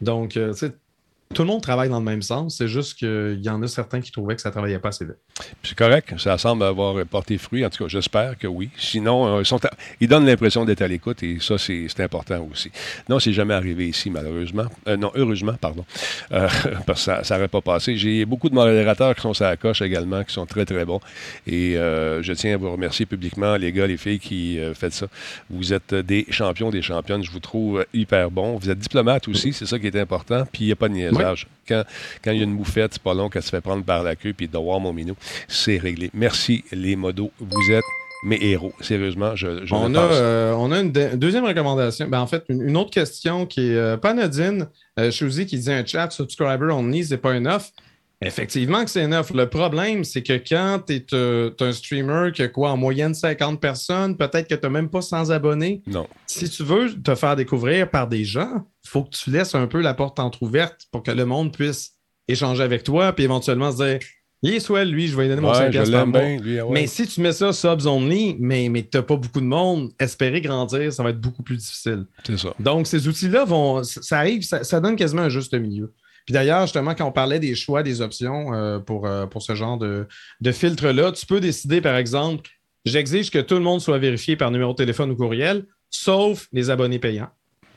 Donc, 0.00 0.30
tu 0.30 0.40
sais, 0.54 0.72
tout 1.32 1.42
le 1.42 1.48
monde 1.48 1.62
travaille 1.62 1.88
dans 1.88 1.98
le 1.98 2.04
même 2.04 2.22
sens, 2.22 2.56
c'est 2.58 2.68
juste 2.68 2.98
qu'il 2.98 3.40
y 3.42 3.48
en 3.48 3.62
a 3.62 3.68
certains 3.68 4.00
qui 4.00 4.12
trouvaient 4.12 4.36
que 4.36 4.42
ça 4.42 4.50
ne 4.50 4.52
travaillait 4.52 4.78
pas 4.78 4.90
assez 4.90 5.04
vite. 5.04 5.16
C'est 5.62 5.76
correct. 5.76 6.14
Ça 6.18 6.36
semble 6.38 6.62
avoir 6.64 7.04
porté 7.06 7.38
fruit. 7.38 7.64
En 7.64 7.70
tout 7.70 7.84
cas, 7.84 7.88
j'espère 7.88 8.38
que 8.38 8.46
oui. 8.46 8.70
Sinon, 8.76 9.38
euh, 9.38 9.42
ils, 10.00 10.08
donnent 10.08 10.26
l'impression 10.26 10.64
d'être 10.64 10.82
à 10.82 10.88
l'écoute 10.88 11.22
et 11.22 11.38
ça, 11.40 11.56
c'est 11.58 12.00
important 12.00 12.46
aussi. 12.50 12.70
Non, 13.08 13.18
c'est 13.18 13.32
jamais 13.32 13.54
arrivé 13.54 13.88
ici, 13.88 14.10
malheureusement. 14.10 14.66
Euh, 14.86 14.96
non, 14.96 15.10
heureusement, 15.14 15.54
pardon. 15.54 15.84
Euh, 16.32 16.48
parce 16.86 17.06
que 17.06 17.24
ça 17.24 17.34
n'aurait 17.34 17.48
pas 17.48 17.60
passé. 17.60 17.96
J'ai 17.96 18.24
beaucoup 18.24 18.48
de 18.48 18.54
modérateurs 18.54 19.14
qui 19.14 19.22
sont 19.22 19.34
sur 19.34 19.44
la 19.44 19.56
coche 19.56 19.82
également, 19.82 20.24
qui 20.24 20.32
sont 20.32 20.46
très, 20.46 20.64
très 20.64 20.84
bons. 20.84 21.00
Et 21.46 21.74
je 21.74 22.32
tiens 22.32 22.54
à 22.54 22.56
vous 22.56 22.70
remercier 22.70 23.06
publiquement, 23.06 23.56
les 23.56 23.72
gars, 23.72 23.86
les 23.86 23.96
filles 23.96 24.20
qui 24.20 24.58
faites 24.74 24.92
ça. 24.92 25.06
Vous 25.50 25.72
êtes 25.72 25.94
des 25.94 26.26
champions, 26.30 26.70
des 26.70 26.82
championnes. 26.82 27.22
Je 27.22 27.30
vous 27.30 27.40
trouve 27.40 27.84
hyper 27.94 28.30
bons. 28.30 28.56
Vous 28.56 28.70
êtes 28.70 28.78
diplomate 28.78 29.28
aussi, 29.28 29.52
c'est 29.52 29.66
ça 29.66 29.78
qui 29.78 29.86
est 29.86 29.96
important. 29.96 30.44
Puis 30.52 30.64
il 30.64 30.66
n'y 30.66 30.72
a 30.72 30.76
pas 30.76 30.88
de 30.88 30.94
Quand, 31.68 31.84
quand 32.22 32.30
il 32.32 32.38
y 32.38 32.40
a 32.40 32.44
une 32.44 32.52
moufette, 32.52 32.94
c'est 32.94 33.02
pas 33.02 33.14
long 33.14 33.28
qu'elle 33.28 33.42
se 33.42 33.50
fait 33.50 33.60
prendre 33.60 33.84
par 33.84 34.02
la 34.02 34.16
queue 34.16 34.32
puis 34.32 34.48
de 34.48 34.58
voir 34.58 34.80
mon 34.80 34.92
minou. 34.92 35.14
C'est 35.48 35.78
réglé. 35.78 36.10
Merci, 36.12 36.64
les 36.72 36.96
modos. 36.96 37.30
Vous 37.38 37.70
êtes 37.70 37.84
mes 38.24 38.38
héros. 38.40 38.72
Sérieusement, 38.80 39.34
je, 39.34 39.64
je 39.66 39.74
On 39.74 39.88
le 39.88 39.96
a, 39.98 40.00
pense. 40.02 40.10
euh, 40.14 40.52
on 40.54 40.70
a 40.72 40.80
une 40.80 40.92
de- 40.92 41.16
deuxième 41.16 41.44
recommandation. 41.44 42.06
Ben, 42.08 42.20
en 42.20 42.26
fait, 42.26 42.44
une, 42.48 42.62
une 42.68 42.76
autre 42.76 42.90
question 42.90 43.46
qui 43.46 43.72
est 43.72 43.76
euh, 43.76 43.96
pas 43.96 44.10
anodine. 44.10 44.68
Euh, 45.00 45.10
Chouzi 45.10 45.46
qui 45.46 45.58
dit 45.58 45.72
un 45.72 45.84
chat 45.84 46.10
subscriber 46.10 46.66
only, 46.72 47.04
c'est 47.04 47.16
pas 47.18 47.34
enough. 47.36 47.72
Effectivement 48.22 48.84
que 48.84 48.90
c'est 48.90 49.04
enough. 49.04 49.32
Le 49.34 49.48
problème, 49.48 50.04
c'est 50.04 50.22
que 50.22 50.34
quand 50.34 50.80
tu 50.86 50.94
es 50.94 51.06
un 51.62 51.72
streamer 51.72 52.30
qui 52.32 52.42
a 52.42 52.48
quoi, 52.48 52.70
en 52.70 52.76
moyenne 52.76 53.14
50 53.14 53.60
personnes, 53.60 54.16
peut-être 54.16 54.48
que 54.48 54.54
tu 54.54 54.62
n'as 54.62 54.68
même 54.70 54.88
pas 54.88 55.02
100 55.02 55.30
abonnés. 55.30 55.82
Non. 55.86 56.06
Si 56.26 56.48
tu 56.48 56.62
veux 56.62 56.92
te 56.94 57.14
faire 57.14 57.36
découvrir 57.36 57.90
par 57.90 58.08
des 58.08 58.24
gens, 58.24 58.66
il 58.84 58.88
faut 58.88 59.04
que 59.04 59.10
tu 59.10 59.30
laisses 59.30 59.54
un 59.54 59.66
peu 59.66 59.80
la 59.80 59.94
porte 59.94 60.18
entrouverte 60.18 60.86
pour 60.90 61.02
que 61.02 61.10
le 61.10 61.24
monde 61.24 61.52
puisse 61.56 61.92
échanger 62.28 62.62
avec 62.62 62.84
toi, 62.84 63.12
puis 63.12 63.24
éventuellement 63.24 63.72
se 63.72 63.76
dire 63.84 63.98
Il 64.42 64.54
est 64.54 64.60
swell, 64.60 64.90
lui, 64.90 65.08
je 65.08 65.16
vais 65.16 65.24
lui 65.24 65.28
donner 65.30 65.42
mon 65.42 65.50
Ouais, 65.50 65.54
5 65.56 65.66
je 65.66 65.70
piastres 65.70 65.90
par 65.92 66.00
l'aime 66.02 66.10
mois. 66.10 66.20
bien, 66.20 66.40
lui. 66.40 66.58
ah 66.58 66.66
ouais. 66.66 66.72
Mais 66.72 66.86
si 66.86 67.06
tu 67.06 67.20
mets 67.20 67.32
ça 67.32 67.52
subs 67.52 67.86
only, 67.86 68.36
mais, 68.38 68.68
mais 68.68 68.82
que 68.82 68.90
tu 68.90 68.96
n'as 68.98 69.02
pas 69.02 69.16
beaucoup 69.16 69.40
de 69.40 69.46
monde, 69.46 69.90
espérer 69.98 70.40
grandir, 70.40 70.92
ça 70.92 71.02
va 71.02 71.10
être 71.10 71.20
beaucoup 71.20 71.42
plus 71.42 71.56
difficile. 71.56 72.06
C'est 72.26 72.38
ça. 72.38 72.54
Donc, 72.60 72.86
ces 72.86 73.06
outils-là 73.08 73.44
vont. 73.44 73.82
Ça 73.82 74.00
ça 74.02 74.18
arrive, 74.18 74.42
ça, 74.42 74.62
ça 74.64 74.80
donne 74.80 74.96
quasiment 74.96 75.22
un 75.22 75.28
juste 75.28 75.54
milieu. 75.54 75.92
Puis 76.26 76.32
d'ailleurs, 76.32 76.62
justement, 76.62 76.94
quand 76.94 77.06
on 77.06 77.12
parlait 77.12 77.38
des 77.40 77.54
choix, 77.54 77.82
des 77.82 78.00
options 78.00 78.54
euh, 78.54 78.78
pour, 78.78 79.06
euh, 79.06 79.26
pour 79.26 79.42
ce 79.42 79.54
genre 79.54 79.78
de, 79.78 80.06
de 80.40 80.52
filtre-là, 80.52 81.12
tu 81.12 81.26
peux 81.26 81.40
décider, 81.40 81.80
par 81.80 81.96
exemple, 81.96 82.50
j'exige 82.84 83.30
que 83.30 83.38
tout 83.38 83.54
le 83.54 83.60
monde 83.60 83.80
soit 83.80 83.98
vérifié 83.98 84.36
par 84.36 84.50
numéro 84.50 84.72
de 84.72 84.76
téléphone 84.76 85.10
ou 85.10 85.16
courriel, 85.16 85.66
sauf 85.90 86.48
les 86.52 86.70
abonnés 86.70 86.98
payants, 86.98 87.30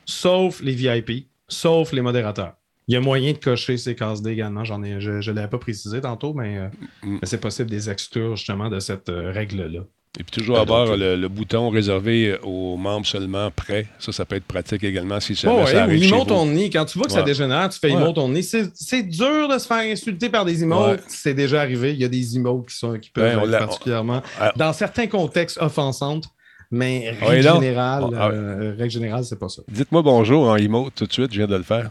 sauf 0.04 0.60
les 0.62 0.74
VIP, 0.74 1.28
sauf 1.48 1.92
les 1.92 2.02
modérateurs. 2.02 2.54
Il 2.88 2.94
y 2.94 2.96
a 2.96 3.00
moyen 3.00 3.32
de 3.32 3.38
cocher 3.38 3.76
ces 3.78 3.96
cases-là 3.96 4.30
également. 4.30 4.62
J'en 4.62 4.80
ai, 4.84 5.00
je 5.00 5.10
ne 5.10 5.34
l'avais 5.34 5.48
pas 5.48 5.58
précisé 5.58 6.00
tantôt, 6.00 6.32
mais, 6.34 6.56
euh, 6.58 6.68
Mm. 7.02 7.18
mais 7.20 7.26
c'est 7.26 7.40
possible 7.40 7.68
des 7.68 7.90
exclure 7.90 8.36
justement 8.36 8.68
de 8.68 8.78
cette 8.78 9.08
règle-là. 9.08 9.80
Et 10.18 10.22
puis 10.22 10.30
toujours 10.40 10.56
Ben, 10.56 10.62
avoir 10.62 10.86
donc, 10.86 10.98
le, 10.98 11.14
le 11.16 11.28
bouton 11.28 11.68
réservé 11.68 12.38
aux 12.42 12.76
membres 12.76 13.04
seulement 13.06 13.50
prêts. 13.50 13.86
Ça, 13.98 14.12
ça 14.12 14.24
peut 14.24 14.36
être 14.36 14.44
pratique 14.46 14.82
également 14.82 15.20
si 15.20 15.34
jamais 15.34 15.58
Oh, 15.62 15.66
ça 15.66 15.82
arrive 15.82 16.02
chez 16.02 16.08
vous. 16.10 16.32
only. 16.32 16.70
Quand 16.70 16.84
tu 16.86 16.96
vois 16.98 17.06
que 17.06 17.12
ça 17.12 17.22
dégénère, 17.22 17.68
tu 17.68 17.78
fais 17.78 17.88
Ouais. 17.92 18.00
emote 18.00 18.16
only. 18.18 18.42
C'est 18.42 18.70
c'est 18.74 19.02
dur 19.02 19.48
de 19.48 19.58
se 19.58 19.66
faire 19.66 19.78
insulter 19.92 20.28
par 20.30 20.44
des 20.44 20.62
emotes. 20.62 21.02
C'est 21.08 21.34
déjà 21.34 21.60
arrivé. 21.60 21.92
Il 21.92 22.00
y 22.00 22.04
a 22.04 22.08
des 22.08 22.36
emotes 22.36 22.68
qui, 22.68 22.76
sont, 22.76 22.98
qui 22.98 23.10
peuvent 23.10 23.34
Ben, 23.36 23.42
être 23.42 23.46
l'a- 23.50 23.58
particulièrement, 23.58 24.22
Ah. 24.40 24.52
dans 24.56 24.72
certains 24.72 25.06
contextes, 25.06 25.58
offensantes. 25.60 26.24
Mais 26.70 27.14
Ouais, 27.22 27.26
règle 27.40 27.52
générale, 27.52 28.04
Ah, 28.18 28.28
euh, 28.28 28.74
règle 28.76 28.90
générale, 28.90 29.24
c'est 29.24 29.38
pas 29.38 29.48
ça. 29.48 29.62
Dites-moi 29.68 30.02
bonjour 30.02 30.48
en 30.48 30.56
emote 30.56 30.94
tout 30.96 31.06
de 31.06 31.12
suite, 31.12 31.32
je 31.32 31.38
viens 31.38 31.46
de 31.46 31.56
le 31.56 31.62
faire. 31.62 31.90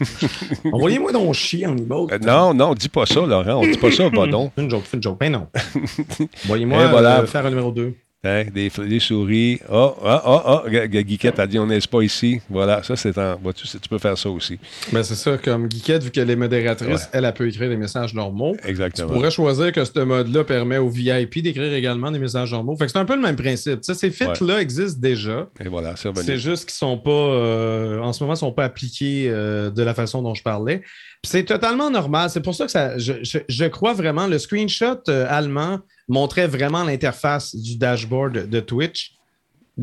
Envoyez-moi 0.72 1.12
donc 1.12 1.34
chier 1.34 1.66
en 1.66 1.76
emote. 1.76 2.12
Euh, 2.12 2.18
non, 2.18 2.52
non, 2.54 2.74
dis 2.74 2.88
pas 2.88 3.06
ça, 3.06 3.20
Laurent. 3.20 3.60
On 3.62 3.62
dit 3.62 3.78
pas 3.78 3.90
ça, 3.90 4.08
va 4.08 4.26
donc. 4.26 4.52
Une 4.56 4.68
joke, 4.70 4.84
une 4.92 5.02
joke. 5.02 5.18
Ben 5.20 5.30
non. 5.32 5.46
Envoyez-moi 6.44 6.84
Et 6.84 6.88
voilà. 6.90 7.20
euh, 7.20 7.26
faire 7.26 7.46
un 7.46 7.50
numéro 7.50 7.70
2. 7.72 7.94
Hein, 8.22 8.44
des, 8.52 8.68
des 8.68 9.00
souris. 9.00 9.60
Oh, 9.72 9.94
ah. 10.04 10.62
Gu- 10.68 10.88
Gu- 10.88 11.04
Guiquette 11.04 11.38
a 11.38 11.46
dit 11.46 11.58
on 11.58 11.66
n'est 11.66 11.78
pas 11.90 12.02
ici. 12.02 12.42
Voilà, 12.50 12.82
ça, 12.82 12.94
c'est 12.94 13.16
en. 13.16 13.36
vois-tu, 13.36 13.66
tu 13.66 13.88
peux 13.88 13.96
faire 13.96 14.18
ça 14.18 14.28
aussi. 14.28 14.58
Ben 14.92 15.02
c'est 15.02 15.14
ça, 15.14 15.38
comme 15.38 15.68
Guiquette, 15.68 16.02
vu 16.04 16.10
qu'elle 16.10 16.28
est 16.28 16.36
modératrice, 16.36 16.88
Ouais. 17.04 17.08
elle, 17.14 17.24
elle 17.24 17.32
peut 17.32 17.48
écrire 17.48 17.70
des 17.70 17.78
messages 17.78 18.12
normaux. 18.12 18.54
Tu 18.62 18.68
Exactement. 18.68 19.08
pourrais 19.14 19.30
choisir 19.30 19.72
que 19.72 19.82
ce 19.86 20.00
mode-là 20.00 20.44
permet 20.44 20.76
aux 20.76 20.90
VIP 20.90 21.40
d'écrire 21.42 21.72
également 21.72 22.10
des 22.10 22.18
messages 22.18 22.52
normaux. 22.52 22.76
Fait 22.76 22.84
que 22.84 22.92
c'est 22.92 22.98
un 22.98 23.06
peu 23.06 23.16
le 23.16 23.22
même 23.22 23.36
principe. 23.36 23.80
Tu 23.80 23.94
ces 23.94 24.10
fits-là 24.10 24.60
existent 24.60 25.00
déjà. 25.00 25.48
Et 25.64 25.68
voilà, 25.68 25.96
c'est. 25.96 26.10
C'est 26.18 26.38
juste 26.38 26.66
qu'ils 26.66 26.74
sont 26.76 26.98
pas, 26.98 27.10
euh, 27.10 28.00
en 28.00 28.12
ce 28.12 28.22
moment, 28.22 28.36
sont 28.36 28.52
pas 28.52 28.64
appliqués 28.64 29.28
euh, 29.30 29.70
de 29.70 29.82
la 29.82 29.94
façon 29.94 30.20
dont 30.20 30.34
je 30.34 30.42
parlais. 30.42 30.82
C'est 31.24 31.44
totalement 31.44 31.90
normal. 31.90 32.30
C'est 32.30 32.40
pour 32.40 32.54
ça 32.54 32.64
que 32.64 32.70
ça, 32.72 32.96
je, 32.98 33.12
je- 33.22 33.38
je 33.48 33.64
crois 33.66 33.92
vraiment, 33.92 34.26
le 34.26 34.38
screenshot 34.38 34.98
euh, 35.08 35.26
allemand 35.28 35.80
montrait 36.08 36.46
vraiment 36.46 36.82
l'interface 36.82 37.54
du 37.54 37.76
dashboard 37.76 38.48
de 38.48 38.60
Twitch. 38.60 39.12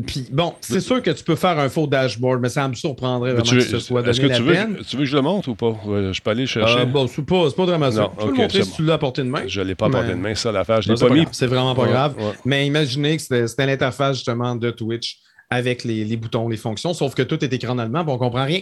Puis 0.06 0.26
bon, 0.30 0.54
c'est 0.60 0.80
sûr 0.80 1.02
que 1.02 1.10
tu 1.10 1.24
peux 1.24 1.34
faire 1.34 1.58
un 1.58 1.68
faux 1.68 1.86
dashboard, 1.88 2.40
mais 2.40 2.48
ça 2.50 2.68
me 2.68 2.74
surprendrait 2.74 3.32
vraiment 3.32 3.50
que 3.50 3.60
ce 3.60 3.78
soit 3.80 4.06
Est-ce 4.06 4.20
donné 4.20 4.32
que 4.32 4.36
tu 4.36 4.42
veux, 4.44 4.52
peine. 4.52 4.76
tu 4.88 4.96
veux 4.96 5.02
que 5.02 5.08
je 5.08 5.16
le 5.16 5.22
montre 5.22 5.48
ou 5.48 5.54
pas? 5.56 5.74
Euh, 5.88 6.12
Je 6.12 6.20
peux 6.22 6.30
aller 6.30 6.46
chercher. 6.46 6.80
Euh, 6.80 6.84
bon, 6.84 7.06
c'est 7.08 7.22
pas, 7.24 7.50
pas 7.50 7.66
dramatique. 7.66 7.98
Non, 8.00 8.10
tu 8.10 8.26
peux 8.26 8.30
le 8.32 8.36
montrer 8.36 8.62
si 8.62 8.70
bon. 8.70 8.76
tu 8.76 8.82
l'as 8.84 8.94
à 8.94 8.98
portée 8.98 9.22
de 9.22 9.28
main. 9.28 9.42
Je 9.46 9.60
l'ai 9.60 9.74
pas 9.74 9.86
à 9.86 9.90
portée 9.90 10.08
Mais- 10.08 10.14
de 10.14 10.18
main, 10.20 10.34
ça 10.36 10.52
l'affaire. 10.52 10.82
Je 10.82 10.90
l'ai 10.90 10.96
c'est 10.96 11.04
pas 11.04 11.08
pas 11.08 11.14
mis. 11.14 11.26
C'est 11.32 11.46
vraiment 11.46 11.74
pas 11.74 11.82
Ouais, 11.82 11.88
grave. 11.88 12.14
ouais. 12.18 12.32
Mais 12.44 12.66
imaginez 12.66 13.16
que 13.16 13.22
c'était 13.22 13.66
l'interface 13.66 14.16
justement 14.16 14.54
de 14.54 14.70
Twitch 14.70 15.18
avec 15.50 15.82
les, 15.82 16.04
les 16.04 16.16
boutons, 16.16 16.48
les 16.48 16.56
fonctions, 16.58 16.94
sauf 16.94 17.14
que 17.14 17.22
tout 17.22 17.42
est 17.44 17.52
écran 17.52 17.78
allemand, 17.78 18.04
puis 18.04 18.12
on 18.12 18.18
comprend 18.18 18.44
rien. 18.44 18.60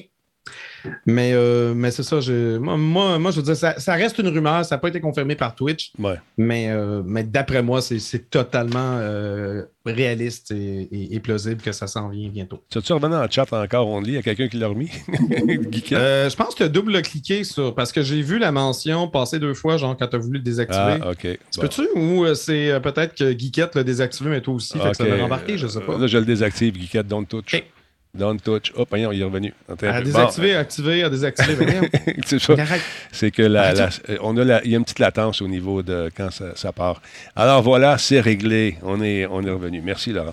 Mais, 1.05 1.33
euh, 1.35 1.75
mais 1.75 1.91
c'est 1.91 2.03
ça. 2.05 2.21
je- 2.21 2.59
moi, 2.59 2.77
moi, 2.77 3.19
moi, 3.19 3.31
je 3.33 3.37
veux 3.39 3.43
dire, 3.43 3.57
ça, 3.57 3.79
ça 3.79 3.95
reste 3.95 4.19
une 4.19 4.29
rumeur. 4.29 4.65
Ça 4.65 4.77
n'a 4.77 4.79
pas 4.79 4.89
été 4.89 5.01
confirmé 5.01 5.35
par 5.35 5.55
Twitch. 5.55 5.91
Ouais. 5.99 6.15
Mais, 6.37 6.69
euh, 6.71 7.03
mais 7.05 7.25
d'après 7.25 7.63
moi, 7.63 7.81
c'est 7.83 8.31
totalement 8.31 8.99
euh, 9.01 9.63
réaliste 9.85 10.53
et, 10.53 10.83
et- 10.93 11.15
et 11.17 11.21
plausible 11.21 11.61
que 11.63 11.73
ça 11.73 11.87
s'en 11.89 12.09
vient 12.09 12.29
bientôt. 12.29 12.63
Tu 12.71 12.79
as-tu 12.79 12.93
revenu 12.93 13.15
en 13.17 13.29
chat 13.29 13.53
encore, 13.53 13.89
on 13.89 14.01
lit? 14.01 14.13
Il 14.13 14.15
y 14.15 14.19
a 14.19 14.23
quelqu'un 14.23 14.49
qui 14.49 14.59
l'a 14.59 14.69
remis? 14.69 14.91
Je 15.09 16.37
pense 16.37 16.55
que 16.55 16.59
tu 16.59 16.63
as 16.65 16.69
double-cliqué 16.69 17.45
sur. 17.45 17.75
Parce 17.75 17.93
que 17.93 18.03
j'ai 18.03 18.23
vu 18.23 18.39
la 18.39 18.53
mention 18.53 19.09
passer 19.09 19.39
deux 19.39 19.55
fois, 19.55 19.77
genre 19.77 19.97
quand 19.97 20.07
tu 20.09 20.17
as 20.17 20.19
voulu 20.19 20.39
le 20.39 20.45
désactiver. 20.45 20.99
ah, 21.03 21.11
OK. 21.11 21.27
Bon. 21.57 21.63
peux-tu 21.63 21.83
ou 21.97 22.35
c'est 22.35 22.81
peut-être 22.81 23.15
que 23.15 23.37
Geekette 23.37 23.75
l'a 23.75 23.83
désactivé, 23.85 24.31
mais 24.31 24.41
toi 24.41 24.55
aussi, 24.55 24.79
fait 24.79 24.91
que 24.91 24.97
ça 24.97 25.05
l'a 25.07 25.17
rembarqué, 25.23 25.59
je 25.59 25.67
sais 25.67 25.81
pas. 25.81 25.99
Là, 25.99 26.07
je 26.07 26.19
le 26.19 26.25
désactive, 26.25 26.75
Geekette, 26.81 27.07
don't 27.09 27.27
touch. 27.27 27.55
Don't 28.15 28.39
touch. 28.43 28.73
Hop, 28.75 28.89
voyons, 28.89 29.13
il 29.13 29.21
est 29.21 29.25
revenu. 29.25 29.53
Attends 29.71 29.89
À 29.89 30.01
désactiver, 30.01 30.55
activer, 30.57 31.03
à 31.03 31.11
désactiver. 31.11 31.67
C'est 32.27 32.39
ça. 32.39 32.55
Arrête. 32.55 32.81
C'est 33.13 33.31
que 33.31 33.43
la, 33.43 33.75
on 34.23 34.35
a 34.39 34.45
la- 34.45 34.65
il 34.65 34.71
y 34.71 34.75
a 34.75 34.79
une 34.79 34.85
petite 34.85 35.01
latence 35.01 35.43
au 35.43 35.49
niveau 35.49 35.83
de 35.83 36.11
quand 36.17 36.31
ça, 36.31 36.47
ça 36.57 36.73
part. 36.73 37.03
Alors 37.35 37.61
voilà, 37.63 37.99
c'est 37.99 38.21
réglé. 38.21 38.79
On 38.83 39.03
est, 39.03 39.27
on 39.27 39.43
est 39.43 39.51
revenu. 39.51 39.83
Merci, 39.85 40.13
Laurent. 40.13 40.33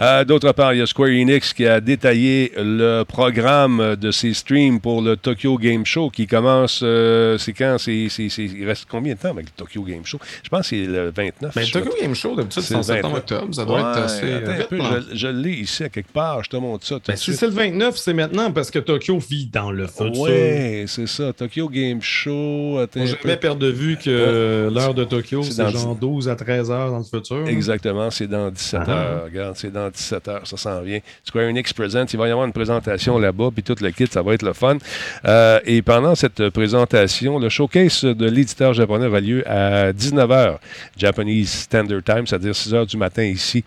Euh, 0.00 0.24
D'autre 0.24 0.52
part, 0.52 0.74
il 0.74 0.78
y 0.78 0.82
a 0.82 0.86
Square 0.86 1.08
Enix 1.08 1.52
qui 1.52 1.66
a 1.66 1.80
détaillé 1.80 2.52
le 2.56 3.02
programme 3.02 3.96
de 3.96 4.10
ses 4.12 4.32
streams 4.32 4.78
pour 4.80 5.02
le 5.02 5.16
Tokyo 5.16 5.58
Game 5.58 5.84
Show 5.84 6.10
qui 6.10 6.28
commence. 6.28 6.82
euh, 6.84 7.36
c'est 7.38 7.52
quand? 7.52 7.78
C'est, 7.78 8.06
Il 8.06 8.64
reste 8.64 8.86
combien 8.88 9.14
de 9.14 9.18
temps 9.18 9.30
avec 9.30 9.46
le 9.46 9.52
Tokyo 9.56 9.82
Game 9.82 10.04
Show? 10.06 10.20
Je 10.44 10.48
pense 10.48 10.60
que 10.60 10.66
c'est 10.76 10.86
le 10.86 11.10
29. 11.10 11.52
Ben, 11.52 11.62
le 11.64 11.70
Tokyo 11.72 11.90
me- 11.96 12.00
Game 12.02 12.14
Show, 12.14 12.36
d'habitude, 12.36 12.62
c'est 12.62 12.76
en 12.76 12.82
septembre, 12.84 13.16
29. 13.16 13.18
octobre. 13.40 13.54
Ça 13.56 13.64
doit 13.64 13.80
être 13.80 14.02
assez. 14.04 14.32
attends 14.34 14.50
un 14.52 14.54
vite, 14.56 14.68
peu, 14.68 14.76
non? 14.78 15.00
je, 15.10 15.16
je 15.16 15.26
l'ai 15.26 15.52
ici 15.54 15.82
à 15.82 15.88
quelque 15.88 16.12
part. 16.12 16.44
Je 16.44 16.50
te 16.50 16.56
montre 16.56 16.86
ça. 16.86 17.00
Tout 17.24 17.30
Ben, 17.30 17.32
de 17.32 17.36
si 17.36 17.36
suite. 17.36 17.40
c'est 17.40 17.46
le 17.46 17.52
29, 17.52 17.96
c'est 17.96 18.12
maintenant 18.14 18.50
parce 18.52 18.70
que 18.70 18.78
Tokyo 18.78 19.18
vit 19.18 19.46
dans 19.46 19.70
le 19.70 19.86
futur. 19.86 20.20
Oui, 20.20 20.84
c'est 20.86 21.06
ça. 21.08 21.32
Tokyo 21.32 21.68
Game 21.68 22.00
Show. 22.02 22.78
un 22.78 23.06
jamais 23.06 23.36
perdre 23.36 23.60
de 23.60 23.68
vue 23.70 23.96
que 23.96 24.70
l'heure 24.72 24.94
de 24.94 25.04
Tokyo, 25.04 25.42
c'est 25.42 25.70
genre 25.70 25.94
12 25.96 26.28
à 26.28 26.36
13 26.36 26.70
heures 26.70 26.90
dans 26.90 26.98
le 26.98 27.04
futur. 27.04 27.46
Exactement, 27.48 28.10
c'est 28.10 28.26
dans 28.26 28.50
17 28.50 28.80
Ah. 28.86 28.90
heures. 28.90 29.24
Regarde, 29.24 29.56
c'est 29.56 29.72
dans 29.72 29.88
17 29.90 30.28
heures, 30.28 30.46
ça 30.46 30.56
s'en 30.56 30.80
vient. 30.82 31.00
Square 31.24 31.48
Enix 31.48 31.72
Present, 31.72 32.06
il 32.12 32.18
va 32.18 32.28
y 32.28 32.30
avoir 32.30 32.46
une 32.46 32.52
présentation 32.52 33.18
là-bas, 33.18 33.50
puis 33.54 33.62
tout 33.62 33.76
le 33.80 33.90
kit, 33.90 34.06
ça 34.06 34.22
va 34.22 34.34
être 34.34 34.42
le 34.42 34.52
fun. 34.52 34.78
Euh, 35.24 35.60
et 35.64 35.82
pendant 35.82 36.14
cette 36.14 36.50
présentation, 36.50 37.38
le 37.38 37.48
showcase 37.48 38.04
de 38.04 38.28
l'éditeur 38.28 38.74
japonais 38.74 39.06
aura 39.06 39.20
lieu 39.20 39.42
à 39.48 39.92
19h, 39.92 40.58
Japanese 40.96 41.50
Standard 41.50 42.02
Time, 42.02 42.26
c'est-à-dire 42.26 42.54
6 42.54 42.72
h 42.72 42.86
du 42.86 42.96
matin 42.96 43.24
ici, 43.24 43.64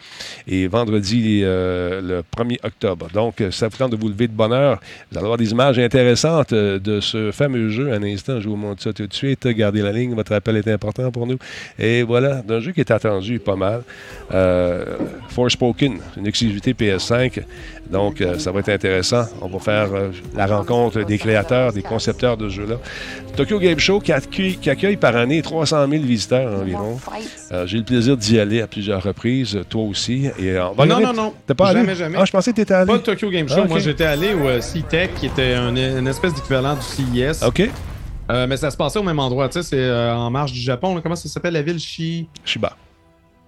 et 0.48 0.68
vendredi 0.68 1.42
euh, 1.44 2.02
le 2.02 2.22
1er 2.38 2.58
octobre. 2.64 3.08
Donc, 3.14 3.37
ça 3.52 3.68
vous 3.68 3.78
tente 3.78 3.92
de 3.92 3.98
vous 3.98 4.10
lever 4.10 4.28
de 4.28 4.34
bonne 4.34 4.54
heure. 4.54 4.80
Vous 5.12 5.18
allez 5.18 5.26
avoir 5.26 5.38
des 5.38 5.52
images 5.52 5.80
intéressantes 5.80 6.54
euh, 6.54 6.80
de 6.80 7.00
ce 7.00 7.32
fameux 7.32 7.70
jeu. 7.70 7.92
Un 7.94 8.04
instant, 8.04 8.40
je 8.40 8.50
vous 8.50 8.56
montre 8.56 8.84
ça 8.84 8.94
tout 8.94 9.08
de 9.08 9.14
suite. 9.14 9.48
Gardez 9.48 9.82
la 9.82 9.92
ligne, 9.92 10.14
votre 10.16 10.34
appel 10.34 10.58
est 10.58 10.68
important 10.68 11.12
pour 11.12 11.28
nous. 11.28 11.38
Et 11.80 12.04
voilà, 12.04 12.42
d'un 12.42 12.60
jeu 12.60 12.72
qui 12.72 12.80
est 12.80 12.92
attendu 12.92 13.40
pas 13.40 13.56
mal. 13.56 13.84
Euh, 14.34 14.98
Forspoken, 15.30 16.00
une 16.18 16.28
exclusivité 16.28 16.74
PS5. 16.74 17.44
Donc, 17.92 18.22
euh, 18.22 18.38
ça 18.38 18.52
va 18.52 18.60
être 18.60 18.70
intéressant. 18.70 19.24
On 19.42 19.48
va 19.48 19.60
faire 19.60 19.94
euh, 19.94 20.10
la 20.36 20.46
rencontre 20.46 21.04
des 21.04 21.18
créateurs, 21.18 21.72
des 21.74 21.82
concepteurs 21.82 22.36
de 22.38 22.50
ce 22.50 22.56
jeu-là. 22.56 22.76
Tokyo 23.36 23.60
Game 23.60 23.80
Show 23.80 24.00
qui 24.00 24.12
accueille, 24.12 24.58
qui 24.58 24.70
accueille 24.70 24.98
par 24.98 25.16
année 25.16 25.42
300 25.42 25.88
000 25.90 26.04
visiteurs 26.04 26.60
environ. 26.62 27.00
Euh, 27.52 27.66
J'ai 27.68 27.76
eu 27.78 27.80
le 27.80 27.86
plaisir 27.86 28.18
d'y 28.18 28.40
aller 28.40 28.62
à 28.62 28.68
plusieurs 28.68 29.02
reprises, 29.04 29.60
toi 29.70 29.84
aussi. 29.84 30.28
Et, 30.40 30.58
on 30.60 30.74
va 30.74 30.86
Non, 30.86 31.00
non, 31.00 31.14
non. 31.14 31.34
T'as 31.46 31.54
pas 31.54 31.68
Jamais, 31.74 31.80
allé? 31.92 31.96
jamais. 31.96 32.18
Ah, 32.20 32.26
je 32.26 32.32
pensais 32.32 32.52
que 32.52 32.56
t'étais 32.58 32.74
allé. 32.74 32.88
Pas 32.88 32.94
le 32.96 33.04
Tokyo 33.04 33.30
Game 33.30 33.48
Show. 33.48 33.56
Ah, 33.60 33.62
ok. 33.64 33.70
Moi, 33.70 33.80
j'étais 33.80 34.06
allé 34.06 34.34
au 34.34 34.60
C-Tech, 34.62 35.12
qui 35.20 35.28
était 35.28 35.54
un- 35.54 35.76
une 35.76 36.08
espèce 36.08 36.34
d'équivalent 36.34 36.76
du 36.76 36.82
CES. 36.82 37.44
OK. 37.44 37.70
Euh, 38.30 38.46
mais 38.48 38.58
ça 38.58 38.70
se 38.72 38.76
passait 38.76 39.00
au 39.00 39.04
même 39.04 39.20
endroit. 39.20 39.48
Tu 39.48 39.62
sais, 39.62 39.64
c'est 39.64 39.90
en 40.12 40.30
marge 40.30 40.52
du 40.52 40.60
Japon. 40.60 40.96
là. 40.96 41.02
Comment 41.02 41.16
ça 41.16 41.30
s'appelle? 41.30 41.54
La 41.54 41.62
ville 41.62 41.80
Shi... 41.80 42.28
Shiba. 42.44 42.76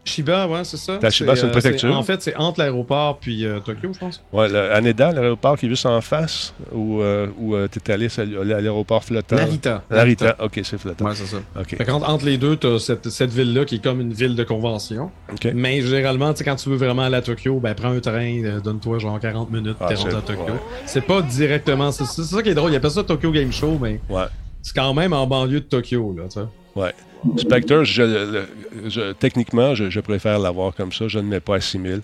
Shiba, 0.10 0.47
ouais, 0.47 0.64
c'est 0.64 0.78
ça. 0.78 0.99
La 1.01 1.10
Shiba, 1.10 1.36
c'est 1.36 1.43
une 1.43 1.47
euh, 1.49 1.51
préfecture. 1.51 1.95
En 1.97 2.03
fait, 2.03 2.22
c'est 2.22 2.36
entre 2.36 2.60
l'aéroport 2.60 3.20
puis 3.20 3.45
euh, 3.45 3.60
Tokyo, 3.60 3.91
je 3.93 3.99
pense. 3.99 4.24
Ouais, 4.34 4.49
le 4.49 4.72
Haneda, 4.74 5.12
l'aéroport 5.12 5.57
qui 5.57 5.66
est 5.68 5.70
juste 5.70 5.86
en 5.86 6.01
face, 6.01 6.53
où, 6.72 7.01
euh, 7.01 7.28
où 7.38 7.55
euh, 7.55 7.68
t'es 7.68 7.91
allé, 7.93 8.10
c'est 8.10 8.22
à 8.22 8.26
l'aéroport 8.26 9.03
flottant. 9.03 9.36
Narita. 9.36 9.84
Narita. 9.89 10.36
OK, 10.43 10.60
c'est 10.64 10.78
flottant. 10.78 11.05
Ouais, 11.05 11.16
c'est 11.16 11.26
ça. 11.28 11.38
OK. 11.60 11.76
Fait 11.78 11.86
qu'entre- 11.86 12.10
entre 12.10 12.26
les 12.26 12.38
deux, 12.38 12.55
t'as 12.55 12.80
cette, 12.80 13.10
cette 13.10 13.32
ville-là 13.32 13.66
qui 13.66 13.76
est 13.76 13.84
comme 13.84 14.01
une 14.01 14.14
ville 14.14 14.36
de 14.36 14.43
convention. 14.43 15.12
Mais 15.53 15.82
généralement, 15.82 16.34
tu 16.34 16.43
quand 16.43 16.55
tu 16.55 16.70
veux 16.70 16.78
vraiment 16.78 17.03
aller 17.03 17.18
à 17.18 17.22
Tokyo, 17.22 17.60
ben 17.60 17.74
prends 17.74 17.91
un 17.91 17.99
train, 17.99 18.43
euh, 18.43 18.60
donne-toi 18.60 18.99
genre 18.99 19.20
40 19.20 19.51
minutes, 19.51 19.78
Ah, 19.80 19.86
t'es 19.88 19.95
rendu 19.95 20.16
à 20.16 20.22
Tokyo. 20.22 20.43
ouais. 20.43 20.60
C'est 20.86 21.05
pas 21.05 21.22
directement. 21.22 21.91
C'est 21.91 22.05
c'est 22.05 22.24
ça 22.24 22.41
qui 22.41 22.49
est 22.49 22.53
drôle. 22.55 22.72
Il 22.72 22.76
appelle 22.76 22.91
ça 22.91 23.03
Tokyo 23.03 23.32
Game 23.32 23.51
Show, 23.51 23.78
mais 23.82 23.99
Ouais. 24.10 24.26
c'est 24.62 24.76
quand 24.76 24.93
même 24.93 25.14
en 25.14 25.26
banlieue 25.28 25.60
de 25.62 25.66
Tokyo, 25.66 26.16
là, 26.18 26.24
tu 26.26 26.39
sais. 26.39 26.45
Ouais. 26.76 26.93
Spectre, 27.38 27.84
je, 27.84 28.45
je- 28.88 29.11
techniquement, 29.13 29.76
je, 29.76 29.89
je 29.89 29.99
préfère 29.99 30.39
l'avoir 30.39 30.74
comme 30.74 30.93
ça. 30.93 31.07
Je 31.07 31.20
ne 31.20 31.26
mets 31.28 31.39
pas 31.41 31.55
à 31.55 31.61
6000 31.61 32.01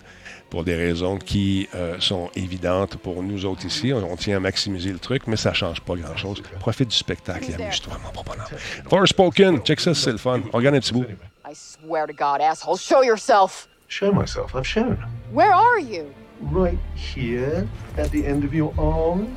pour 0.50 0.62
des 0.62 0.76
raisons 0.76 1.16
qui 1.16 1.68
euh, 1.74 1.96
sont 2.00 2.30
évidentes 2.36 2.96
pour 2.98 3.22
nous 3.22 3.46
autres 3.46 3.64
ici. 3.64 3.92
On, 3.94 4.12
on 4.12 4.16
tient 4.16 4.36
à 4.36 4.40
maximiser 4.40 4.92
le 4.92 4.98
truc, 4.98 5.26
mais 5.26 5.36
ça 5.36 5.52
change 5.54 5.80
pas 5.80 5.94
grand-chose. 5.96 6.42
Profite 6.60 6.88
du 6.88 6.96
spectacle 6.96 7.50
et 7.50 7.54
amuse-toi, 7.54 7.94
mon 8.04 8.22
bonhomme. 8.22 8.46
Forspoken, 8.90 9.60
check 9.60 9.80
ça, 9.80 9.94
c'est 9.94 10.12
le 10.12 10.18
fun. 10.18 10.40
On 10.52 10.56
regarde 10.58 10.76
un 10.76 10.80
petit 10.80 10.92
bout. 10.92 11.06
I 11.48 11.54
swear 11.54 12.06
to 12.06 12.12
God, 12.12 12.40
asshole, 12.42 12.76
show 12.76 13.02
yourself. 13.02 13.68
Show 13.88 14.12
myself. 14.12 14.54
I've 14.54 14.66
shown. 14.66 14.98
Where 15.32 15.52
are 15.54 15.78
you? 15.80 16.04
Right 16.42 16.78
here, 16.94 17.66
at 17.96 18.10
the 18.10 18.26
end 18.26 18.44
of 18.44 18.52
your 18.52 18.74
arm. 18.76 19.28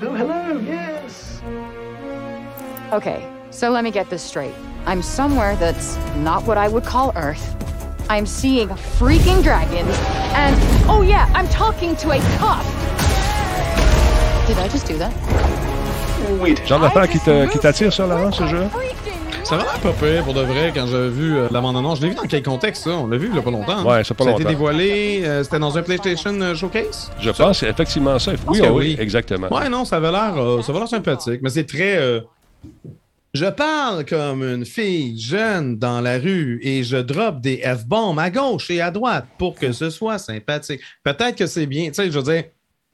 Oh, 0.00 0.14
hello, 0.14 0.58
yes. 0.60 1.42
Okay, 2.92 3.26
so 3.54 3.70
let 3.70 3.82
me 3.84 3.90
get 3.90 4.08
this 4.10 4.22
straight. 4.22 4.54
I'm 4.86 5.02
somewhere 5.02 5.56
that's 5.56 5.96
not 6.22 6.44
what 6.46 6.58
I 6.58 6.68
would 6.68 6.84
call 6.84 7.12
Earth. 7.16 7.54
I'm 8.10 8.26
seeing 8.26 8.68
freaking 8.98 9.42
dragons, 9.42 9.96
and 10.34 10.54
oh 10.88 11.02
yeah, 11.02 11.26
I'm 11.34 11.48
talking 11.48 11.96
to 11.96 12.10
a 12.10 12.18
cop. 12.38 12.62
Did 14.46 14.58
I 14.58 14.68
just 14.68 14.86
do 14.86 14.98
that? 14.98 15.12
Genre 16.66 16.80
d'affaire 16.80 17.08
qui 17.08 17.18
te- 17.20 17.46
qui 17.50 17.58
t'attire 17.58 17.92
sur 17.92 18.06
Laurent, 18.06 18.30
ce 18.32 18.46
jeu-là? 18.46 18.68
Ça 19.42 19.56
va 19.58 19.64
pas 19.64 19.92
pire 19.92 20.24
pour 20.24 20.32
de 20.32 20.40
vrai 20.42 20.72
quand 20.74 20.86
j'avais 20.86 21.08
vu 21.10 21.36
euh, 21.36 21.48
la 21.50 21.60
bande-annonce. 21.60 21.98
Je 21.98 22.04
l'ai 22.04 22.08
vu 22.10 22.14
dans 22.14 22.22
quel 22.22 22.42
contexte, 22.42 22.84
ça? 22.84 22.90
On 22.92 23.06
l'a 23.06 23.18
vu 23.18 23.28
il 23.30 23.36
y 23.36 23.38
a 23.38 23.42
pas 23.42 23.50
longtemps. 23.50 23.78
hein? 23.78 23.84
Ouais, 23.84 23.98
ça 24.02 24.08
fait 24.08 24.14
pas 24.14 24.24
Ça 24.24 24.30
a 24.30 24.32
été 24.32 24.42
longtemps. 24.44 24.50
dévoilé, 24.50 25.22
euh, 25.24 25.44
c'était 25.44 25.58
dans 25.58 25.76
un 25.76 25.82
PlayStation 25.82 26.30
euh, 26.40 26.54
Showcase? 26.54 27.10
Je 27.20 27.30
pense 27.30 27.38
que 27.60 27.66
c'est 27.66 27.68
effectivement 27.70 28.18
ça. 28.18 28.32
Oui, 28.46 28.58
que 28.60 28.66
oui, 28.66 28.70
oui. 28.70 28.96
exactement. 28.98 29.48
Ouais, 29.54 29.68
non, 29.68 29.84
ça 29.84 29.96
avait 29.96 30.10
l'air 30.10 30.32
euh, 30.38 30.62
ça 30.62 30.72
avait 30.72 30.78
l'air 30.80 30.88
sympathique, 30.88 31.40
mais 31.42 31.50
c'est 31.50 31.64
très. 31.64 32.22
Je 33.34 33.46
parle 33.46 34.04
comme 34.04 34.44
une 34.44 34.64
fille 34.64 35.18
jeune 35.20 35.76
dans 35.76 36.00
la 36.00 36.18
rue 36.18 36.60
et 36.62 36.84
je 36.84 36.96
drop 36.98 37.40
des 37.40 37.56
F-bombes 37.64 38.18
à 38.20 38.30
gauche 38.30 38.70
et 38.70 38.80
à 38.80 38.92
droite 38.92 39.26
pour 39.38 39.56
que 39.56 39.72
ce 39.72 39.90
soit 39.90 40.18
sympathique. 40.18 40.80
Peut-être 41.02 41.36
que 41.36 41.46
c'est 41.46 41.66
bien. 41.66 41.88
Tu 41.88 41.94
sais, 41.94 42.10
je 42.12 42.18
veux 42.18 42.32
dire, 42.32 42.44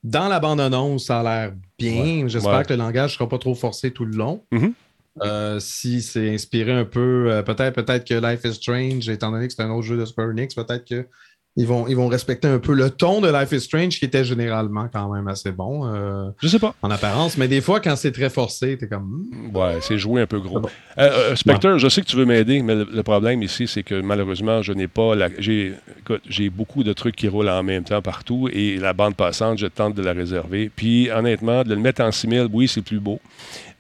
dans 0.03 0.28
la 0.28 0.41
bande-annonce, 0.41 1.05
ça 1.07 1.20
a 1.20 1.22
l'air 1.22 1.53
bien. 1.78 2.26
J'espère 2.26 2.59
Ouais. 2.59 2.64
que 2.64 2.72
le 2.72 2.78
langage 2.78 3.11
ne 3.12 3.14
sera 3.16 3.28
pas 3.28 3.36
trop 3.36 3.55
forcé 3.55 3.91
tout 3.91 4.07
le 4.07 4.16
long. 4.16 4.43
Mhm. 4.51 4.72
Euh, 5.22 5.61
si 5.61 6.01
c'est 6.01 6.32
inspiré 6.32 6.72
un 6.72 6.86
peu, 6.86 7.26
euh, 7.30 7.43
peut-être 7.43 7.74
peut-être 7.74 8.07
que 8.09 8.14
Life 8.14 8.41
is 8.45 8.55
Strange, 8.55 9.09
étant 9.11 9.30
donné 9.32 9.47
que 9.47 9.53
c'est 9.53 9.62
un 9.62 9.70
autre 9.70 9.86
jeu 9.86 9.99
de 9.99 10.07
Square 10.07 10.28
Enix, 10.28 10.55
peut-être 10.55 10.86
que 10.88 11.07
ils 11.57 11.66
vont, 11.66 11.86
ils 11.88 11.96
vont 11.96 12.07
respecter 12.07 12.46
un 12.48 12.59
peu 12.61 12.74
le 12.74 12.90
ton 12.90 13.20
de 13.20 13.28
Life 13.28 13.51
is 13.53 13.61
Strange 13.62 13.98
qui 13.98 14.05
était 14.05 14.24
généralement 14.24 14.88
quand 14.92 15.12
même 15.12 15.26
assez 15.28 15.51
bon. 15.51 15.84
euh, 15.86 16.30
Je 16.40 16.46
sais 16.48 16.61
pas. 16.61 16.74
en 16.80 16.90
apparence, 16.90 17.36
mais 17.36 17.48
des 17.48 17.61
fois, 17.61 17.80
quand 17.80 17.96
c'est 17.96 18.12
très 18.12 18.30
forcé, 18.30 18.78
t'es 18.78 18.86
comme. 18.88 19.26
hmm. 19.32 19.57
Ouais, 19.57 19.78
c'est 19.80 19.98
joué 19.98 20.22
un 20.22 20.26
peu 20.26 20.38
gros. 20.38 20.59
Ah 20.59 20.61
bon. 20.61 20.68
Euh, 20.98 21.11
euh, 21.32 21.36
Spectre, 21.36 21.76
je 21.76 21.88
sais 21.88 22.03
que 22.03 22.07
tu 22.07 22.16
veux 22.16 22.24
m'aider, 22.24 22.62
mais 22.62 22.74
le, 22.76 22.86
le 22.90 23.03
problème 23.03 23.42
ici, 23.42 23.66
c'est 23.66 23.82
que 23.82 24.01
malheureusement, 24.01 24.62
je 24.62 24.72
n'ai 24.72 24.86
pas 24.88 25.14
la. 25.16 25.28
J'ai 25.38 25.74
écoute, 25.98 26.22
j'ai 26.28 26.51
beaucoup 26.51 26.84
de 26.84 26.92
trucs 26.92 27.16
qui 27.16 27.26
roulent 27.28 27.48
en 27.48 27.62
même 27.64 27.82
temps 27.84 28.01
partout 28.01 28.48
et 28.53 28.76
la 28.78 28.92
bande 28.92 29.16
passante, 29.16 29.59
je 29.59 29.66
tente 29.66 29.94
de 29.94 30.03
la 30.03 30.12
réserver. 30.12 30.70
Puis 30.74 31.11
honnêtement, 31.11 31.64
de 31.64 31.70
le 31.74 31.80
mettre 31.80 32.03
en 32.03 32.12
6000, 32.12 32.46
oui, 32.53 32.68
c'est 32.68 32.82
plus 32.82 33.01
beau. 33.01 33.20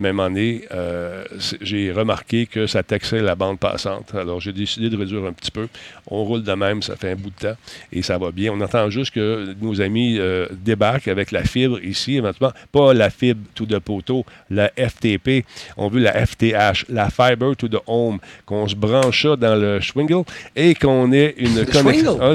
Moment 0.00 0.30
donné, 0.30 0.62
euh, 0.72 1.24
j'ai 1.60 1.92
remarqué 1.92 2.46
que 2.46 2.66
ça 2.66 2.82
taxait 2.82 3.20
la 3.20 3.34
bande 3.34 3.58
passante. 3.58 4.14
Alors 4.14 4.40
j'ai 4.40 4.52
décidé 4.52 4.88
de 4.88 4.96
réduire 4.96 5.26
un 5.26 5.32
petit 5.32 5.50
peu. 5.50 5.68
On 6.06 6.24
roule 6.24 6.42
de 6.42 6.52
même, 6.52 6.82
ça 6.82 6.96
fait 6.96 7.10
un 7.10 7.16
bout 7.16 7.28
de 7.28 7.48
temps 7.48 7.56
et 7.92 8.00
ça 8.00 8.16
va 8.16 8.30
bien. 8.30 8.50
On 8.50 8.60
attend 8.62 8.88
juste 8.88 9.12
que 9.12 9.54
nos 9.60 9.82
amis 9.82 10.16
euh, 10.18 10.46
débarquent 10.52 11.08
avec 11.08 11.32
la 11.32 11.44
fibre 11.44 11.84
ici, 11.84 12.16
éventuellement. 12.16 12.54
Pas 12.72 12.94
la 12.94 13.10
fibre 13.10 13.42
to 13.54 13.66
the 13.66 13.78
poteau, 13.78 14.24
la 14.48 14.70
FTP. 14.70 15.44
On 15.76 15.88
veut 15.88 16.00
la 16.00 16.26
FTH, 16.26 16.86
la 16.88 17.10
Fiber 17.10 17.54
to 17.56 17.68
the 17.68 17.80
Home, 17.86 18.20
qu'on 18.46 18.66
se 18.68 18.74
branche 18.74 19.22
ça 19.22 19.36
dans 19.36 19.54
le 19.54 19.80
Schwingle 19.80 20.24
et 20.56 20.74
qu'on 20.74 21.12
ait 21.12 21.34
une 21.36 21.66
connexion. 21.66 22.18
Ah, 22.22 22.34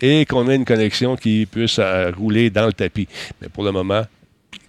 et 0.00 0.24
qu'on 0.24 0.48
ait 0.48 0.56
une 0.56 0.64
connexion 0.64 1.16
qui 1.16 1.44
puisse 1.44 1.78
euh, 1.78 2.10
rouler 2.16 2.48
dans 2.48 2.66
le 2.66 2.72
tapis. 2.72 3.06
Mais 3.42 3.48
pour 3.48 3.64
le 3.64 3.72
moment, 3.72 4.04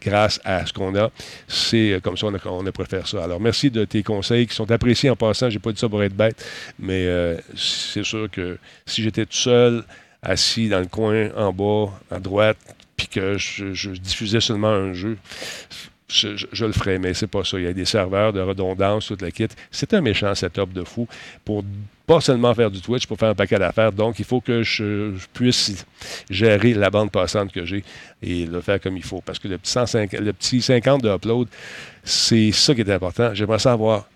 grâce 0.01 0.39
à 0.43 0.65
ce 0.65 0.73
qu'on 0.73 0.95
a. 0.95 1.11
C'est 1.47 1.93
euh, 1.93 1.99
comme 1.99 2.17
ça, 2.17 2.27
on 2.27 2.33
a, 2.33 2.67
a 2.67 2.71
préféré 2.71 3.03
ça. 3.05 3.23
Alors, 3.23 3.39
merci 3.39 3.69
de 3.71 3.85
tes 3.85 4.03
conseils 4.03 4.47
qui 4.47 4.55
sont 4.55 4.69
appréciés 4.71 5.09
en 5.09 5.15
passant. 5.15 5.49
J'ai 5.49 5.59
pas 5.59 5.71
dit 5.71 5.79
ça 5.79 5.89
pour 5.89 6.03
être 6.03 6.15
bête, 6.15 6.43
mais 6.79 7.05
euh, 7.05 7.37
c'est 7.55 8.03
sûr 8.03 8.29
que 8.31 8.57
si 8.85 9.03
j'étais 9.03 9.25
tout 9.25 9.33
seul, 9.37 9.83
assis 10.23 10.69
dans 10.69 10.79
le 10.79 10.85
coin, 10.87 11.29
en 11.35 11.51
bas, 11.51 11.91
à 12.11 12.19
droite, 12.19 12.57
puis 12.95 13.07
que 13.07 13.37
je, 13.37 13.89
diffusais 13.89 14.39
seulement 14.41 14.69
un 14.69 14.93
jeu, 14.93 15.17
je, 16.07 16.35
je- 16.35 16.47
je 16.51 16.65
le 16.65 16.73
ferais, 16.73 16.99
mais 16.99 17.13
c'est 17.13 17.27
pas 17.27 17.43
ça. 17.43 17.57
Il 17.57 17.63
y 17.63 17.67
a 17.67 17.73
des 17.73 17.85
serveurs 17.85 18.33
de 18.33 18.41
redondance, 18.41 19.07
toute 19.07 19.21
la 19.21 19.31
kit. 19.31 19.47
C'est 19.71 19.93
un 19.93 20.01
méchant 20.01 20.33
setup 20.35 20.73
de 20.73 20.83
fou 20.83 21.07
pour 21.45 21.63
pas 22.13 22.21
seulement 22.21 22.53
faire 22.53 22.69
du 22.71 22.81
Twitch, 22.81 23.05
pour 23.07 23.17
faire 23.17 23.29
un 23.29 23.35
paquet 23.35 23.57
d'affaires. 23.57 23.91
Donc, 23.91 24.19
il 24.19 24.25
faut 24.25 24.41
que 24.41 24.63
je, 24.63 25.13
je 25.15 25.25
puisse 25.33 25.85
gérer 26.29 26.73
la 26.73 26.89
bande 26.89 27.11
passante 27.11 27.51
que 27.51 27.65
j'ai 27.65 27.83
et 28.21 28.45
le 28.45 28.59
faire 28.61 28.79
comme 28.81 28.97
il 28.97 29.03
faut. 29.03 29.21
Parce 29.21 29.39
que 29.39 29.47
le 29.47 29.57
petit, 29.57 29.71
150 29.71 30.19
le 30.19 30.33
petit 30.33 30.61
50 30.61 31.01
de 31.03 31.09
upload, 31.09 31.47
c'est 32.03 32.51
ça 32.51 32.75
qui 32.75 32.81
est 32.81 32.89
important. 32.91 33.33
J'aimerais 33.33 33.59
savoir 33.59 34.07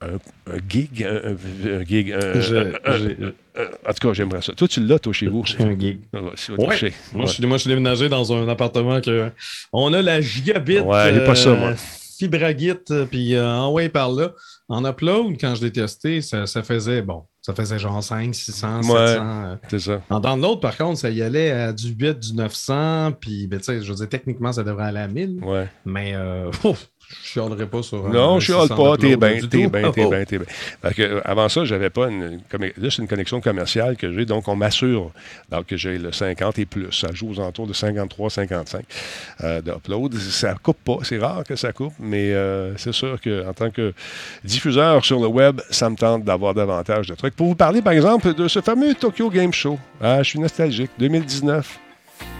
un, 0.00 0.14
un 0.52 0.58
gig, 0.68 1.04
un, 1.04 1.84
gig, 1.84 2.12
un- 2.12 2.40
Je- 2.40 2.54
un- 2.56 2.72
un- 2.84 2.98
j'ai- 2.98 3.16
un- 3.56 3.88
en 3.90 3.92
tout 3.92 4.08
cas, 4.08 4.12
j'aimerais 4.14 4.42
ça. 4.42 4.52
Toi, 4.52 4.68
tu 4.68 4.80
l'as, 4.80 4.98
toi, 4.98 5.12
chez 5.12 5.26
vous. 5.26 5.44
J'ai 5.44 5.60
un 5.62 5.78
gig. 5.78 5.98
Ah 6.12 6.18
ouais, 6.22 6.30
Ouais. 6.30 6.56
Moi, 6.56 6.68
Ouais. 6.68 6.76
je 6.76 6.86
suis, 7.32 7.46
moi, 7.46 7.56
je 7.56 7.62
suis 7.62 7.68
déménagé 7.70 8.08
dans 8.08 8.32
un 8.32 8.48
appartement 8.48 9.00
que 9.00 9.30
on 9.72 9.92
a 9.92 10.00
la 10.02 10.20
gigabit. 10.20 10.80
Ouais, 10.80 11.08
elle 11.08 11.16
est 11.18 11.24
pas 11.26 11.34
ça, 11.34 11.50
moi. 11.54 11.74
Fibragit, 12.18 12.72
euh, 12.90 13.04
puis 13.06 13.34
euh, 13.34 13.48
envoyé 13.48 13.88
par 13.88 14.10
là. 14.10 14.32
En 14.68 14.84
upload, 14.84 15.36
quand 15.40 15.54
je 15.54 15.64
l'ai 15.64 15.72
testé, 15.72 16.20
ça, 16.20 16.46
ça 16.46 16.62
faisait, 16.62 17.00
bon, 17.02 17.24
ça 17.40 17.54
faisait 17.54 17.78
genre 17.78 18.02
5, 18.02 18.34
600, 18.34 18.78
Ouais. 18.80 18.82
700. 18.82 18.94
euh. 18.96 19.56
C'est 19.70 19.78
ça. 19.78 20.02
En 20.10 20.20
download, 20.20 20.60
par 20.60 20.76
contre, 20.76 20.98
ça 20.98 21.10
y 21.10 21.22
allait 21.22 21.50
à 21.50 21.72
du 21.72 21.88
8, 21.88 22.18
du 22.18 22.34
900, 22.34 23.12
puis, 23.20 23.46
ben, 23.46 23.58
tu 23.58 23.64
sais, 23.66 23.80
je 23.82 23.88
veux 23.90 23.96
dire, 23.96 24.08
techniquement, 24.08 24.52
ça 24.52 24.62
devrait 24.64 24.84
aller 24.86 25.00
à 25.00 25.08
1000, 25.08 25.40
Ouais. 25.42 25.68
mais 25.86 26.12
euh, 26.14 26.50
ouf, 26.64 26.88
je 27.10 27.26
chialerais 27.26 27.66
pas 27.66 27.82
sur 27.82 28.04
un- 28.06 28.10
Non, 28.10 28.38
je 28.38 28.46
chiale 28.52 28.62
600 28.68 28.76
pas. 28.76 28.96
T'es 28.98 29.12
upload 29.12 29.30
bien, 29.32 29.48
t'es 29.48 29.66
bien, 29.66 29.90
t'es 29.92 30.04
Oh. 30.04 30.10
bien, 30.10 30.24
t'es 30.24 30.38
bien. 30.38 30.46
Euh, 30.98 31.20
avant 31.24 31.48
ça, 31.48 31.64
j'avais 31.64 31.88
pas 31.90 32.08
une. 32.08 32.40
Là, 32.52 32.88
c'est 32.90 32.98
une 33.02 33.08
connexion 33.08 33.40
commerciale 33.40 33.96
que 33.96 34.12
j'ai, 34.12 34.26
donc 34.26 34.46
on 34.48 34.56
m'assure 34.56 35.10
que 35.66 35.76
j'ai 35.76 35.96
le 35.98 36.12
50 36.12 36.58
et 36.58 36.66
plus. 36.66 36.92
Ça 36.92 37.08
joue 37.12 37.30
aux 37.30 37.40
alentours 37.40 37.66
de 37.66 37.72
53, 37.72 38.28
55 38.30 38.84
euh, 39.42 39.60
d'upload. 39.62 40.14
Ça 40.16 40.54
coupe 40.62 40.78
pas. 40.84 40.98
C'est 41.02 41.18
rare 41.18 41.44
que 41.44 41.56
ça 41.56 41.72
coupe, 41.72 41.94
mais 41.98 42.32
euh, 42.34 42.76
c'est 42.76 42.92
sûr 42.92 43.18
qu'en 43.22 43.52
tant 43.54 43.70
que 43.70 43.94
diffuseur 44.44 45.04
sur 45.04 45.20
le 45.20 45.26
web, 45.28 45.60
ça 45.70 45.88
me 45.88 45.96
tente 45.96 46.24
d'avoir 46.24 46.54
davantage 46.54 47.06
de 47.08 47.14
trucs. 47.14 47.34
Pour 47.34 47.46
vous 47.48 47.54
parler, 47.54 47.80
par 47.82 47.92
exemple, 47.94 48.34
de 48.34 48.48
ce 48.48 48.60
fameux 48.60 48.94
Tokyo 48.94 49.30
Game 49.30 49.52
Show. 49.52 49.78
Ah, 50.00 50.22
je 50.22 50.28
suis 50.30 50.40
nostalgique. 50.40 50.90
2019. 50.98 51.78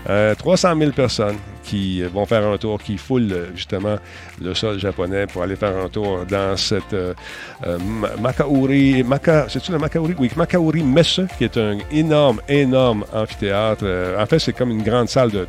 Euh, 0.09 0.35
300 0.35 0.77
000 0.79 0.93
personnes 0.93 1.37
qui 1.69 2.03
vont 2.03 2.25
faire 2.27 2.47
un 2.47 2.57
tour, 2.57 2.81
qui 2.83 2.97
foulent 2.97 3.49
justement 3.55 3.97
le 4.41 4.55
sol 4.55 4.79
japonais 4.79 5.27
pour 5.27 5.43
aller 5.43 5.57
faire 5.57 5.77
un 5.77 5.89
tour 5.89 6.25
dans 6.29 6.57
cette 6.57 6.95
euh, 6.95 7.13
euh, 7.67 7.79
Ma- 7.79 8.17
Makauri, 8.17 9.03
Maka, 9.03 9.47
c'est-tu 9.49 9.73
le 9.73 9.79
Makauri? 9.79 10.15
Oui, 10.19 10.31
Makauri 10.37 10.83
Messe, 10.83 11.21
qui 11.37 11.45
est 11.45 11.57
un 11.59 11.77
énorme, 11.93 12.41
énorme 12.49 13.05
amphithéâtre. 13.13 13.83
Euh, 13.85 14.21
en 14.23 14.27
fait, 14.27 14.39
c'est 14.39 14.53
comme 14.55 14.71
une 14.71 14.83
grande 14.83 15.09
salle 15.09 15.31
de, 15.31 15.47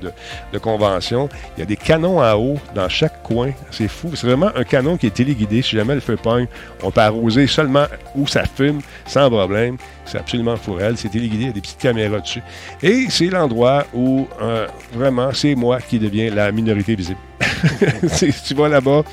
de- 0.53 0.57
convention. 0.59 1.29
Il 1.55 1.61
y 1.61 1.63
a 1.63 1.65
des 1.65 1.77
canons 1.77 2.19
à 2.21 2.35
eau 2.35 2.57
dans 2.75 2.89
chaque 2.89 3.23
coin. 3.23 3.51
C'est 3.71 3.87
fou. 3.87 4.11
C'est 4.15 4.27
vraiment 4.27 4.51
un 4.55 4.63
canon 4.65 4.97
qui 4.97 5.07
est 5.07 5.13
téléguidé. 5.15 5.61
Si 5.61 5.75
jamais 5.77 5.95
le 5.95 6.01
feu 6.01 6.17
pogne, 6.17 6.47
on 6.83 6.91
peut 6.91 7.01
arroser 7.01 7.47
seulement 7.47 7.85
où 8.15 8.27
ça 8.27 8.43
fume, 8.43 8.81
sans 9.07 9.29
problème. 9.29 9.77
C'est 10.05 10.17
absolument 10.17 10.57
pour 10.57 10.81
elle. 10.81 10.97
C'est 10.97 11.09
téléguidé, 11.09 11.43
il 11.43 11.47
y 11.47 11.49
a 11.51 11.53
des 11.53 11.61
petites 11.61 11.77
caméras 11.79 12.19
dessus. 12.19 12.41
Et 12.81 13.05
c'est 13.09 13.27
l'endroit 13.27 13.85
où, 13.93 14.27
euh, 14.41 14.67
vraiment, 14.93 15.29
c'est 15.33 15.53
moi 15.55 15.79
qui 15.79 15.99
la 16.09 16.51
minorité 16.51 16.95
visible. 16.95 17.19
Tu 18.45 18.53
vas 18.53 18.69
là-bas, 18.69 19.03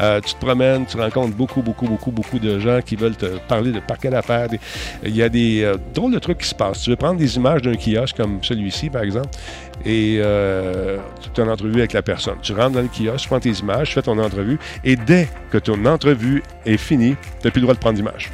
euh, 0.00 0.20
tu 0.20 0.34
te 0.34 0.44
promènes, 0.44 0.86
tu 0.86 0.96
rencontres 0.96 1.36
beaucoup, 1.36 1.62
beaucoup, 1.62 1.86
beaucoup, 1.86 2.10
beaucoup 2.10 2.38
de 2.38 2.58
gens 2.58 2.80
qui 2.84 2.96
veulent 2.96 3.16
te 3.16 3.38
parler 3.48 3.70
de 3.72 3.80
paquets 3.80 4.10
d'affaires. 4.10 4.48
Des- 4.48 4.58
Il 5.04 5.14
y 5.16 5.22
a 5.22 5.28
des 5.28 5.62
euh, 5.62 5.76
drôles 5.94 6.12
de 6.12 6.18
trucs 6.18 6.38
qui 6.38 6.48
se 6.48 6.54
passent. 6.54 6.82
Tu 6.82 6.90
veux 6.90 6.96
prendre 6.96 7.18
des 7.18 7.36
images 7.36 7.62
d'un 7.62 7.74
kiosque 7.76 8.16
comme 8.16 8.38
celui-ci, 8.42 8.90
par 8.90 9.02
exemple, 9.02 9.28
et 9.84 10.18
euh, 10.20 10.98
tu 11.34 11.40
as 11.40 11.44
une 11.44 11.50
entrevue 11.50 11.78
avec 11.78 11.92
la 11.92 12.02
personne. 12.02 12.36
Tu 12.42 12.52
rentres 12.52 12.72
dans 12.72 12.82
le 12.82 12.88
kiosque, 12.88 13.26
prends 13.28 13.40
tes 13.40 13.50
images, 13.52 13.94
fais 13.94 14.02
ton 14.02 14.18
entrevue, 14.18 14.58
et 14.84 14.96
dès 14.96 15.28
que 15.50 15.58
ton 15.58 15.84
entrevue 15.86 16.42
est 16.66 16.76
finie, 16.76 17.16
tu 17.40 17.46
n'as 17.46 17.50
plus 17.50 17.60
le 17.60 17.66
droit 17.66 17.74
de 17.74 17.80
prendre 17.80 17.96
d'image. 17.96 18.30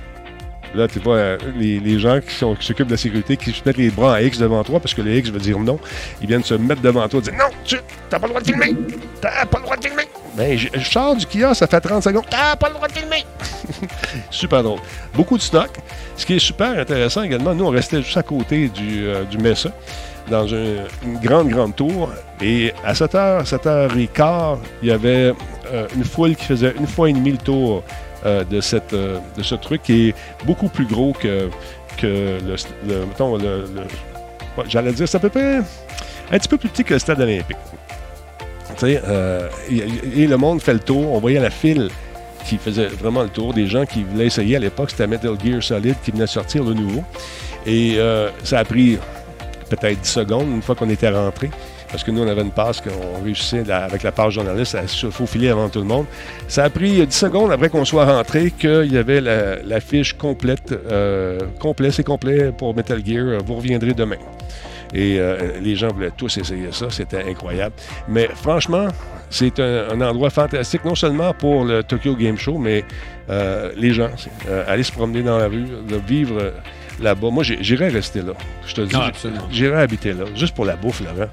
Là, 0.75 0.87
tu 0.87 0.99
vois, 0.99 1.17
euh, 1.17 1.39
les, 1.57 1.81
les 1.81 1.99
gens 1.99 2.21
qui 2.21 2.35
s'occupent 2.35 2.87
de 2.89 2.93
la 2.93 2.97
sécurité, 2.99 3.37
qui 3.37 3.53
se 3.53 3.63
mettent 3.65 3.77
les 3.79 3.91
bras 3.91 4.15
en 4.15 4.19
X 4.19 4.39
devant 4.39 4.63
toi, 4.65 4.81
parce 4.81 4.93
que 4.95 5.01
le 5.03 5.15
X 5.17 5.31
veut 5.31 5.39
dire 5.39 5.59
non, 5.59 5.79
ils 6.21 6.27
viennent 6.29 6.45
se 6.45 6.55
mettre 6.55 6.83
devant 6.83 7.09
toi 7.09 7.21
et 7.21 7.23
dire 7.23 7.33
Non, 7.35 7.47
tu 7.65 7.77
n'as 8.13 8.19
pas 8.19 8.27
le 8.27 8.29
droit 8.29 8.41
de 8.41 8.47
filmer 8.47 8.75
T'as 9.21 9.47
pas 9.47 9.59
le 9.59 9.65
droit 9.65 9.77
de 9.77 9.85
filmer 9.85 10.03
Ben, 10.37 10.57
je, 10.59 10.69
sors 10.81 11.17
du 11.17 11.25
kiosque, 11.27 11.57
ça 11.61 11.67
fait 11.67 11.81
30 11.81 12.03
secondes. 12.03 12.25
T'as 12.31 12.55
pas 12.57 12.69
le 12.69 12.75
droit 12.75 12.87
de 12.89 12.93
filmer 12.93 13.25
Super 14.31 14.63
drôle. 14.63 14.81
Beaucoup 15.15 15.37
de 15.37 15.43
stock. 15.43 15.71
Ce 16.17 16.27
qui 16.27 16.35
est 16.37 16.39
super 16.39 16.79
intéressant 16.79 17.23
également, 17.23 17.55
nous, 17.55 17.65
on 17.65 17.71
restait 17.71 18.03
juste 18.03 18.17
à 18.17 18.23
côté 18.23 18.69
du, 18.69 19.07
euh, 19.07 19.25
du 19.25 19.39
Mesa, 19.39 19.71
dans 20.31 20.53
un- 20.53 20.85
une 21.05 21.19
grande, 21.23 21.49
grande 21.49 21.75
tour. 21.77 22.11
Et 22.41 22.73
à 22.85 22.93
7h, 22.93 23.45
7h15, 23.47 24.59
il 24.83 24.89
y 24.89 24.93
avait 24.93 25.33
euh, 25.73 25.87
une 25.97 26.05
foule 26.05 26.35
qui 26.37 26.45
faisait 26.45 26.75
une 26.79 26.87
fois 26.87 27.09
et 27.11 27.13
demie 27.13 27.33
le 27.33 27.39
tour 27.39 27.83
euh, 28.27 28.45
de, 28.45 28.61
cette, 28.61 28.93
euh, 28.93 29.19
de 29.37 29.43
ce 29.43 29.55
truc 29.55 29.83
qui 29.83 30.09
est 30.09 30.15
beaucoup 30.45 30.69
plus 30.69 30.87
gros 30.87 31.13
que, 31.13 31.49
que 31.97 32.39
le, 32.45 33.07
mettons, 33.07 33.39
j'allais 34.69 34.93
dire, 34.93 35.09
c'est 35.09 35.17
à 35.17 35.21
peu 35.21 35.29
près 35.29 35.59
un 36.31 36.39
petit 36.39 36.49
peu 36.49 36.59
plus 36.59 36.69
petit 36.69 36.85
que 36.85 36.95
le 36.95 37.01
stade 37.01 37.21
olympique. 37.21 37.57
Euh, 38.83 39.49
et, 39.71 40.23
et 40.23 40.27
le 40.27 40.37
monde 40.37 40.61
fait 40.61 40.75
le 40.75 40.81
tour. 40.81 41.13
On 41.13 41.19
voyait 41.19 41.41
la 41.41 41.51
file 41.51 41.89
qui 42.45 42.59
faisait 42.59 42.87
vraiment 42.87 43.23
le 43.23 43.29
tour. 43.29 43.55
Des 43.55 43.67
gens 43.67 43.85
qui 43.85 44.05
voulaient 44.05 44.27
essayer 44.27 44.57
à 44.57 44.59
l'époque, 44.59 44.91
c'était 44.91 45.07
Metal 45.07 45.37
Gear 45.43 45.63
Solid 45.63 45.97
qui 46.05 46.11
venait 46.11 46.27
sortir 46.27 46.65
le 46.65 46.75
nouveau. 46.75 47.03
Et 47.67 47.95
euh, 47.97 48.31
ça 48.45 48.61
a 48.61 48.65
pris 48.65 48.99
peut-être 49.69 50.01
10 50.01 50.09
secondes 50.09 50.49
une 50.49 50.63
fois 50.63 50.75
qu'on 50.75 50.89
était 50.91 51.11
rentré. 51.11 51.51
Parce 51.91 52.05
que 52.05 52.11
nous, 52.11 52.23
on 52.23 52.29
avait 52.29 52.43
une 52.43 52.51
passe 52.51 52.81
qu'on 52.83 53.23
réussissait 53.25 53.65
la- 53.65 53.85
avec 53.85 54.03
la 54.03 54.13
page 54.13 54.35
journaliste 54.35 54.75
à 54.75 54.87
se 54.87 55.09
faufiler 55.11 55.49
avant 55.49 55.69
tout 55.69 55.79
le 55.79 55.87
monde. 55.87 56.05
Ça 56.47 56.65
a 56.65 56.71
pris 56.71 57.07
10 57.07 57.15
secondes 57.17 57.51
après 57.51 57.69
qu'on 57.71 57.85
soit 57.85 58.05
rentré 58.05 58.51
qu'il 58.51 58.93
y 58.93 58.99
avait 58.99 59.21
la, 59.21 59.57
la 59.63 59.81
fiche 59.81 60.13
complète. 60.13 60.73
Euh, 60.91 61.39
complet, 61.59 61.91
c'est 61.91 62.05
complet 62.05 62.53
pour 62.57 62.75
Metal 62.77 63.01
Gear. 63.05 63.39
Vous 63.45 63.55
reviendrez 63.55 63.95
demain. 63.95 64.17
Et 64.95 65.19
euh, 65.19 65.59
les 65.61 65.77
gens 65.77 65.89
voulaient 65.89 66.13
tous 66.17 66.37
essayer 66.39 66.69
ça. 66.73 66.87
C'était 66.91 67.23
incroyable. 67.29 67.75
Mais 68.09 68.29
franchement, 68.35 68.89
c'est 69.31 69.59
un, 69.61 69.89
un 69.91 70.01
endroit 70.01 70.31
fantastique, 70.31 70.85
non 70.85 70.95
seulement 70.95 71.33
pour 71.35 71.65
le 71.65 71.83
Tokyo 71.83 72.15
Game 72.17 72.39
Show, 72.39 72.57
mais 72.59 72.85
euh, 73.31 73.71
les 73.77 73.93
gens. 73.93 74.09
euh, 74.49 74.65
aller 74.67 74.83
se 74.83 74.93
promener 74.93 75.23
dans 75.23 75.37
la 75.39 75.49
rue, 75.49 75.67
vivre 76.07 76.39
euh, 76.41 76.51
là-bas. 77.03 77.29
Moi, 77.31 77.45
j'irais 77.45 77.89
rester 77.89 78.23
là. 78.23 78.33
Je 78.67 78.75
te 78.75 78.81
le 78.83 78.87
dis, 78.87 78.97
Ah, 78.97 79.11
j'irais 79.51 79.83
habiter 79.83 80.13
là, 80.15 80.25
juste 80.35 80.55
pour 80.55 80.65
la 80.65 80.77
bouffe, 80.77 81.01
Laurent. 81.03 81.29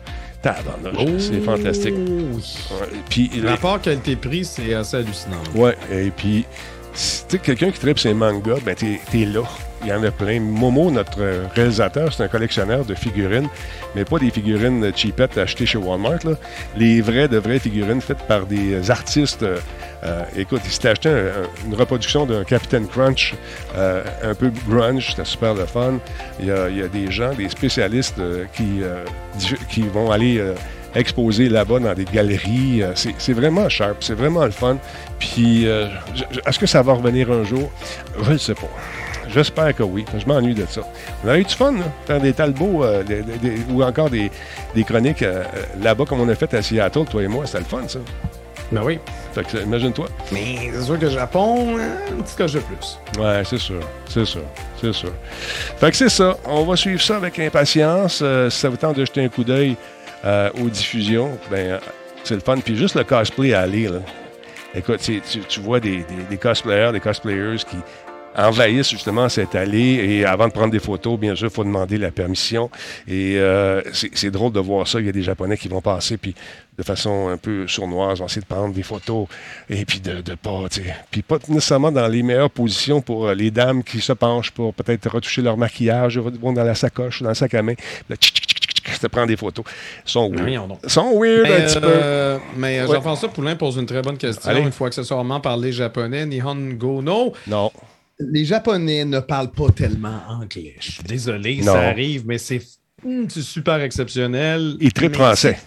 Tabarnouche, 0.45 1.21
c'est 1.21 1.41
fantastique. 1.41 1.95
Oui. 1.97 2.57
Ouais, 2.69 2.87
Puis, 3.09 3.31
Le 3.35 3.49
rapport 3.49 3.81
qualité-prix, 3.81 4.45
c'est 4.45 4.75
assez 4.75 4.97
hallucinant. 4.97 5.41
Ouais, 5.55 5.75
et 5.91 6.11
puis, 6.11 6.45
sais, 6.95 7.37
quelqu'un 7.39 7.71
qui 7.71 7.79
tripe 7.79 7.99
ses 7.99 8.13
mangas, 8.13 8.57
ben 8.65 8.75
t'es 8.75 8.99
es 9.13 9.25
là. 9.25 9.41
Il 9.83 9.89
y 9.89 9.93
en 9.93 10.03
a 10.03 10.09
plein. 10.09 10.39
Momo, 10.39 10.89
notre 10.89 11.19
euh, 11.21 11.43
réalisateur, 11.53 12.11
c'est 12.11 12.23
un 12.23 12.27
collectionneur 12.27 12.85
de 12.85 12.95
figurines, 12.95 13.47
mais 13.95 14.03
pas 14.03 14.17
des 14.17 14.31
figurines 14.31 14.91
cheapettes 14.95 15.37
achetées 15.37 15.67
chez 15.67 15.77
Walmart. 15.77 16.19
Là. 16.23 16.31
Les 16.75 17.01
vraies, 17.01 17.27
de 17.27 17.37
vraies 17.37 17.59
figurines 17.59 18.01
faites 18.01 18.23
par 18.27 18.45
des 18.47 18.89
artistes. 18.89 19.43
euh, 19.43 19.59
euh, 20.03 20.23
écoute, 20.37 20.61
il 20.65 20.71
s'était 20.71 20.89
acheté 20.89 21.09
un- 21.09 21.13
un- 21.13 21.67
une 21.67 21.75
reproduction 21.75 22.25
d'un 22.25 22.43
Captain 22.43 22.85
Crunch 22.85 23.33
un 23.75 24.33
peu 24.35 24.51
grunge, 24.67 25.09
c'était 25.11 25.25
super 25.25 25.53
le 25.53 25.65
fun. 25.65 25.99
Il 26.39 26.45
y 26.47 26.51
a, 26.51 26.69
il 26.69 26.77
y 26.77 26.81
a 26.81 26.87
des 26.87 27.11
gens, 27.11 27.33
des 27.33 27.49
spécialistes 27.49 28.19
qui, 28.55 28.81
qui 29.69 29.81
vont 29.83 30.11
aller 30.11 30.41
exposer 30.95 31.49
là-bas 31.49 31.79
dans 31.79 31.93
des 31.93 32.05
galeries. 32.05 32.81
Euh, 32.83 32.93
c'est 32.95 33.33
vraiment 33.33 33.69
sharp, 33.69 33.97
c'est 34.01 34.15
vraiment 34.15 34.45
le 34.45 34.51
fun. 34.51 34.77
Puis, 35.19 35.67
euh, 35.67 35.87
est-ce 36.47 36.57
que 36.59 36.65
ça 36.65 36.81
va 36.81 36.93
revenir 36.93 37.31
un 37.31 37.43
jour? 37.43 37.69
Je 38.23 38.31
ne 38.33 38.37
sais 38.37 38.55
pas. 38.55 38.69
J'espère 39.27 39.75
que 39.75 39.83
oui. 39.83 40.05
Je 40.17 40.25
m'ennuie 40.25 40.53
de 40.53 40.65
ça. 40.69 40.81
On 41.25 41.29
a 41.29 41.37
eu 41.37 41.43
du 41.43 41.53
fun, 41.53 41.71
là, 41.73 41.83
faire 42.05 42.21
des 42.21 42.31
talbots 42.31 42.83
euh, 42.83 43.03
des- 43.03 43.21
des- 43.23 43.37
des- 43.37 43.61
ou 43.71 43.83
encore 43.83 44.09
des, 44.09 44.31
des 44.75 44.83
chroniques 44.83 45.23
euh, 45.23 45.43
là-bas 45.81 46.05
comme 46.05 46.21
on 46.21 46.29
a 46.29 46.35
fait 46.35 46.53
à 46.53 46.61
Seattle, 46.61 47.05
toi 47.05 47.21
et 47.23 47.27
moi. 47.27 47.45
C'était 47.45 47.59
le 47.59 47.65
fun, 47.65 47.81
ça. 47.87 47.99
Ben 48.71 48.81
oui. 48.83 48.99
Fait 49.33 49.43
que, 49.45 49.57
imagine-toi. 49.63 50.07
Mais 50.31 50.71
c'est 50.73 50.83
sûr 50.83 50.97
que 50.97 51.09
Japon, 51.09 51.77
hein, 51.77 51.97
un 52.17 52.21
petit 52.21 52.35
coche 52.35 52.53
de 52.53 52.59
plus. 52.59 52.97
Ouais, 53.19 53.41
c'est 53.45 53.57
sûr. 53.57 53.79
C'est 54.07 54.25
sûr. 54.25 54.41
C'est 54.81 54.93
sûr. 54.93 55.11
Fait 55.77 55.91
que 55.91 55.97
c'est 55.97 56.09
ça. 56.09 56.37
On 56.45 56.63
va 56.63 56.75
suivre 56.75 57.01
ça 57.01 57.17
avec 57.17 57.37
impatience. 57.39 58.19
Euh, 58.23 58.49
si 58.49 58.59
ça 58.59 58.69
vous 58.69 58.77
tente 58.77 58.95
de 58.97 59.05
jeter 59.05 59.23
un 59.23 59.29
coup 59.29 59.43
d'œil 59.43 59.75
euh, 60.26 60.49
aux 60.61 60.69
diffusions, 60.69 61.38
ben, 61.51 61.80
c'est 62.23 62.36
le 62.36 62.41
fun. 62.41 62.57
Puis 62.57 62.76
juste 62.76 62.95
le 62.95 63.03
cosplay 63.03 63.53
à 63.53 63.61
aller, 63.61 63.88
là. 63.88 63.99
Écoute, 64.78 64.99
tu, 64.99 65.59
vois 65.61 65.80
des, 65.80 66.03
cosplayers, 66.41 66.91
des 66.91 66.99
cosplayers 66.99 67.59
qui 67.59 67.78
envahissent 68.36 68.89
justement 68.89 69.30
cette 69.30 69.55
allée 69.55 69.93
et 70.03 70.26
avant 70.26 70.47
de 70.47 70.51
prendre 70.51 70.71
des 70.71 70.80
photos, 70.80 71.17
bien 71.17 71.34
sûr, 71.34 71.47
il 71.47 71.53
faut 71.53 71.63
demander 71.63 71.97
la 71.97 72.11
permission. 72.11 72.69
Et 73.07 73.38
euh, 73.38 73.82
c'est 73.93 74.32
drôle 74.32 74.51
de 74.51 74.59
voir 74.59 74.86
ça. 74.86 74.99
Il 74.99 75.05
y 75.05 75.09
a 75.09 75.13
des 75.13 75.23
Japonais 75.23 75.57
qui 75.57 75.69
vont 75.69 75.80
passer 75.80 76.17
puis 76.17 76.36
de 76.78 76.84
façon 76.84 77.30
un 77.30 77.38
peu 77.38 77.67
sournoise, 77.67 78.19
vont 78.19 78.26
essayer 78.26 78.41
de 78.41 78.47
prendre 78.47 78.73
des 78.73 78.84
photos 78.84 79.28
et 79.69 79.86
puis 79.86 80.01
de, 80.01 80.21
pas, 80.36 80.63
puis 81.09 81.21
pas 81.21 81.38
nécessairement 81.47 81.91
dans 81.91 82.07
les 82.07 82.21
meilleures 82.21 82.49
positions 82.49 82.99
pour 82.99 83.28
euh, 83.28 83.34
les 83.34 83.51
dames 83.51 83.82
qui 83.82 84.01
se 84.01 84.11
penchent 84.11 84.51
pour 84.51 84.73
peut-être 84.73 85.09
retoucher 85.09 85.41
leur 85.41 85.55
maquillage, 85.55 86.17
vont 86.17 86.51
dans 86.51 86.63
la 86.63 86.76
sacoche, 86.76 87.21
dans 87.21 87.30
le 87.30 87.36
sac 87.36 87.53
à 87.53 87.61
main. 87.61 87.76
te 89.01 89.07
prends 89.07 89.25
des 89.25 89.38
photos. 89.38 89.65
Ils 90.05 90.11
sont 90.11 90.29
weird. 90.31 90.71
Ils 90.83 90.89
sont 90.89 91.19
weird 91.19 91.43
Mais, 91.43 91.63
un 91.63 91.65
petit 91.67 91.79
peu. 91.79 91.88
euh, 91.88 92.38
mais 92.57 92.79
euh, 92.79 92.88
Ouais. 92.88 92.95
Jean-François 92.95 93.29
Poulain 93.29 93.55
pose 93.55 93.77
une 93.77 93.86
très 93.86 94.01
bonne 94.01 94.17
question. 94.17 94.49
Allez. 94.49 94.61
Il 94.61 94.71
faut 94.71 94.86
accessoirement 94.86 95.39
parler 95.41 95.71
japonais. 95.71 96.25
Nihongo 96.25 97.01
no. 97.01 97.33
Non. 97.47 97.71
Les 98.19 98.45
Japonais 98.45 99.03
ne 99.03 99.19
parlent 99.19 99.51
pas 99.51 99.69
tellement 99.75 100.21
anglais. 100.29 100.75
Je 100.79 100.91
suis 100.93 101.03
désolé, 101.03 101.57
Non. 101.57 101.73
ça 101.73 101.81
arrive, 101.81 102.25
mais 102.25 102.38
c'est 102.38 102.61
hmm, 103.03 103.27
super 103.29 103.81
exceptionnel. 103.81 104.77
Ils 104.79 104.93
trippent 104.93 105.11
Mais 105.11 105.17
français. 105.17 105.59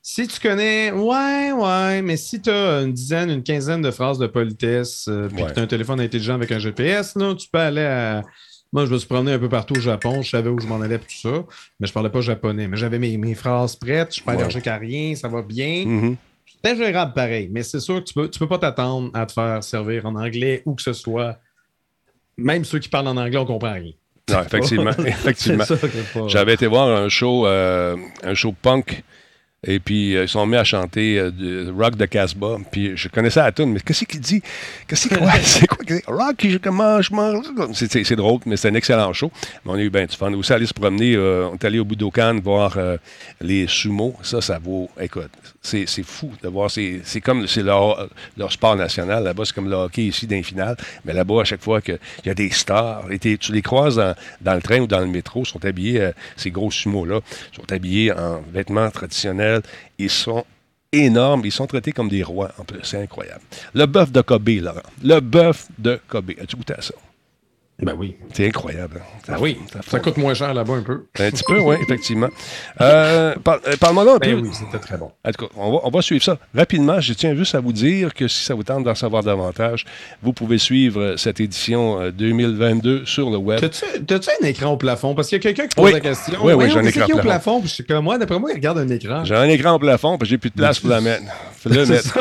Si, 0.00 0.22
si 0.22 0.28
tu 0.28 0.40
connais, 0.40 0.90
ouais, 0.92 1.52
ouais, 1.52 2.00
mais 2.00 2.16
si 2.16 2.40
tu 2.40 2.48
as 2.48 2.80
une 2.82 2.92
dizaine, 2.94 3.28
une 3.28 3.42
quinzaine 3.42 3.82
de 3.82 3.90
phrases 3.90 4.18
de 4.18 4.26
politesse, 4.26 5.06
euh, 5.08 5.28
puis 5.28 5.42
Ouais. 5.42 5.48
que 5.50 5.54
tu 5.54 5.60
as 5.60 5.62
un 5.64 5.66
téléphone 5.66 6.00
intelligent 6.00 6.34
avec 6.34 6.50
un 6.52 6.58
GPS, 6.60 7.14
là, 7.16 7.34
tu 7.34 7.46
peux 7.52 7.58
aller 7.58 7.82
à. 7.84 8.22
Moi, 8.72 8.84
je 8.84 8.92
me 8.92 8.98
suis 8.98 9.08
promené 9.08 9.32
un 9.32 9.38
peu 9.38 9.48
partout 9.48 9.76
au 9.76 9.80
Japon, 9.80 10.22
je 10.22 10.30
savais 10.30 10.50
où 10.50 10.58
je 10.60 10.66
m'en 10.66 10.80
allais, 10.80 10.98
tout 10.98 11.06
ça, 11.08 11.44
mais 11.78 11.86
je 11.86 11.92
parlais 11.92 12.10
pas 12.10 12.20
japonais. 12.20 12.68
Mais 12.68 12.76
j'avais 12.76 12.98
mes, 12.98 13.16
mes 13.16 13.34
phrases 13.34 13.76
prêtes, 13.76 14.08
je 14.10 14.14
suis 14.14 14.22
pas 14.22 14.32
allergique 14.32 14.66
à 14.66 14.76
rien, 14.76 15.14
ça 15.14 15.28
va 15.28 15.42
bien. 15.42 15.84
Mhm. 15.86 16.16
C'était 16.46 16.76
gérable 16.76 17.12
pareil, 17.12 17.48
mais 17.50 17.62
c'est 17.62 17.80
sûr 17.80 18.00
que 18.00 18.08
tu 18.08 18.14
peux, 18.14 18.28
tu 18.28 18.38
peux 18.38 18.48
pas 18.48 18.58
t'attendre 18.58 19.10
à 19.14 19.26
te 19.26 19.32
faire 19.32 19.62
servir 19.62 20.06
en 20.06 20.14
anglais 20.16 20.62
ou 20.66 20.74
que 20.74 20.82
ce 20.82 20.92
soit. 20.92 21.38
Même 22.36 22.64
ceux 22.64 22.78
qui 22.78 22.88
parlent 22.88 23.08
en 23.08 23.16
anglais, 23.16 23.38
on 23.38 23.46
comprend 23.46 23.72
rien. 23.72 23.92
Non, 24.28 24.42
effectivement. 24.42 24.90
effectivement. 25.06 25.64
J'avais 26.26 26.54
été 26.54 26.66
voir 26.66 26.88
un 26.88 27.08
show, 27.08 27.46
euh, 27.46 27.96
un 28.22 28.34
show 28.34 28.52
punk. 28.52 29.04
Et 29.64 29.80
puis, 29.80 30.16
euh, 30.16 30.24
ils 30.24 30.28
sont 30.28 30.46
mis 30.46 30.56
à 30.56 30.64
chanter 30.64 31.18
euh, 31.18 31.30
du 31.30 31.70
rock 31.70 31.96
de 31.96 32.04
Casbah. 32.06 32.58
Puis, 32.70 32.96
je 32.96 33.08
connaissais 33.08 33.40
la 33.40 33.50
tune, 33.52 33.72
mais 33.72 33.80
qu'est-ce 33.80 34.04
qu'il 34.04 34.20
dit? 34.20 34.42
Qu'est-ce 34.86 35.08
qu'il? 35.08 35.18
C'est 35.42 35.66
quoi? 35.66 35.78
Rock, 36.06 36.36
je 36.42 36.50
je 36.50 37.12
mange. 37.14 37.42
C'est- 37.72 38.14
drôle, 38.16 38.40
mais 38.46 38.56
c'est 38.56 38.68
un 38.68 38.74
excellent 38.74 39.12
show. 39.12 39.30
Mais 39.64 39.72
on 39.72 39.74
a 39.74 39.80
eu 39.80 39.90
bien 39.90 40.06
du 40.06 40.16
fun. 40.16 40.30
On 40.32 40.38
aussi 40.38 40.52
allé 40.52 40.66
se 40.66 40.74
promener. 40.74 41.14
euh, 41.14 41.48
on 41.50 41.54
est 41.54 41.64
allé 41.64 41.78
au 41.78 41.84
Budokan 41.84 42.38
voir 42.40 42.76
les 43.40 43.66
sumo. 43.66 44.14
Ça, 44.22 44.40
ça 44.40 44.58
vaut. 44.58 44.88
Écoute, 45.00 45.30
c'est 45.66 46.02
fou 46.02 46.30
de 46.42 46.48
voir. 46.48 46.70
C'est 46.70 47.20
comme. 47.22 47.46
C'est 47.46 47.62
leur, 47.62 48.08
leur 48.36 48.52
sport 48.52 48.76
national. 48.76 49.24
Là-bas, 49.24 49.44
c'est 49.44 49.54
comme 49.54 49.68
le 49.68 49.76
hockey 49.76 50.04
ici 50.04 50.26
d'un 50.26 50.42
final. 50.42 50.76
Mais 51.04 51.12
là-bas, 51.12 51.42
à 51.42 51.44
chaque 51.44 51.62
fois 51.62 51.80
qu'il 51.80 51.98
y 52.24 52.30
a 52.30 52.34
des 52.34 52.50
stars, 52.50 53.04
et 53.10 53.18
tu 53.18 53.52
les 53.52 53.62
croises 53.62 53.96
dans, 54.40 54.54
le 54.54 54.62
train 54.62 54.80
ou 54.80 54.86
dans 54.86 55.00
le 55.00 55.06
métro, 55.06 55.44
sont 55.44 55.64
habillés, 55.64 56.00
euh, 56.00 56.12
ces 56.36 56.50
gros 56.50 56.70
sumo-là, 56.70 57.20
sont 57.52 57.72
habillés 57.72 58.12
en 58.12 58.42
vêtements 58.52 58.90
traditionnels. 58.90 59.62
Ils 59.98 60.10
sont 60.10 60.44
énormes. 60.92 61.42
Ils 61.44 61.52
sont 61.52 61.66
traités 61.66 61.92
comme 61.92 62.08
des 62.08 62.22
rois, 62.22 62.52
en 62.58 62.64
plus. 62.64 62.80
C'est 62.82 63.00
incroyable. 63.00 63.42
Le 63.74 63.86
bœuf 63.86 64.12
de 64.12 64.20
Kobe, 64.20 64.48
Laurent. 64.48 64.80
Le 65.02 65.20
bœuf 65.20 65.66
de 65.78 66.00
Kobe. 66.08 66.32
As-tu 66.40 66.56
goûté 66.56 66.74
à 66.74 66.82
ça? 66.82 66.94
Ben 67.78 67.92
oui. 67.98 68.16
C'est 68.32 68.46
incroyable. 68.46 69.02
hein? 69.02 69.20
Ben 69.28 69.36
oui. 69.38 69.58
Ça, 69.70 69.80
Ça 69.86 70.00
coûte 70.00 70.16
moins 70.16 70.32
cher 70.32 70.54
là-bas 70.54 70.74
un 70.76 70.80
peu. 70.82 71.04
un 71.18 71.30
petit 71.30 71.42
peu, 71.46 71.58
oui, 71.60 71.76
effectivement. 71.82 72.28
Euh, 72.80 73.34
par- 73.44 73.58
euh, 73.66 73.76
Parle-moi 73.78 74.04
là 74.04 74.12
un 74.14 74.16
Ben 74.18 74.34
peu. 74.36 74.40
oui, 74.46 74.50
c'était 74.54 74.78
très 74.78 74.96
bon. 74.96 75.10
En 75.22 75.30
tout 75.30 75.44
cas, 75.46 75.52
on 75.56 75.72
va, 75.72 75.78
on 75.84 75.90
va 75.90 76.00
suivre 76.00 76.24
ça. 76.24 76.38
Rapidement, 76.54 77.00
je 77.00 77.12
tiens 77.12 77.34
juste 77.34 77.54
à 77.54 77.60
vous 77.60 77.74
dire 77.74 78.14
que 78.14 78.28
si 78.28 78.44
ça 78.44 78.54
vous 78.54 78.62
tente 78.62 78.84
d'en 78.84 78.94
savoir 78.94 79.22
davantage, 79.22 79.84
vous 80.22 80.32
pouvez 80.32 80.56
suivre 80.56 81.00
euh, 81.02 81.16
cette 81.18 81.38
édition 81.38 82.00
euh, 82.00 82.10
2022 82.12 83.04
sur 83.04 83.28
le 83.28 83.36
web. 83.36 83.60
T'as-tu 83.60 84.30
un 84.42 84.46
écran 84.46 84.70
au 84.72 84.76
plafond? 84.78 85.14
Parce 85.14 85.28
qu'il 85.28 85.36
y 85.36 85.40
a 85.40 85.42
quelqu'un 85.42 85.66
qui 85.68 85.74
pose 85.76 85.84
Oui. 85.84 85.92
la 85.92 86.00
question. 86.00 86.38
Oui, 86.42 86.54
oui, 86.54 86.70
j'ai 86.70 86.78
un 86.78 86.84
écran 86.84 87.02
au 87.02 87.04
au 87.04 87.08
plafond. 87.08 87.22
plafond? 87.28 87.60
Puis 87.60 87.68
je 87.68 87.74
suis 87.74 87.84
comme 87.84 88.04
moi, 88.04 88.16
d'après 88.16 88.38
moi, 88.38 88.50
il 88.52 88.54
regarde 88.54 88.78
un 88.78 88.88
écran. 88.88 89.22
J'ai 89.26 89.34
un 89.34 89.48
écran 89.48 89.74
au 89.74 89.78
plafond, 89.78 90.16
puis 90.16 90.26
j'ai 90.26 90.38
plus 90.38 90.48
de 90.50 90.54
place 90.56 90.80
pour 90.80 90.88
la 90.88 91.02
mettre. 91.02 91.24
Le 91.66 91.84
ça. 91.84 92.20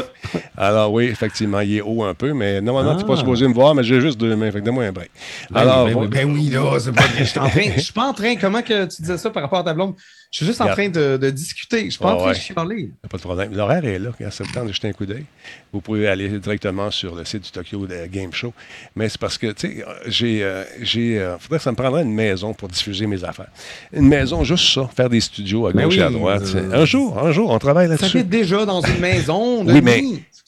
Alors 0.58 0.92
oui, 0.92 1.06
effectivement, 1.06 1.60
il 1.62 1.78
est 1.78 1.82
haut 1.82 2.04
un 2.04 2.14
peu, 2.16 2.34
mais 2.34 2.60
normalement, 2.60 2.96
tu 2.96 3.04
n'es 3.04 3.08
pas 3.08 3.14
Ah. 3.14 3.18
supposé 3.20 3.48
me 3.48 3.54
voir, 3.54 3.76
mais 3.76 3.84
j'ai 3.84 4.02
juste 4.02 4.20
deux 4.20 4.36
mains. 4.36 4.52
Fait 4.52 4.60
que 4.60 4.66
donne-moi 4.66 4.86
un 4.86 4.92
break. 4.92 5.12
Ben 5.52 5.62
Alors, 5.62 5.86
oui, 5.86 5.94
ben, 5.94 6.00
oui, 6.00 6.08
ben 6.08 6.32
oui, 6.34 6.50
là, 6.50 6.80
c'est 6.80 6.92
pas 6.92 7.04
Je 7.18 7.24
suis 7.24 7.40
en 7.40 7.50
train. 7.50 7.62
Je 7.76 7.82
suis 7.82 7.94
pas 7.94 8.06
en 8.08 8.14
train. 8.14 8.36
Comment 8.36 8.62
que 8.62 8.86
tu 8.86 9.02
disais 9.02 9.18
ça 9.18 9.30
par 9.30 9.44
rapport 9.44 9.60
à 9.60 9.64
ta 9.64 9.74
blonde? 9.74 9.94
Je 10.32 10.38
suis 10.40 10.46
juste 10.48 10.60
en 10.60 10.68
train 10.68 10.90
de, 10.90 11.16
de 11.18 11.30
discuter. 11.30 11.86
Je 11.86 11.92
suis 11.92 12.00
pas 12.00 12.14
en 12.14 12.18
train 12.18 12.28
ouais. 12.28 12.34
de 12.34 12.38
chialer. 12.40 12.92
Pas 13.10 13.18
de 13.18 13.22
problème. 13.22 13.54
L'horaire 13.54 13.86
est 13.86 14.00
là. 14.00 14.10
Quand 14.18 14.32
ça 14.32 14.44
vous 14.44 14.52
tente 14.52 14.68
de 14.68 14.74
jeter 14.74 14.90
un 14.90 14.92
coup 14.94 15.06
d'œil, 15.06 15.24
vous 15.72 15.80
pouvez 15.82 16.08
aller 16.08 16.28
directement 16.40 16.92
sur 16.92 17.16
le 17.16 17.24
site 17.24 17.44
du 17.44 17.52
Tokyo 17.52 17.88
Game 18.12 18.34
Show. 18.34 18.52
Mais 18.96 19.08
c'est 19.08 19.20
parce 19.20 19.38
que, 19.38 19.48
tu 19.52 19.68
sais, 19.78 19.86
euh, 19.88 19.94
j'ai. 20.08 20.44
euh, 20.44 20.64
j'ai 20.82 21.20
euh, 21.20 21.38
faudrait 21.38 21.60
que 21.60 21.64
ça 21.64 21.72
me 21.72 21.78
prendrait 21.78 22.02
une 22.02 22.14
maison 22.14 22.54
pour 22.54 22.68
diffuser 22.68 23.08
mes 23.08 23.24
affaires. 23.24 23.48
Une 23.94 24.08
maison, 24.10 24.44
juste 24.44 24.74
ça, 24.74 24.90
faire 24.94 25.10
des 25.10 25.22
studios 25.22 25.68
à 25.68 25.72
Ben 25.74 25.84
gauche 25.86 25.98
et 25.98 26.02
à 26.02 26.10
droite. 26.10 26.44
euh, 26.56 26.82
Un 26.82 26.86
jour, 26.86 27.18
un 27.18 27.32
jour, 27.32 27.52
on 27.52 27.60
travaille 27.60 27.88
Ça 27.88 27.92
là-dessus. 27.94 28.18
fait 28.18 28.24
déjà 28.24 28.66
dans 28.66 28.82
une 28.82 29.00
maison. 29.00 29.64
Oui, 29.66 29.82
mais. 29.82 30.04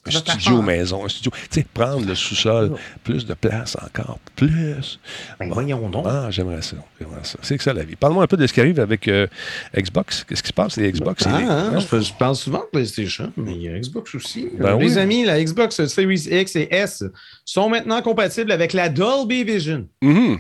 Un 0.07 0.11
studio 0.11 0.61
maison, 0.61 1.05
un 1.05 1.09
studio. 1.09 1.31
Tu 1.49 1.61
sais, 1.61 1.65
prendre 1.73 2.05
le 2.05 2.15
sous-sol, 2.15 2.75
plus 3.03 3.25
de 3.25 3.33
place 3.33 3.75
encore, 3.83 4.19
plus. 4.35 4.99
Ben 5.39 5.49
voyons 5.51 5.89
donc. 5.89 6.05
Ah, 6.07 6.27
j'aimerais 6.29 6.61
ça. 6.61 6.77
J'aimerais 6.99 7.23
ça. 7.23 7.37
C'est 7.41 7.57
que 7.57 7.63
ça 7.63 7.73
la 7.73 7.83
vie. 7.83 7.95
Parle-moi 7.95 8.23
un 8.23 8.27
peu 8.27 8.37
de 8.37 8.47
ce 8.47 8.53
qui 8.53 8.59
arrive 8.61 8.79
avec 8.79 9.07
euh, 9.07 9.27
Xbox. 9.75 10.23
Qu'est-ce 10.23 10.41
qui 10.41 10.49
se 10.49 10.53
passe? 10.53 10.77
Les 10.77 10.91
Xbox, 10.91 11.23
Ah, 11.27 11.39
les- 11.39 11.45
hein, 11.45 11.79
je, 11.79 11.99
je 12.01 12.13
parle 12.13 12.35
souvent 12.35 12.59
de 12.59 12.69
PlayStation, 12.71 13.31
mais 13.37 13.53
il 13.55 13.61
y 13.63 13.69
a 13.69 13.77
Xbox 13.79 14.15
aussi. 14.15 14.49
Ben 14.59 14.69
Euh, 14.69 14.75
oui. 14.75 14.83
Les 14.85 14.97
amis, 14.97 15.25
la 15.25 15.43
Xbox 15.43 15.85
Series 15.85 16.27
X 16.31 16.55
et 16.55 16.67
S 16.71 17.03
sont 17.45 17.69
maintenant 17.69 18.01
compatibles 18.01 18.51
avec 18.51 18.73
la 18.73 18.89
Dolby 18.89 19.43
Vision. 19.43 19.87
Mhm. 20.01 20.37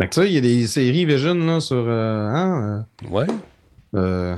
Fait 0.00 0.08
que 0.08 0.14
ça, 0.16 0.24
il 0.26 0.32
y 0.32 0.38
a 0.38 0.40
des 0.40 0.66
séries 0.66 1.04
Vision 1.04 1.34
là, 1.34 1.60
sur 1.60 1.76
euh, 1.86 2.26
hein, 2.28 2.86
Ouais, 3.08 3.26
euh, 3.94 4.34
euh, 4.34 4.36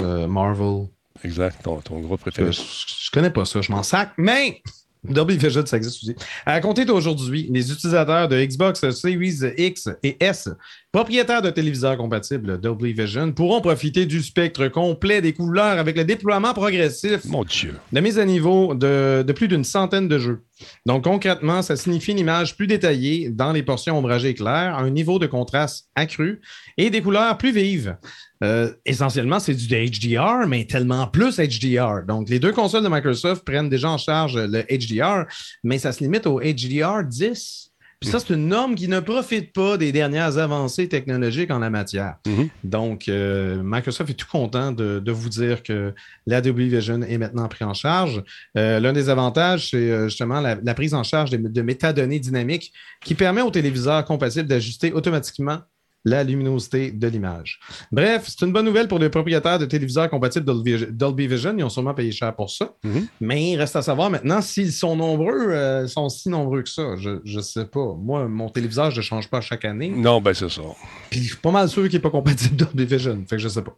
euh, 0.00 0.26
Marvel. 0.26 0.86
Exact. 1.24 1.62
Ton, 1.62 1.80
ton 1.80 2.00
gros 2.00 2.16
préféré. 2.16 2.52
Je, 2.52 2.60
je 2.60 3.10
connais 3.10 3.30
pas 3.30 3.44
ça, 3.44 3.60
je 3.60 3.72
m'en 3.72 3.82
sac, 3.82 4.12
mais 4.16 4.62
Vision, 5.06 5.66
ça 5.66 5.76
existe 5.76 6.02
aussi. 6.02 6.14
À 6.46 6.60
compter 6.60 6.84
d'aujourd'hui, 6.84 7.48
les 7.50 7.70
utilisateurs 7.70 8.28
de 8.28 8.42
Xbox 8.42 8.90
Series 8.90 9.40
X 9.58 9.88
et 10.02 10.16
S, 10.20 10.48
propriétaires 10.92 11.42
de 11.42 11.50
téléviseurs 11.50 11.96
compatibles 11.96 12.58
Dolby 12.58 12.92
Vision, 12.92 13.32
pourront 13.32 13.60
profiter 13.60 14.06
du 14.06 14.22
spectre 14.22 14.68
complet 14.68 15.20
des 15.20 15.32
couleurs 15.32 15.78
avec 15.78 15.96
le 15.96 16.04
déploiement 16.04 16.54
progressif 16.54 17.24
Mon 17.26 17.44
Dieu. 17.44 17.74
de 17.92 18.00
mise 18.00 18.18
à 18.18 18.24
niveau 18.24 18.74
de, 18.74 19.22
de 19.26 19.32
plus 19.32 19.48
d'une 19.48 19.64
centaine 19.64 20.08
de 20.08 20.18
jeux. 20.18 20.42
Donc, 20.86 21.04
concrètement, 21.04 21.62
ça 21.62 21.76
signifie 21.76 22.12
une 22.12 22.18
image 22.18 22.56
plus 22.56 22.66
détaillée 22.66 23.30
dans 23.30 23.52
les 23.52 23.62
portions 23.62 23.98
ombragées 23.98 24.34
claires, 24.34 24.76
un 24.78 24.90
niveau 24.90 25.18
de 25.18 25.26
contraste 25.26 25.88
accru 25.94 26.40
et 26.76 26.90
des 26.90 27.02
couleurs 27.02 27.36
plus 27.38 27.52
vives. 27.52 27.96
Euh, 28.42 28.72
essentiellement, 28.84 29.40
c'est 29.40 29.54
du 29.54 29.66
HDR, 29.66 30.46
mais 30.46 30.66
tellement 30.66 31.06
plus 31.06 31.38
HDR. 31.38 32.04
Donc, 32.06 32.28
les 32.28 32.38
deux 32.38 32.52
consoles 32.52 32.84
de 32.84 32.88
Microsoft 32.88 33.44
prennent 33.44 33.68
déjà 33.68 33.90
en 33.90 33.98
charge 33.98 34.36
le 34.36 34.62
HDR, 34.62 35.26
mais 35.62 35.78
ça 35.78 35.92
se 35.92 36.02
limite 36.02 36.26
au 36.26 36.40
HDR 36.40 37.04
10. 37.04 37.73
Puis 38.04 38.12
ça, 38.12 38.20
c'est 38.20 38.34
une 38.34 38.48
norme 38.48 38.74
qui 38.74 38.88
ne 38.88 39.00
profite 39.00 39.52
pas 39.52 39.76
des 39.76 39.92
dernières 39.92 40.38
avancées 40.38 40.88
technologiques 40.88 41.50
en 41.50 41.58
la 41.58 41.70
matière. 41.70 42.16
Mhm. 42.26 42.48
Donc, 42.62 43.08
euh, 43.08 43.62
Microsoft 43.64 44.10
est 44.10 44.14
tout 44.14 44.28
content 44.30 44.72
de, 44.72 44.98
de 44.98 45.12
vous 45.12 45.28
dire 45.28 45.62
que 45.62 45.94
la 46.26 46.40
Dolby 46.40 46.68
Vision 46.68 47.02
est 47.02 47.18
maintenant 47.18 47.48
pris 47.48 47.64
en 47.64 47.74
charge. 47.74 48.22
Euh, 48.56 48.80
L'un 48.80 48.92
des 48.92 49.08
avantages, 49.08 49.70
c'est 49.70 49.90
euh, 49.90 50.08
justement 50.08 50.40
la, 50.40 50.56
la 50.62 50.74
prise 50.74 50.94
en 50.94 51.02
charge 51.02 51.30
de 51.30 51.62
métadonnées 51.62 52.18
dynamiques 52.20 52.72
qui 53.04 53.14
permet 53.14 53.40
aux 53.42 53.50
téléviseurs 53.50 54.04
compatibles 54.04 54.48
d'ajuster 54.48 54.92
automatiquement 54.92 55.60
la 56.04 56.22
luminosité 56.22 56.90
de 56.90 57.06
l'image. 57.08 57.60
Bref, 57.90 58.24
c'est 58.26 58.44
une 58.44 58.52
bonne 58.52 58.66
nouvelle 58.66 58.88
pour 58.88 58.98
les 58.98 59.08
propriétaires 59.08 59.58
de 59.58 59.66
téléviseurs 59.66 60.10
compatibles 60.10 60.44
Dolby, 60.44 60.86
Dolby 60.90 61.26
Vision. 61.26 61.54
Ils 61.56 61.64
ont 61.64 61.68
sûrement 61.70 61.94
payé 61.94 62.12
cher 62.12 62.34
pour 62.34 62.50
ça. 62.50 62.74
Mhm. 62.84 63.06
Mais 63.20 63.52
il 63.52 63.56
reste 63.56 63.76
à 63.76 63.82
savoir 63.82 64.10
maintenant 64.10 64.40
s'ils 64.40 64.72
sont 64.72 64.96
nombreux, 64.96 65.50
euh, 65.50 65.86
sont 65.86 66.08
si 66.08 66.28
nombreux 66.28 66.62
que 66.62 66.68
ça. 66.68 66.96
Je 66.96 67.20
ne 67.24 67.42
sais 67.42 67.64
pas. 67.64 67.94
Moi, 67.98 68.28
mon 68.28 68.48
téléviseur, 68.50 68.90
je 68.90 68.98
ne 68.98 69.02
change 69.02 69.28
pas 69.28 69.40
chaque 69.40 69.64
année. 69.64 69.88
Non, 69.88 70.20
ben 70.20 70.34
c'est 70.34 70.50
ça. 70.50 70.62
Puis 71.10 71.20
je 71.20 71.28
suis 71.28 71.36
pas 71.36 71.50
mal 71.50 71.68
sûr 71.68 71.84
qu'il 71.84 71.94
n'est 71.94 72.02
pas 72.02 72.10
compatible 72.10 72.56
Dolby 72.56 72.84
Vision. 72.84 73.24
Fait 73.28 73.36
que 73.36 73.42
je 73.42 73.48
sais 73.48 73.62
pas. 73.62 73.76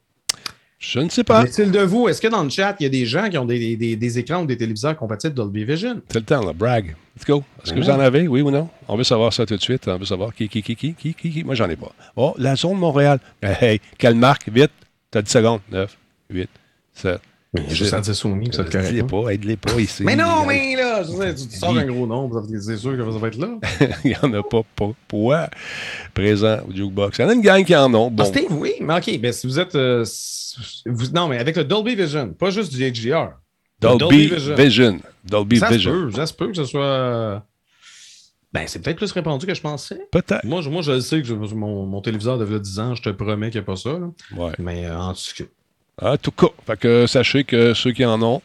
Je 0.79 1.01
ne 1.01 1.09
sais 1.09 1.25
pas. 1.25 1.45
Est-il 1.45 1.71
de 1.71 1.81
vous, 1.81 2.07
est-ce 2.09 2.21
que 2.21 2.29
dans 2.29 2.43
le 2.45 2.51
chat, 2.51 2.77
il 2.81 2.83
y 2.83 2.87
a 2.87 2.91
des 2.91 3.07
gens 3.07 3.31
qui 3.31 3.39
ont 3.39 3.47
des, 3.47 3.77
des- 3.77 3.97
des 3.97 4.19
écrans 4.19 4.43
ou 4.43 4.47
des 4.47 4.57
téléviseurs 4.59 4.97
compatibles 4.97 5.33
Dolby 5.35 5.65
Vision? 5.65 6.03
C'est 6.09 6.19
le 6.19 6.25
temps, 6.25 6.45
là. 6.45 6.53
Brag. 6.53 6.95
Let's 7.17 7.25
go. 7.27 7.43
Est-ce 7.65 7.73
que 7.73 7.79
vous 7.81 7.89
en 7.89 7.99
avez, 7.99 8.29
oui 8.29 8.43
ou 8.43 8.51
non? 8.51 8.69
On 8.87 8.97
veut 8.97 9.05
savoir 9.05 9.33
ça 9.33 9.47
tout 9.47 9.57
de 9.57 9.63
suite. 9.63 9.89
On 9.89 9.97
veut 9.97 10.05
savoir 10.05 10.35
qui, 10.35 10.49
qui, 10.51 10.63
qui, 10.63 10.77
qui, 10.77 10.93
qui, 10.95 11.15
qui, 11.15 11.31
qui. 11.31 11.45
Moi, 11.45 11.55
j'en 11.55 11.71
ai 11.71 11.77
pas. 11.77 11.93
Oh, 12.15 12.35
la 12.37 12.57
zone 12.57 12.77
Montréal. 12.79 13.21
Hey, 13.43 13.57
hey, 13.61 13.81
quelle 13.97 14.17
marque? 14.17 14.51
Vite. 14.51 14.71
T'as 15.11 15.23
10 15.23 15.31
secondes. 15.31 15.61
9, 15.73 15.97
8, 16.29 16.51
7. 16.93 17.21
Juste 17.71 17.95
à 17.95 18.01
dire 18.01 18.15
Sony, 18.15 18.51
ça 18.53 18.65
te 18.65 18.77
Aide-les 18.77 19.01
correct. 19.01 19.25
pas, 19.25 19.33
aide-les 19.33 19.57
pas 19.57 19.81
ici. 19.81 20.03
Mais 20.05 20.15
non, 20.17 20.45
mais 20.47 20.77
là, 20.77 21.03
je 21.03 21.09
sais, 21.13 21.35
tu, 21.35 21.47
tu 21.49 21.57
sors 21.57 21.77
un 21.77 21.87
gros 21.87 22.07
nombre, 22.07 22.43
c'est 22.61 22.77
sûr 22.77 22.97
que 22.97 23.11
ça 23.11 23.19
va 23.19 23.29
être 23.29 23.39
là. 23.39 23.49
Il 24.05 24.11
n'y 24.11 24.17
en 24.17 24.33
a 24.35 24.43
pas 24.43 24.61
pour 24.77 24.95
moi 25.13 25.49
présent 26.13 26.59
au 26.69 26.73
jukebox. 26.75 27.17
Il 27.19 27.23
y 27.23 27.25
en 27.25 27.29
a 27.31 27.33
une 27.33 27.41
gang 27.41 27.65
qui 27.65 27.75
en 27.75 27.93
ont. 27.95 28.11
Bon. 28.11 28.25
Ah, 28.25 28.27
Steve, 28.27 28.49
oui, 28.53 28.75
mais 28.81 28.95
OK, 28.97 29.19
ben, 29.21 29.33
si 29.33 29.47
vous 29.47 29.59
êtes. 29.59 29.75
euh, 29.75 30.05
vous- 30.85 31.11
non, 31.15 31.29
mais 31.29 31.39
avec 31.39 31.57
le 31.57 31.65
Dolby 31.65 31.95
Vision, 31.95 32.29
pas 32.35 32.51
juste 32.51 32.73
du 32.75 32.83
HDR. 32.85 33.31
Dolby, 33.81 33.99
Dolby 33.99 34.27
Vision. 34.29 34.55
Vision. 34.55 35.01
Dolby 35.25 35.59
ça 35.59 35.69
se 35.69 35.75
Vision. 35.75 35.93
peut, 35.93 36.11
ça 36.13 36.27
se 36.27 36.35
peut 36.35 36.49
que 36.49 36.55
ce 36.57 36.65
soit. 36.65 37.43
Ben, 38.53 38.65
c'est 38.67 38.81
peut-être 38.81 38.97
plus 38.97 39.13
répandu 39.13 39.47
que 39.47 39.55
je 39.55 39.61
pensais. 39.61 40.01
Peut-être. 40.13 40.45
Moi, 40.45 40.63
je, 40.63 40.71
moi, 40.71 40.81
je 40.83 40.93
le 40.93 41.01
sais 41.01 41.21
que 41.21 41.27
je- 41.27 41.35
mon, 41.35 41.85
mon 41.87 42.01
téléviseur 42.01 42.39
de 42.39 42.59
10 42.59 42.79
ans, 42.81 42.95
je 42.95 43.03
te 43.03 43.11
promets 43.11 43.51
qu'il 43.51 43.61
n'y 43.61 43.65
a 43.65 43.67
pas 43.67 43.77
ça. 43.77 43.91
là. 43.99 44.11
Ouais. 44.37 44.53
Mais 44.59 44.87
euh, 44.87 44.99
en 44.99 45.13
tout 45.15 45.21
cas. 45.37 45.45
En 46.03 46.17
tout 46.19 46.31
cas, 46.33 46.49
fait 46.67 46.77
que 46.79 47.07
sachez 47.07 47.45
que 47.45 47.73
ceux 47.75 47.93
qui 47.93 48.05
en 48.05 48.21
ont, 48.23 48.43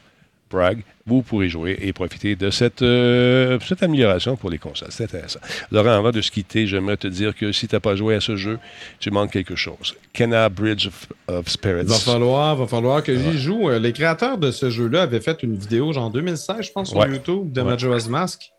Prague, 0.50 0.84
vous 1.06 1.22
pourrez 1.22 1.48
jouer 1.48 1.78
et 1.82 1.94
profiter 1.94 2.36
de 2.36 2.50
cette, 2.50 2.82
euh, 2.82 3.58
cette 3.66 3.84
amélioration 3.84 4.36
pour 4.36 4.50
les 4.50 4.58
consoles. 4.58 4.90
C'est 4.92 5.06
intéressant. 5.06 5.40
Laurent, 5.72 5.92
avant 5.98 6.12
de 6.12 6.20
se 6.22 6.30
quitter, 6.30 6.68
j'aimerais 6.68 6.98
te 6.98 7.08
dire 7.08 7.34
que 7.36 7.54
si 7.54 7.70
tu 7.70 7.76
n'as 7.76 7.80
pas 7.80 7.96
joué 7.96 8.16
à 8.16 8.20
ce 8.22 8.36
jeu, 8.36 8.60
tu 9.00 9.12
manques 9.12 9.32
quelque 9.32 9.56
chose. 9.56 9.96
Kenna 10.12 10.50
Bridge 10.50 10.88
of, 10.88 11.08
of 11.30 11.48
Spirits? 11.48 11.86
Va 11.86 11.96
falloir, 11.96 12.56
va 12.58 12.68
falloir 12.68 13.02
que 13.02 13.18
j'y 13.18 13.38
joue. 13.40 13.70
Euh, 13.70 13.80
Les 13.80 13.94
créateurs 13.94 14.38
de 14.38 14.52
ce 14.52 14.70
jeu-là 14.70 15.04
avaient 15.04 15.22
fait 15.22 15.42
une 15.42 15.56
vidéo, 15.56 15.94
genre 15.94 16.10
2016, 16.10 16.58
je 16.68 16.72
pense, 16.74 16.90
sur 16.90 16.98
Ouais. 17.00 17.10
YouTube, 17.10 17.52
de 17.54 17.62
Ouais. 17.62 17.68
Majora's 17.72 18.10
Mask. 18.10 18.52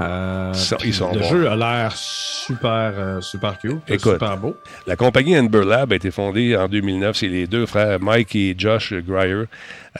Euh, 0.00 0.52
ils 0.84 0.94
sont 0.94 1.12
le 1.12 1.20
bons. 1.20 1.28
jeu 1.28 1.48
a 1.50 1.56
l'air 1.56 1.92
super, 1.94 2.92
euh, 2.96 3.20
super 3.20 3.58
cute, 3.58 3.78
Écoute. 3.88 4.12
super 4.14 4.36
beau. 4.36 4.56
La 4.86 4.96
compagnie 4.96 5.38
Amber 5.38 5.64
Lab 5.64 5.92
a 5.92 5.96
été 5.96 6.10
fondée 6.10 6.56
en 6.56 6.68
2009. 6.68 7.16
C'est 7.16 7.28
les 7.28 7.46
deux 7.46 7.66
frères 7.66 8.00
Mike 8.00 8.34
et 8.34 8.54
Josh 8.56 8.94
Grier 8.94 9.44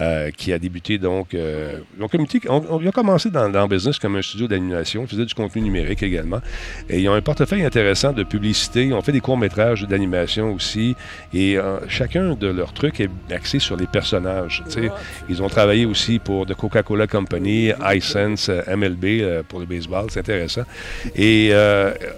euh, 0.01 0.31
qui 0.31 0.53
a 0.53 0.59
débuté 0.59 0.99
donc. 0.99 1.35
euh, 1.35 1.79
ils, 1.99 2.03
ont 2.05 2.09
on- 2.49 2.65
on- 2.77 2.81
ils 2.81 2.89
ont 2.89 2.93
commencé 2.93 3.31
dans, 3.31 3.49
dans 3.49 3.63
le 3.63 3.69
business 3.69 3.99
comme 3.99 4.17
un 4.17 4.23
studio 4.23 4.47
d'animation. 4.47 5.03
Ils 5.03 5.09
faisaient 5.09 5.25
du 5.25 5.35
contenu 5.35 5.63
numérique 5.63 6.03
également. 6.03 6.41
Et 6.89 7.01
ils 7.01 7.09
ont 7.09 7.15
un 7.15 7.21
portefeuille 7.21 7.65
intéressant 7.65 8.13
de 8.13 8.23
publicité. 8.23 8.85
Ils 8.85 8.95
ont 8.95 9.03
fait 9.03 9.13
des 9.13 9.21
courts-métrages 9.21 9.83
d'animation 9.89 10.53
aussi. 10.55 10.95
Et 11.35 11.57
euh, 11.59 11.79
chacun 11.89 12.35
de 12.35 12.47
leurs 12.47 12.73
trucs 12.73 13.01
est 13.01 13.11
axé 13.33 13.59
sur 13.59 13.77
les 13.77 13.87
personnages. 13.87 14.63
Ils 15.29 15.43
ont 15.43 15.49
travaillé 15.49 15.87
aussi 15.87 16.19
pour 16.19 16.47
The 16.47 16.55
Coca-Cola 16.55 17.07
Company, 17.07 17.73
iSense, 17.95 18.49
MLB 18.49 19.05
euh, 19.05 19.43
pour 19.47 19.61
le 19.61 19.67
baseball. 19.67 20.07
C'est 20.11 20.21
intéressant. 20.21 20.63
Et 21.17 21.53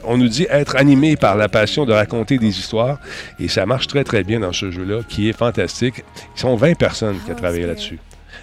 on 0.05 0.17
nous 0.19 0.29
dit 0.29 0.47
être 0.51 0.77
animé 0.77 1.17
par 1.17 1.37
la 1.37 1.49
passion 1.49 1.85
de 1.87 1.93
raconter 1.93 2.39
des 2.39 2.49
histoires. 2.59 2.99
Et 3.41 3.49
ça 3.49 3.67
marche 3.67 3.87
très, 3.87 4.05
très 4.05 4.25
bien 4.25 4.41
dans 4.41 4.53
ce 4.53 4.71
jeu-là, 4.71 5.01
qui 5.09 5.29
est 5.29 5.33
fantastique. 5.33 6.05
Ils 6.37 6.41
sont 6.41 6.57
20 6.57 6.77
personnes 6.77 7.17
qui 7.25 7.31
ont 7.31 7.35
travaillé 7.35 7.62
là-dessus. 7.67 7.99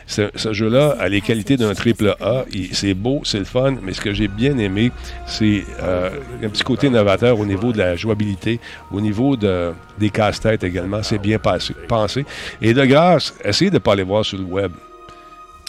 Ce, 0.05 0.29
ce 0.35 0.53
jeu-là 0.53 0.95
a 0.99 1.07
les 1.07 1.21
qualités 1.21 1.55
d'un 1.55 1.73
triple 1.73 2.15
A. 2.19 2.45
C'est 2.71 2.93
beau, 2.93 3.21
c'est 3.23 3.39
le 3.39 3.45
fun, 3.45 3.75
mais 3.83 3.93
ce 3.93 4.01
que 4.01 4.13
j'ai 4.13 4.27
bien 4.27 4.57
aimé, 4.57 4.91
c'est 5.27 5.63
euh, 5.81 6.09
un 6.43 6.49
petit 6.49 6.63
côté 6.63 6.89
novateur 6.89 7.39
au 7.39 7.45
niveau 7.45 7.71
de 7.71 7.77
la 7.77 7.95
jouabilité, 7.95 8.59
au 8.91 9.01
niveau 9.01 9.35
de, 9.35 9.71
des 9.99 10.09
casse-têtes 10.09 10.63
également. 10.63 11.03
C'est 11.03 11.19
bien 11.19 11.37
passé, 11.37 11.75
pensé. 11.87 12.25
Et 12.61 12.73
de 12.73 12.85
grâce, 12.85 13.33
essayez 13.43 13.69
de 13.69 13.75
ne 13.75 13.79
pas 13.79 13.93
aller 13.93 14.03
voir 14.03 14.25
sur 14.25 14.37
le 14.37 14.45
web. 14.45 14.71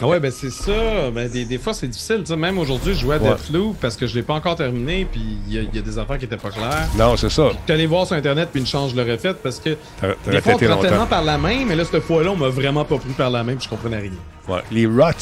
Ah 0.02 0.06
ouais, 0.06 0.18
ben 0.20 0.30
c'est 0.30 0.50
ça. 0.50 1.10
Ben, 1.14 1.28
des, 1.28 1.44
des 1.44 1.58
fois, 1.58 1.74
c'est 1.74 1.86
difficile. 1.88 2.20
tu 2.20 2.26
sais. 2.26 2.36
Même 2.36 2.58
aujourd'hui, 2.58 2.94
je 2.94 3.00
jouais 3.00 3.16
à 3.16 3.18
Ouais. 3.18 3.30
Deathloop 3.34 3.76
parce 3.80 3.96
que 3.96 4.06
je 4.06 4.14
l'ai 4.14 4.22
pas 4.22 4.34
encore 4.34 4.56
terminé, 4.56 5.06
puis 5.10 5.20
il 5.46 5.54
y, 5.54 5.58
a- 5.58 5.62
il 5.62 5.74
y 5.74 5.78
a 5.78 5.82
des 5.82 5.98
affaires 5.98 6.18
qui 6.18 6.24
étaient 6.24 6.36
pas 6.36 6.50
claires. 6.50 6.88
Non, 6.96 7.16
c'est 7.16 7.28
ça. 7.30 7.48
J'étais 7.52 7.72
allé 7.74 7.86
voir 7.86 8.06
sur 8.06 8.16
Internet, 8.16 8.48
puis 8.50 8.60
une 8.60 8.66
chance, 8.66 8.92
je 8.92 8.96
l'aurais 8.96 9.18
faite 9.18 9.38
parce 9.42 9.58
que 9.60 9.70
des 9.70 10.40
fois, 10.40 10.54
on 10.54 10.58
te 10.58 10.82
tellement 10.86 11.06
par 11.06 11.22
la 11.24 11.36
main, 11.38 11.64
mais 11.66 11.76
là, 11.76 11.84
cette 11.84 12.02
fois-là, 12.02 12.30
on 12.30 12.36
m'a 12.36 12.48
vraiment 12.48 12.84
pas 12.84 12.96
pris 12.98 13.12
par 13.12 13.30
la 13.30 13.42
main, 13.44 13.54
puis 13.56 13.64
je 13.64 13.68
comprenais 13.68 13.98
rien. 13.98 14.10
Ouais. 14.48 14.60
Les 14.72 14.86
rots, 14.86 15.12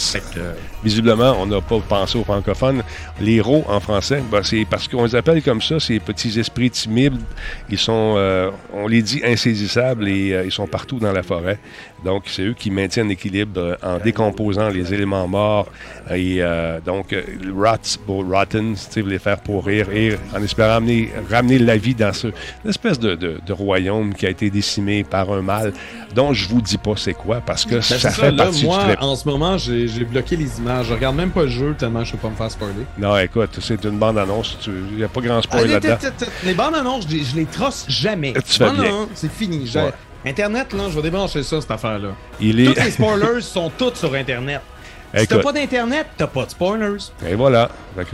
visiblement, 0.84 1.34
on 1.40 1.46
n'a 1.46 1.60
pas 1.60 1.80
pensé 1.80 2.18
aux 2.18 2.24
francophones. 2.24 2.82
Les 3.20 3.40
rots 3.40 3.64
en 3.68 3.80
français, 3.80 4.22
ben, 4.30 4.42
c'est 4.42 4.64
parce 4.68 4.88
qu'on 4.88 5.04
les 5.04 5.14
appelle 5.14 5.42
comme 5.42 5.60
ça, 5.60 5.80
ces 5.80 5.98
petits 5.98 6.38
esprits 6.38 6.70
timides. 6.70 7.18
Ils 7.68 7.78
sont, 7.78 8.14
euh, 8.16 8.50
on 8.72 8.86
les 8.86 9.02
dit 9.02 9.20
insaisissables 9.24 10.08
et 10.08 10.32
euh, 10.32 10.44
ils 10.44 10.52
sont 10.52 10.66
partout 10.66 10.98
dans 10.98 11.12
la 11.12 11.22
forêt. 11.22 11.58
Donc, 12.04 12.24
c'est 12.26 12.42
eux 12.42 12.54
qui 12.56 12.70
maintiennent 12.70 13.08
l'équilibre 13.08 13.58
euh, 13.60 13.76
en 13.82 13.98
décomposant 13.98 14.68
les 14.68 14.94
éléments 14.94 15.26
morts. 15.26 15.66
Et 16.10 16.36
euh, 16.40 16.80
donc, 16.80 17.12
euh, 17.12 17.22
rots 17.54 17.98
pour 18.06 18.24
rotten, 18.24 18.74
tu 18.74 18.80
sais, 18.90 19.02
les 19.02 19.18
faire 19.18 19.40
pourrir 19.40 19.90
et 19.90 20.16
en 20.34 20.42
espérant 20.42 20.76
amener, 20.76 21.10
ramener 21.30 21.58
la 21.58 21.76
vie 21.76 21.94
dans 21.94 22.12
ce 22.12 22.28
espèce 22.66 22.98
de, 22.98 23.14
de- 23.14 23.40
de 23.44 23.52
royaume 23.52 24.14
qui 24.14 24.26
a 24.26 24.30
été 24.30 24.48
décimé 24.50 25.02
par 25.04 25.30
un 25.32 25.42
mal 25.42 25.72
dont 26.14 26.32
je 26.32 26.48
vous 26.48 26.60
dis 26.62 26.78
pas 26.78 26.94
c'est 26.96 27.14
quoi 27.14 27.40
parce 27.40 27.64
que 27.64 27.74
Ben, 27.76 27.82
ça 27.82 27.98
c'est 27.98 28.10
fait 28.10 28.30
là, 28.30 28.44
partie 28.44 28.64
moi, 28.64 28.84
du 28.86 28.96
en 29.00 29.16
ce 29.16 29.28
moment, 29.28 29.58
j'ai 29.58 29.86
bloqué 30.04 30.36
les 30.36 30.58
images. 30.58 30.86
Je 30.86 30.94
regarde 30.94 31.16
même 31.16 31.30
pas 31.30 31.42
le 31.42 31.48
jeu 31.48 31.74
tellement 31.78 32.04
je 32.04 32.12
peux 32.12 32.18
pas 32.18 32.30
me 32.30 32.36
faire 32.36 32.50
spoiler. 32.50 32.72
Non, 32.98 33.16
écoute, 33.18 33.58
c'est 33.60 33.84
une 33.84 33.98
bande-annonce. 33.98 34.56
Il 34.66 34.96
n'y 34.98 35.04
a 35.04 35.08
pas 35.08 35.20
grand 35.20 35.38
Ah, 35.38 35.42
spoil 35.42 35.66
les, 35.66 35.72
là-dedans. 35.74 35.96
les 36.44 36.54
bandes 36.54 36.74
annonces, 36.76 37.06
je 37.08 37.36
les, 37.36 37.44
trosse 37.46 37.84
jamais. 37.88 38.32
Tu 38.34 38.52
fais 38.58 38.70
bien. 38.70 39.08
c'est 39.14 39.30
fini. 39.32 39.66
Internet, 40.26 40.72
là, 40.72 40.84
je 40.90 40.96
vais 40.96 41.02
débrancher 41.02 41.42
ça, 41.42 41.60
cette 41.60 41.70
affaire-là. 41.70 42.10
Il 42.40 42.60
est. 42.60 42.74
Tous 42.74 42.82
les 42.84 42.90
spoilers 42.90 43.40
sont 43.40 43.70
tous 43.76 43.94
sur 43.94 44.14
Internet. 44.14 44.60
Si 45.16 45.26
t'as 45.26 45.38
pas 45.38 45.52
d'Internet, 45.52 46.06
t'as 46.18 46.26
pas 46.26 46.44
de 46.44 46.50
spoilers. 46.50 46.98
et 47.26 47.34
voilà. 47.34 47.70
Que 47.96 48.04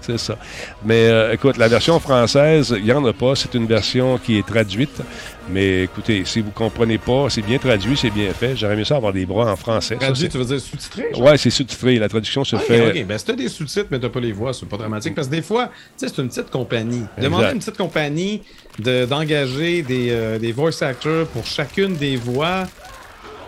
c'est- 0.00 0.18
ça. 0.18 0.38
Mais 0.84 1.08
euh, 1.08 1.32
écoute, 1.32 1.56
la 1.56 1.66
version 1.66 1.98
française, 1.98 2.72
il 2.78 2.84
n'y 2.84 2.92
en 2.92 3.04
a 3.04 3.12
pas. 3.12 3.34
C'est 3.34 3.54
une 3.54 3.66
version 3.66 4.18
qui 4.18 4.38
est 4.38 4.46
traduite. 4.46 5.02
Mais 5.50 5.82
écoutez, 5.82 6.22
si 6.24 6.40
vous 6.40 6.52
comprenez 6.52 6.96
pas, 6.98 7.26
c'est 7.28 7.42
bien 7.42 7.58
traduit, 7.58 7.96
c'est 7.96 8.10
bien 8.10 8.32
fait. 8.32 8.54
J'aurais 8.56 8.76
mieux 8.76 8.84
ça 8.84 8.94
avoir 8.96 9.12
des 9.12 9.26
bras 9.26 9.50
en 9.50 9.56
français. 9.56 9.94
Ça, 9.94 10.06
Traduit, 10.06 10.28
tu 10.28 10.38
veux 10.38 10.44
dire 10.44 10.60
sous-titré? 10.60 11.06
Ouais, 11.16 11.36
c'est 11.36 11.50
sous-titré. 11.50 11.98
La 11.98 12.08
traduction 12.08 12.44
se 12.44 12.54
Ok, 12.54 12.62
fait. 12.62 13.00
ok. 13.00 13.06
Ben, 13.06 13.18
si 13.18 13.24
t'as 13.24 13.32
des 13.32 13.48
sous-titres, 13.48 13.88
mais 13.90 13.98
t'as 13.98 14.08
pas 14.08 14.20
les 14.20 14.32
voix, 14.32 14.52
c'est 14.54 14.68
pas 14.68 14.76
dramatique. 14.76 15.16
Parce 15.16 15.26
que 15.26 15.32
des 15.34 15.42
fois, 15.42 15.66
tu 15.98 16.06
sais, 16.06 16.12
c'est 16.14 16.22
une 16.22 16.28
petite 16.28 16.50
compagnie. 16.50 17.02
Demander 17.20 17.46
à 17.46 17.52
une 17.52 17.58
petite 17.58 17.76
compagnie 17.76 18.42
de- 18.78 19.04
d'engager 19.04 19.82
des, 19.82 20.08
euh, 20.10 20.38
des 20.38 20.52
voice 20.52 20.82
actors 20.82 21.26
pour 21.28 21.46
chachune 21.46 21.94
des 21.96 22.16
voix, 22.16 22.66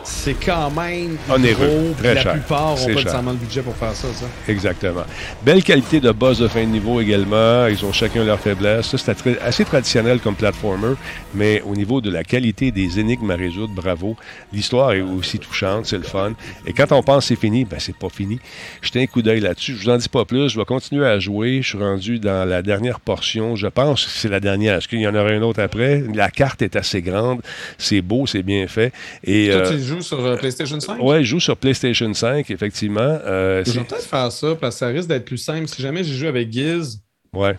c'est 0.02 0.34
quand 0.34 0.70
même 0.70 1.16
Onéreux, 1.28 1.66
gros. 1.66 1.94
très 1.98 2.14
la 2.14 2.22
cher. 2.22 2.32
plupart 2.32 2.76
C'est 2.78 2.84
ont 2.84 2.86
pas 2.88 2.94
nécessairement 3.00 3.30
le 3.32 3.36
budget 3.36 3.60
pour 3.62 3.76
faire 3.76 3.94
ça. 3.94 4.08
ça. 4.12 4.26
Exactement. 4.48 5.04
Belle 5.44 5.62
qualité 5.62 6.00
de 6.00 6.10
boss 6.10 6.38
de 6.38 6.48
fin 6.48 6.60
de 6.62 6.66
niveau 6.70 7.00
également. 7.00 7.66
Ils 7.66 7.84
ont 7.84 7.92
chacun 7.92 8.24
leur 8.24 8.40
faiblesse. 8.40 8.96
Ça, 8.96 9.14
très- 9.14 9.38
assez 9.40 9.64
traditionnel 9.64 10.20
comme 10.20 10.34
platformer, 10.34 10.94
mais 11.34 11.62
au 11.66 11.74
niveau 11.76 12.00
de 12.00 12.10
la 12.10 12.24
qualité 12.24 12.70
des 12.70 12.98
énigmes 12.98 13.30
à 13.30 13.36
résoudre, 13.36 13.72
bravo. 13.74 14.16
L'histoire 14.52 14.92
est 14.92 15.00
aussi 15.02 15.38
touchante, 15.38 15.86
c'est 15.86 15.98
le 15.98 16.02
fun. 16.04 16.32
Et 16.66 16.72
quand 16.72 16.90
on 16.92 17.02
pense 17.02 17.24
que 17.24 17.34
c'est 17.34 17.40
fini, 17.40 17.64
ben 17.64 17.78
c'est 17.78 17.96
pas 17.96 18.08
fini. 18.08 18.38
Jetez 18.82 19.02
un 19.02 19.06
coup 19.06 19.22
d'œil 19.22 19.40
là-dessus. 19.40 19.76
Je 19.76 19.84
vous 19.84 19.90
en 19.90 19.96
dis 19.96 20.08
pas 20.08 20.24
plus. 20.24 20.48
Je 20.48 20.58
vais 20.58 20.64
continuer 20.64 21.06
à 21.06 21.18
jouer. 21.18 21.60
Je 21.62 21.68
suis 21.68 21.78
rendu 21.78 22.18
dans 22.18 22.48
la 22.48 22.62
dernière 22.62 23.00
portion. 23.00 23.56
Je 23.56 23.66
pense 23.68 24.04
que 24.04 24.10
c'est 24.10 24.28
la 24.28 24.40
dernière. 24.40 24.76
Est-ce 24.76 24.88
qu'il 24.88 25.00
y 25.00 25.06
en 25.06 25.14
aura 25.14 25.30
une 25.32 25.42
autre 25.44 25.60
après? 25.62 26.02
La 26.14 26.30
carte 26.30 26.62
est 26.62 26.76
assez 26.76 27.02
grande. 27.02 27.40
C'est 27.78 28.00
beau, 28.00 28.26
c'est 28.26 28.42
bien 28.42 28.66
fait. 28.66 28.92
Et, 29.24 29.50
euh, 29.50 29.64
tu 29.90 29.96
joues 29.96 30.02
sur 30.02 30.24
euh, 30.24 30.36
PlayStation 30.36 30.78
5? 30.80 31.02
ouais, 31.02 31.20
je 31.24 31.30
joue 31.30 31.40
sur 31.40 31.56
PlayStation 31.56 32.12
5, 32.12 32.50
effectivement. 32.50 33.00
Euh, 33.00 33.62
Je 33.64 33.72
vais 33.72 33.84
peut-être 33.84 34.06
faire 34.06 34.30
ça 34.32 34.54
parce 34.54 34.76
que 34.76 34.78
ça 34.78 34.86
risque 34.88 35.08
d'être 35.08 35.24
plus 35.24 35.38
simple. 35.38 35.68
Si 35.68 35.82
jamais 35.82 36.04
j'ai 36.04 36.14
joué 36.14 36.28
avec 36.28 36.52
Giz, 36.52 37.00
ouais. 37.32 37.54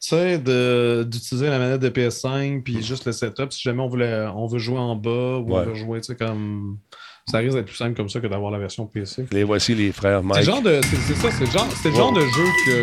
tu 0.00 0.08
sais, 0.08 0.38
d'utiliser 0.38 1.48
la 1.48 1.58
manette 1.58 1.80
de 1.80 1.88
PS5 1.88 2.62
puis 2.62 2.82
juste 2.82 3.04
le 3.06 3.12
setup, 3.12 3.52
si 3.52 3.62
jamais 3.62 3.82
on, 3.82 3.88
voulait, 3.88 4.26
on 4.34 4.46
veut 4.46 4.58
jouer 4.58 4.78
en 4.78 4.96
bas 4.96 5.38
ou 5.38 5.52
Ouais. 5.52 5.60
on 5.60 5.64
veut 5.64 5.74
jouer, 5.74 6.00
tu 6.00 6.06
sais, 6.06 6.16
comme. 6.16 6.78
Ça 7.28 7.38
risque 7.38 7.56
d'être 7.56 7.66
plus 7.66 7.74
simple 7.74 7.96
comme 7.96 8.08
ça 8.08 8.20
que 8.20 8.28
d'avoir 8.28 8.52
la 8.52 8.58
version 8.60 8.86
PC. 8.86 9.26
Les 9.32 9.42
voici 9.42 9.74
les 9.74 9.90
frères 9.90 10.20
C'est 10.20 10.26
Mike. 10.28 10.38
le 10.38 10.44
genre 10.44 10.62
de. 10.62 10.80
C'est 10.84 10.96
c'est 10.96 11.14
ça, 11.16 11.28
c'est 11.32 11.44
le 11.44 11.50
genre, 11.50 11.66
c'est 11.82 11.88
le 11.88 11.94
genre 11.96 12.12
Oh. 12.14 12.16
de 12.16 12.20
jeu 12.20 12.44
que 12.64 12.82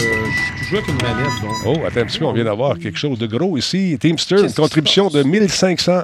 je 0.60 0.66
joue 0.66 0.76
avec 0.76 0.88
une 0.90 0.96
manette. 1.02 1.42
Donc. 1.42 1.52
Oh, 1.66 1.78
attends 1.88 2.02
un 2.02 2.06
petit 2.06 2.20
peu, 2.20 2.26
on 2.26 2.34
vient 2.34 2.44
d'avoir 2.44 2.78
quelque 2.78 2.98
chose 3.00 3.18
de 3.18 3.26
gros 3.26 3.58
ici. 3.58 3.98
Teamster, 3.98 4.40
une 4.44 4.54
contribution 4.54 5.08
de 5.08 5.24
1500 5.24 6.02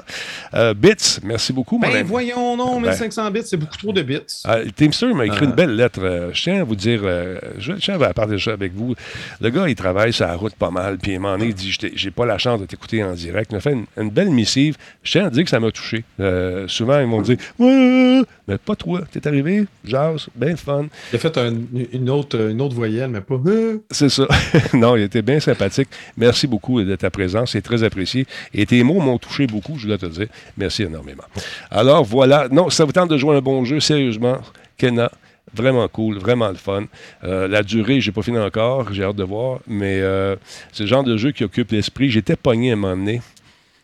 euh, 0.54 0.72
bits. 0.72 1.18
Merci 1.22 1.52
beaucoup, 1.52 1.76
mon 1.76 1.86
Ben 1.86 1.96
ami. 1.96 2.08
voyons, 2.08 2.56
non, 2.56 2.80
Ben. 2.80 2.88
1500 2.92 3.30
bits, 3.30 3.42
c'est 3.44 3.58
beaucoup 3.58 3.76
trop 3.76 3.92
de 3.92 4.00
bits. 4.00 4.20
Ah, 4.44 4.60
Teamster 4.74 5.12
m'a 5.12 5.26
écrit 5.26 5.40
Ah. 5.42 5.44
une 5.44 5.52
belle 5.52 5.76
lettre. 5.76 6.00
Euh, 6.02 6.30
je 6.32 6.42
tiens 6.42 6.62
à 6.62 6.64
vous 6.64 6.76
dire, 6.76 7.00
euh, 7.04 7.38
je 7.58 7.74
tiens 7.74 8.00
à 8.00 8.14
partager 8.14 8.42
ça 8.42 8.54
avec 8.54 8.72
vous. 8.74 8.94
Le 9.42 9.50
gars, 9.50 9.68
il 9.68 9.74
travaille 9.74 10.14
sur 10.14 10.26
la 10.26 10.34
route 10.36 10.54
pas 10.54 10.70
mal, 10.70 10.96
puis 10.96 11.12
à 11.12 11.16
un 11.16 11.18
moment 11.18 11.36
donné, 11.36 11.48
il 11.50 11.54
dit 11.54 11.76
J'ai 11.94 12.10
pas 12.10 12.24
la 12.24 12.38
chance 12.38 12.58
de 12.58 12.64
t'écouter 12.64 13.04
en 13.04 13.12
direct. 13.12 13.50
Il 13.52 13.56
m'a 13.56 13.60
fait 13.60 13.72
une, 13.74 13.84
une 13.98 14.08
belle 14.08 14.30
missive. 14.30 14.78
Je 15.02 15.12
tiens 15.12 15.26
à 15.26 15.30
dire 15.30 15.44
que 15.44 15.50
ça 15.50 15.60
m'a 15.60 15.70
touché. 15.70 16.04
Euh, 16.20 16.66
souvent, 16.68 16.98
ils 17.00 17.06
m'ont 17.06 17.20
dit 17.20 17.36
Ouais, 17.58 18.22
mais 18.48 18.58
pas 18.58 18.74
toi. 18.76 19.02
T'es 19.10 19.26
arrivé, 19.28 19.64
jazz, 19.84 20.28
bien 20.34 20.56
fun. 20.56 20.86
Il 21.12 21.16
a 21.16 21.18
fait 21.18 21.36
un- 21.38 21.54
une, 21.92 22.10
autre, 22.10 22.50
une 22.50 22.60
autre 22.60 22.74
voyelle, 22.74 23.10
mais 23.10 23.20
pas. 23.20 23.40
Euh, 23.46 23.78
C'est 23.90 24.08
ça. 24.08 24.26
non, 24.74 24.96
il 24.96 25.02
était 25.02 25.22
bien 25.22 25.40
sympathique. 25.40 25.88
Merci 26.16 26.46
beaucoup 26.46 26.82
de 26.82 26.96
ta 26.96 27.10
présence. 27.10 27.52
C'est 27.52 27.62
très 27.62 27.82
apprécié. 27.82 28.26
Et 28.54 28.66
tes 28.66 28.82
mots 28.82 29.00
m'ont 29.00 29.18
touché 29.18 29.46
beaucoup, 29.46 29.78
je 29.78 29.86
dois 29.86 29.98
te 29.98 30.06
dire. 30.06 30.26
Merci 30.56 30.82
énormément. 30.84 31.24
Alors, 31.70 32.04
voilà. 32.04 32.48
Non, 32.50 32.70
ça 32.70 32.84
vous 32.84 32.92
tente 32.92 33.10
de 33.10 33.16
jouer 33.18 33.36
un 33.36 33.40
bon 33.40 33.64
jeu, 33.64 33.80
sérieusement. 33.80 34.38
Kenna? 34.76 35.10
Vraiment 35.52 35.88
cool, 35.88 36.18
vraiment 36.18 36.48
le 36.48 36.54
fun. 36.54 36.84
Euh, 37.24 37.48
la 37.48 37.64
durée, 37.64 38.00
j'ai 38.00 38.12
pas 38.12 38.22
fini 38.22 38.38
encore, 38.38 38.92
j'ai 38.92 39.02
hâte 39.02 39.16
de 39.16 39.24
voir, 39.24 39.58
mais 39.66 39.98
euh, 40.00 40.36
c'est 40.72 40.84
le 40.84 40.88
genre 40.88 41.02
de 41.02 41.16
jeu 41.16 41.32
qui 41.32 41.42
occupe 41.42 41.72
l'esprit. 41.72 42.08
J'étais 42.08 42.36
pogné 42.36 42.70
à 42.72 42.76
donné 42.76 43.20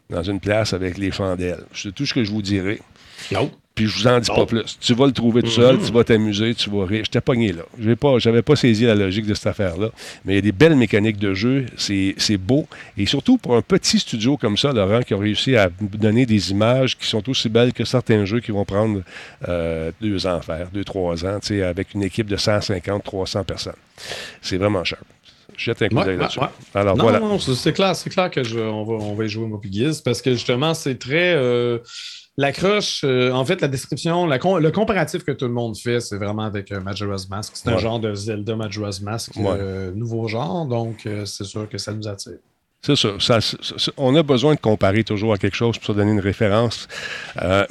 dans 0.09 0.23
une 0.23 0.39
place 0.39 0.73
avec 0.74 0.97
les 0.97 1.10
chandelles. 1.10 1.64
C'est 1.74 1.93
tout 1.93 2.06
ce 2.06 2.14
que 2.14 2.23
je 2.23 2.31
vous 2.31 2.40
dirai. 2.43 2.81
Non. 3.32 3.51
Puis 3.77 3.86
je 3.89 3.94
vous 3.94 4.07
en 4.07 4.19
dis 4.19 4.31
pas 4.35 4.47
plus. 4.47 4.78
Tu 4.81 4.94
vas 4.94 5.05
le 5.05 5.12
trouver 5.12 5.43
tout 5.43 5.51
seul, 5.51 5.78
tu 5.78 5.93
vas 5.93 6.03
t'amuser, 6.03 6.55
tu 6.55 6.70
vas 6.70 6.86
rire. 6.86 7.03
J'étais 7.05 7.20
pogné 7.20 7.53
là. 7.53 7.62
Je 7.78 7.93
pas, 7.93 8.19
j'avais 8.19 8.40
pas 8.40 8.57
saisi 8.57 8.86
la 8.86 8.94
logique 8.94 9.27
de 9.27 9.35
cette 9.35 9.48
affaire-là. 9.48 9.90
Mais 10.24 10.32
il 10.32 10.36
y 10.36 10.39
a 10.39 10.40
des 10.40 10.53
belles 10.53 10.77
mécaniques 10.77 11.19
de 11.19 11.35
jeu. 11.35 11.66
C'est, 11.77 12.39
beau. 12.39 12.66
Et 12.97 13.05
surtout 13.05 13.36
pour 13.36 13.55
un 13.55 13.61
petit 13.61 13.98
studio 13.98 14.39
comme 14.39 14.57
ça, 14.57 14.73
Laurent, 14.73 15.03
qui 15.03 15.12
a 15.12 15.19
réussi 15.19 15.57
à 15.57 15.69
donner 15.78 16.24
des 16.24 16.53
images 16.53 16.97
qui 16.97 17.07
sont 17.07 17.28
aussi 17.28 17.51
belles 17.51 17.74
que 17.74 17.85
certains 17.85 18.24
jeux 18.24 18.40
qui 18.40 18.51
vont 18.51 18.65
prendre 18.65 19.03
euh, 19.47 19.93
deux 20.01 20.27
ans 20.27 20.39
à 20.39 20.40
faire, 20.40 20.69
deux, 20.73 20.85
trois 20.85 21.27
ans, 21.27 21.39
avec 21.62 21.93
une 21.93 22.03
équipe 22.03 22.28
de 22.28 22.36
150, 22.39 23.05
300 23.05 23.44
personnes. 23.44 23.74
C'est 24.40 24.57
vraiment 24.57 24.85
cher. 24.85 25.01
Jette 25.55 25.82
un 25.82 25.89
coup 25.89 25.97
d'œil 25.97 26.16
ouais, 26.16 26.16
là-dessus. 26.16 26.40
ouais. 26.40 26.47
Alors 26.74 26.97
non, 26.97 27.05
voilà. 27.05 27.20
non, 27.20 27.28
non, 27.28 27.39
c'est 27.39 27.73
clair, 27.74 27.94
c'est 27.94 28.11
clair 28.11 28.31
que 28.31 28.43
je, 28.43 28.59
on, 28.59 28.85
va, 28.85 28.94
on 29.05 29.15
va 29.15 29.24
y 29.24 29.28
jouer 29.28 29.47
moi 29.47 29.59
puis 29.61 29.70
Giz, 29.70 30.01
parce 30.01 30.23
que 30.23 30.32
justement, 30.32 30.73
c'est 30.73 30.98
très. 30.98 31.35
euh, 31.35 31.78
L'accroche, 32.39 33.03
euh, 33.05 33.31
en 33.33 33.45
fait, 33.47 33.61
la 33.63 33.69
description, 33.69 34.27
la 34.27 34.39
com- 34.39 34.59
le 34.59 34.71
comparatif 34.71 35.25
que 35.25 35.33
tout 35.33 35.47
le 35.47 35.53
monde 35.55 35.77
fait, 35.77 36.01
c'est 36.01 36.19
vraiment 36.19 36.43
avec 36.43 36.71
euh, 36.71 36.81
Majora's 36.81 37.29
Mask. 37.31 37.53
C'est 37.57 37.69
un 37.71 37.75
Ouais. 37.75 37.79
genre 37.81 37.99
de 37.99 38.15
Zelda 38.15 38.57
Majora's 38.57 39.01
Mask, 39.01 39.33
euh, 39.39 39.91
nouveau 39.93 40.29
genre, 40.29 40.67
donc 40.67 41.07
euh, 41.07 41.25
c'est 41.25 41.45
sûr 41.45 41.67
que 41.69 41.79
ça 41.79 41.93
nous 41.95 42.07
attire. 42.07 42.39
C'est 42.87 42.97
ça, 42.97 43.09
ça- 43.19 43.41
ça- 43.41 43.57
ça- 43.77 43.93
On 43.97 44.15
a 44.15 44.23
besoin 44.23 44.55
de 44.55 44.61
comparer 44.61 45.03
toujours 45.03 45.33
à 45.35 45.39
quelque 45.39 45.57
chose 45.57 45.77
pour 45.77 45.87
se 45.89 45.93
donner 45.93 46.13
une 46.13 46.21
référence. 46.21 46.87
Euh, 47.43 47.65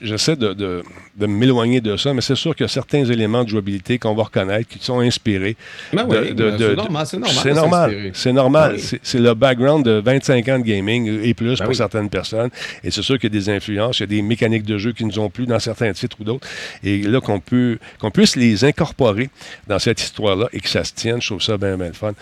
J'essaie 0.00 0.36
de, 0.36 0.52
de- 0.54 0.82
de 1.16 1.26
m'éloigner 1.26 1.80
de 1.80 1.96
ça, 1.96 2.12
mais 2.14 2.20
c'est 2.20 2.34
sûr 2.34 2.54
qu'il 2.56 2.64
y 2.64 2.66
a 2.66 2.68
certains 2.68 3.04
éléments 3.04 3.44
de 3.44 3.48
jouabilité 3.48 3.98
qu'on 3.98 4.14
va 4.14 4.24
reconnaître 4.24 4.68
qui 4.68 4.78
sont 4.84 4.98
inspirés. 5.00 5.56
Ben 5.92 6.04
oui, 6.08 6.32
ben, 6.32 6.56
c'est 6.58 6.74
normal, 6.74 7.06
c'est 7.06 7.18
normal. 7.52 8.10
C'est 8.14 8.32
normal. 8.32 8.76
oui. 8.76 8.98
C'est 9.02 9.18
le 9.20 9.34
background 9.34 9.84
de 9.84 10.00
25 10.04 10.48
ans 10.48 10.58
de 10.58 10.64
gaming 10.64 11.20
et 11.22 11.34
plus 11.34 11.50
Ben 11.58 11.64
pour 11.64 11.68
oui. 11.68 11.76
certaines 11.76 12.08
personnes. 12.08 12.50
Et 12.82 12.90
c'est 12.90 13.02
sûr 13.02 13.18
qu'il 13.18 13.32
y 13.32 13.36
a 13.36 13.38
des 13.38 13.48
influences, 13.50 13.98
il 13.98 14.02
y 14.02 14.04
a 14.04 14.06
des 14.06 14.22
mécaniques 14.22 14.64
de 14.64 14.78
jeu 14.78 14.92
qui 14.92 15.04
nous 15.04 15.18
ont 15.18 15.30
plu 15.30 15.46
dans 15.46 15.58
certains 15.60 15.92
titres 15.92 16.16
ou 16.20 16.24
d'autres. 16.24 16.46
Et 16.82 16.98
là, 17.02 17.20
qu'on 17.20 17.38
peut, 17.40 17.78
qu'on 18.00 18.10
puisse 18.10 18.34
les 18.36 18.64
incorporer 18.64 19.30
dans 19.68 19.78
cette 19.78 20.00
histoire-là 20.00 20.48
et 20.52 20.60
que 20.60 20.68
ça 20.68 20.82
se 20.82 20.92
tienne, 20.92 21.20
je 21.22 21.28
trouve 21.28 21.42
ça 21.42 21.56
bien, 21.56 21.76
bien 21.76 21.88
le 21.88 21.92
fun. 21.92 22.12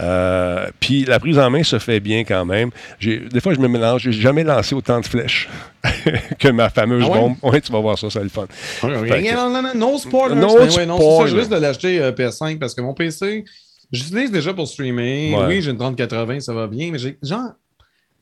Euh, 0.00 0.66
Puis 0.80 1.01
la 1.04 1.18
prise 1.20 1.38
en 1.38 1.48
main 1.50 1.62
se 1.62 1.78
fait 1.78 2.00
bien 2.00 2.24
quand 2.24 2.44
même. 2.44 2.70
Des 3.00 3.40
fois, 3.40 3.54
je 3.54 3.58
me 3.60 3.68
mélange. 3.68 4.02
J'ai 4.02 4.12
jamais 4.12 4.44
lancé 4.44 4.74
autant 4.74 5.00
de 5.00 5.06
flèches 5.06 5.48
que 6.38 6.48
ma 6.48 6.70
fameuse 6.70 7.04
Ah 7.06 7.10
ouais? 7.10 7.18
bombe. 7.18 7.36
Oui, 7.42 7.60
tu 7.60 7.72
vas 7.72 7.80
voir 7.80 7.98
ça, 7.98 8.08
c'est 8.10 8.22
le 8.22 8.28
fun. 8.28 8.46
Que- 8.80 9.34
non, 9.34 9.50
non, 9.50 9.62
non, 9.62 9.74
no 9.92 9.98
spoilers. 9.98 10.34
No 10.36 10.56
Ben 10.58 10.70
ouais, 10.70 10.86
non, 10.86 10.98
c'est 10.98 11.02
ça, 11.04 11.12
spoilers. 11.14 11.30
je 11.30 11.36
risque 11.36 11.50
de 11.50 11.56
l'acheter 11.56 12.00
euh, 12.00 12.12
PS5 12.12 12.58
parce 12.58 12.74
que 12.74 12.80
mon 12.80 12.94
PC, 12.94 13.44
j'utilise 13.90 14.30
déjà 14.30 14.54
pour 14.54 14.66
streamer. 14.68 15.34
Ouais. 15.36 15.46
Oui, 15.46 15.62
j'ai 15.62 15.70
une 15.70 15.78
3080, 15.78 16.40
ça 16.40 16.52
va 16.54 16.66
bien, 16.66 16.90
mais 16.90 16.98
genre, 17.22 17.50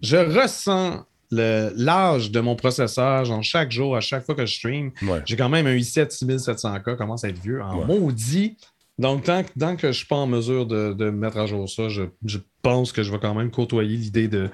je 0.02 0.16
ressens 0.16 1.04
l'âge 1.32 2.30
de 2.30 2.40
mon 2.40 2.56
processeur, 2.56 3.24
genre 3.24 3.42
chaque 3.42 3.70
jour, 3.70 3.96
à 3.96 4.00
chaque 4.00 4.24
fois 4.26 4.34
que 4.34 4.44
je 4.46 4.54
stream. 4.54 4.90
Ouais. 5.02 5.20
J'ai 5.26 5.36
quand 5.36 5.48
même 5.48 5.66
un 5.66 5.74
i7 5.76 6.10
6700K, 6.12 6.96
commence 6.96 7.24
à 7.24 7.28
être 7.28 7.40
vieux, 7.40 7.62
en 7.62 7.78
Ouais. 7.80 7.84
maudit. 7.86 8.56
Donc, 9.00 9.24
tant, 9.24 9.42
que- 9.42 9.58
tant 9.58 9.74
que 9.76 9.82
je 9.82 9.86
ne 9.88 9.92
suis 9.92 10.06
pas 10.06 10.16
en 10.16 10.26
mesure 10.26 10.66
de, 10.66 10.92
de 10.92 11.10
mettre 11.10 11.38
à 11.38 11.46
jour 11.46 11.68
ça, 11.68 11.88
je, 11.88 12.02
je 12.24 12.38
pense 12.62 12.92
que 12.92 13.02
je 13.02 13.10
vais 13.10 13.18
quand 13.18 13.34
même 13.34 13.50
côtoyer 13.50 13.96
l'idée 13.96 14.28
de- 14.28 14.48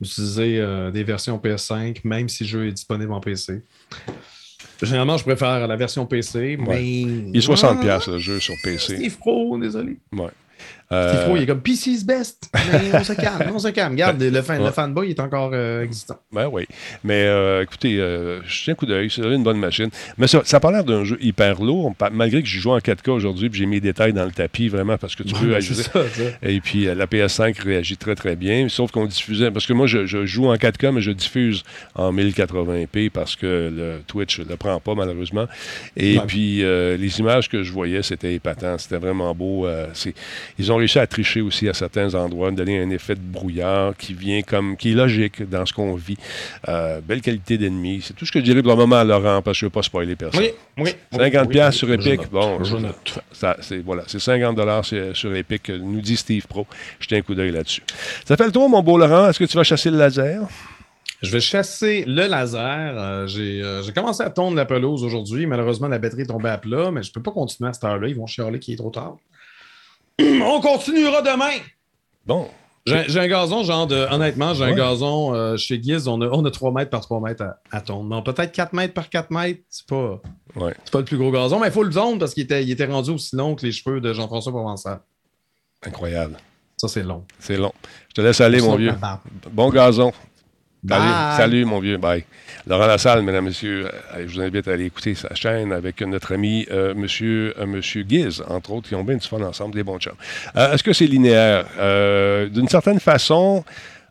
d'utiliser 0.00 0.58
euh, 0.60 0.90
des 0.92 1.02
versions 1.04 1.36
PS5, 1.38 2.00
même 2.04 2.28
si 2.28 2.44
le 2.44 2.48
jeu 2.48 2.66
est 2.68 2.72
disponible 2.72 3.12
en 3.12 3.20
PC. 3.20 3.62
Généralement, 4.82 5.16
je 5.16 5.24
préfère 5.24 5.66
la 5.66 5.76
version 5.76 6.06
PC, 6.06 6.56
mais. 6.60 6.64
Il 6.92 7.36
est 7.36 7.40
60$ 7.40 7.80
piastres, 7.80 8.10
le 8.12 8.18
jeu 8.18 8.38
sur 8.38 8.54
PC. 8.62 8.96
Steve 8.96 9.18
Pro, 9.18 9.58
désolé. 9.58 9.96
Ouais. 10.12 10.30
Steve 10.90 11.20
Euh, 11.28 11.34
il 11.36 11.42
est 11.42 11.46
comme 11.46 11.60
PC's 11.60 12.02
best. 12.04 12.50
Mais 12.54 12.98
on 12.98 13.04
se 13.04 13.12
calme, 13.12 13.50
on 13.54 13.58
se 13.58 13.68
calme. 13.68 13.92
Regarde, 13.92 14.22
le, 14.22 14.40
fan, 14.42 14.64
le 14.64 14.70
fanboy 14.70 15.10
est 15.10 15.20
encore 15.20 15.50
euh, 15.52 15.82
existant. 15.82 16.16
Ben 16.32 16.48
oui. 16.50 16.66
Mais 17.04 17.24
euh, 17.26 17.62
écoutez, 17.62 17.96
je 17.96 18.64
tiens 18.64 18.72
un 18.72 18.76
coup 18.76 18.86
d'œil. 18.86 19.10
C'est 19.10 19.20
une 19.22 19.42
bonne 19.42 19.58
machine. 19.58 19.90
Mais 20.16 20.26
ça, 20.26 20.40
ça 20.44 20.56
a 20.56 20.60
pas 20.60 20.72
l'air 20.72 20.84
d'un 20.84 21.04
jeu 21.04 21.18
hyper 21.20 21.60
lourd. 21.60 21.92
Malgré 22.12 22.40
que 22.42 22.48
j'ai 22.48 22.58
joué 22.60 22.72
en 22.72 22.78
4K 22.78 23.10
aujourd'hui, 23.10 23.50
puis 23.50 23.58
j'ai 23.60 23.66
mis 23.66 23.76
les 23.76 23.80
détails 23.82 24.12
dans 24.14 24.24
le 24.24 24.30
tapis, 24.30 24.68
vraiment, 24.68 24.96
parce 24.96 25.14
que 25.14 25.22
tu 25.24 25.34
peux 25.34 25.52
Ouais, 25.52 25.60
c'est 25.60 25.74
ça, 25.74 25.90
ça. 25.92 26.22
Et 26.42 26.60
puis, 26.60 26.84
la 26.86 27.06
PS5 27.06 27.60
réagit 27.62 27.96
très, 27.98 28.14
très 28.14 28.34
bien. 28.36 28.68
Sauf 28.70 28.90
qu'on 28.90 29.04
diffusait. 29.06 29.50
Parce 29.50 29.66
que 29.66 29.72
moi, 29.74 29.86
je, 29.86 30.06
je 30.06 30.24
joue 30.24 30.46
en 30.46 30.54
4K, 30.54 30.92
mais 30.92 31.00
je 31.02 31.10
diffuse 31.10 31.64
en 31.96 32.12
1080p 32.12 33.10
parce 33.10 33.36
que 33.36 33.46
le 33.74 34.00
Twitch 34.06 34.40
ne 34.40 34.44
le 34.46 34.56
prend 34.56 34.80
pas, 34.80 34.94
malheureusement. 34.94 35.46
Et 35.96 36.18
Ouais. 36.18 36.24
puis, 36.26 36.64
euh, 36.64 36.96
les 36.96 37.20
images 37.20 37.48
que 37.50 37.62
je 37.62 37.72
voyais, 37.72 38.02
c'était 38.02 38.34
épatant. 38.34 38.78
C'était 38.78 38.96
vraiment 38.98 39.34
beau. 39.34 39.66
euh, 39.66 39.86
ils 40.58 40.72
ont 40.72 40.77
réussi 40.78 40.98
à 40.98 41.06
tricher 41.06 41.40
aussi 41.40 41.68
à 41.68 41.74
certains 41.74 42.14
endroits, 42.14 42.50
donner 42.50 42.80
un 42.80 42.90
effet 42.90 43.14
de 43.14 43.20
brouillard 43.20 43.96
qui 43.96 44.14
vient 44.14 44.42
comme. 44.42 44.76
qui 44.76 44.92
est 44.92 44.94
logique 44.94 45.48
dans 45.48 45.66
ce 45.66 45.72
qu'on 45.72 45.94
vit. 45.94 46.16
Euh, 46.68 47.00
belle 47.00 47.20
qualité 47.20 47.58
d'ennemi. 47.58 48.00
C'est 48.02 48.14
tout 48.14 48.26
ce 48.26 48.32
que 48.32 48.40
je 48.40 48.44
dirais 48.44 48.62
pour 48.62 48.72
le 48.72 48.78
moment 48.78 48.96
à 48.96 49.04
Laurent, 49.04 49.42
parce 49.42 49.56
que 49.56 49.60
je 49.60 49.64
ne 49.66 49.68
veux 49.68 49.74
pas 49.74 49.82
spoiler 49.82 50.16
personne. 50.16 50.40
Oui, 50.40 50.50
oui. 50.78 50.90
50 51.12 51.48
oui, 51.48 51.60
oui, 51.60 51.72
sur 51.72 51.88
je 51.88 51.92
Epic, 51.94 52.20
note, 52.20 52.30
bon, 52.30 52.64
Je 52.64 52.76
note. 52.76 53.18
ça, 53.32 53.56
c'est 53.60 53.78
voilà, 53.78 54.04
c'est 54.06 54.18
50 54.20 54.56
dollars 54.56 54.84
sur, 54.84 55.34
Epic, 55.34 55.68
nous 55.68 56.00
dit 56.00 56.16
Steve 56.16 56.46
Pro. 56.46 56.66
Jetez 57.00 57.16
un 57.18 57.22
coup 57.22 57.34
d'œil 57.34 57.52
là-dessus. 57.52 57.82
Ça 58.24 58.36
fait 58.36 58.46
le 58.46 58.52
tour, 58.52 58.68
mon 58.68 58.82
beau 58.82 58.98
Laurent. 58.98 59.28
Est-ce 59.28 59.38
que 59.38 59.44
tu 59.44 59.56
vas 59.56 59.64
chasser 59.64 59.90
le 59.90 59.98
laser? 59.98 60.42
Je 61.20 61.32
vais 61.32 61.40
chasser 61.40 62.04
le 62.06 62.28
laser. 62.28 62.94
Euh, 62.96 63.26
j'ai 63.26 63.60
euh, 63.62 63.82
j'ai 63.82 63.92
commencé 63.92 64.22
à 64.22 64.30
tondre 64.30 64.56
la 64.56 64.64
pelouse 64.64 65.02
aujourd'hui. 65.02 65.46
Malheureusement, 65.46 65.88
la 65.88 65.98
batterie 65.98 66.22
est 66.22 66.26
tombée 66.26 66.48
à 66.48 66.58
plat, 66.58 66.90
mais 66.92 67.02
je 67.02 67.10
ne 67.10 67.12
peux 67.12 67.22
pas 67.22 67.32
continuer 67.32 67.68
à 67.68 67.72
cette 67.72 67.84
heure-là. 67.84 68.06
Ils 68.06 68.14
vont 68.14 68.26
chialer 68.26 68.60
qu'il 68.60 68.74
est 68.74 68.76
trop 68.76 68.90
tard. 68.90 69.16
On 70.42 70.60
continuera 70.60 71.22
demain! 71.22 71.58
Bon, 72.26 72.48
J'ai 72.84 73.20
un 73.20 73.28
gazon, 73.28 73.64
genre 73.64 73.86
de. 73.86 74.06
Honnêtement, 74.10 74.54
j'ai 74.54 74.64
un 74.64 74.74
gazon 74.74 75.34
euh, 75.34 75.56
chez 75.56 75.82
Giz, 75.82 76.08
on 76.08 76.20
a, 76.20 76.28
on 76.28 76.44
a 76.44 76.50
3 76.50 76.72
mètres 76.72 76.90
par 76.90 77.00
3 77.00 77.20
mètres 77.20 77.42
à, 77.42 77.58
à 77.70 77.80
tondre. 77.80 78.08
Non, 78.08 78.22
peut-être 78.22 78.52
4 78.52 78.72
mètres 78.72 78.94
par 78.94 79.08
4 79.08 79.30
mètres. 79.30 79.60
C'est 79.68 79.86
pas, 79.86 80.20
ouais. 80.56 80.74
pas 80.90 80.98
le 80.98 81.04
plus 81.04 81.16
gros 81.18 81.30
gazon, 81.30 81.60
mais 81.60 81.68
il 81.68 81.72
faut 81.72 81.82
le 81.84 81.92
tondre 81.92 82.18
parce 82.18 82.34
qu'il 82.34 82.42
était, 82.44 82.62
il 82.62 82.70
était 82.70 82.86
rendu 82.86 83.10
aussi 83.10 83.36
long 83.36 83.54
que 83.54 83.64
les 83.64 83.72
cheveux 83.72 84.00
de 84.00 84.12
Jean-François 84.12 84.52
Provençal. 84.52 85.00
Incroyable. 85.82 86.36
Ça, 86.76 86.88
c'est 86.88 87.02
long. 87.02 87.24
C'est 87.38 87.56
long. 87.56 87.72
Je 88.08 88.14
te 88.14 88.20
laisse 88.20 88.40
aller, 88.40 88.60
mon 88.60 88.76
vieux. 88.76 88.94
Bon 89.52 89.70
gazon. 89.70 90.12
Salut, 90.86 91.02
Bye. 91.04 91.36
salut, 91.36 91.64
mon 91.64 91.80
vieux. 91.80 91.96
Bye. 91.96 92.24
Laurent 92.66 92.86
Lassalle, 92.86 93.22
mesdames, 93.22 93.46
messieurs, 93.46 93.88
euh, 94.14 94.24
je 94.28 94.34
vous 94.34 94.40
invite 94.40 94.68
à 94.68 94.72
aller 94.72 94.84
écouter 94.84 95.14
sa 95.16 95.34
chaîne 95.34 95.72
avec 95.72 96.00
notre 96.02 96.32
ami 96.34 96.66
euh, 96.70 96.94
monsieur, 96.94 97.52
euh, 97.58 97.66
monsieur 97.66 98.04
Giz, 98.08 98.42
entre 98.46 98.70
autres, 98.72 98.88
qui 98.88 98.94
ont 98.94 99.02
bien 99.02 99.16
du 99.16 99.26
fun 99.26 99.40
ensemble, 99.42 99.74
des 99.74 99.82
bons 99.82 99.98
chums. 99.98 100.12
Euh, 100.56 100.72
Est-ce 100.72 100.84
que 100.84 100.92
c'est 100.92 101.06
linéaire? 101.06 101.66
Euh, 101.78 102.48
D'une 102.48 102.68
certaine 102.68 103.00
façon, 103.00 103.64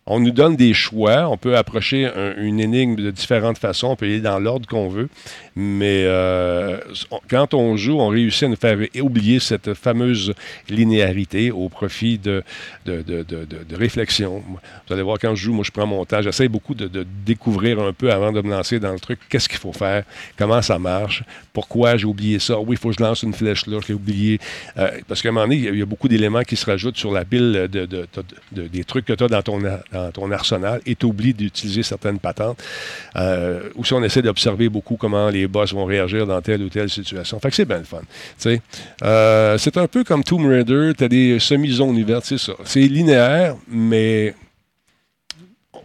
on 0.07 0.19
nous 0.19 0.31
donne 0.31 0.55
des 0.55 0.73
choix. 0.73 1.27
On 1.29 1.37
peut 1.37 1.55
approcher 1.57 2.05
un- 2.05 2.35
une 2.37 2.59
énigme 2.59 2.95
de 2.95 3.11
différentes 3.11 3.57
façons. 3.57 3.87
On 3.89 3.95
peut 3.95 4.07
y 4.07 4.13
aller 4.13 4.21
dans 4.21 4.39
l'ordre 4.39 4.67
qu'on 4.67 4.87
veut. 4.87 5.09
Mais 5.55 6.03
euh, 6.05 6.77
quand 7.29 7.53
on 7.53 7.77
joue, 7.77 7.99
on 7.99 8.07
réussit 8.09 8.43
à 8.43 8.47
nous 8.47 8.55
faire 8.55 8.77
oublier 9.01 9.39
cette 9.39 9.73
fameuse 9.73 10.33
linéarité 10.69 11.51
au 11.51 11.67
profit 11.69 12.17
de, 12.17 12.43
de, 12.85 13.01
de, 13.01 13.23
de- 13.23 13.75
réflexion. 13.75 14.43
Vous 14.87 14.93
allez 14.93 15.03
voir, 15.03 15.17
quand 15.19 15.35
je 15.35 15.43
joue, 15.43 15.53
moi, 15.53 15.63
je 15.65 15.71
prends 15.71 15.85
mon 15.85 16.03
temps. 16.05 16.21
J'essaie 16.21 16.47
beaucoup 16.47 16.73
de, 16.73 17.05
découvrir 17.25 17.79
un 17.79 17.93
peu 17.93 18.11
avant 18.11 18.31
de 18.31 18.41
me 18.41 18.49
lancer 18.49 18.79
dans 18.79 18.93
le 18.93 18.99
truc. 18.99 19.19
Qu'est-ce 19.29 19.49
qu'il 19.49 19.59
faut 19.59 19.73
faire? 19.73 20.03
Comment 20.37 20.61
ça 20.61 20.79
marche? 20.79 21.23
Pourquoi 21.53 21.97
j'ai 21.97 22.05
oublié 22.05 22.39
ça? 22.39 22.59
Oui, 22.59 22.71
il 22.71 22.77
faut 22.77 22.89
que 22.89 22.95
je 22.97 23.03
lance 23.03 23.23
une 23.23 23.33
flèche 23.33 23.65
là, 23.67 23.77
je 23.81 23.87
l'ai 23.89 23.93
oublié. 23.93 24.39
Euh, 24.77 24.89
parce 25.07 25.21
qu'à 25.21 25.29
un 25.29 25.31
moment 25.31 25.45
donné, 25.47 25.57
il 25.57 25.75
y 25.77 25.81
a- 25.81 25.85
beaucoup 25.85 26.07
d'éléments 26.07 26.43
qui 26.43 26.55
se 26.55 26.65
rajoutent 26.65 26.97
sur 26.97 27.11
la 27.11 27.23
pile 27.25 27.51
de, 27.53 27.67
de- 27.67 27.85
de- 27.85 28.07
de- 28.51 28.67
des 28.67 28.83
trucs 28.83 29.05
que 29.05 29.13
tu 29.13 29.23
as 29.23 29.27
dans 29.27 29.41
ton, 29.41 29.59
dans 29.97 30.11
ton 30.11 30.31
arsenal 30.31 30.81
et 30.85 30.95
tu 30.95 31.05
oublies 31.05 31.33
d'utiliser 31.33 31.83
certaines 31.83 32.19
patentes. 32.19 32.61
Euh, 33.15 33.69
ou 33.75 33.83
si 33.83 33.93
on 33.93 34.03
essaie 34.03 34.21
d'observer 34.21 34.69
beaucoup 34.69 34.97
comment 34.97 35.29
les 35.29 35.47
boss 35.47 35.73
vont 35.73 35.85
réagir 35.85 36.25
dans 36.27 36.41
telle 36.41 36.61
ou 36.61 36.69
telle 36.69 36.89
situation. 36.89 37.39
Fait 37.39 37.49
que 37.49 37.55
c'est 37.55 37.65
bien 37.65 37.79
le 37.79 37.83
fun. 37.83 38.01
Euh, 39.03 39.57
c'est 39.57 39.77
un 39.77 39.87
peu 39.87 40.03
comme 40.03 40.23
Tomb 40.23 40.45
Raider, 40.47 40.91
tu 40.97 41.03
as 41.03 41.09
des 41.09 41.39
semi-zones 41.39 41.97
ouvertes, 41.97 42.25
c'est 42.25 42.37
ça. 42.37 42.53
C'est 42.63 42.81
linéaire, 42.81 43.55
mais 43.67 44.33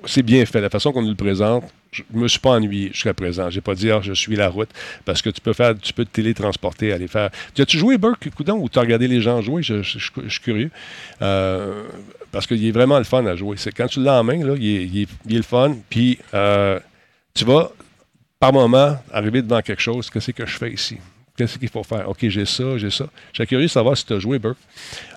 c'est 0.05 0.23
bien 0.23 0.45
fait. 0.47 0.61
La 0.61 0.71
façon 0.71 0.93
qu'on 0.93 1.03
nous 1.03 1.11
le 1.11 1.15
présente, 1.15 1.65
je 1.91 2.03
ne 2.13 2.21
me 2.21 2.29
suis 2.29 2.39
pas 2.39 2.51
ennuyé 2.51 2.89
jusqu'à 2.89 3.15
présent. 3.15 3.51
Je 3.51 3.57
n'ai 3.57 3.61
pas 3.61 3.75
dit, 3.75 3.91
ah, 3.91 4.01
je 4.03 4.13
suis 4.13 4.35
la 4.37 4.49
route, 4.49 4.71
parce 5.05 5.23
que 5.23 5.31
tu 5.31 5.41
peux 5.41 5.53
faire, 5.53 5.75
tu 5.79 5.93
peux 5.93 6.05
te 6.05 6.11
télétransporter, 6.11 6.93
aller 6.93 7.09
faire. 7.09 7.31
Tu 7.55 7.63
as-tu 7.63 7.79
joué, 7.79 7.99
Burke, 7.99 8.31
coudon, 8.35 8.57
ou 8.59 8.69
tu 8.69 8.79
as 8.79 8.83
regardé 8.83 9.09
les 9.09 9.21
gens 9.21 9.41
jouer? 9.43 9.63
Je 9.63 9.83
suis 9.83 10.41
curieux. 10.41 10.71
Euh, 11.21 11.85
parce 12.33 12.47
qu'il 12.47 12.65
est 12.67 12.73
vraiment 12.73 12.99
le 12.99 13.05
fun 13.05 13.25
à 13.27 13.37
jouer. 13.37 13.57
C'est 13.59 13.71
quand 13.73 13.87
tu 13.87 14.03
l'as 14.03 14.21
en 14.21 14.25
main, 14.25 14.35
il, 14.57 15.03
est, 15.03 15.09
il 15.29 15.37
le 15.37 15.43
fun. 15.43 15.77
Puis 15.89 16.19
euh, 16.35 16.81
tu 17.35 17.45
vas, 17.45 17.71
par 18.41 18.53
moment, 18.53 18.99
arriver 19.13 19.43
devant 19.43 19.61
quelque 19.63 19.83
chose. 19.83 20.11
Qu'est-ce 20.11 20.33
que 20.33 20.45
je 20.47 20.57
fais 20.59 20.73
ici? 20.73 20.97
Qu'est-ce 21.37 21.59
qu'il 21.59 21.69
faut 21.69 21.83
faire? 21.85 22.09
OK, 22.09 22.19
j'ai 22.29 22.45
ça, 22.45 22.77
j'ai 22.79 22.91
ça. 22.91 23.07
Suis 23.33 23.47
curieux 23.47 23.67
de 23.67 23.71
savoir 23.71 23.97
si 23.97 24.05
tu 24.05 24.13
as 24.15 24.19
joué, 24.19 24.39
Burke. 24.39 24.59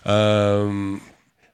Euh, 0.07 0.95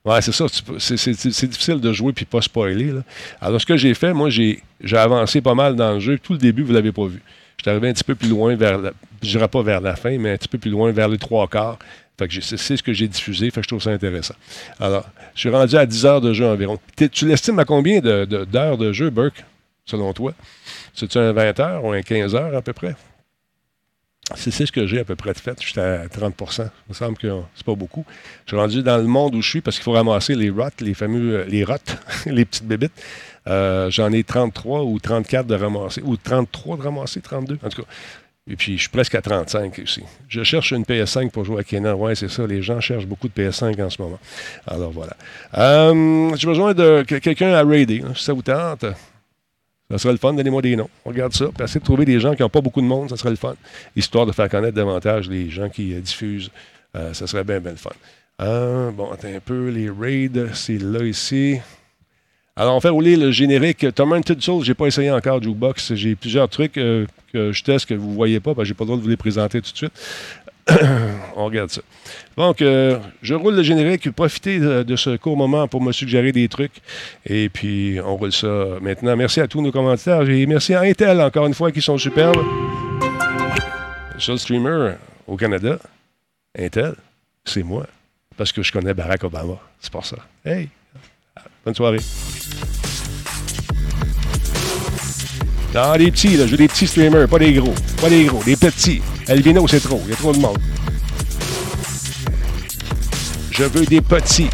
Ouais, 0.04 0.20
c'est 0.24 0.32
ça. 0.32 0.48
C'est 0.80 1.48
difficile 1.48 1.80
de 1.80 1.94
jouer 1.94 2.12
puis 2.12 2.26
pas 2.26 2.42
spoiler. 2.42 2.92
Alors, 3.40 3.62
ce 3.62 3.66
que 3.68 3.78
j'ai 3.78 3.94
fait, 3.94 4.14
moi, 4.14 4.32
j'ai 4.32 4.64
j'ai 4.84 4.98
avancé 4.98 5.42
pas 5.42 5.54
mal 5.54 5.76
dans 5.76 5.94
le 5.94 6.00
jeu. 6.00 6.18
Tout 6.18 6.34
le 6.34 6.40
début, 6.40 6.64
vous 6.64 6.70
ne 6.72 6.78
l'avez 6.78 6.92
pas 6.92 7.06
vu. 7.06 7.22
Je 7.58 7.62
suis 7.64 7.70
arrivé 7.70 7.90
un 7.90 7.94
petit 7.94 8.04
peu 8.04 8.16
plus 8.16 8.28
loin 8.30 8.56
vers 8.56 8.80
la. 8.80 8.94
Je 9.22 9.30
dirais 9.30 9.48
pas 9.48 9.62
vers 9.62 9.80
la 9.80 9.96
fin, 9.96 10.18
mais 10.18 10.32
un 10.32 10.38
petit 10.38 10.48
peu 10.48 10.58
plus 10.58 10.72
loin 10.72 10.92
vers 10.92 11.08
les 11.08 11.20
trois 11.20 11.48
quarts. 11.48 11.78
Fait 12.18 12.28
que 12.28 12.34
j'ai- 12.34 12.42
c'est 12.42 12.58
ce 12.78 12.82
que 12.82 12.94
j'ai 12.94 13.08
diffusé. 13.08 13.52
Fait 13.52 13.62
que 13.62 13.66
je 13.66 13.68
trouve 13.68 13.82
ça 13.84 13.92
intéressant. 13.92 14.34
Alors, 14.80 15.06
je 15.36 15.40
suis 15.40 15.50
rendu 15.50 15.76
à 15.78 15.86
10 15.86 16.06
heures 16.06 16.22
de 16.22 16.34
jeu 16.34 16.46
environ. 16.46 16.78
Tu 17.12 17.28
l'estimes 17.28 17.60
à 17.60 17.66
combien 17.66 18.00
de- 18.00 18.26
de- 18.26 18.46
d'heures 18.46 18.78
de, 18.78 18.92
jeu, 18.94 19.10
Burke, 19.10 19.44
selon 19.86 20.14
toi? 20.14 20.34
C'est-tu 20.94 21.18
un 21.18 21.32
20 21.32 21.60
heures 21.60 21.84
ou 21.86 21.92
un 21.92 22.02
15 22.02 22.36
heures 22.36 22.56
à 22.56 22.62
peu 22.62 22.74
près? 22.74 22.96
C'est 24.36 24.52
ce 24.52 24.72
que 24.72 24.88
j'ai 24.88 25.00
à 25.00 25.04
peu 25.04 25.16
près 25.16 25.34
de 25.34 25.40
fait. 25.40 25.58
J'étais 25.62 25.82
à 25.82 26.08
30% 26.08 26.64
Il 26.88 26.90
me 26.90 26.94
semble 26.94 27.18
que 27.18 27.28
c'est 27.54 27.66
pas 27.66 27.76
beaucoup. 27.76 28.06
Je 28.46 28.52
suis 28.52 28.58
rendu 28.58 28.82
dans 28.82 28.96
le 28.98 29.04
monde 29.04 29.36
où 29.36 29.42
je 29.42 29.50
suis 29.50 29.62
parce 29.62 29.76
qu'il 29.76 29.84
faut 29.84 29.92
ramasser 29.92 30.36
les 30.36 30.50
rots, 30.50 30.70
les 30.80 30.94
fameux, 30.94 31.40
euh, 31.40 31.46
les 31.46 31.66
les 32.28 32.46
petites 32.46 32.66
bébites. 32.66 32.94
Euh, 33.48 33.90
J'en 33.90 34.12
ai 34.14 34.24
33 34.24 34.84
ou 34.84 35.00
34 35.00 35.48
de 35.48 35.56
ramasser, 35.56 36.02
ou 36.06 36.16
33 36.16 36.78
de 36.78 36.82
ramasser, 36.84 37.20
32, 37.20 37.58
en 37.62 37.70
tout 37.70 37.82
cas. 37.82 37.88
Et 38.50 38.56
puis, 38.56 38.76
je 38.76 38.82
suis 38.82 38.90
presque 38.90 39.14
à 39.16 39.22
35 39.22 39.80
aussi. 39.84 40.02
Je 40.28 40.44
cherche 40.44 40.72
une 40.72 40.84
PS5 40.84 41.30
pour 41.30 41.46
jouer 41.46 41.60
à 41.60 41.64
Kenan. 41.64 41.94
Ouais, 41.94 42.16
c'est 42.16 42.28
ça. 42.30 42.46
Les 42.48 42.62
gens 42.62 42.80
cherchent 42.82 43.06
beaucoup 43.06 43.28
de 43.28 43.34
PS5 43.34 43.80
en 43.82 43.90
ce 43.90 44.02
moment. 44.02 44.20
Alors, 44.66 44.92
voilà. 44.92 45.16
Euh, 45.58 46.36
J'ai 46.36 46.48
besoin 46.48 46.74
de 46.74 47.04
que- 47.08 47.16
quelqu'un 47.16 47.54
à 47.54 47.64
raider. 47.64 48.02
hein, 48.06 48.14
si 48.16 48.24
ça 48.24 48.34
vous 48.34 48.42
tente. 48.42 48.84
Ça 49.92 49.98
serait 49.98 50.14
le 50.14 50.18
fun, 50.20 50.34
donnez-moi 50.34 50.62
des 50.62 50.76
noms. 50.76 50.90
On 51.06 51.10
regarde 51.10 51.34
ça. 51.34 51.46
Puis 51.54 51.64
essayez 51.66 51.80
de 51.82 51.86
trouver 51.86 52.06
des 52.06 52.20
gens 52.20 52.34
qui 52.34 52.42
n'ont 52.42 52.50
pas 52.50 52.62
beaucoup 52.62 52.82
de 52.82 52.86
monde, 52.88 53.10
ça 53.10 53.18
serait 53.18 53.30
le 53.30 53.36
fun. 53.36 53.56
Histoire 53.96 54.26
de 54.26 54.32
faire 54.32 54.50
connaître 54.50 54.74
davantage 54.76 55.30
les 55.30 55.50
gens 55.50 55.70
qui 55.70 55.94
euh, 55.94 56.00
diffusent. 56.00 56.50
Euh, 56.96 57.14
ça 57.14 57.28
serait 57.28 57.44
bien, 57.44 57.60
bien 57.60 57.72
le 57.72 57.78
fun. 57.78 57.92
Bon, 58.40 59.12
attends 59.12 59.28
un 59.28 59.40
peu. 59.40 59.70
Les 59.70 59.90
raids, 59.90 60.32
c'est 60.54 60.80
là 60.82 61.04
ici. 61.06 61.60
Alors, 62.62 62.76
on 62.76 62.80
fait 62.80 62.90
rouler 62.90 63.16
le 63.16 63.32
générique. 63.32 63.88
Tormented 63.96 64.40
Souls, 64.40 64.64
j'ai 64.64 64.76
pas 64.76 64.86
essayé 64.86 65.10
encore 65.10 65.42
Jukebox. 65.42 65.96
J'ai 65.96 66.14
plusieurs 66.14 66.48
trucs 66.48 66.78
euh, 66.78 67.08
que 67.34 67.52
je 67.52 67.64
teste 67.64 67.88
que 67.88 67.96
vous 67.96 68.14
voyez 68.14 68.40
pas, 68.40 68.54
parce 68.54 68.66
que 68.66 68.68
j'ai 68.68 68.74
pas 68.76 68.84
le 68.84 68.90
droit 68.90 68.98
de 68.98 69.02
vous 69.02 69.10
les 69.10 69.18
présenter 69.18 69.60
tout 69.64 69.72
de 69.72 69.78
suite. 69.78 69.92
on 71.36 71.46
regarde 71.46 71.72
ça. 71.72 71.82
Donc, 72.38 72.62
euh, 72.62 73.00
je 73.24 73.34
roule 73.34 73.56
le 73.56 73.64
générique. 73.64 74.12
Profitez 74.12 74.60
de, 74.60 74.96
ce 74.96 75.18
court 75.18 75.36
moment 75.36 75.68
pour 75.68 75.82
me 75.82 75.92
suggérer 75.92 76.32
des 76.32 76.48
trucs. 76.50 76.84
Et 77.26 77.50
puis, 77.50 77.98
on 78.06 78.16
roule 78.16 78.32
ça 78.32 78.78
maintenant. 78.80 79.18
Merci 79.18 79.42
à 79.42 79.48
tous 79.48 79.64
nos 79.64 79.72
commentaires. 79.72 80.30
Et 80.30 80.46
merci 80.46 80.76
à 80.76 80.82
Intel, 80.82 81.20
encore 81.20 81.48
une 81.48 81.56
fois, 81.56 81.72
qui 81.72 81.82
sont 81.82 81.98
superbes. 81.98 82.46
Seul 84.20 84.38
streamer 84.38 84.98
au 85.26 85.36
Canada, 85.36 85.80
Intel, 86.56 86.94
c'est 87.44 87.64
moi. 87.64 87.88
Parce 88.38 88.52
que 88.52 88.62
je 88.62 88.72
connais 88.72 88.94
Barack 88.94 89.24
Obama. 89.24 89.58
C'est 89.80 89.92
pour 89.92 90.06
ça. 90.06 90.18
Hey! 90.46 90.70
Bonne 91.66 91.76
soirée. 91.76 92.00
Non, 95.74 95.94
les 95.94 96.12
petits, 96.12 96.36
là, 96.36 96.46
je 96.46 96.52
veux 96.52 96.58
des 96.58 96.68
petits 96.68 96.88
streamers, 96.88 97.28
pas 97.30 97.40
des 97.40 97.54
gros. 97.54 97.74
Pas 98.02 98.10
des 98.10 98.26
gros, 98.26 98.44
des 98.44 98.56
petits. 98.56 99.02
Albino, 99.28 99.66
c'est 99.68 99.80
trop. 99.80 100.02
Il 100.06 100.10
y 100.10 100.14
a 100.14 100.18
trop 100.18 100.34
de 100.34 100.40
monde. 100.40 100.58
Je 103.52 103.64
veux 103.64 103.86
des 103.86 104.02
petits. 104.02 104.50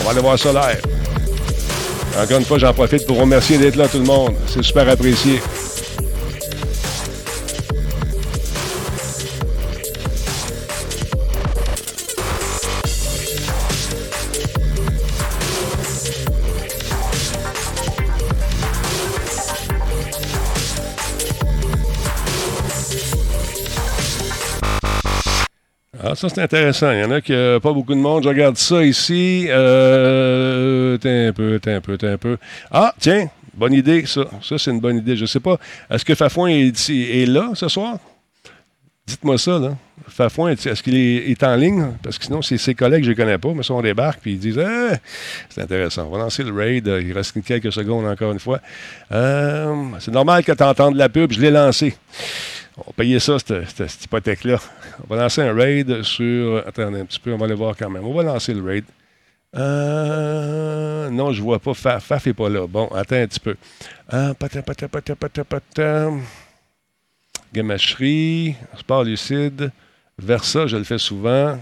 On 0.00 0.04
va 0.04 0.10
aller 0.10 0.20
voir 0.20 0.38
ça 0.38 0.52
live. 0.52 0.82
Encore 2.20 2.38
une 2.38 2.44
fois, 2.44 2.58
j'en 2.58 2.72
profite 2.72 3.06
pour 3.06 3.18
remercier 3.18 3.58
d'être 3.58 3.76
là, 3.76 3.88
tout 3.88 3.98
le 3.98 4.04
monde. 4.04 4.34
C'est 4.46 4.62
super 4.62 4.88
apprécié. 4.88 5.40
Ah, 26.14 26.16
ça, 26.16 26.28
c'est 26.28 26.42
intéressant. 26.42 26.92
Il 26.92 27.00
y 27.00 27.04
en 27.04 27.10
a 27.10 27.20
qui 27.20 27.32
n'ont 27.32 27.58
pas 27.58 27.72
beaucoup 27.72 27.92
de 27.92 27.98
monde. 27.98 28.22
Je 28.22 28.28
regarde 28.28 28.56
ça 28.56 28.84
ici. 28.84 29.46
Euh, 29.48 30.96
t'es 30.98 31.26
un 31.26 31.32
peu, 31.32 31.58
t'es 31.58 31.72
un 31.72 31.80
peu, 31.80 31.98
t'es 31.98 32.06
un 32.06 32.18
peu. 32.18 32.36
Ah, 32.70 32.94
tiens, 33.00 33.28
bonne 33.52 33.72
idée, 33.72 34.06
ça. 34.06 34.22
Ça, 34.40 34.56
c'est 34.56 34.70
une 34.70 34.78
bonne 34.78 34.98
idée. 34.98 35.16
Je 35.16 35.22
ne 35.22 35.26
sais 35.26 35.40
pas. 35.40 35.58
Est-ce 35.90 36.04
que 36.04 36.14
Fafouin 36.14 36.50
est, 36.50 37.26
là 37.26 37.50
ce 37.54 37.66
soir? 37.66 37.98
Dites-moi 39.04 39.38
ça, 39.38 39.58
là. 39.58 39.76
Fafouin, 40.06 40.52
est-ce 40.52 40.84
qu'il 40.84 40.94
est, 40.96 41.42
en 41.42 41.56
ligne? 41.56 41.88
Parce 42.00 42.16
que 42.16 42.26
sinon, 42.26 42.42
c'est 42.42 42.58
ses 42.58 42.76
collègues, 42.76 43.02
je 43.02 43.10
ne 43.10 43.16
connais 43.16 43.38
pas, 43.38 43.52
mais 43.52 43.64
ça, 43.64 43.74
on 43.74 43.82
débarque, 43.82 44.20
puis 44.20 44.34
ils 44.34 44.38
disent 44.38 44.60
Ah, 44.64 44.96
c'est 45.48 45.62
intéressant. 45.62 46.06
On 46.06 46.10
va 46.10 46.18
lancer 46.18 46.44
le 46.44 46.52
raid. 46.52 46.86
Il 46.86 47.12
reste 47.12 47.42
quelques 47.42 47.72
secondes 47.72 48.06
encore 48.06 48.30
une 48.30 48.38
fois. 48.38 48.60
Euh, 49.10 49.74
c'est 49.98 50.12
normal 50.12 50.44
que 50.44 50.52
tu 50.52 50.62
entendes 50.62 50.94
la 50.94 51.08
pub. 51.08 51.32
Je 51.32 51.40
l'ai 51.40 51.50
lancé. 51.50 51.96
On 52.76 52.92
payer 52.92 53.20
ça, 53.20 53.38
cette, 53.38 54.04
hypothèque-là. 54.04 54.58
On 55.04 55.14
va 55.14 55.22
lancer 55.22 55.42
un 55.42 55.54
raid 55.54 56.02
sur. 56.02 56.66
Attendez 56.66 57.00
un 57.00 57.04
petit 57.04 57.20
peu, 57.20 57.32
on 57.32 57.36
va 57.36 57.46
aller 57.46 57.54
voir 57.54 57.76
quand 57.76 57.88
même. 57.88 58.04
On 58.04 58.12
va 58.12 58.24
lancer 58.24 58.52
le 58.52 58.62
raid. 58.62 58.84
Euh, 59.54 61.08
non, 61.10 61.32
je 61.32 61.40
vois 61.40 61.60
pas. 61.60 61.74
Faf, 61.74 62.04
Faf 62.04 62.32
pas 62.32 62.48
là. 62.48 62.66
Bon, 62.66 62.88
attends 62.88 63.16
un 63.16 63.26
petit 63.28 63.38
peu. 63.40 63.56
Euh. 64.12 64.34
Gamacherie, 67.52 68.56
Sport 68.76 69.04
Lucide, 69.04 69.70
Versa, 70.18 70.66
je 70.66 70.76
le 70.76 70.82
fais 70.82 70.98
souvent. 70.98 71.56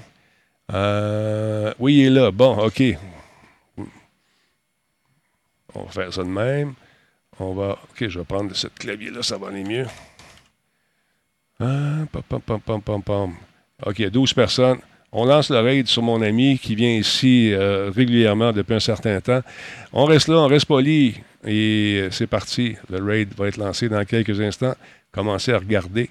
Euh, 0.72 1.74
oui, 1.78 1.98
il 1.98 2.06
est 2.06 2.10
là. 2.10 2.30
Bon, 2.30 2.56
OK. 2.64 2.82
On 5.74 5.82
va 5.84 5.90
faire 5.90 6.12
ça 6.12 6.22
de 6.22 6.28
même. 6.28 6.72
On 7.38 7.52
va. 7.52 7.78
OK, 7.90 8.08
je 8.08 8.18
vais 8.18 8.24
prendre 8.24 8.54
ce 8.54 8.68
clavier-là, 8.68 9.22
ça 9.22 9.36
va 9.36 9.48
aller 9.48 9.64
mieux. 9.64 9.86
Pam. 13.04 13.32
OK, 13.86 14.10
12 14.10 14.34
personnes. 14.34 14.78
On 15.12 15.26
lance 15.26 15.50
le 15.50 15.58
raid 15.60 15.86
sur 15.86 16.02
mon 16.02 16.22
ami 16.22 16.58
qui 16.58 16.74
vient 16.74 16.94
ici 16.94 17.52
euh, 17.52 17.90
régulièrement 17.94 18.52
depuis 18.52 18.74
un 18.74 18.80
certain 18.80 19.20
temps. 19.20 19.42
On 19.92 20.06
reste 20.06 20.28
là, 20.28 20.36
on 20.38 20.46
reste 20.46 20.66
poli 20.66 21.16
et 21.44 22.00
euh, 22.02 22.10
c'est 22.10 22.26
parti. 22.26 22.76
Le 22.88 23.02
raid 23.02 23.34
va 23.36 23.48
être 23.48 23.58
lancé 23.58 23.88
dans 23.88 24.04
quelques 24.04 24.40
instants. 24.40 24.74
Commencez 25.12 25.52
à 25.52 25.58
regarder. 25.58 26.08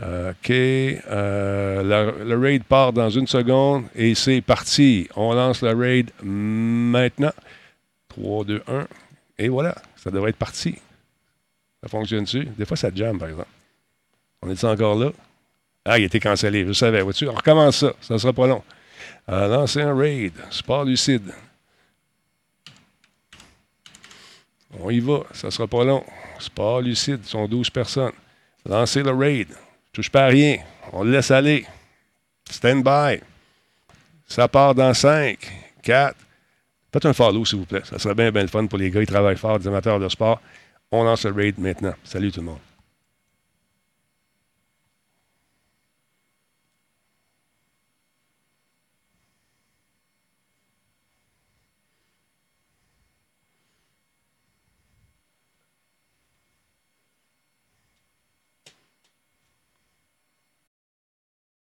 Euh, 0.00 0.30
OK. 0.30 0.48
le, 0.48 2.24
le 2.24 2.38
raid 2.38 2.64
part 2.64 2.92
dans 2.92 3.10
une 3.10 3.26
seconde 3.26 3.84
et 3.94 4.14
c'est 4.14 4.40
parti. 4.40 5.08
On 5.14 5.34
lance 5.34 5.62
le 5.62 5.74
raid 5.74 6.10
maintenant. 6.22 7.32
3, 8.08 8.44
2, 8.44 8.62
1. 8.66 8.86
Et 9.38 9.48
voilà, 9.48 9.74
ça 9.96 10.10
devrait 10.10 10.30
être 10.30 10.36
parti. 10.36 10.76
Ça 11.82 11.88
fonctionne-tu? 11.88 12.46
Des 12.56 12.64
fois, 12.64 12.76
ça 12.76 12.90
jamme, 12.92 13.18
par 13.18 13.28
exemple. 13.28 13.48
On 14.42 14.50
est 14.50 14.64
encore 14.64 14.96
là? 14.96 15.10
Ah, 15.84 15.98
il 15.98 16.02
a 16.02 16.06
été 16.06 16.20
cancellé, 16.20 16.66
je 16.66 16.72
savais. 16.72 17.00
Vois-tu? 17.02 17.28
On 17.28 17.34
recommence 17.34 17.78
ça, 17.78 17.92
ça 18.00 18.14
ne 18.14 18.18
sera 18.18 18.32
pas 18.32 18.46
long. 18.46 18.62
Euh, 19.28 19.66
un 19.76 19.94
raid, 19.94 20.32
sport 20.50 20.84
lucide. 20.84 21.32
On 24.80 24.90
y 24.90 25.00
va, 25.00 25.22
ça 25.32 25.48
ne 25.48 25.50
sera 25.50 25.66
pas 25.66 25.84
long. 25.84 26.04
Sport 26.38 26.82
lucide, 26.82 27.24
sont 27.24 27.46
12 27.46 27.70
personnes. 27.70 28.12
Lancer 28.66 29.02
le 29.02 29.12
raid. 29.12 29.48
Touche 29.92 30.10
pas 30.10 30.26
à 30.26 30.28
rien. 30.28 30.58
On 30.92 31.04
le 31.04 31.12
laisse 31.12 31.30
aller. 31.30 31.64
Stand 32.50 32.84
by. 32.84 33.22
Ça 34.26 34.46
part 34.46 34.74
dans 34.74 34.92
5, 34.92 35.38
4. 35.82 36.16
Faites 36.92 37.06
un 37.06 37.12
follow, 37.12 37.44
s'il 37.44 37.58
vous 37.58 37.66
plaît. 37.66 37.82
Ça 37.84 37.98
serait 37.98 38.14
bien, 38.14 38.30
bien 38.30 38.42
le 38.42 38.48
fun 38.48 38.66
pour 38.66 38.78
les 38.78 38.90
gars 38.90 39.00
qui 39.00 39.06
travaillent 39.06 39.36
fort, 39.36 39.58
des 39.58 39.68
amateurs 39.68 39.98
de 39.98 40.08
sport. 40.08 40.40
On 40.90 41.04
lance 41.04 41.24
le 41.24 41.32
raid 41.32 41.58
maintenant. 41.58 41.94
Salut 42.04 42.30
tout 42.30 42.40
le 42.40 42.46
monde. 42.46 42.67